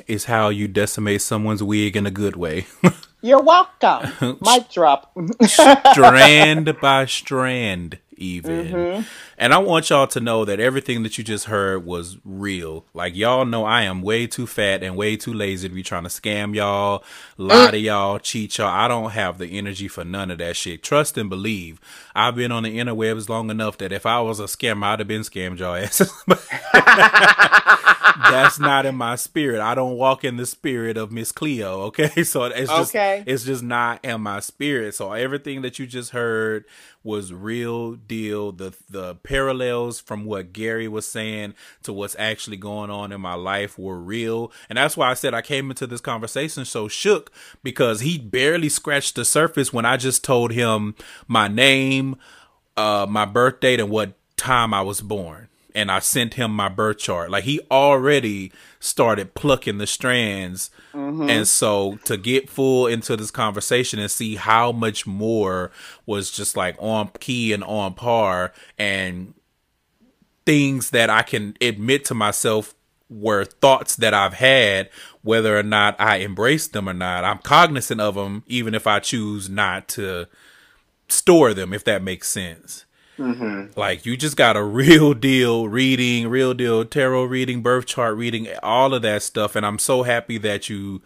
is 0.05 0.25
how 0.25 0.49
you 0.49 0.67
decimate 0.67 1.23
someone's 1.23 1.63
wig 1.63 1.97
in 1.97 2.05
a 2.05 2.11
good 2.11 2.35
way. 2.35 2.67
You're 3.23 3.41
welcome. 3.41 4.37
Mic 4.39 4.69
drop. 4.69 5.11
strand 5.43 6.79
by 6.79 7.05
strand 7.07 7.97
even. 8.17 8.67
Mm-hmm. 8.67 9.01
And 9.41 9.55
I 9.55 9.57
want 9.57 9.89
y'all 9.89 10.05
to 10.05 10.19
know 10.19 10.45
that 10.45 10.59
everything 10.59 11.01
that 11.01 11.17
you 11.17 11.23
just 11.23 11.45
heard 11.45 11.83
was 11.83 12.19
real. 12.23 12.85
Like 12.93 13.15
y'all 13.15 13.43
know 13.43 13.65
I 13.65 13.81
am 13.81 14.03
way 14.03 14.27
too 14.27 14.45
fat 14.45 14.83
and 14.83 14.95
way 14.95 15.17
too 15.17 15.33
lazy 15.33 15.67
to 15.67 15.73
be 15.73 15.81
trying 15.81 16.03
to 16.03 16.09
scam 16.09 16.53
y'all, 16.53 17.03
lie 17.37 17.71
to 17.71 17.79
y'all, 17.79 18.19
cheat 18.19 18.59
y'all. 18.59 18.67
I 18.67 18.87
don't 18.87 19.09
have 19.09 19.39
the 19.39 19.57
energy 19.57 19.87
for 19.87 20.05
none 20.05 20.29
of 20.29 20.37
that 20.37 20.57
shit. 20.57 20.83
Trust 20.83 21.17
and 21.17 21.27
believe. 21.27 21.81
I've 22.13 22.35
been 22.35 22.51
on 22.51 22.61
the 22.61 22.77
interwebs 22.77 23.29
long 23.29 23.49
enough 23.49 23.79
that 23.79 23.91
if 23.91 24.05
I 24.05 24.21
was 24.21 24.39
a 24.39 24.43
scammer, 24.43 24.83
I'd 24.83 24.99
have 24.99 25.07
been 25.07 25.21
scammed 25.21 25.57
y'all 25.57 25.73
asses. 25.75 26.13
That's 28.31 28.59
not 28.59 28.85
in 28.85 28.95
my 28.95 29.15
spirit. 29.15 29.59
I 29.61 29.75
don't 29.75 29.97
walk 29.97 30.23
in 30.23 30.37
the 30.37 30.45
spirit 30.45 30.97
of 30.97 31.11
Miss 31.11 31.31
Cleo. 31.31 31.81
Okay, 31.83 32.23
so 32.23 32.43
it's 32.43 32.69
just 32.69 32.91
okay. 32.91 33.23
it's 33.25 33.43
just 33.43 33.63
not 33.63 34.03
in 34.03 34.21
my 34.21 34.39
spirit. 34.39 34.95
So 34.95 35.11
everything 35.13 35.61
that 35.61 35.79
you 35.79 35.87
just 35.87 36.11
heard 36.11 36.65
was 37.03 37.33
real 37.33 37.93
deal. 37.93 38.51
The 38.51 38.73
the 38.89 39.15
parallels 39.31 40.01
from 40.01 40.25
what 40.25 40.51
Gary 40.51 40.89
was 40.89 41.07
saying 41.07 41.53
to 41.83 41.93
what's 41.93 42.17
actually 42.19 42.57
going 42.57 42.89
on 42.89 43.13
in 43.13 43.21
my 43.21 43.33
life 43.33 43.79
were 43.79 43.97
real. 43.97 44.51
And 44.69 44.77
that's 44.77 44.97
why 44.97 45.09
I 45.09 45.13
said 45.13 45.33
I 45.33 45.41
came 45.41 45.69
into 45.69 45.87
this 45.87 46.01
conversation 46.01 46.65
so 46.65 46.89
shook 46.89 47.31
because 47.63 48.01
he 48.01 48.17
barely 48.17 48.67
scratched 48.67 49.15
the 49.15 49.23
surface 49.23 49.71
when 49.71 49.85
I 49.85 49.95
just 49.95 50.25
told 50.25 50.51
him 50.51 50.95
my 51.29 51.47
name, 51.47 52.17
uh 52.75 53.05
my 53.09 53.23
birth 53.23 53.61
date 53.61 53.79
and 53.79 53.89
what 53.89 54.13
time 54.35 54.73
I 54.73 54.81
was 54.81 54.99
born 54.99 55.47
and 55.75 55.91
I 55.91 55.99
sent 55.99 56.35
him 56.35 56.51
my 56.51 56.69
birth 56.69 56.97
chart. 56.97 57.29
Like 57.29 57.43
he 57.43 57.59
already 57.69 58.51
started 58.79 59.33
plucking 59.33 59.77
the 59.77 59.87
strands. 59.87 60.71
Mm-hmm. 60.93 61.29
And 61.29 61.47
so 61.47 61.97
to 62.05 62.17
get 62.17 62.49
full 62.49 62.87
into 62.87 63.15
this 63.15 63.31
conversation 63.31 63.99
and 63.99 64.11
see 64.11 64.35
how 64.35 64.71
much 64.71 65.07
more 65.07 65.71
was 66.05 66.31
just 66.31 66.57
like 66.57 66.75
on 66.79 67.09
key 67.19 67.53
and 67.53 67.63
on 67.63 67.93
par 67.93 68.53
and 68.77 69.33
things 70.45 70.89
that 70.89 71.09
I 71.09 71.21
can 71.21 71.55
admit 71.61 72.05
to 72.05 72.13
myself 72.13 72.73
were 73.09 73.43
thoughts 73.43 73.97
that 73.97 74.13
I've 74.13 74.35
had, 74.35 74.89
whether 75.21 75.57
or 75.57 75.63
not 75.63 75.99
I 75.99 76.17
embrace 76.17 76.67
them 76.67 76.87
or 76.87 76.93
not. 76.93 77.25
I'm 77.25 77.39
cognizant 77.39 77.99
of 77.99 78.15
them, 78.15 78.43
even 78.47 78.73
if 78.73 78.87
I 78.87 78.99
choose 78.99 79.49
not 79.49 79.87
to 79.89 80.27
store 81.09 81.53
them, 81.53 81.73
if 81.73 81.83
that 81.83 82.01
makes 82.01 82.29
sense. 82.29 82.85
Mm-hmm. 83.21 83.79
Like 83.79 84.05
you 84.05 84.17
just 84.17 84.35
got 84.35 84.57
a 84.57 84.63
real 84.63 85.13
deal 85.29 85.67
reading, 85.67 86.27
real 86.27 86.53
deal 86.53 86.83
tarot 86.85 87.25
reading, 87.25 87.61
birth 87.61 87.85
chart 87.85 88.17
reading, 88.17 88.47
all 88.63 88.93
of 88.93 89.01
that 89.03 89.23
stuff. 89.23 89.55
And 89.55 89.65
I'm 89.65 89.79
so 89.79 90.03
happy 90.03 90.37
that 90.39 90.69
you, 90.69 91.01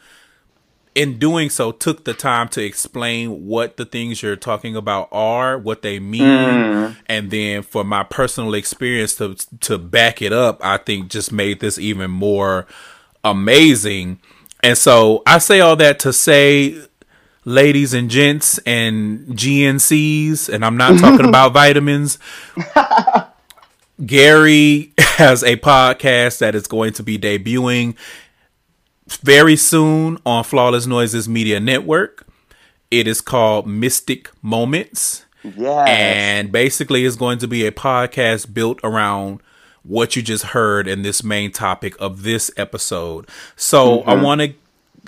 in 0.94 1.20
doing 1.20 1.50
so, 1.50 1.72
took 1.72 2.06
the 2.06 2.14
time 2.14 2.48
to 2.50 2.64
explain 2.64 3.46
what 3.46 3.78
the 3.78 3.86
things 3.86 4.24
you're 4.24 4.38
talking 4.38 4.76
about 4.76 5.10
are, 5.12 5.58
what 5.58 5.82
they 5.82 6.00
mean, 6.00 6.22
mm. 6.22 6.96
and 7.08 7.32
then 7.32 7.64
for 7.64 7.84
my 7.84 8.04
personal 8.04 8.54
experience 8.54 9.16
to 9.16 9.36
to 9.60 9.78
back 9.78 10.22
it 10.22 10.32
up, 10.32 10.64
I 10.64 10.78
think 10.78 11.10
just 11.10 11.34
made 11.34 11.60
this 11.60 11.78
even 11.78 12.12
more 12.12 12.66
amazing. 13.26 14.22
And 14.64 14.78
so 14.78 15.22
I 15.28 15.40
say 15.40 15.60
all 15.60 15.76
that 15.76 16.00
to 16.00 16.14
say 16.14 16.82
ladies 17.46 17.94
and 17.94 18.10
gents 18.10 18.58
and 18.66 19.20
GNCs, 19.28 20.50
and 20.50 20.66
I'm 20.66 20.76
not 20.76 21.00
talking 21.00 21.28
about 21.28 21.54
vitamins. 21.54 22.18
Gary 24.06 24.92
has 24.98 25.44
a 25.44 25.56
podcast 25.56 26.40
that 26.40 26.56
is 26.56 26.68
going 26.68 26.94
to 26.94 27.04
be 27.04 27.18
debuting 27.18 27.96
very 29.22 29.56
soon 29.56 30.18
on 30.26 30.44
Flawless 30.44 30.86
Noises 30.86 31.30
Media 31.30 31.60
Network. 31.60 32.28
It 32.92 33.08
is 33.08 33.22
called 33.22 33.68
Mystic 33.68 34.30
Moments. 34.42 35.26
Yeah. 35.44 35.86
And 35.88 36.52
basically, 36.52 37.06
it's 37.06 37.16
going 37.16 37.38
to 37.38 37.48
be 37.48 37.66
a 37.66 37.72
podcast 37.72 38.54
built 38.54 38.80
around 38.84 39.42
what 39.84 40.16
you 40.16 40.22
just 40.22 40.46
heard 40.46 40.88
in 40.88 41.04
this 41.04 41.24
main 41.24 41.52
topic 41.52 41.96
of 42.00 42.24
this 42.24 42.50
episode. 42.58 43.30
So 43.56 44.00
mm-hmm. 44.00 44.10
I 44.10 44.16
want 44.16 44.42
to 44.42 44.54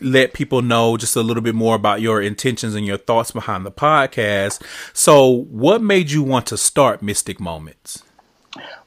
let 0.01 0.33
people 0.33 0.61
know 0.61 0.97
just 0.97 1.15
a 1.15 1.21
little 1.21 1.43
bit 1.43 1.55
more 1.55 1.75
about 1.75 2.01
your 2.01 2.21
intentions 2.21 2.75
and 2.75 2.85
your 2.85 2.97
thoughts 2.97 3.31
behind 3.31 3.65
the 3.65 3.71
podcast. 3.71 4.61
So, 4.93 5.27
what 5.27 5.81
made 5.81 6.11
you 6.11 6.23
want 6.23 6.45
to 6.47 6.57
start 6.57 7.01
Mystic 7.01 7.39
Moments? 7.39 8.03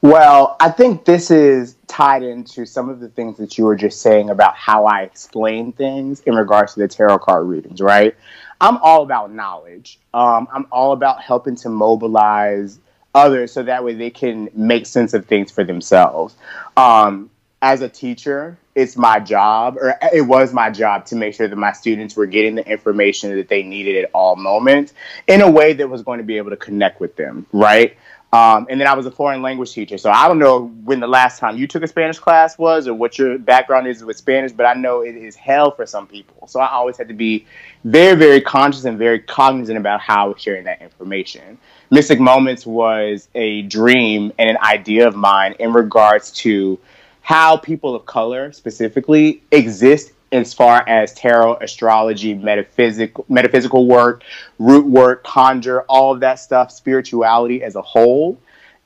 Well, 0.01 0.55
I 0.59 0.69
think 0.69 1.05
this 1.05 1.31
is 1.31 1.75
tied 1.87 2.23
into 2.23 2.65
some 2.65 2.89
of 2.89 2.99
the 2.99 3.09
things 3.09 3.37
that 3.37 3.57
you 3.57 3.65
were 3.65 3.75
just 3.75 4.01
saying 4.01 4.29
about 4.29 4.55
how 4.55 4.85
I 4.85 5.01
explain 5.03 5.71
things 5.73 6.21
in 6.21 6.35
regards 6.35 6.73
to 6.73 6.79
the 6.79 6.87
tarot 6.87 7.19
card 7.19 7.47
readings, 7.47 7.81
right? 7.81 8.15
I'm 8.59 8.77
all 8.77 9.03
about 9.03 9.31
knowledge. 9.31 9.99
Um, 10.13 10.47
I'm 10.53 10.67
all 10.71 10.93
about 10.93 11.21
helping 11.21 11.55
to 11.57 11.69
mobilize 11.69 12.79
others 13.13 13.51
so 13.51 13.63
that 13.63 13.83
way 13.83 13.93
they 13.93 14.09
can 14.09 14.49
make 14.53 14.85
sense 14.85 15.13
of 15.13 15.25
things 15.25 15.51
for 15.51 15.63
themselves. 15.63 16.35
Um, 16.77 17.29
as 17.61 17.81
a 17.81 17.89
teacher, 17.89 18.57
it's 18.73 18.97
my 18.97 19.19
job, 19.19 19.77
or 19.77 19.97
it 20.13 20.21
was 20.21 20.53
my 20.53 20.69
job, 20.69 21.05
to 21.07 21.15
make 21.15 21.35
sure 21.35 21.47
that 21.47 21.55
my 21.55 21.71
students 21.73 22.15
were 22.15 22.25
getting 22.25 22.55
the 22.55 22.67
information 22.67 23.35
that 23.35 23.49
they 23.49 23.61
needed 23.61 24.03
at 24.03 24.09
all 24.13 24.35
moments 24.35 24.93
in 25.27 25.41
a 25.41 25.49
way 25.49 25.73
that 25.73 25.89
was 25.89 26.01
going 26.01 26.17
to 26.17 26.23
be 26.23 26.37
able 26.37 26.49
to 26.49 26.57
connect 26.57 26.99
with 26.99 27.15
them, 27.15 27.45
right? 27.51 27.97
Um, 28.33 28.67
and 28.69 28.79
then 28.79 28.87
I 28.87 28.93
was 28.93 29.05
a 29.05 29.11
foreign 29.11 29.41
language 29.41 29.73
teacher, 29.73 29.97
so 29.97 30.09
I 30.09 30.29
don't 30.29 30.39
know 30.39 30.67
when 30.85 31.01
the 31.01 31.07
last 31.07 31.37
time 31.37 31.57
you 31.57 31.67
took 31.67 31.83
a 31.83 31.87
Spanish 31.87 32.17
class 32.17 32.57
was 32.57 32.87
or 32.87 32.93
what 32.93 33.19
your 33.19 33.37
background 33.37 33.87
is 33.87 34.05
with 34.05 34.15
Spanish, 34.15 34.53
but 34.53 34.65
I 34.65 34.73
know 34.73 35.01
it 35.01 35.17
is 35.17 35.35
hell 35.35 35.71
for 35.71 35.85
some 35.85 36.07
people. 36.07 36.47
So 36.47 36.61
I 36.61 36.69
always 36.69 36.97
had 36.97 37.09
to 37.09 37.13
be 37.13 37.45
very, 37.83 38.15
very 38.15 38.39
conscious 38.39 38.85
and 38.85 38.97
very 38.97 39.19
cognizant 39.19 39.77
about 39.77 39.99
how 39.99 40.27
I 40.27 40.29
was 40.29 40.41
sharing 40.41 40.63
that 40.63 40.81
information. 40.81 41.57
Mystic 41.89 42.21
Moments 42.21 42.65
was 42.65 43.27
a 43.35 43.63
dream 43.63 44.31
and 44.39 44.49
an 44.49 44.57
idea 44.63 45.09
of 45.09 45.15
mine 45.15 45.55
in 45.59 45.73
regards 45.73 46.31
to 46.31 46.79
how 47.21 47.57
people 47.57 47.95
of 47.95 48.05
color 48.05 48.51
specifically 48.51 49.41
exist 49.51 50.11
as 50.33 50.53
far 50.53 50.87
as 50.87 51.13
tarot, 51.13 51.55
astrology, 51.57 52.33
metaphysical 52.33 53.25
metaphysical 53.29 53.85
work, 53.87 54.23
root 54.59 54.85
work, 54.85 55.23
conjure, 55.23 55.81
all 55.83 56.13
of 56.13 56.21
that 56.21 56.35
stuff, 56.39 56.71
spirituality 56.71 57.63
as 57.63 57.75
a 57.75 57.81
whole. 57.81 58.37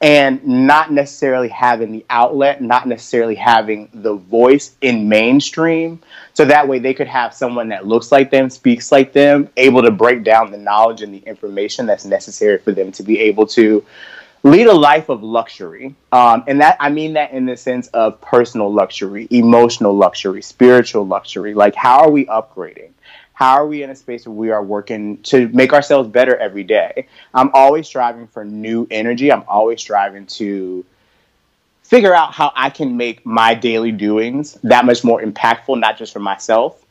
and 0.02 0.46
not 0.46 0.92
necessarily 0.92 1.48
having 1.48 1.92
the 1.92 2.06
outlet, 2.10 2.62
not 2.62 2.88
necessarily 2.88 3.36
having 3.36 3.90
the 3.94 4.14
voice 4.14 4.76
in 4.82 5.08
mainstream. 5.08 6.00
So 6.34 6.46
that 6.46 6.68
way 6.68 6.80
they 6.80 6.94
could 6.94 7.08
have 7.08 7.34
someone 7.34 7.70
that 7.70 7.88
looks 7.88 8.12
like 8.12 8.30
them, 8.30 8.50
speaks 8.50 8.92
like 8.92 9.14
them, 9.14 9.50
able 9.56 9.82
to 9.82 9.92
break 9.92 10.24
down 10.24 10.52
the 10.52 10.58
knowledge 10.58 11.02
and 11.02 11.14
the 11.14 11.20
information 11.20 11.86
that's 11.86 12.06
necessary 12.06 12.58
for 12.58 12.74
them 12.74 12.92
to 12.92 13.04
be 13.04 13.20
able 13.20 13.48
to 13.48 13.86
lead 14.46 14.68
a 14.68 14.74
life 14.74 15.10
of 15.10 15.24
luxury. 15.24 15.96
Um, 16.12 16.44
and 16.48 16.62
that 16.62 16.78
I 16.80 16.90
mean 16.90 17.14
that 17.14 17.32
in 17.32 17.46
the 17.46 17.58
sense 17.58 17.88
of 17.88 18.22
personal 18.22 18.72
luxury, 18.72 19.28
emotional 19.32 19.94
luxury, 19.96 20.42
spiritual 20.42 21.06
luxury. 21.06 21.54
Like, 21.54 21.76
how 21.76 22.00
are 22.00 22.10
we 22.10 22.26
upgrading? 22.26 22.92
how 23.36 23.56
are 23.56 23.68
we 23.68 23.84
in 23.84 23.90
a 23.90 23.96
space 23.96 24.26
where 24.26 24.34
we 24.34 24.50
are 24.50 24.64
working 24.64 25.18
to 25.24 25.50
make 25.50 25.74
ourselves 25.74 26.08
better 26.08 26.38
every 26.38 26.64
day? 26.64 27.06
I'm 27.34 27.52
always 27.54 27.86
striving 27.86 28.28
for 28.28 28.46
new 28.46 28.88
energy. 28.90 29.30
I'm 29.30 29.44
always 29.50 29.82
striving 29.82 30.26
to 30.28 30.86
figure 31.84 32.16
out 32.16 32.34
how 32.34 32.54
I 32.56 32.70
can 32.70 32.96
make 32.96 33.26
my 33.26 33.54
daily 33.54 33.92
doings 33.92 34.54
that 34.64 34.86
much 34.86 35.04
more 35.04 35.22
impactful, 35.22 35.78
not 35.78 35.98
just 35.98 36.14
for 36.14 36.20
myself, 36.20 36.82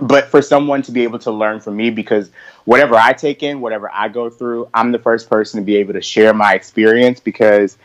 but 0.00 0.26
for 0.26 0.42
someone 0.42 0.82
to 0.82 0.92
be 0.92 1.02
able 1.02 1.18
to 1.20 1.30
learn 1.30 1.60
from 1.60 1.76
me 1.76 1.90
because 1.90 2.30
whatever 2.64 2.96
I 2.96 3.12
take 3.12 3.42
in, 3.42 3.60
whatever 3.60 3.90
I 3.92 4.08
go 4.08 4.28
through, 4.28 4.68
I'm 4.74 4.92
the 4.92 4.98
first 4.98 5.28
person 5.30 5.60
to 5.60 5.64
be 5.64 5.76
able 5.76 5.92
to 5.92 6.02
share 6.02 6.34
my 6.34 6.54
experience 6.54 7.20
because 7.20 7.78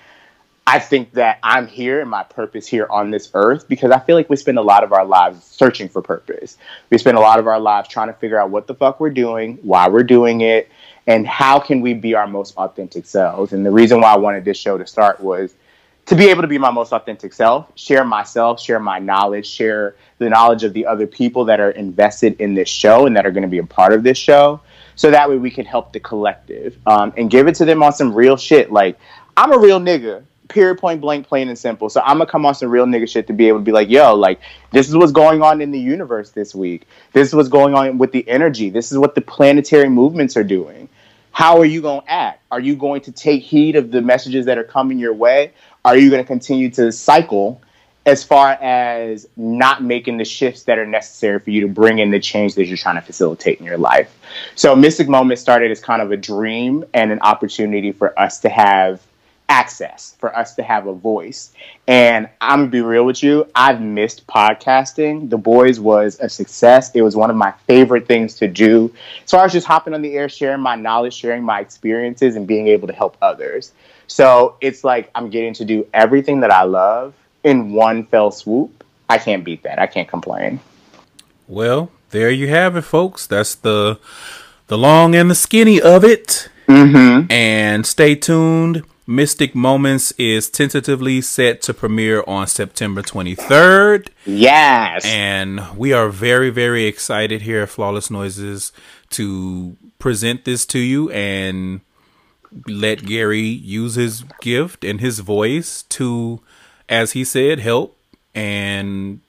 I 0.65 0.79
think 0.79 1.13
that 1.13 1.39
I'm 1.41 1.67
here 1.67 1.99
and 1.99 2.09
my 2.09 2.23
purpose 2.23 2.67
here 2.67 2.87
on 2.89 3.09
this 3.09 3.31
earth 3.33 3.67
because 3.67 3.91
I 3.91 3.99
feel 3.99 4.15
like 4.15 4.29
we 4.29 4.35
spend 4.35 4.59
a 4.59 4.63
lot 4.63 4.83
of 4.83 4.93
our 4.93 5.05
lives 5.05 5.43
searching 5.43 5.89
for 5.89 6.01
purpose. 6.01 6.57
We 6.89 6.97
spend 6.97 7.17
a 7.17 7.21
lot 7.21 7.39
of 7.39 7.47
our 7.47 7.59
lives 7.59 7.89
trying 7.89 8.07
to 8.07 8.13
figure 8.13 8.39
out 8.39 8.49
what 8.49 8.67
the 8.67 8.75
fuck 8.75 8.99
we're 8.99 9.09
doing, 9.09 9.57
why 9.63 9.87
we're 9.89 10.03
doing 10.03 10.41
it, 10.41 10.69
and 11.07 11.27
how 11.27 11.59
can 11.59 11.81
we 11.81 11.95
be 11.95 12.13
our 12.13 12.27
most 12.27 12.55
authentic 12.55 13.07
selves. 13.07 13.51
And 13.51 13.65
the 13.65 13.71
reason 13.71 14.01
why 14.01 14.13
I 14.13 14.17
wanted 14.17 14.45
this 14.45 14.57
show 14.57 14.77
to 14.77 14.85
start 14.85 15.19
was 15.19 15.55
to 16.09 16.15
be 16.15 16.27
able 16.27 16.41
to 16.41 16.47
be 16.47 16.57
my 16.57 16.71
most 16.71 16.91
authentic 16.91 17.31
self, 17.31 17.67
share 17.75 18.03
myself, 18.03 18.59
share 18.59 18.79
my 18.79 18.97
knowledge, 18.97 19.47
share 19.47 19.95
the 20.17 20.27
knowledge 20.27 20.63
of 20.63 20.73
the 20.73 20.87
other 20.87 21.05
people 21.05 21.45
that 21.45 21.59
are 21.59 21.69
invested 21.69 22.35
in 22.41 22.55
this 22.55 22.67
show 22.67 23.05
and 23.05 23.15
that 23.15 23.27
are 23.27 23.31
going 23.31 23.43
to 23.43 23.49
be 23.49 23.59
a 23.59 23.65
part 23.65 23.93
of 23.93 24.01
this 24.01 24.17
show. 24.17 24.59
So 24.95 25.11
that 25.11 25.29
way 25.29 25.37
we 25.37 25.51
can 25.51 25.65
help 25.65 25.93
the 25.93 25.99
collective 25.99 26.75
um, 26.87 27.13
and 27.15 27.29
give 27.29 27.47
it 27.47 27.53
to 27.55 27.65
them 27.65 27.83
on 27.83 27.93
some 27.93 28.11
real 28.11 28.37
shit. 28.37 28.71
Like, 28.71 28.97
I'm 29.37 29.53
a 29.53 29.59
real 29.59 29.79
nigga 29.79 30.23
period 30.47 30.79
point 30.79 30.99
blank 30.99 31.27
plain 31.27 31.47
and 31.47 31.57
simple. 31.59 31.91
So 31.91 32.01
i'm 32.01 32.17
gonna 32.17 32.25
come 32.25 32.43
on 32.43 32.55
some 32.55 32.69
real 32.71 32.87
nigga 32.87 33.07
shit 33.07 33.27
to 33.27 33.33
be 33.33 33.47
able 33.47 33.59
to 33.59 33.63
be 33.63 33.71
like 33.71 33.87
yo 33.87 34.15
like 34.15 34.39
this 34.71 34.89
is 34.89 34.97
what's 34.97 35.11
going 35.11 35.43
on 35.43 35.61
in 35.61 35.69
the 35.69 35.79
universe 35.79 36.31
this 36.31 36.55
week. 36.55 36.87
This 37.13 37.27
is 37.27 37.35
what's 37.35 37.49
going 37.49 37.75
on 37.75 37.99
with 37.99 38.11
the 38.11 38.27
energy. 38.27 38.71
This 38.71 38.91
is 38.91 38.97
what 38.97 39.13
the 39.13 39.21
planetary 39.21 39.89
movements 39.89 40.35
are 40.35 40.43
doing. 40.43 40.89
How 41.31 41.57
are 41.59 41.65
you 41.65 41.81
going 41.81 42.01
to 42.01 42.11
act? 42.11 42.41
Are 42.51 42.59
you 42.59 42.75
going 42.75 43.01
to 43.01 43.11
take 43.11 43.43
heed 43.43 43.75
of 43.75 43.91
the 43.91 44.01
messages 44.01 44.45
that 44.47 44.57
are 44.57 44.63
coming 44.63 44.99
your 44.99 45.13
way 45.13 45.53
are 45.85 45.97
you 45.97 46.09
going 46.09 46.23
to 46.23 46.27
continue 46.27 46.69
to 46.71 46.91
cycle 46.91 47.61
as 48.05 48.23
far 48.23 48.51
as 48.51 49.27
not 49.35 49.83
making 49.83 50.17
the 50.17 50.25
shifts 50.25 50.63
that 50.63 50.79
are 50.79 50.85
necessary 50.85 51.39
for 51.39 51.49
you 51.51 51.61
to 51.61 51.67
bring 51.67 51.99
in 51.99 52.11
the 52.11 52.19
change 52.19 52.55
that 52.55 52.65
you're 52.65 52.77
trying 52.77 52.95
to 52.95 53.01
facilitate 53.01 53.59
in 53.59 53.65
your 53.65 53.77
life 53.77 54.15
so 54.55 54.75
mystic 54.75 55.07
moment 55.07 55.39
started 55.39 55.71
as 55.71 55.79
kind 55.79 56.01
of 56.01 56.11
a 56.11 56.17
dream 56.17 56.83
and 56.93 57.11
an 57.11 57.19
opportunity 57.21 57.91
for 57.91 58.17
us 58.19 58.39
to 58.39 58.49
have 58.49 59.01
access 59.49 60.15
for 60.19 60.35
us 60.37 60.55
to 60.55 60.63
have 60.63 60.85
a 60.85 60.93
voice. 60.93 61.51
And 61.87 62.29
I'm 62.39 62.59
gonna 62.59 62.71
be 62.71 62.81
real 62.81 63.03
with 63.03 63.23
you, 63.23 63.47
I've 63.55 63.81
missed 63.81 64.25
podcasting. 64.27 65.29
The 65.29 65.37
Boys 65.37 65.79
was 65.79 66.19
a 66.21 66.29
success. 66.29 66.91
It 66.93 67.01
was 67.01 67.15
one 67.15 67.31
of 67.31 67.35
my 67.35 67.51
favorite 67.67 68.07
things 68.07 68.35
to 68.35 68.47
do. 68.47 68.93
So, 69.25 69.37
I 69.37 69.43
was 69.43 69.51
just 69.51 69.65
hopping 69.67 69.93
on 69.93 70.03
the 70.03 70.13
air, 70.13 70.29
sharing 70.29 70.61
my 70.61 70.75
knowledge, 70.75 71.15
sharing 71.15 71.43
my 71.43 71.59
experiences, 71.59 72.35
and 72.35 72.45
being 72.47 72.67
able 72.67 72.87
to 72.87 72.93
help 72.93 73.17
others. 73.21 73.71
So 74.09 74.57
it's 74.59 74.83
like 74.83 75.09
I'm 75.15 75.29
getting 75.29 75.53
to 75.55 75.65
do 75.65 75.87
everything 75.93 76.41
that 76.41 76.51
I 76.51 76.63
love 76.63 77.13
in 77.43 77.71
one 77.71 78.05
fell 78.05 78.31
swoop. 78.31 78.83
I 79.07 79.17
can't 79.17 79.43
beat 79.43 79.63
that. 79.63 79.79
I 79.79 79.87
can't 79.87 80.07
complain. 80.07 80.59
Well, 81.47 81.91
there 82.09 82.29
you 82.29 82.47
have 82.49 82.75
it, 82.75 82.81
folks. 82.81 83.25
That's 83.25 83.55
the 83.55 83.99
the 84.67 84.77
long 84.77 85.15
and 85.15 85.31
the 85.31 85.35
skinny 85.35 85.79
of 85.79 86.03
it. 86.03 86.49
Mm-hmm. 86.67 87.31
And 87.31 87.85
stay 87.85 88.15
tuned 88.15 88.83
Mystic 89.09 89.55
Moments 89.55 90.11
is 90.19 90.51
tentatively 90.51 91.19
set 91.21 91.63
to 91.63 91.73
premiere 91.73 92.23
on 92.27 92.45
September 92.45 93.01
23rd. 93.01 94.09
Yes. 94.27 95.03
And 95.03 95.61
we 95.75 95.93
are 95.93 96.09
very, 96.09 96.51
very 96.51 96.85
excited 96.85 97.41
here 97.41 97.63
at 97.63 97.69
Flawless 97.69 98.11
Noises 98.11 98.71
to 99.09 99.75
present 99.97 100.45
this 100.45 100.63
to 100.67 100.77
you 100.77 101.09
and 101.09 101.81
let 102.67 103.05
Gary 103.05 103.41
use 103.41 103.95
his 103.95 104.23
gift 104.41 104.83
and 104.83 104.99
his 104.99 105.19
voice 105.19 105.83
to, 105.83 106.41
as 106.87 107.13
he 107.13 107.23
said, 107.23 107.59
help. 107.59 107.97
And 108.33 109.21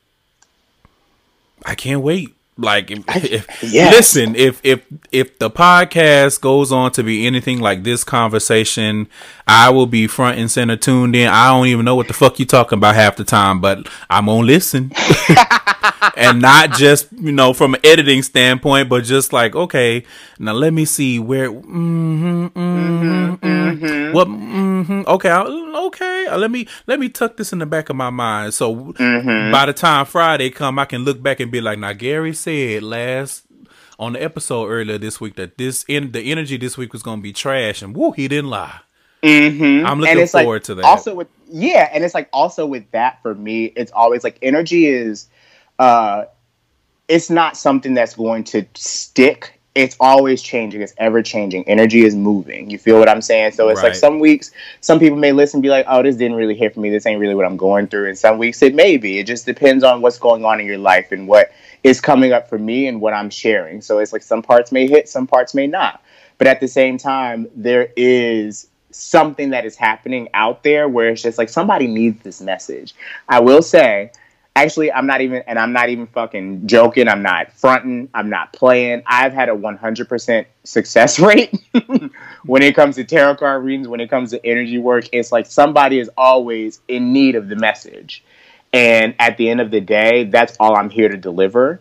I 1.64 1.74
can't 1.74 2.02
wait. 2.02 2.34
Like, 2.60 2.90
if, 2.90 3.62
yes. 3.62 3.94
listen, 3.94 4.36
if 4.36 4.60
if 4.62 4.84
if 5.10 5.38
the 5.38 5.50
podcast 5.50 6.42
goes 6.42 6.70
on 6.70 6.92
to 6.92 7.02
be 7.02 7.26
anything 7.26 7.58
like 7.58 7.84
this 7.84 8.04
conversation, 8.04 9.08
I 9.46 9.70
will 9.70 9.86
be 9.86 10.06
front 10.06 10.38
and 10.38 10.50
center 10.50 10.76
tuned 10.76 11.16
in. 11.16 11.28
I 11.28 11.48
don't 11.50 11.68
even 11.68 11.86
know 11.86 11.94
what 11.94 12.08
the 12.08 12.12
fuck 12.12 12.38
you 12.38 12.44
talking 12.44 12.76
about 12.76 12.96
half 12.96 13.16
the 13.16 13.24
time, 13.24 13.62
but 13.62 13.88
I'm 14.10 14.26
gonna 14.26 14.46
listen, 14.46 14.92
and 16.16 16.40
not 16.40 16.72
just 16.72 17.08
you 17.12 17.32
know 17.32 17.52
from 17.52 17.74
an 17.74 17.80
editing 17.84 18.22
standpoint, 18.22 18.88
but 18.88 19.04
just 19.04 19.32
like 19.32 19.54
okay, 19.54 20.04
now 20.38 20.52
let 20.52 20.72
me 20.72 20.84
see 20.84 21.18
where. 21.18 21.50
Mm-hmm, 21.50 22.46
mm-hmm, 22.46 23.34
mm-hmm, 23.34 23.46
mm-hmm. 23.46 24.14
What? 24.14 24.28
Mm-hmm, 24.28 25.02
okay, 25.06 25.30
okay. 25.32 26.26
Uh, 26.26 26.38
let 26.38 26.50
me 26.50 26.66
let 26.86 27.00
me 27.00 27.08
tuck 27.08 27.36
this 27.36 27.52
in 27.52 27.58
the 27.58 27.66
back 27.66 27.90
of 27.90 27.96
my 27.96 28.10
mind. 28.10 28.54
So 28.54 28.74
mm-hmm. 28.74 29.52
by 29.52 29.66
the 29.66 29.72
time 29.72 30.06
Friday 30.06 30.50
come, 30.50 30.78
I 30.78 30.84
can 30.84 31.04
look 31.04 31.22
back 31.22 31.40
and 31.40 31.50
be 31.50 31.60
like, 31.60 31.78
now 31.78 31.92
Gary 31.92 32.34
said 32.34 32.82
last 32.82 33.44
on 33.98 34.14
the 34.14 34.22
episode 34.22 34.68
earlier 34.68 34.96
this 34.98 35.20
week 35.20 35.36
that 35.36 35.58
this 35.58 35.84
in 35.86 36.12
the 36.12 36.20
energy 36.32 36.56
this 36.56 36.78
week 36.78 36.92
was 36.92 37.02
going 37.02 37.18
to 37.18 37.22
be 37.22 37.32
trash, 37.32 37.82
and 37.82 37.94
woo, 37.94 38.12
he 38.12 38.28
didn't 38.28 38.50
lie. 38.50 38.80
Mm-hmm. 39.22 39.86
I'm 39.86 40.00
looking 40.00 40.26
forward 40.26 40.54
like, 40.54 40.62
to 40.64 40.74
that. 40.76 40.84
Also 40.84 41.14
with 41.14 41.28
yeah, 41.52 41.88
and 41.92 42.02
it's 42.02 42.14
like 42.14 42.28
also 42.32 42.66
with 42.66 42.90
that 42.92 43.20
for 43.22 43.34
me, 43.34 43.66
it's 43.66 43.92
always 43.92 44.24
like 44.24 44.38
energy 44.40 44.86
is, 44.86 45.28
uh, 45.80 46.26
it's 47.08 47.28
not 47.28 47.56
something 47.56 47.94
that's 47.94 48.14
going 48.14 48.44
to 48.44 48.64
stick 48.74 49.60
it's 49.74 49.96
always 50.00 50.42
changing. 50.42 50.82
It's 50.82 50.94
ever 50.98 51.22
changing. 51.22 51.68
Energy 51.68 52.04
is 52.04 52.16
moving. 52.16 52.70
You 52.70 52.78
feel 52.78 52.98
what 52.98 53.08
I'm 53.08 53.22
saying? 53.22 53.52
So 53.52 53.68
it's 53.68 53.78
right. 53.78 53.90
like 53.90 53.94
some 53.94 54.18
weeks, 54.18 54.50
some 54.80 54.98
people 54.98 55.16
may 55.16 55.32
listen 55.32 55.58
and 55.58 55.62
be 55.62 55.68
like, 55.68 55.86
oh, 55.88 56.02
this 56.02 56.16
didn't 56.16 56.36
really 56.36 56.56
hit 56.56 56.74
for 56.74 56.80
me. 56.80 56.90
This 56.90 57.06
ain't 57.06 57.20
really 57.20 57.36
what 57.36 57.46
I'm 57.46 57.56
going 57.56 57.86
through. 57.86 58.08
And 58.08 58.18
some 58.18 58.38
weeks 58.38 58.62
it 58.62 58.74
may 58.74 58.96
be. 58.96 59.18
It 59.18 59.26
just 59.26 59.46
depends 59.46 59.84
on 59.84 60.02
what's 60.02 60.18
going 60.18 60.44
on 60.44 60.60
in 60.60 60.66
your 60.66 60.78
life 60.78 61.12
and 61.12 61.28
what 61.28 61.52
is 61.84 62.00
coming 62.00 62.32
up 62.32 62.48
for 62.48 62.58
me 62.58 62.88
and 62.88 63.00
what 63.00 63.14
I'm 63.14 63.30
sharing. 63.30 63.80
So 63.80 63.98
it's 64.00 64.12
like 64.12 64.22
some 64.22 64.42
parts 64.42 64.72
may 64.72 64.88
hit, 64.88 65.08
some 65.08 65.26
parts 65.26 65.54
may 65.54 65.68
not. 65.68 66.02
But 66.36 66.48
at 66.48 66.58
the 66.58 66.68
same 66.68 66.98
time, 66.98 67.46
there 67.54 67.92
is 67.96 68.66
something 68.90 69.50
that 69.50 69.64
is 69.64 69.76
happening 69.76 70.28
out 70.34 70.64
there 70.64 70.88
where 70.88 71.10
it's 71.10 71.22
just 71.22 71.38
like 71.38 71.48
somebody 71.48 71.86
needs 71.86 72.22
this 72.24 72.40
message. 72.40 72.94
I 73.28 73.38
will 73.38 73.62
say, 73.62 74.10
actually 74.56 74.92
i'm 74.92 75.06
not 75.06 75.20
even 75.20 75.42
and 75.46 75.58
i'm 75.58 75.72
not 75.72 75.88
even 75.88 76.06
fucking 76.08 76.66
joking. 76.66 77.08
I'm 77.08 77.22
not 77.22 77.52
fronting. 77.52 78.08
I'm 78.14 78.30
not 78.30 78.52
playing. 78.52 79.02
I've 79.06 79.32
had 79.32 79.48
a 79.48 79.54
100% 79.54 80.46
success 80.64 81.18
rate 81.20 81.54
when 82.44 82.62
it 82.62 82.74
comes 82.74 82.96
to 82.96 83.04
tarot 83.04 83.36
card 83.36 83.64
readings 83.64 83.88
when 83.88 84.00
it 84.00 84.10
comes 84.10 84.30
to 84.30 84.44
energy 84.46 84.78
work. 84.78 85.08
It's 85.12 85.32
like 85.32 85.46
somebody 85.46 85.98
is 85.98 86.10
always 86.16 86.80
in 86.88 87.12
need 87.12 87.34
of 87.34 87.48
the 87.48 87.56
message. 87.56 88.24
And 88.72 89.14
at 89.18 89.36
the 89.36 89.50
end 89.50 89.60
of 89.60 89.70
the 89.70 89.80
day 89.80 90.24
that's 90.24 90.56
all 90.60 90.76
i'm 90.76 90.90
here 90.90 91.08
to 91.08 91.16
deliver. 91.16 91.80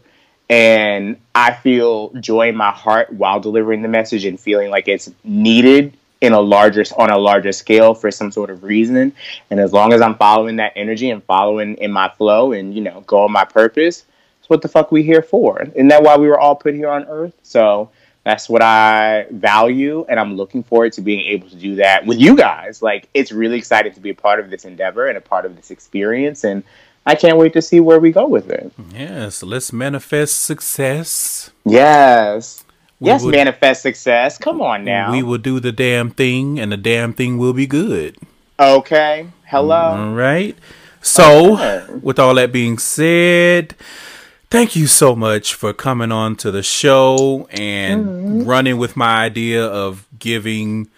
And 0.50 1.20
i 1.36 1.54
feel 1.54 2.10
joy 2.14 2.50
in 2.50 2.56
my 2.56 2.72
heart 2.72 3.12
while 3.14 3.40
delivering 3.40 3.82
the 3.82 3.88
message 3.88 4.26
and 4.26 4.40
feeling 4.40 4.70
like 4.70 4.88
it's 4.88 5.12
needed 5.24 5.98
in 6.22 6.34
a 6.34 6.40
larger 6.40 6.84
on 6.98 7.10
a 7.10 7.18
larger 7.18 7.52
scale 7.52 7.94
for 7.94 8.12
some 8.12 8.32
sort 8.32 8.50
of 8.50 8.64
reason. 8.64 9.14
And 9.50 9.60
as 9.60 9.74
long 9.74 9.94
as 9.94 10.02
I'm 10.02 10.16
following 10.16 10.58
that 10.58 10.74
energy 10.76 11.10
and 11.10 11.24
following 11.24 11.76
in 11.76 11.92
my 11.92 12.10
flow 12.10 12.52
and 12.52 12.74
you 12.74 12.82
know 12.82 13.02
going 13.08 13.32
my 13.32 13.46
purpose, 13.46 14.06
it's 14.40 14.50
what 14.50 14.62
the 14.62 14.68
fuck 14.68 14.92
we 14.92 15.04
here 15.04 15.22
for. 15.22 15.62
Isn't 15.62 15.88
that 15.90 16.04
why 16.04 16.18
we 16.18 16.28
were 16.28 16.40
all 16.40 16.56
put 16.56 16.74
here 16.74 16.90
on 16.90 17.06
Earth? 17.06 17.34
So 17.44 17.90
that's 18.26 18.50
what 18.50 18.62
I 18.62 19.28
value, 19.32 20.06
and 20.10 20.20
I'm 20.20 20.36
looking 20.36 20.62
forward 20.62 20.94
to 20.94 21.02
being 21.02 21.22
able 21.22 21.50
to 21.50 21.56
do 21.56 21.76
that 21.76 22.06
with 22.06 22.20
you 22.20 22.36
guys. 22.36 22.82
Like 22.82 23.08
it's 23.14 23.32
really 23.32 23.58
exciting 23.58 23.94
to 23.94 24.00
be 24.00 24.10
a 24.10 24.16
part 24.16 24.40
of 24.40 24.50
this 24.50 24.66
endeavor 24.66 25.08
and 25.08 25.18
a 25.18 25.22
part 25.22 25.46
of 25.46 25.56
this 25.56 25.72
experience, 25.72 26.44
and 26.44 26.64
I 27.06 27.16
can't 27.16 27.38
wait 27.38 27.54
to 27.54 27.62
see 27.62 27.80
where 27.80 28.00
we 28.00 28.12
go 28.12 28.28
with 28.28 28.50
it. 28.50 28.72
Yes, 28.94 29.42
let's 29.42 29.72
manifest 29.72 30.42
success. 30.42 31.50
Yes. 31.66 32.66
Yes, 33.00 33.24
would, 33.24 33.34
manifest 33.34 33.82
success. 33.82 34.38
Come 34.38 34.62
on 34.62 34.84
now. 34.84 35.12
We 35.12 35.24
will 35.24 35.38
do 35.38 35.60
the 35.60 35.72
damn 35.72 36.10
thing, 36.12 36.60
and 36.60 36.72
the 36.72 36.78
damn 36.78 37.14
thing 37.14 37.38
will 37.38 37.54
be 37.54 37.66
good. 37.66 38.18
Okay. 38.60 39.28
Hello. 39.46 39.76
All 39.76 40.14
right. 40.14 40.58
So, 41.02 41.54
okay. 41.54 41.94
with 42.02 42.20
all 42.20 42.36
that 42.36 42.52
being 42.52 42.78
said, 42.78 43.74
thank 44.50 44.76
you 44.76 44.86
so 44.86 45.16
much 45.16 45.54
for 45.54 45.72
coming 45.72 46.12
on 46.12 46.36
to 46.38 46.52
the 46.52 46.62
show 46.62 47.48
and 47.52 48.06
mm-hmm. 48.06 48.44
running 48.44 48.78
with 48.78 48.98
my 48.98 49.24
idea 49.24 49.66
of 49.66 50.06
giving 50.20 50.90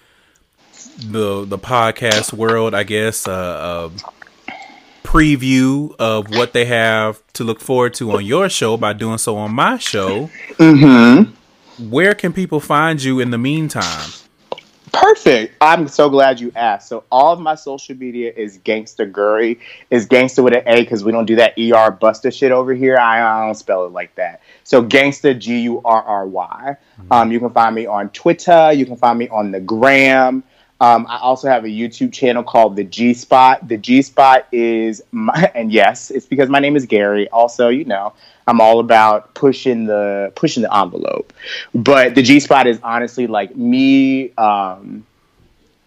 the 0.98 1.45
the 1.45 1.60
podcast 1.60 2.34
world, 2.34 2.73
I 2.73 2.84
guess, 2.84 3.28
uh, 3.28 3.91
a 3.91 5.07
preview 5.07 5.95
of 5.99 6.30
what 6.30 6.53
they 6.53 6.65
have 6.65 7.22
to 7.34 7.44
look 7.44 7.60
forward 7.60 7.94
to 7.95 8.11
on 8.14 8.26
your 8.26 8.49
show 8.49 8.78
by 8.78 8.94
doing 8.94 9.18
so 9.18 9.38
on 9.38 9.53
my 9.53 9.78
show. 9.78 10.30
Mm-hmm. 10.57 11.32
Where 11.80 12.14
can 12.14 12.34
people 12.34 12.60
find 12.60 13.02
you 13.02 13.19
in 13.19 13.31
the 13.31 13.38
meantime? 13.38 14.10
Perfect. 14.91 15.56
I'm 15.61 15.88
so 15.88 16.10
glad 16.10 16.39
you 16.39 16.52
asked. 16.56 16.89
So 16.89 17.06
all 17.11 17.31
of 17.31 17.39
my 17.39 17.56
social 17.56 17.95
media 17.95 18.34
is 18.35 18.57
Gangsta 18.60 19.10
Gurry. 19.10 19.60
Is 19.89 20.06
Gangsta 20.06 20.43
with 20.43 20.53
an 20.53 20.64
A 20.65 20.81
because 20.81 21.03
we 21.03 21.11
don't 21.14 21.26
do 21.26 21.38
that 21.38 21.53
ER 21.57 21.91
Buster 21.91 22.30
shit 22.30 22.52
over 22.52 22.73
here. 22.73 22.98
I, 22.98 23.22
I 23.22 23.45
don't 23.45 23.56
spell 23.56 23.85
it 23.85 23.93
like 23.93 24.14
that. 24.15 24.41
So 24.64 24.84
Gangsta 24.84 25.38
G 25.38 25.61
U 25.61 25.81
R 25.85 26.03
R 26.03 26.27
Y. 26.27 26.76
Um, 27.10 27.31
you 27.31 27.39
can 27.39 27.52
find 27.52 27.73
me 27.73 27.85
on 27.85 28.10
Twitter. 28.10 28.73
You 28.73 28.85
can 28.85 28.98
find 28.98 29.18
me 29.18 29.30
on 29.30 29.52
the 29.52 29.61
Gram. 29.61 30.43
Um, 30.82 31.06
I 31.08 31.20
also 31.20 31.48
have 31.48 31.64
a 31.64 31.68
YouTube 31.68 32.12
channel 32.12 32.41
called 32.41 32.76
the 32.76 32.84
G 32.84 33.14
Spot. 33.14 33.66
The 33.68 33.78
G 33.78 34.02
Spot 34.02 34.48
is 34.52 35.03
my, 35.12 35.52
and 35.56 35.72
yes, 35.72 36.10
it's 36.10 36.26
because 36.26 36.49
my 36.49 36.60
name 36.60 36.76
is 36.76 36.88
Gary. 36.88 37.30
Also, 37.30 37.70
you 37.70 37.86
know, 37.86 38.14
I'm 38.48 38.60
all 38.60 38.80
about 38.80 39.36
pushing 39.36 39.86
the 39.86 40.34
pushing 40.34 40.64
the 40.64 40.76
envelope. 40.76 41.34
But 41.76 42.16
the 42.16 42.24
G 42.24 42.40
Spot 42.40 42.66
is 42.66 42.80
honestly 42.82 43.28
like 43.28 43.56
me 43.56 44.34
um, 44.40 45.06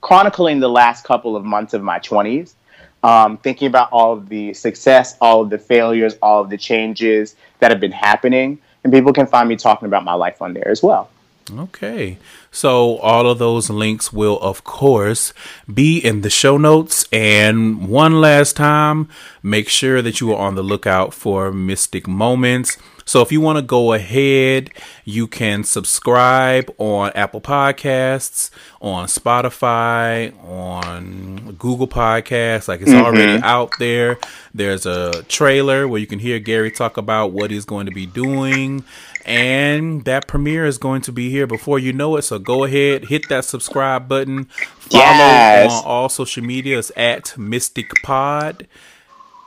chronicling 0.01 0.61
the 0.61 0.71
last 0.71 1.05
couple 1.05 1.35
of 1.35 1.45
months 1.45 1.75
of 1.75 1.83
my 1.83 1.99
20s, 1.99 2.55
um, 3.03 3.37
thinking 3.39 3.66
about 3.66 3.89
all 3.91 4.12
of 4.12 4.29
the 4.29 4.55
success, 4.55 5.16
all 5.21 5.43
of 5.43 5.51
the 5.51 5.59
failures, 5.59 6.15
all 6.23 6.41
of 6.41 6.51
the 6.51 6.57
changes 6.57 7.35
that 7.59 7.73
have 7.73 7.81
been 7.81 7.91
happening, 7.91 8.61
and 8.85 8.93
people 8.93 9.12
can 9.12 9.27
find 9.27 9.49
me 9.49 9.57
talking 9.57 9.87
about 9.87 10.05
my 10.05 10.15
life 10.15 10.41
on 10.41 10.55
there 10.55 10.69
as 10.69 10.85
well. 10.85 11.11
Okay. 11.51 12.19
So 12.51 12.99
all 12.99 13.29
of 13.29 13.39
those 13.39 13.69
links 13.69 14.12
will, 14.12 14.39
of 14.41 14.65
course, 14.65 15.33
be 15.73 15.99
in 15.99 16.23
the 16.23 16.31
show 16.31 16.57
notes. 16.57 17.07
And 17.12 17.89
one 17.89 18.21
last 18.21 18.57
time, 18.57 19.09
make 19.43 19.69
sure 19.69 20.01
that 20.01 20.21
you 20.21 20.33
are 20.33 20.39
on 20.39 20.55
the 20.55 20.62
lookout 20.62 21.12
for 21.12 21.53
Mystic 21.53 22.09
Moments. 22.09 22.79
So 23.07 23.21
if 23.21 23.31
you 23.31 23.41
want 23.43 23.59
to 23.59 23.62
go 23.62 23.93
ahead, 23.93 24.71
you 25.05 25.27
can 25.27 25.62
subscribe 25.62 26.73
on 26.79 27.12
Apple 27.15 27.43
Podcasts, 27.43 28.51
on 28.81 29.07
Spotify, 29.09 30.33
on 30.49 31.55
Google 31.59 31.87
Podcasts. 31.87 32.66
Like 32.66 32.81
it's 32.81 32.91
mm-hmm. 32.91 33.05
already 33.05 33.43
out 33.43 33.73
there. 33.79 34.19
There's 34.55 34.87
a 34.87 35.23
trailer 35.25 35.87
where 35.87 36.01
you 36.01 36.07
can 36.07 36.19
hear 36.19 36.39
Gary 36.39 36.71
talk 36.71 36.97
about 36.97 37.33
what 37.33 37.51
he's 37.51 37.66
going 37.66 37.87
to 37.87 37.93
be 37.93 38.07
doing 38.07 38.85
and 39.25 40.05
that 40.05 40.27
premiere 40.27 40.67
is 40.67 40.79
going 40.79 41.01
to 41.03 41.13
be 41.13 41.31
here 41.31 41.47
before 41.47 41.79
you 41.79 41.93
know 41.93 42.17
it. 42.17 42.23
So 42.23 42.39
go 42.39 42.65
ahead, 42.65 43.07
hit 43.07 43.29
that 43.29 43.45
subscribe 43.45 44.09
button. 44.09 44.45
Follow 44.45 45.05
yes. 45.05 45.73
on 45.73 45.85
all 45.85 46.09
social 46.09 46.45
medias 46.45 46.93
at 46.97 47.37
Mystic 47.39 47.91
Pod. 48.03 48.67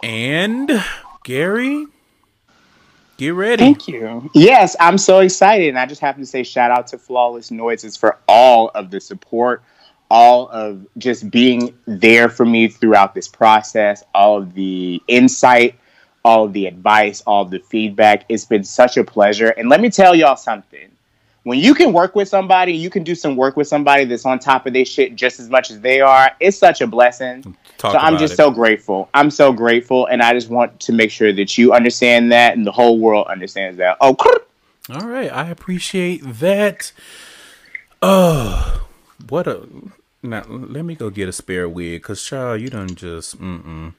And 0.01 0.83
Gary, 1.23 1.85
get 3.17 3.33
ready. 3.33 3.63
Thank 3.63 3.87
you. 3.87 4.29
Yes, 4.33 4.75
I'm 4.79 4.97
so 4.97 5.19
excited. 5.19 5.69
And 5.69 5.79
I 5.79 5.85
just 5.85 6.01
have 6.01 6.17
to 6.17 6.25
say 6.25 6.43
shout 6.43 6.71
out 6.71 6.87
to 6.87 6.97
Flawless 6.97 7.51
Noises 7.51 7.95
for 7.95 8.17
all 8.27 8.71
of 8.73 8.89
the 8.89 8.99
support, 8.99 9.61
all 10.09 10.49
of 10.49 10.87
just 10.97 11.29
being 11.29 11.77
there 11.85 12.29
for 12.29 12.45
me 12.45 12.67
throughout 12.67 13.13
this 13.13 13.27
process, 13.27 14.03
all 14.15 14.37
of 14.37 14.53
the 14.55 15.01
insight 15.07 15.75
all 16.27 16.43
of 16.43 16.51
the 16.51 16.67
advice, 16.67 17.21
all 17.21 17.43
of 17.43 17.51
the 17.51 17.59
feedback. 17.59 18.25
It's 18.27 18.43
been 18.43 18.65
such 18.65 18.97
a 18.97 19.03
pleasure. 19.05 19.47
And 19.51 19.69
let 19.69 19.79
me 19.79 19.89
tell 19.89 20.13
y'all 20.13 20.35
something. 20.35 20.91
When 21.43 21.57
you 21.57 21.73
can 21.73 21.93
work 21.93 22.13
with 22.13 22.27
somebody, 22.27 22.73
you 22.73 22.89
can 22.89 23.05
do 23.05 23.15
some 23.15 23.37
work 23.37 23.55
with 23.55 23.69
somebody 23.69 24.03
that's 24.03 24.25
on 24.25 24.37
top 24.37 24.67
of 24.67 24.73
their 24.73 24.83
shit 24.83 25.15
just 25.15 25.39
as 25.39 25.49
much 25.49 25.71
as 25.71 25.79
they 25.79 26.01
are. 26.01 26.31
It's 26.41 26.57
such 26.57 26.81
a 26.81 26.87
blessing. 26.87 27.55
Talk 27.77 27.93
so 27.93 27.97
I'm 27.97 28.17
just 28.17 28.33
it. 28.33 28.35
so 28.35 28.51
grateful. 28.51 29.07
I'm 29.13 29.31
so 29.31 29.53
grateful, 29.53 30.07
and 30.07 30.21
I 30.21 30.33
just 30.33 30.49
want 30.49 30.77
to 30.81 30.91
make 30.91 31.11
sure 31.11 31.31
that 31.31 31.57
you 31.57 31.71
understand 31.71 32.33
that, 32.33 32.57
and 32.57 32.67
the 32.67 32.73
whole 32.73 32.99
world 32.99 33.27
understands 33.27 33.77
that. 33.77 33.95
Oh, 34.01 34.17
all 34.89 35.07
right. 35.07 35.31
I 35.31 35.49
appreciate 35.49 36.21
that. 36.25 36.91
Oh, 38.01 38.85
what 39.29 39.47
a 39.47 39.65
now 40.29 40.43
let 40.47 40.85
me 40.85 40.95
go 40.95 41.09
get 41.09 41.29
a 41.29 41.31
spare 41.31 41.67
wig, 41.67 42.03
cause 42.03 42.23
child, 42.23 42.61
you 42.61 42.69
don't 42.69 42.95
just. 42.95 43.39
Mm-mm. 43.41 43.93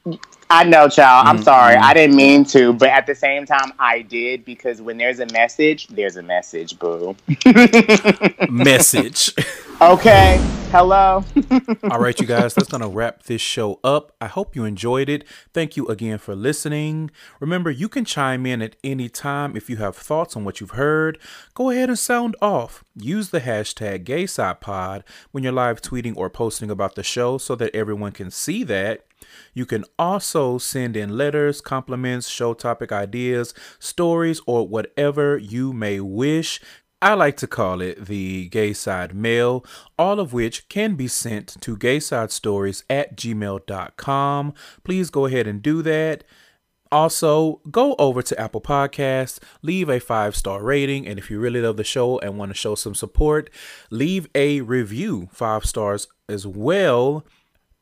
I 0.50 0.64
know, 0.64 0.88
child. 0.88 1.28
I'm 1.28 1.38
mm 1.38 1.44
sorry. 1.44 1.76
I 1.76 1.92
didn't 1.94 2.16
mean 2.16 2.44
to, 2.46 2.72
but 2.72 2.88
at 2.88 3.06
the 3.06 3.14
same 3.14 3.46
time, 3.46 3.72
I 3.78 4.02
did 4.02 4.44
because 4.44 4.80
when 4.80 4.96
there's 4.96 5.20
a 5.20 5.26
message, 5.26 5.88
there's 5.88 6.16
a 6.16 6.22
message, 6.22 6.78
boo. 6.78 7.16
message. 8.50 9.34
Okay. 9.80 10.44
Hello. 10.72 11.24
All 11.90 12.00
right, 12.00 12.18
you 12.20 12.26
guys, 12.26 12.52
that's 12.52 12.68
going 12.68 12.80
to 12.82 12.88
wrap 12.88 13.22
this 13.22 13.40
show 13.40 13.78
up. 13.84 14.12
I 14.20 14.26
hope 14.26 14.56
you 14.56 14.64
enjoyed 14.64 15.08
it. 15.08 15.24
Thank 15.54 15.76
you 15.76 15.86
again 15.86 16.18
for 16.18 16.34
listening. 16.34 17.12
Remember, 17.38 17.70
you 17.70 17.88
can 17.88 18.04
chime 18.04 18.44
in 18.44 18.60
at 18.60 18.74
any 18.82 19.08
time 19.08 19.56
if 19.56 19.70
you 19.70 19.76
have 19.76 19.96
thoughts 19.96 20.36
on 20.36 20.44
what 20.44 20.60
you've 20.60 20.72
heard. 20.72 21.16
Go 21.54 21.70
ahead 21.70 21.90
and 21.90 21.98
sound 21.98 22.34
off. 22.42 22.82
Use 22.96 23.30
the 23.30 23.40
hashtag 23.40 24.04
GaySidePod 24.04 25.04
when 25.30 25.44
you're 25.44 25.52
live 25.52 25.80
tweeting 25.80 26.16
or 26.16 26.28
posting 26.28 26.72
about 26.72 26.96
the 26.96 27.04
show 27.04 27.38
so 27.38 27.54
that 27.54 27.72
everyone 27.72 28.10
can 28.10 28.32
see 28.32 28.64
that. 28.64 29.06
You 29.54 29.64
can 29.64 29.84
also 29.96 30.58
send 30.58 30.96
in 30.96 31.16
letters, 31.16 31.60
compliments, 31.60 32.28
show 32.28 32.52
topic 32.52 32.90
ideas, 32.90 33.54
stories, 33.78 34.40
or 34.44 34.66
whatever 34.66 35.38
you 35.38 35.72
may 35.72 36.00
wish. 36.00 36.60
I 37.00 37.14
like 37.14 37.36
to 37.38 37.46
call 37.46 37.80
it 37.80 38.06
the 38.06 38.48
gay 38.48 38.72
side 38.72 39.14
mail, 39.14 39.64
all 39.96 40.18
of 40.18 40.32
which 40.32 40.68
can 40.68 40.96
be 40.96 41.06
sent 41.06 41.56
to 41.60 41.76
gaysidestories 41.76 42.82
at 42.90 43.16
gmail.com. 43.16 44.54
Please 44.82 45.10
go 45.10 45.26
ahead 45.26 45.46
and 45.46 45.62
do 45.62 45.80
that. 45.82 46.24
Also, 46.90 47.60
go 47.70 47.94
over 47.98 48.22
to 48.22 48.40
Apple 48.40 48.60
Podcasts, 48.60 49.38
leave 49.62 49.88
a 49.88 50.00
five 50.00 50.34
star 50.34 50.62
rating, 50.62 51.06
and 51.06 51.18
if 51.18 51.30
you 51.30 51.38
really 51.38 51.60
love 51.60 51.76
the 51.76 51.84
show 51.84 52.18
and 52.18 52.36
want 52.36 52.50
to 52.50 52.56
show 52.56 52.74
some 52.74 52.94
support, 52.94 53.50
leave 53.90 54.26
a 54.34 54.62
review, 54.62 55.28
five 55.32 55.64
stars 55.66 56.08
as 56.28 56.46
well. 56.46 57.24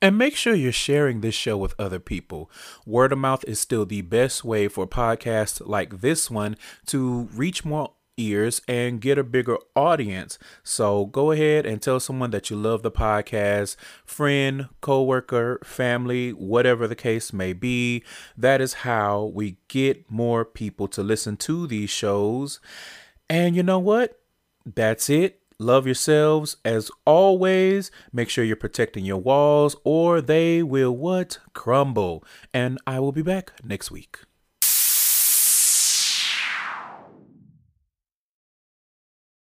And 0.03 0.19
make 0.19 0.37
sure 0.37 0.55
you're 0.55 0.73
sharing 0.73 1.23
this 1.23 1.35
show 1.35 1.57
with 1.57 1.75
other 1.79 1.99
people. 1.99 2.51
Word 2.85 3.13
of 3.13 3.19
mouth 3.19 3.45
is 3.49 3.59
still 3.59 3.87
the 3.87 4.03
best 4.03 4.45
way 4.45 4.69
for 4.69 4.87
podcasts 4.87 5.67
like 5.67 6.01
this 6.01 6.31
one 6.31 6.57
to 6.87 7.31
reach 7.33 7.65
more 7.65 7.93
ears 8.17 8.61
and 8.67 9.01
get 9.01 9.19
a 9.19 9.25
bigger 9.25 9.59
audience. 9.75 10.39
So 10.63 11.07
go 11.07 11.31
ahead 11.31 11.67
and 11.67 11.81
tell 11.81 12.01
someone 12.01 12.31
that 12.31 12.51
you 12.51 12.57
love 12.57 12.83
the 12.83 12.91
podcast, 12.91 13.77
friend, 14.05 14.69
coworker, 14.81 15.61
family, 15.65 16.33
whatever 16.33 16.87
the 16.87 16.95
case 16.95 17.33
may 17.33 17.53
be. 17.53 18.03
That 18.37 18.61
is 18.61 18.75
how 18.75 19.31
we 19.35 19.59
get 19.69 20.11
more 20.11 20.45
people 20.45 20.89
to 20.89 21.03
listen 21.03 21.37
to 21.39 21.67
these 21.67 21.91
shows. 21.91 22.61
And 23.29 23.57
you 23.57 23.63
know 23.63 23.79
what? 23.79 24.21
That's 24.65 25.11
it. 25.11 25.41
Love 25.59 25.87
yourselves 25.87 26.59
as 26.65 26.91
always. 27.07 27.91
Make 28.13 28.29
sure 28.29 28.45
you're 28.45 28.57
protecting 28.57 29.05
your 29.05 29.17
walls 29.17 29.75
or 29.85 30.21
they 30.21 30.63
will 30.63 30.95
what? 30.95 31.39
Crumble. 31.55 32.23
And 32.53 32.79
I 32.87 33.01
will 33.01 33.13
be 33.13 33.23
back 33.23 33.53
next 33.65 33.91
week. 33.91 34.19